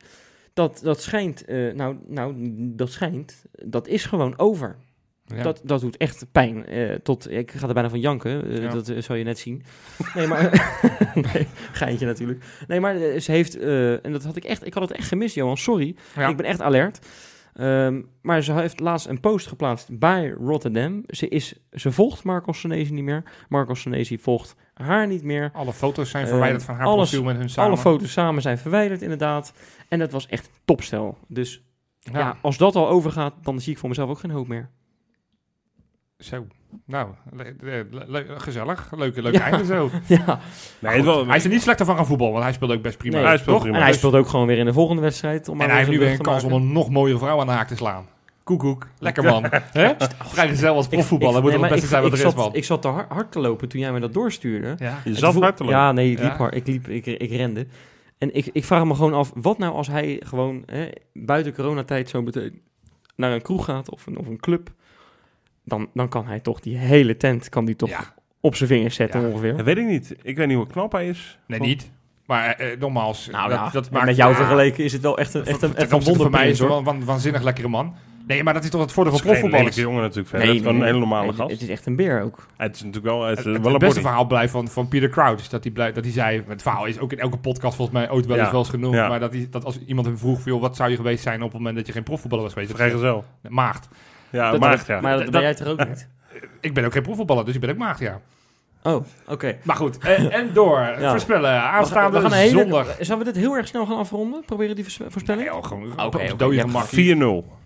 Dat, 0.53 0.80
dat 0.84 1.01
schijnt, 1.01 1.45
eh, 1.45 1.74
nou, 1.74 1.95
nou, 2.07 2.34
dat 2.57 2.91
schijnt, 2.91 3.45
dat 3.65 3.88
is 3.88 4.05
gewoon 4.05 4.38
over. 4.39 4.76
Ja. 5.26 5.43
Dat, 5.43 5.61
dat 5.63 5.82
doet 5.82 5.97
echt 5.97 6.26
pijn. 6.32 6.65
eh, 6.65 6.93
tot, 7.03 7.32
ik 7.32 7.51
ga 7.51 7.67
er 7.67 7.74
bijna 7.74 7.89
van 7.89 7.99
janken, 7.99 8.61
Ja. 8.61 8.69
dat 8.69 8.91
zal 8.97 9.15
je 9.15 9.24
net 9.24 9.39
zien. 9.39 9.63
Nee, 10.15 10.28
maar, 10.28 10.71
nee, 11.34 11.47
geintje 11.71 12.05
natuurlijk. 12.05 12.43
Nee, 12.67 12.80
maar 12.80 12.95
ze 13.19 13.32
heeft, 13.32 13.57
eh, 13.57 14.05
en 14.05 14.11
dat 14.11 14.24
had 14.24 14.36
ik 14.36 14.43
echt, 14.43 14.65
ik 14.65 14.74
had 14.74 14.84
het 14.89 14.97
echt 14.97 15.07
gemist, 15.07 15.36
Johan, 15.36 15.57
sorry. 15.57 15.95
Ja. 16.15 16.28
Ik 16.28 16.38
ben 16.38 16.45
echt 16.45 16.61
alert. 16.61 16.99
Ehm, 17.54 18.01
maar 18.22 18.41
ze 18.41 18.54
heeft 18.54 18.80
laatst 18.80 19.08
een 19.08 19.20
post 19.20 19.47
geplaatst 19.47 19.99
bij 19.99 20.30
Rotterdam. 20.30 21.04
Ze, 21.08 21.28
is, 21.28 21.54
ze 21.72 21.91
volgt 21.91 22.24
Marcos 22.24 22.60
Senesi 22.60 22.93
niet 22.93 23.04
meer. 23.04 23.24
Marcos 23.49 23.82
Senesi 23.82 24.18
volgt 24.18 24.56
haar 24.74 25.08
niet 25.08 25.24
meer. 25.24 25.51
Alle 25.54 25.74
foto's 25.74 26.10
zijn 26.10 26.28
verwijderd 26.28 26.64
van 26.64 26.76
haar 26.76 26.86
alles- 26.86 27.10
profiel 27.10 27.28
met 27.28 27.38
hun 27.38 27.49
samen. 27.49 27.72
Alle 27.72 27.80
foto's 27.82 28.12
samen 28.12 28.41
zijn 28.41 28.58
verwijderd, 28.58 29.01
inderdaad. 29.01 29.54
En 29.88 29.99
dat 29.99 30.12
was 30.12 30.28
echt 30.28 30.49
topstel. 30.66 31.18
Dus 31.28 31.64
ja. 31.99 32.20
Ja, 32.20 32.38
als 32.41 32.58
dat 32.58 32.76
al 32.76 32.88
overgaat, 32.89 33.34
dan 33.41 33.60
zie 33.62 33.72
ik 33.74 33.80
voor 33.80 33.89
mezelf 33.89 34.10
ook 34.10 34.20
geen 34.20 34.32
hoop 34.32 34.47
meer. 34.47 34.70
zo. 36.18 36.47
Nou, 36.86 37.09
le- 37.32 37.55
le- 37.59 37.86
le- 37.91 38.05
le- 38.07 38.26
gezellig. 38.38 38.89
Leuke, 38.97 39.21
leuke 39.21 39.38
Ja. 39.38 39.43
einde 39.43 39.65
zo. 39.65 39.89
ja. 40.26 40.39
Nee, 40.80 41.03
wel, 41.03 41.28
Hij 41.28 41.36
is 41.36 41.43
er 41.43 41.49
niet 41.49 41.61
slechter 41.61 41.86
van 41.86 41.95
gaan 41.95 42.05
voetballen, 42.05 42.34
want 42.34 42.45
hij 42.45 42.53
speelt 42.53 42.71
ook 42.71 42.82
best 42.82 42.97
prima. 42.97 43.15
Nee, 43.17 43.26
hij 43.26 43.38
speelt 43.38 43.55
toch? 43.55 43.61
prima. 43.63 43.78
En 43.78 43.84
hij 43.84 43.93
speelt 43.93 44.13
ook 44.13 44.28
gewoon 44.28 44.47
weer 44.47 44.57
in 44.57 44.65
de 44.65 44.74
volgende 44.74 45.01
wedstrijd. 45.01 45.47
Om 45.47 45.53
En 45.53 45.57
maar 45.57 45.67
hij 45.67 45.78
heeft 45.78 45.89
nu 45.89 45.99
weer 45.99 46.11
een 46.11 46.17
kans 46.21 46.43
om 46.43 46.51
een 46.51 46.71
nog 46.71 46.89
mooiere 46.89 47.19
vrouw 47.19 47.39
aan 47.39 47.45
de 47.47 47.51
haak 47.51 47.67
te 47.67 47.76
slaan. 47.76 48.05
Koekoek. 48.43 48.88
Lekker 48.99 49.24
man. 49.24 49.43
Hè? 49.71 49.91
Vrijgezel 50.24 50.76
als 50.76 50.88
profvoetballer. 50.88 51.41
Moet 51.41 51.51
nee, 51.51 51.59
wel 51.59 51.61
het 51.61 51.61
maar 51.61 51.69
beste 51.69 51.88
zijn 51.88 52.01
wat 52.03 52.11
ik, 52.13 52.17
er 52.17 52.26
is, 52.26 52.32
ik 52.32 52.38
zat, 52.38 52.45
man. 52.47 52.55
ik 52.55 52.63
zat 52.63 52.82
te 52.82 52.88
hard, 52.88 53.09
hard 53.09 53.32
te 53.32 53.39
lopen 53.39 53.67
toen 53.69 53.80
jij 53.80 53.91
me 53.91 53.99
dat 53.99 54.13
doorstuurde. 54.13 54.76
Ja. 54.78 54.97
Je 55.03 55.15
zat 55.15 55.34
hard 55.36 55.57
te 55.57 55.63
lopen. 55.63 55.78
Ja, 55.80 55.91
nee, 55.91 56.11
ik 56.11 56.19
liep 56.19 56.32
Ja. 56.32 56.38
hard. 56.38 56.55
Ik, 56.55 56.67
liep, 56.67 56.88
ik, 56.88 57.05
ik 57.05 57.30
rende. 57.32 57.67
En 58.17 58.36
ik, 58.36 58.49
ik 58.51 58.65
vraag 58.65 58.86
me 58.86 58.95
gewoon 58.95 59.13
af, 59.13 59.32
wat 59.36 59.57
nou 59.57 59.74
als 59.74 59.88
hij 59.88 60.21
gewoon 60.26 60.63
hè, 60.65 60.88
buiten 61.13 61.53
coronatijd 61.53 62.09
zo 62.09 62.21
meteen 62.21 62.61
naar 63.15 63.32
een 63.32 63.41
kroeg 63.41 63.65
gaat 63.65 63.89
of 63.89 64.05
een, 64.05 64.17
of 64.17 64.28
een 64.28 64.39
club. 64.39 64.69
Dan, 65.66 65.89
dan 65.93 66.09
kan 66.09 66.26
hij 66.28 66.39
toch 66.39 66.59
die 66.59 66.78
hele 66.78 67.18
tent 67.18 67.49
kan 67.49 67.66
die 67.66 67.76
toch 67.76 67.89
Ja. 67.89 68.14
op 68.41 68.55
zijn 68.55 68.70
vingers 68.70 68.95
zetten 68.95 69.22
Ja. 69.22 69.28
ongeveer. 69.28 69.55
Dat 69.57 69.66
weet 69.66 69.78
ik 69.78 69.86
niet. 69.88 70.16
Ik 70.22 70.38
weet 70.38 70.47
niet 70.47 70.57
hoe 70.57 70.68
knap 70.68 70.91
hij 70.91 71.07
is. 71.07 71.39
Nee, 71.47 71.59
niet. 71.59 71.91
Maar 72.26 72.45
eh, 72.55 72.80
nogmaals, 72.80 73.30
Nou 73.32 73.49
dat, 73.49 73.57
ja, 73.59 73.70
dat 73.70 73.89
maakt... 73.89 74.05
met 74.05 74.16
jou 74.16 74.32
ja, 74.32 74.38
vergeleken 74.38 74.84
is 74.84 74.93
het 74.93 75.01
wel 75.01 75.18
echt 75.18 75.34
een, 75.34 75.45
echt 75.45 75.61
een, 75.61 75.76
echt 75.76 75.89
een 75.91 75.97
opzichte 75.97 76.22
van 76.22 76.32
mij 76.32 76.49
is 76.49 76.59
het 76.59 76.68
hoor. 76.70 76.84
wel 76.84 76.93
een 76.93 77.05
waanzinnig 77.05 77.41
lekkere 77.43 77.68
man. 77.68 77.95
Nee, 78.28 78.43
maar 78.43 78.53
dat 78.53 78.64
is 78.64 78.70
toch 78.70 78.82
het 78.82 78.91
voordeel 78.91 79.14
Het 79.14 79.22
van 79.22 79.32
is 79.32 79.39
geen 79.39 79.49
lelijke 79.49 79.64
profvoetballers. 79.72 79.91
jongen 79.91 80.01
natuurlijk 80.01 80.30
verder. 80.30 80.47
het 80.47 80.55
is 80.57 80.61
gewoon 80.64 80.76
een 80.80 80.86
hele 80.88 80.99
normale 80.99 81.26
nee, 81.28 81.36
gast. 81.36 81.51
Het 81.51 81.61
is 81.61 81.68
echt 81.70 81.86
een 81.86 81.95
beer 81.95 82.22
ook. 82.22 82.47
Het 82.57 82.76
is 82.76 82.84
natuurlijk 82.84 83.14
wel, 83.14 83.24
het 83.26 83.38
is 83.39 83.45
Het, 83.45 83.53
het 83.53 83.64
wel 83.64 83.74
een 83.74 83.80
beste 83.80 83.95
body. 83.95 84.07
verhaal 84.07 84.26
blijft 84.28 84.51
van, 84.51 84.68
van 84.68 84.88
Peter 84.88 85.09
Crouch. 85.09 85.39
is 85.39 85.49
Dat 85.49 85.64
hij, 85.64 85.91
dat 85.91 86.03
hij 86.03 86.14
zei, 86.14 86.43
het 86.47 86.61
verhaal 86.61 86.86
is 86.86 86.99
ook 86.99 87.11
in 87.11 87.20
elke 87.20 87.38
podcast 87.38 87.76
volgens 87.76 87.97
mij 87.97 88.09
ooit 88.11 88.26
wel 88.26 88.36
eens 88.38 88.45
Ja. 88.45 88.51
wel 88.51 88.59
eens 88.59 88.70
genoemd. 88.70 88.95
Ja. 88.95 89.07
Maar 89.07 89.20
dat, 89.20 89.34
hij, 89.34 89.47
dat 89.49 89.66
als 89.66 89.80
iemand 89.86 90.07
hem 90.07 90.18
vroeg, 90.18 90.45
joh, 90.45 90.61
wat 90.61 90.76
zou 90.76 90.89
je 90.89 90.95
geweest 90.95 91.24
zijn 91.24 91.41
op 91.41 91.47
het 91.49 91.57
moment 91.57 91.76
dat 91.76 91.86
je 91.88 91.91
geen 91.93 92.03
profvoetballer 92.03 92.43
was 92.45 92.53
geweest? 92.53 92.72
Vrijgezel. 92.74 93.26
Maagd. 93.49 93.88
Ja, 94.34 94.51
Dat- 94.51 94.59
maagd, 94.59 94.88
ja. 94.88 95.01
Maar 95.01 95.17
dat 95.17 95.31
ben 95.31 95.41
jij 95.41 95.53
toch 95.53 95.67
ook 95.67 95.88
niet? 95.88 96.07
Ik 96.61 96.73
ben 96.73 96.86
ook 96.86 96.91
geen 96.93 97.01
profvoetballer, 97.01 97.45
dus 97.45 97.55
ik 97.55 97.61
ben 97.61 97.69
ook 97.69 97.77
maagd, 97.77 97.99
ja. 97.99 98.19
Oh, 98.84 99.05
oké. 99.27 99.57
Maar 99.63 99.75
goed, 99.75 99.97
en, 99.97 100.31
en 100.31 100.53
door. 100.53 100.79
Ja. 100.99 101.09
Voorspellen, 101.09 101.41
We 101.53 101.59
gaan- 101.59 101.69
aanstaande 101.71 102.17
we 102.17 102.23
gaan 102.23 102.31
een 102.31 102.38
hele- 102.38 102.59
zondag. 102.61 102.95
Zullen 102.99 103.17
we 103.25 103.31
dit 103.31 103.36
heel 103.36 103.55
erg 103.57 103.67
snel 103.67 103.86
gaan 103.86 103.97
afronden? 103.97 104.43
Proberen 104.45 104.75
die 104.75 104.84
voorspe- 104.84 105.11
voorspelling? 105.11 105.49
Nee, 105.51 105.63
gewoon 105.63 105.93
dode 106.38 106.55
ja, 106.55 106.61
gemak. 106.61 106.86
4-0. 106.86 106.89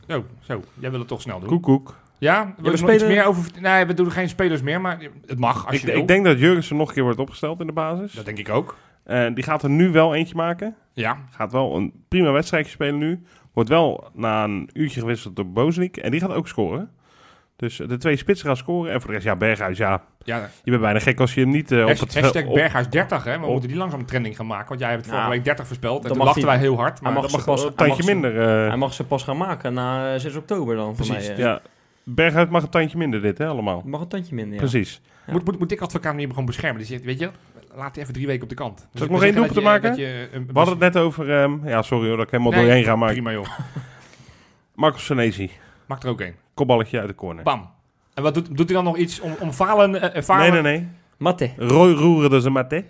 Zo, 0.07 0.26
zo. 0.39 0.61
Jij 0.80 0.89
wil 0.91 0.99
het 0.99 1.07
toch 1.07 1.22
snel 1.22 1.39
doen. 1.39 1.49
Koek, 1.49 1.63
koek. 1.63 1.95
Ja? 2.18 2.43
Wil 2.43 2.53
we 2.63 2.70
nog 2.70 2.78
spelen- 2.78 2.95
iets 2.95 3.03
meer 3.03 3.24
over... 3.26 3.51
Nee, 3.61 3.86
we 3.86 3.93
doen 3.93 4.11
geen 4.11 4.30
spelers 4.30 4.61
meer, 4.61 4.82
maar 4.82 4.97
het 5.26 5.39
mag 5.39 5.65
als 5.65 5.76
Ik, 5.76 5.82
je 5.82 5.88
wil. 5.88 5.97
ik 5.97 6.07
denk 6.07 6.26
dat 6.26 6.39
Jurgensen 6.39 6.76
nog 6.76 6.88
een 6.88 6.93
keer 6.93 7.03
wordt 7.03 7.20
opgesteld 7.20 7.59
in 7.59 7.68
de 7.68 7.74
basis. 7.74 8.11
Dat 8.13 8.26
denk 8.26 8.38
ik 8.38 8.49
ook. 8.49 8.76
Eh, 9.03 9.26
die 9.34 9.43
gaat 9.43 9.63
er 9.63 9.70
nu 9.70 9.91
wel 9.91 10.15
eentje 10.15 10.36
maken. 10.36 10.76
Ja. 10.93 11.18
Gaat 11.32 11.51
wel 11.51 11.76
een 11.76 11.93
prima 12.07 12.32
wedstrijdje 12.32 12.72
spelen 12.72 12.97
nu. 12.97 13.24
Wordt 13.58 13.70
wel 13.72 14.10
na 14.14 14.43
een 14.43 14.70
uurtje 14.74 14.99
gewisseld 14.99 15.36
door 15.36 15.47
Boznik. 15.47 15.97
En 15.97 16.12
die 16.12 16.20
gaat 16.20 16.34
ook 16.34 16.47
scoren. 16.47 16.89
Dus 17.55 17.76
de 17.88 17.97
twee 17.97 18.16
spitsen 18.18 18.47
gaan 18.47 18.58
scoren. 18.58 18.91
En 18.91 18.97
voor 18.99 19.08
de 19.10 19.14
rest, 19.14 19.26
ja, 19.28 19.36
Berghuis, 19.36 19.78
ja. 19.78 20.01
ja. 20.24 20.49
Je 20.64 20.70
bent 20.72 20.82
bijna 20.84 20.99
gek 20.99 21.20
als 21.20 21.34
je 21.34 21.41
hem 21.41 21.49
niet 21.49 21.72
eh, 21.72 21.82
op 21.82 21.88
Hashtag, 21.88 22.14
het... 22.14 22.24
hashtag 22.24 22.45
op- 22.45 22.53
Berghuis 22.53 22.89
30, 22.89 23.24
hè. 23.24 23.39
We 23.39 23.45
op- 23.45 23.51
moeten 23.51 23.70
die 23.70 23.78
langzaam 23.78 24.05
trending 24.05 24.36
gaan 24.36 24.47
maken. 24.47 24.68
Want 24.68 24.80
jij 24.80 24.89
hebt 24.89 25.01
het 25.01 25.10
vorige 25.10 25.28
Nou, 25.28 25.38
week 25.38 25.45
30 25.45 25.68
voorspeld. 25.68 25.95
En 25.95 26.01
dan 26.01 26.10
toen 26.12 26.18
mag 26.18 26.28
lachten 26.28 26.47
hij- 26.47 26.58
wij 26.60 26.68
heel 26.68 26.78
hard. 26.78 27.01
Maar 27.01 27.12
mag 27.14 27.22
dat 27.22 27.32
ze 27.32 27.38
mag 27.38 27.45
pas- 27.45 27.62
een 27.64 27.68
hij 27.68 27.76
tandje 27.88 27.95
mag 27.95 28.05
ze- 28.05 28.14
minder. 28.14 28.41
eh, 28.64 28.68
Hij 28.68 28.78
mag 28.78 28.93
ze 28.93 29.03
pas 29.03 29.24
gaan 29.24 29.38
maken 29.38 29.74
na 29.74 30.14
eh, 30.14 30.20
6 30.20 30.36
oktober 30.36 30.76
dan, 30.76 30.95
voor 30.95 31.05
Precies, 31.05 31.28
mij. 31.28 31.36
eh. 31.36 31.43
ja. 31.43 31.62
Berghuis 32.03 32.49
mag 32.49 32.64
een 32.64 32.70
tandje 32.70 32.97
minder 32.97 33.22
dit, 33.22 33.38
hè, 33.38 33.47
allemaal. 33.47 33.82
Mag 33.86 34.01
een 34.01 34.08
tandje 34.08 34.36
minder, 34.36 34.53
ja. 34.53 34.60
Precies. 34.60 35.01
Ja. 35.28 35.34
Moet, 35.34 35.45
moet, 35.45 35.60
moet 35.60 35.72
ik 35.72 35.82
advocaat 35.82 36.16
me 36.16 36.28
gewoon 36.28 36.45
beschermen? 36.45 36.78
Die 36.78 36.88
zegt, 36.88 37.03
weet 37.03 37.20
je, 37.20 37.30
laat 37.76 37.93
die 37.93 38.01
even 38.03 38.13
drie 38.13 38.28
weken 38.28 38.43
op 38.43 38.49
de 38.49 38.55
kant. 38.55 38.78
Dus 38.78 38.86
Zal 38.93 39.01
ik 39.01 39.07
we 39.07 39.13
nog 39.13 39.24
één 39.24 39.34
doelpunt 39.36 39.55
je- 39.57 39.61
maken? 39.63 39.89
dat 39.89 39.97
je 39.99 40.28
een- 40.32 40.45
We 40.45 40.51
hadden 40.53 40.80
het 40.80 40.93
net 40.93 41.03
over... 41.03 41.32
ehm, 41.41 41.68
ja, 41.68 41.82
sorry 41.82 42.07
hoor, 42.07 42.18
dat 42.18 42.26
ik 42.26 42.32
helemaal 42.32 42.51
Nee, 42.51 42.61
doorheen 42.61 42.84
ga. 42.84 42.95
Maar 42.95 43.11
Prima 43.11 43.32
joh. 43.32 43.47
Marcus 44.76 45.05
Senesi. 45.05 45.51
Maak 45.86 46.03
er 46.03 46.09
ook 46.09 46.22
één. 46.22 46.36
Kopballetje 46.53 46.99
uit 46.99 47.07
de 47.07 47.15
corner. 47.15 47.43
Bam. 47.43 47.70
En 48.13 48.24
wat 48.24 48.34
doet, 48.34 48.47
doet 48.57 48.65
hij 48.70 48.76
dan 48.76 48.84
nog 48.84 48.97
iets 48.97 49.20
om, 49.20 49.36
om 49.39 49.51
falen? 49.51 50.24
falen? 50.24 50.51
Nee, 50.53 50.61
nee, 50.61 50.78
nee. 50.78 50.88
Matte. 51.18 51.49
Roy 51.57 51.91
roeren, 51.93 52.30
dat 52.30 52.39
is 52.39 52.45
een 52.45 52.51
matte. 52.51 52.84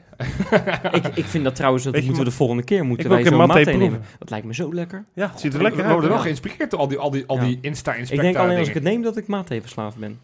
ik, 0.91 1.07
ik 1.15 1.25
vind 1.25 1.43
dat 1.43 1.55
trouwens, 1.55 1.83
dat 1.83 1.93
moeten 1.93 2.13
we 2.17 2.23
de 2.23 2.31
volgende 2.31 2.63
keer 2.63 2.85
moeten 2.85 3.09
wij 3.09 3.19
ook 3.19 3.25
in 3.25 3.31
zo 3.31 3.37
Matte 3.37 3.53
Matte 3.53 3.69
proeven. 3.69 3.91
nemen. 3.91 4.07
Dat 4.19 4.29
lijkt 4.29 4.45
me 4.45 4.53
zo 4.53 4.73
lekker. 4.73 5.05
Ja, 5.13 5.29
het 5.29 5.39
ziet 5.39 5.51
er 5.51 5.57
We 5.57 5.63
lekker 5.63 5.83
uit. 5.83 5.91
worden 5.91 6.09
wel 6.09 6.19
geïnspireerd 6.19 6.71
door 6.71 6.79
al 6.79 6.87
die, 6.87 6.97
al 6.97 7.09
die, 7.09 7.23
al 7.27 7.35
Ja. 7.37 7.43
die 7.43 7.59
Ik 7.61 8.19
denk 8.21 8.35
alleen 8.35 8.57
als 8.57 8.67
ik 8.67 8.73
het 8.73 8.83
neem 8.83 9.01
dat 9.01 9.17
ik 9.17 9.27
Matte 9.27 9.61
verslaafd 9.61 9.97
ben. 9.97 10.19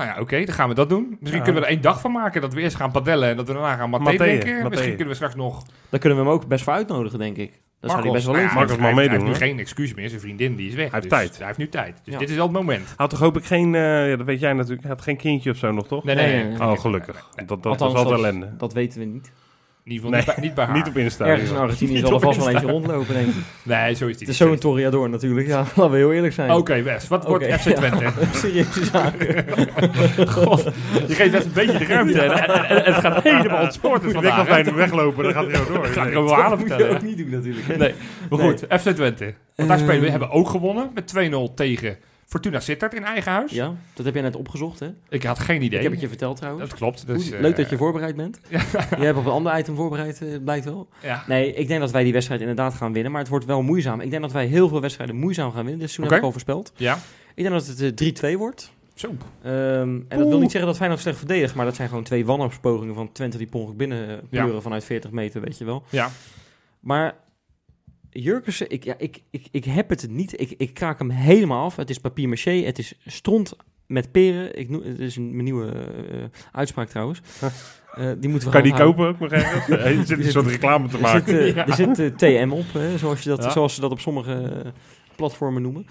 Nou 0.00 0.12
ja, 0.12 0.20
oké, 0.20 0.44
dan 0.44 0.54
gaan 0.54 0.68
we 0.68 0.74
dat 0.74 0.88
doen. 0.88 1.06
Misschien 1.20 1.38
Ja. 1.38 1.44
kunnen 1.44 1.62
we 1.62 1.68
er 1.68 1.74
één 1.74 1.82
dag 1.82 2.00
van 2.00 2.12
maken. 2.12 2.40
Dat 2.40 2.54
we 2.54 2.60
eerst 2.60 2.76
gaan 2.76 2.90
padellen 2.90 3.28
en 3.28 3.36
dat 3.36 3.46
we 3.46 3.52
daarna 3.52 3.76
gaan 3.76 3.90
drinken. 3.90 4.22
mathé. 4.54 4.68
Misschien 4.68 4.88
kunnen 4.90 5.08
we 5.08 5.14
straks 5.14 5.34
nog... 5.34 5.62
Daar 5.88 6.00
kunnen 6.00 6.18
we 6.18 6.24
hem 6.24 6.32
ook 6.32 6.46
best 6.46 6.64
voor 6.64 6.72
uitnodigen, 6.72 7.18
denk 7.18 7.36
ik. 7.36 7.60
Dat 7.80 7.90
zou 7.90 8.02
hij 8.02 8.12
best 8.12 8.24
wel 8.24 8.34
nou 8.34 8.44
leuk 8.46 8.52
ja, 8.54 8.58
Marcos 8.58 8.74
vinden. 8.76 8.94
mag 8.94 9.00
hij, 9.04 9.08
meedoen, 9.08 9.26
Hij 9.26 9.34
heeft 9.38 9.40
nu 9.40 9.46
geen 9.48 9.58
excuus 9.58 9.94
meer. 9.94 10.08
Zijn 10.08 10.20
vriendin 10.20 10.56
die 10.56 10.68
is 10.68 10.74
weg. 10.74 10.90
Hij 10.90 11.00
heeft 11.00 11.10
dus 11.10 11.18
tijd. 11.18 11.36
Hij 11.38 11.46
heeft 11.46 11.58
nu 11.58 11.68
tijd. 11.68 12.00
Dus 12.04 12.12
Ja. 12.14 12.18
dit 12.20 12.28
is 12.30 12.34
wel 12.36 12.44
het 12.44 12.54
moment. 12.54 12.94
Had 12.96 13.10
toch 13.10 13.18
hoop 13.18 13.36
ik 13.36 13.44
geen... 13.44 13.74
eh, 13.74 14.10
ja, 14.10 14.16
dat 14.16 14.26
weet 14.26 14.40
jij 14.40 14.52
natuurlijk. 14.52 14.80
Hij 14.82 14.90
had 14.90 15.02
geen 15.02 15.16
kindje 15.16 15.50
of 15.50 15.56
zo 15.56 15.72
nog, 15.72 15.86
toch? 15.86 16.04
Nee, 16.04 16.14
nee. 16.14 16.24
Nee, 16.26 16.34
nee, 16.34 16.44
nee, 16.48 16.58
nee. 16.58 16.68
Oh, 16.68 16.78
gelukkig. 16.78 17.28
Dat, 17.46 17.62
dat 17.62 17.78
was 17.78 17.94
altijd 17.94 18.18
ellende. 18.18 18.56
Dat 18.56 18.72
weten 18.72 18.98
we 19.00 19.04
niet. 19.06 19.32
In 19.90 19.96
ieder 19.96 20.08
geval 20.10 20.24
niet, 20.24 20.34
bij, 20.36 20.44
niet 20.44 20.54
bij 20.54 20.64
haar. 20.74 20.74
Niet 20.76 20.88
op 20.88 20.96
Insta. 20.96 21.26
Ergens 21.26 21.50
in 21.50 21.56
Argentinië 21.56 21.98
zal 22.06 22.12
er 22.14 22.20
vast 22.20 22.38
wel 22.38 22.48
eentje 22.50 22.66
rondlopen, 22.66 23.14
denk 23.14 23.26
ik. 23.28 23.34
Nee, 23.62 23.94
zo 23.94 24.06
is 24.06 24.16
die 24.16 24.26
Het 24.26 24.28
is 24.28 24.36
zo'n 24.36 24.58
Toriador 24.58 25.08
natuurlijk. 25.10 25.46
Ja, 25.46 25.56
laten 25.74 25.90
we 25.90 25.96
heel 25.96 26.12
eerlijk 26.12 26.32
zijn. 26.32 26.50
Oké, 26.50 26.82
Wes. 26.82 27.08
Wat 27.08 27.24
wordt 27.26 27.44
FC 27.44 27.68
Twente? 27.70 28.02
ja. 28.02 28.12
Serieuze 28.34 28.84
zaken. 28.84 29.44
God, 30.28 30.62
je 31.08 31.14
geeft 31.14 31.30
best 31.30 31.44
een 31.46 31.52
beetje 31.52 31.78
de 31.78 31.84
ruimte. 31.84 32.20
En, 32.20 32.30
en- 32.48 32.64
en- 32.68 32.84
en 32.84 32.92
het 32.94 33.02
gaat 33.04 33.22
helemaal 33.22 33.62
ontspoord 33.62 34.04
Ik 34.04 34.14
als 34.24 34.48
wij 34.48 34.62
nu 34.62 34.72
weglopen, 34.72 35.24
dan 35.24 35.32
gaat 35.32 35.46
hij 35.46 35.54
gewoon 35.54 35.74
door. 35.74 35.86
Ik 35.86 35.92
ga 35.92 36.00
het 36.02 36.08
gewoon 36.12 36.24
wel 36.24 36.34
halen 36.34 36.50
Dat 36.50 36.58
moet 36.58 36.68
je 36.68 36.74
vertellen. 36.74 36.96
ook 36.96 37.06
niet 37.06 37.16
doen 37.18 37.30
natuurlijk. 37.30 37.66
Nee, 37.66 37.78
maar 37.78 38.38
Nee. 38.38 38.48
goed. 38.48 38.64
FC 38.80 38.88
Twente. 38.88 39.34
Want 39.56 39.68
daar 39.68 39.78
spelen 39.78 40.00
we. 40.00 40.10
hebben 40.10 40.30
ook 40.30 40.48
gewonnen 40.48 40.90
met 40.94 41.06
2-0 41.06 41.54
tegen 41.54 41.96
Fortuna 42.30 42.60
Sittard 42.60 42.94
in 42.94 43.04
eigen 43.04 43.32
huis. 43.32 43.52
Ja, 43.52 43.74
dat 43.94 44.04
heb 44.04 44.14
jij 44.14 44.22
net 44.22 44.36
opgezocht, 44.36 44.80
hè? 44.80 44.88
Ik 45.08 45.22
had 45.22 45.38
geen 45.38 45.62
idee. 45.62 45.78
Ik 45.78 45.82
heb 45.82 45.92
het 45.92 46.00
je 46.00 46.08
verteld 46.08 46.36
trouwens. 46.36 46.68
Dat 46.68 46.78
klopt. 46.78 47.06
Dus, 47.06 47.24
Goed, 47.24 47.32
eh, 47.32 47.40
Leuk 47.40 47.56
dat 47.56 47.70
je 47.70 47.76
voorbereid 47.76 48.16
bent. 48.16 48.40
Je 48.98 49.04
hebt 49.04 49.18
op 49.18 49.24
een 49.26 49.32
ander 49.32 49.58
item 49.58 49.76
voorbereid, 49.76 50.22
eh, 50.22 50.28
blijkt 50.44 50.64
wel. 50.64 50.88
Ja. 51.02 51.24
Nee, 51.26 51.54
ik 51.54 51.68
denk 51.68 51.80
dat 51.80 51.90
wij 51.90 52.02
die 52.02 52.12
wedstrijd 52.12 52.40
inderdaad 52.40 52.74
gaan 52.74 52.92
winnen. 52.92 53.12
Maar 53.12 53.20
het 53.20 53.30
wordt 53.30 53.44
wel 53.44 53.62
moeizaam. 53.62 54.00
Ik 54.00 54.10
denk 54.10 54.22
dat 54.22 54.32
wij 54.32 54.46
heel 54.46 54.68
veel 54.68 54.80
wedstrijden 54.80 55.16
moeizaam 55.16 55.52
gaan 55.52 55.62
winnen. 55.62 55.78
Dit 55.78 55.90
seizoen 55.90 56.04
Oké. 56.04 56.14
heb 56.14 56.22
ik 56.22 56.26
al 56.26 56.32
voorspeld. 56.32 56.72
ja. 56.76 56.98
Ik 57.34 57.42
denk 57.46 57.58
dat 57.58 57.66
het 57.66 58.00
eh, 58.24 58.32
3-2 58.34 58.38
wordt. 58.38 58.72
Zo. 58.94 59.08
Ehm, 59.42 60.00
en 60.08 60.18
dat 60.18 60.28
wil 60.28 60.38
niet 60.38 60.50
zeggen 60.50 60.68
dat 60.68 60.76
Feyenoord 60.78 61.00
slecht 61.02 61.18
verdedigt. 61.18 61.54
Maar 61.54 61.64
dat 61.64 61.74
zijn 61.74 61.88
gewoon 61.88 62.04
twee 62.04 62.26
wanhoopspogingen 62.26 62.94
van 62.94 63.12
Twente 63.12 63.38
die 63.38 63.48
ongeluk 63.52 63.76
binnen 63.76 64.22
eh, 64.30 64.58
vanuit 64.60 64.84
40 64.84 65.10
meter, 65.10 65.40
weet 65.40 65.58
je 65.58 65.64
wel. 65.64 65.82
Ja. 65.90 66.10
Maar 66.80 67.14
Jurkensen, 68.10 68.70
ik, 68.70 68.84
ja, 68.84 68.94
ik, 68.98 69.22
ik, 69.30 69.46
ik 69.50 69.64
heb 69.64 69.88
het 69.88 70.06
niet. 70.10 70.40
Ik, 70.40 70.54
ik 70.56 70.74
kraak 70.74 70.98
hem 70.98 71.10
helemaal 71.10 71.64
af. 71.64 71.76
Het 71.76 71.90
is 71.90 71.98
papier 71.98 72.28
maché. 72.28 72.50
Het 72.50 72.78
is 72.78 72.94
stront 73.06 73.56
met 73.86 74.10
peren. 74.12 74.58
Ik 74.58 74.68
noem, 74.68 74.82
het 74.82 74.98
is 74.98 75.16
een, 75.16 75.30
mijn 75.32 75.44
nieuwe 75.44 75.66
eh, 75.68 76.24
uitspraak 76.52 76.88
trouwens. 76.88 77.20
Eh, 77.94 78.10
die 78.18 78.30
moeten 78.30 78.48
we 78.48 78.54
Kan 78.54 78.64
je 78.64 78.70
die 78.72 78.80
kopen 78.84 79.06
ook 79.08 79.18
nog 79.18 79.30
ergens? 79.32 79.68
Er 79.70 80.06
zit 80.06 80.18
een 80.24 80.30
soort 80.30 80.46
reclame 80.46 80.88
te 80.88 80.96
Er 80.96 81.02
maken. 81.02 81.26
zit, 81.44 81.54
Ja. 81.54 81.66
er 81.66 81.74
zit 81.74 81.98
eh, 81.98 82.06
TM 82.44 82.50
op, 82.52 82.72
hè, 82.72 82.98
zoals, 82.98 83.22
je 83.22 83.28
dat, 83.28 83.42
Ja. 83.44 83.50
zoals 83.50 83.74
ze 83.74 83.80
dat 83.80 83.90
op 83.90 84.00
sommige 84.00 84.62
platformen 85.16 85.62
noemen. 85.62 85.86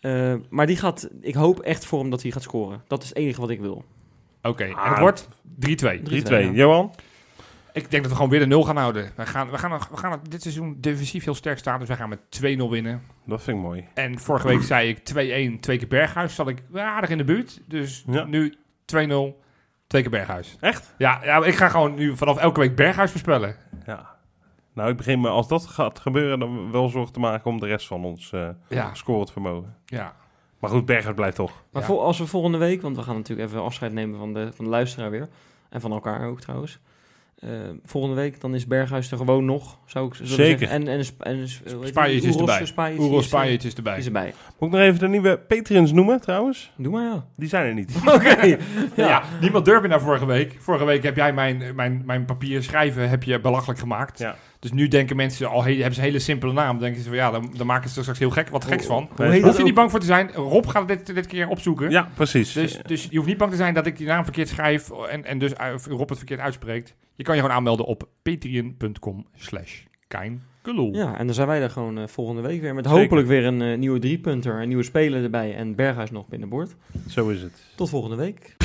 Eh, 0.00 0.34
maar 0.50 0.66
die 0.66 0.76
gaat, 0.76 1.08
ik 1.20 1.34
hoop 1.34 1.60
echt 1.60 1.84
voor 1.84 2.00
hem 2.00 2.10
dat 2.10 2.22
hij 2.22 2.30
gaat 2.30 2.42
scoren. 2.42 2.82
Dat 2.88 3.02
is 3.02 3.08
het 3.08 3.18
enige 3.18 3.40
wat 3.40 3.50
ik 3.50 3.60
wil. 3.60 3.84
Oké. 4.42 4.64
En 4.64 4.74
Ah. 4.74 4.90
het 4.90 4.98
wordt 4.98 5.28
3-2. 5.58 6.02
3-2. 6.02 6.44
ja. 6.44 6.50
Johan? 6.52 6.94
Ik 7.76 7.90
denk 7.90 8.02
dat 8.02 8.06
we 8.12 8.14
gewoon 8.16 8.30
weer 8.30 8.40
de 8.40 8.46
0 8.46 8.62
gaan 8.64 8.76
houden. 8.76 9.10
We 9.16 9.26
gaan, 9.26 9.50
we 9.50 9.58
gaan, 9.58 9.70
we 9.90 9.96
gaan 9.96 10.10
het 10.12 10.30
dit 10.30 10.42
seizoen 10.42 10.76
defensief 10.80 11.24
heel 11.24 11.34
sterk 11.34 11.58
staan. 11.58 11.78
Dus 11.78 11.88
wij 11.88 11.96
gaan 11.96 12.08
met 12.08 12.20
2-0 12.40 12.42
winnen. 12.70 13.02
Dat 13.24 13.42
vind 13.42 13.56
ik 13.56 13.62
mooi. 13.62 13.88
En 13.94 14.18
vorige 14.18 14.46
week 14.48 14.62
zei 14.62 14.88
ik 14.88 14.98
2-1, 15.56 15.60
twee 15.60 15.78
keer 15.78 15.88
Berghuis. 15.88 16.34
Zat 16.34 16.48
ik 16.48 16.62
aardig 16.74 17.10
in 17.10 17.18
de 17.18 17.24
buurt. 17.24 17.60
Dus 17.68 18.04
Ja. 18.06 18.24
nu 18.24 18.54
2-0, 18.84 19.42
twee 19.86 20.02
keer 20.02 20.10
Berghuis. 20.10 20.56
Echt? 20.60 20.94
Ja, 20.98 21.20
ja, 21.24 21.44
ik 21.44 21.54
ga 21.54 21.68
gewoon 21.68 21.94
nu 21.94 22.16
vanaf 22.16 22.36
elke 22.38 22.60
week 22.60 22.76
Berghuis 22.76 23.10
voorspellen. 23.10 23.56
Ja. 23.86 24.14
Nou, 24.72 24.90
ik 24.90 24.96
begin 24.96 25.20
me, 25.20 25.28
als 25.28 25.48
dat 25.48 25.66
gaat 25.66 25.98
gebeuren, 25.98 26.38
dan 26.38 26.70
wel 26.72 26.88
zorg 26.88 27.10
te 27.10 27.20
maken 27.20 27.50
om 27.50 27.60
de 27.60 27.66
rest 27.66 27.86
van 27.86 28.04
ons 28.04 28.32
eh 28.32 28.48
Ja, 28.68 28.94
scorend 28.94 29.32
vermogen. 29.32 29.76
ja. 29.84 30.14
Maar 30.60 30.70
goed, 30.70 30.84
Bergers 30.86 31.14
blijft 31.14 31.36
toch. 31.36 31.52
Maar 31.72 31.82
Ja. 31.82 31.88
als 31.94 32.18
we 32.18 32.26
volgende 32.26 32.58
week, 32.58 32.82
want 32.82 32.96
we 32.96 33.02
gaan 33.02 33.14
natuurlijk 33.16 33.48
even 33.48 33.62
afscheid 33.62 33.92
nemen 33.92 34.18
van 34.18 34.32
de, 34.34 34.52
van 34.52 34.64
de 34.64 34.70
luisteraar 34.70 35.10
weer. 35.10 35.28
En 35.68 35.80
van 35.80 35.92
elkaar 35.92 36.26
ook 36.28 36.40
trouwens. 36.40 36.78
Eh, 37.36 37.50
volgende 37.84 38.16
week, 38.16 38.40
dan 38.40 38.54
is 38.54 38.66
Berghuis 38.66 39.10
er 39.10 39.16
gewoon 39.16 39.44
nog, 39.44 39.78
zou 39.86 40.06
ik 40.06 40.14
zo 40.14 40.24
Zeker. 40.24 40.58
zeggen. 40.68 40.68
En, 40.68 40.88
en, 40.98 41.04
en, 41.18 41.36
is 41.36 41.60
Oeros, 41.66 41.72
erbij. 41.72 42.60
eh, 42.60 42.66
Spajic 42.66 43.00
Oero 43.00 43.18
is, 43.18 43.32
eh, 43.32 43.52
is 43.64 43.74
erbij. 43.74 43.98
is 43.98 44.06
erbij. 44.06 44.34
Moet 44.58 44.68
ik 44.68 44.74
nog 44.78 44.86
even 44.86 44.98
de 44.98 45.08
nieuwe 45.08 45.38
Patreons 45.38 45.92
noemen, 45.92 46.20
trouwens? 46.20 46.72
Doe 46.76 46.92
maar 46.92 47.02
ja. 47.04 47.26
Die 47.36 47.48
zijn 47.48 47.66
er 47.66 47.74
niet. 47.74 47.96
Oké. 48.14 48.56
Ja. 48.96 49.22
niemand 49.40 49.64
durfde 49.64 49.88
naar 49.88 50.00
vorige 50.00 50.26
week. 50.26 50.56
Vorige 50.58 50.84
week 50.84 51.02
heb 51.02 51.16
jij 51.16 51.32
mijn, 51.32 51.62
mijn, 51.74 52.02
mijn 52.06 52.24
papier 52.24 52.62
schrijven 52.62 53.08
heb 53.08 53.22
je 53.22 53.40
belachelijk 53.40 53.78
gemaakt. 53.78 54.18
Ja. 54.18 54.36
Dus 54.60 54.72
nu 54.72 54.88
denken 54.88 55.16
mensen 55.16 55.48
al, 55.48 55.64
he- 55.64 55.72
hebben 55.74 55.92
ze 55.94 56.00
een 56.00 56.06
hele 56.06 56.18
simpele 56.18 56.52
naam. 56.52 56.70
Dan 56.70 56.78
denken 56.78 57.02
ze 57.02 57.08
van 57.08 57.16
ja, 57.16 57.30
dan, 57.30 57.52
dan 57.56 57.66
maken 57.66 57.88
ze 57.88 57.96
er 57.96 58.02
straks 58.02 58.18
heel 58.18 58.30
gek, 58.30 58.48
wat 58.48 58.64
geks 58.64 58.86
van. 58.86 59.08
Hoe 59.16 59.26
heet 59.26 59.42
Hoef 59.42 59.56
je 59.56 59.62
niet 59.62 59.74
bang 59.74 59.90
voor 59.90 60.00
te 60.00 60.06
zijn. 60.06 60.30
Rob 60.32 60.66
gaat 60.66 60.88
dit, 60.88 61.14
dit 61.14 61.26
keer 61.26 61.48
opzoeken. 61.48 61.90
Ja, 61.90 62.08
precies. 62.14 62.52
Dus, 62.52 62.78
dus 62.82 63.06
je 63.10 63.16
hoeft 63.16 63.28
niet 63.28 63.38
bang 63.38 63.50
te 63.50 63.56
zijn 63.56 63.74
dat 63.74 63.86
ik 63.86 63.96
die 63.96 64.06
naam 64.06 64.24
verkeerd 64.24 64.48
schrijf 64.48 64.90
en, 64.90 65.24
en 65.24 65.38
dus 65.38 65.52
uh, 65.52 65.74
Rob 65.88 66.08
het 66.08 66.18
verkeerd 66.18 66.40
uitspreekt. 66.40 66.94
Je 67.14 67.24
kan 67.24 67.34
je 67.34 67.40
gewoon 67.40 67.56
aanmelden 67.56 67.86
op 67.86 68.08
patreon.com 68.22 69.26
slash. 69.34 69.80
Ja, 70.94 71.18
en 71.18 71.26
dan 71.26 71.34
zijn 71.34 71.46
wij 71.46 71.62
er 71.62 71.70
gewoon 71.70 71.98
eh, 71.98 72.06
volgende 72.06 72.40
week 72.42 72.60
weer. 72.60 72.74
Met 72.74 72.84
Zeker. 72.84 73.00
hopelijk 73.00 73.28
weer 73.28 73.44
een 73.44 73.62
eh, 73.62 73.78
nieuwe 73.78 73.98
driepunter, 73.98 74.60
een 74.62 74.68
nieuwe 74.68 74.82
speler 74.82 75.22
erbij 75.22 75.54
en 75.56 75.74
Berghuis 75.74 76.10
nog 76.10 76.28
binnenboord. 76.28 76.76
Zo 77.08 77.28
is 77.28 77.42
het. 77.42 77.62
Tot 77.74 77.88
volgende 77.88 78.16
week. 78.16 78.56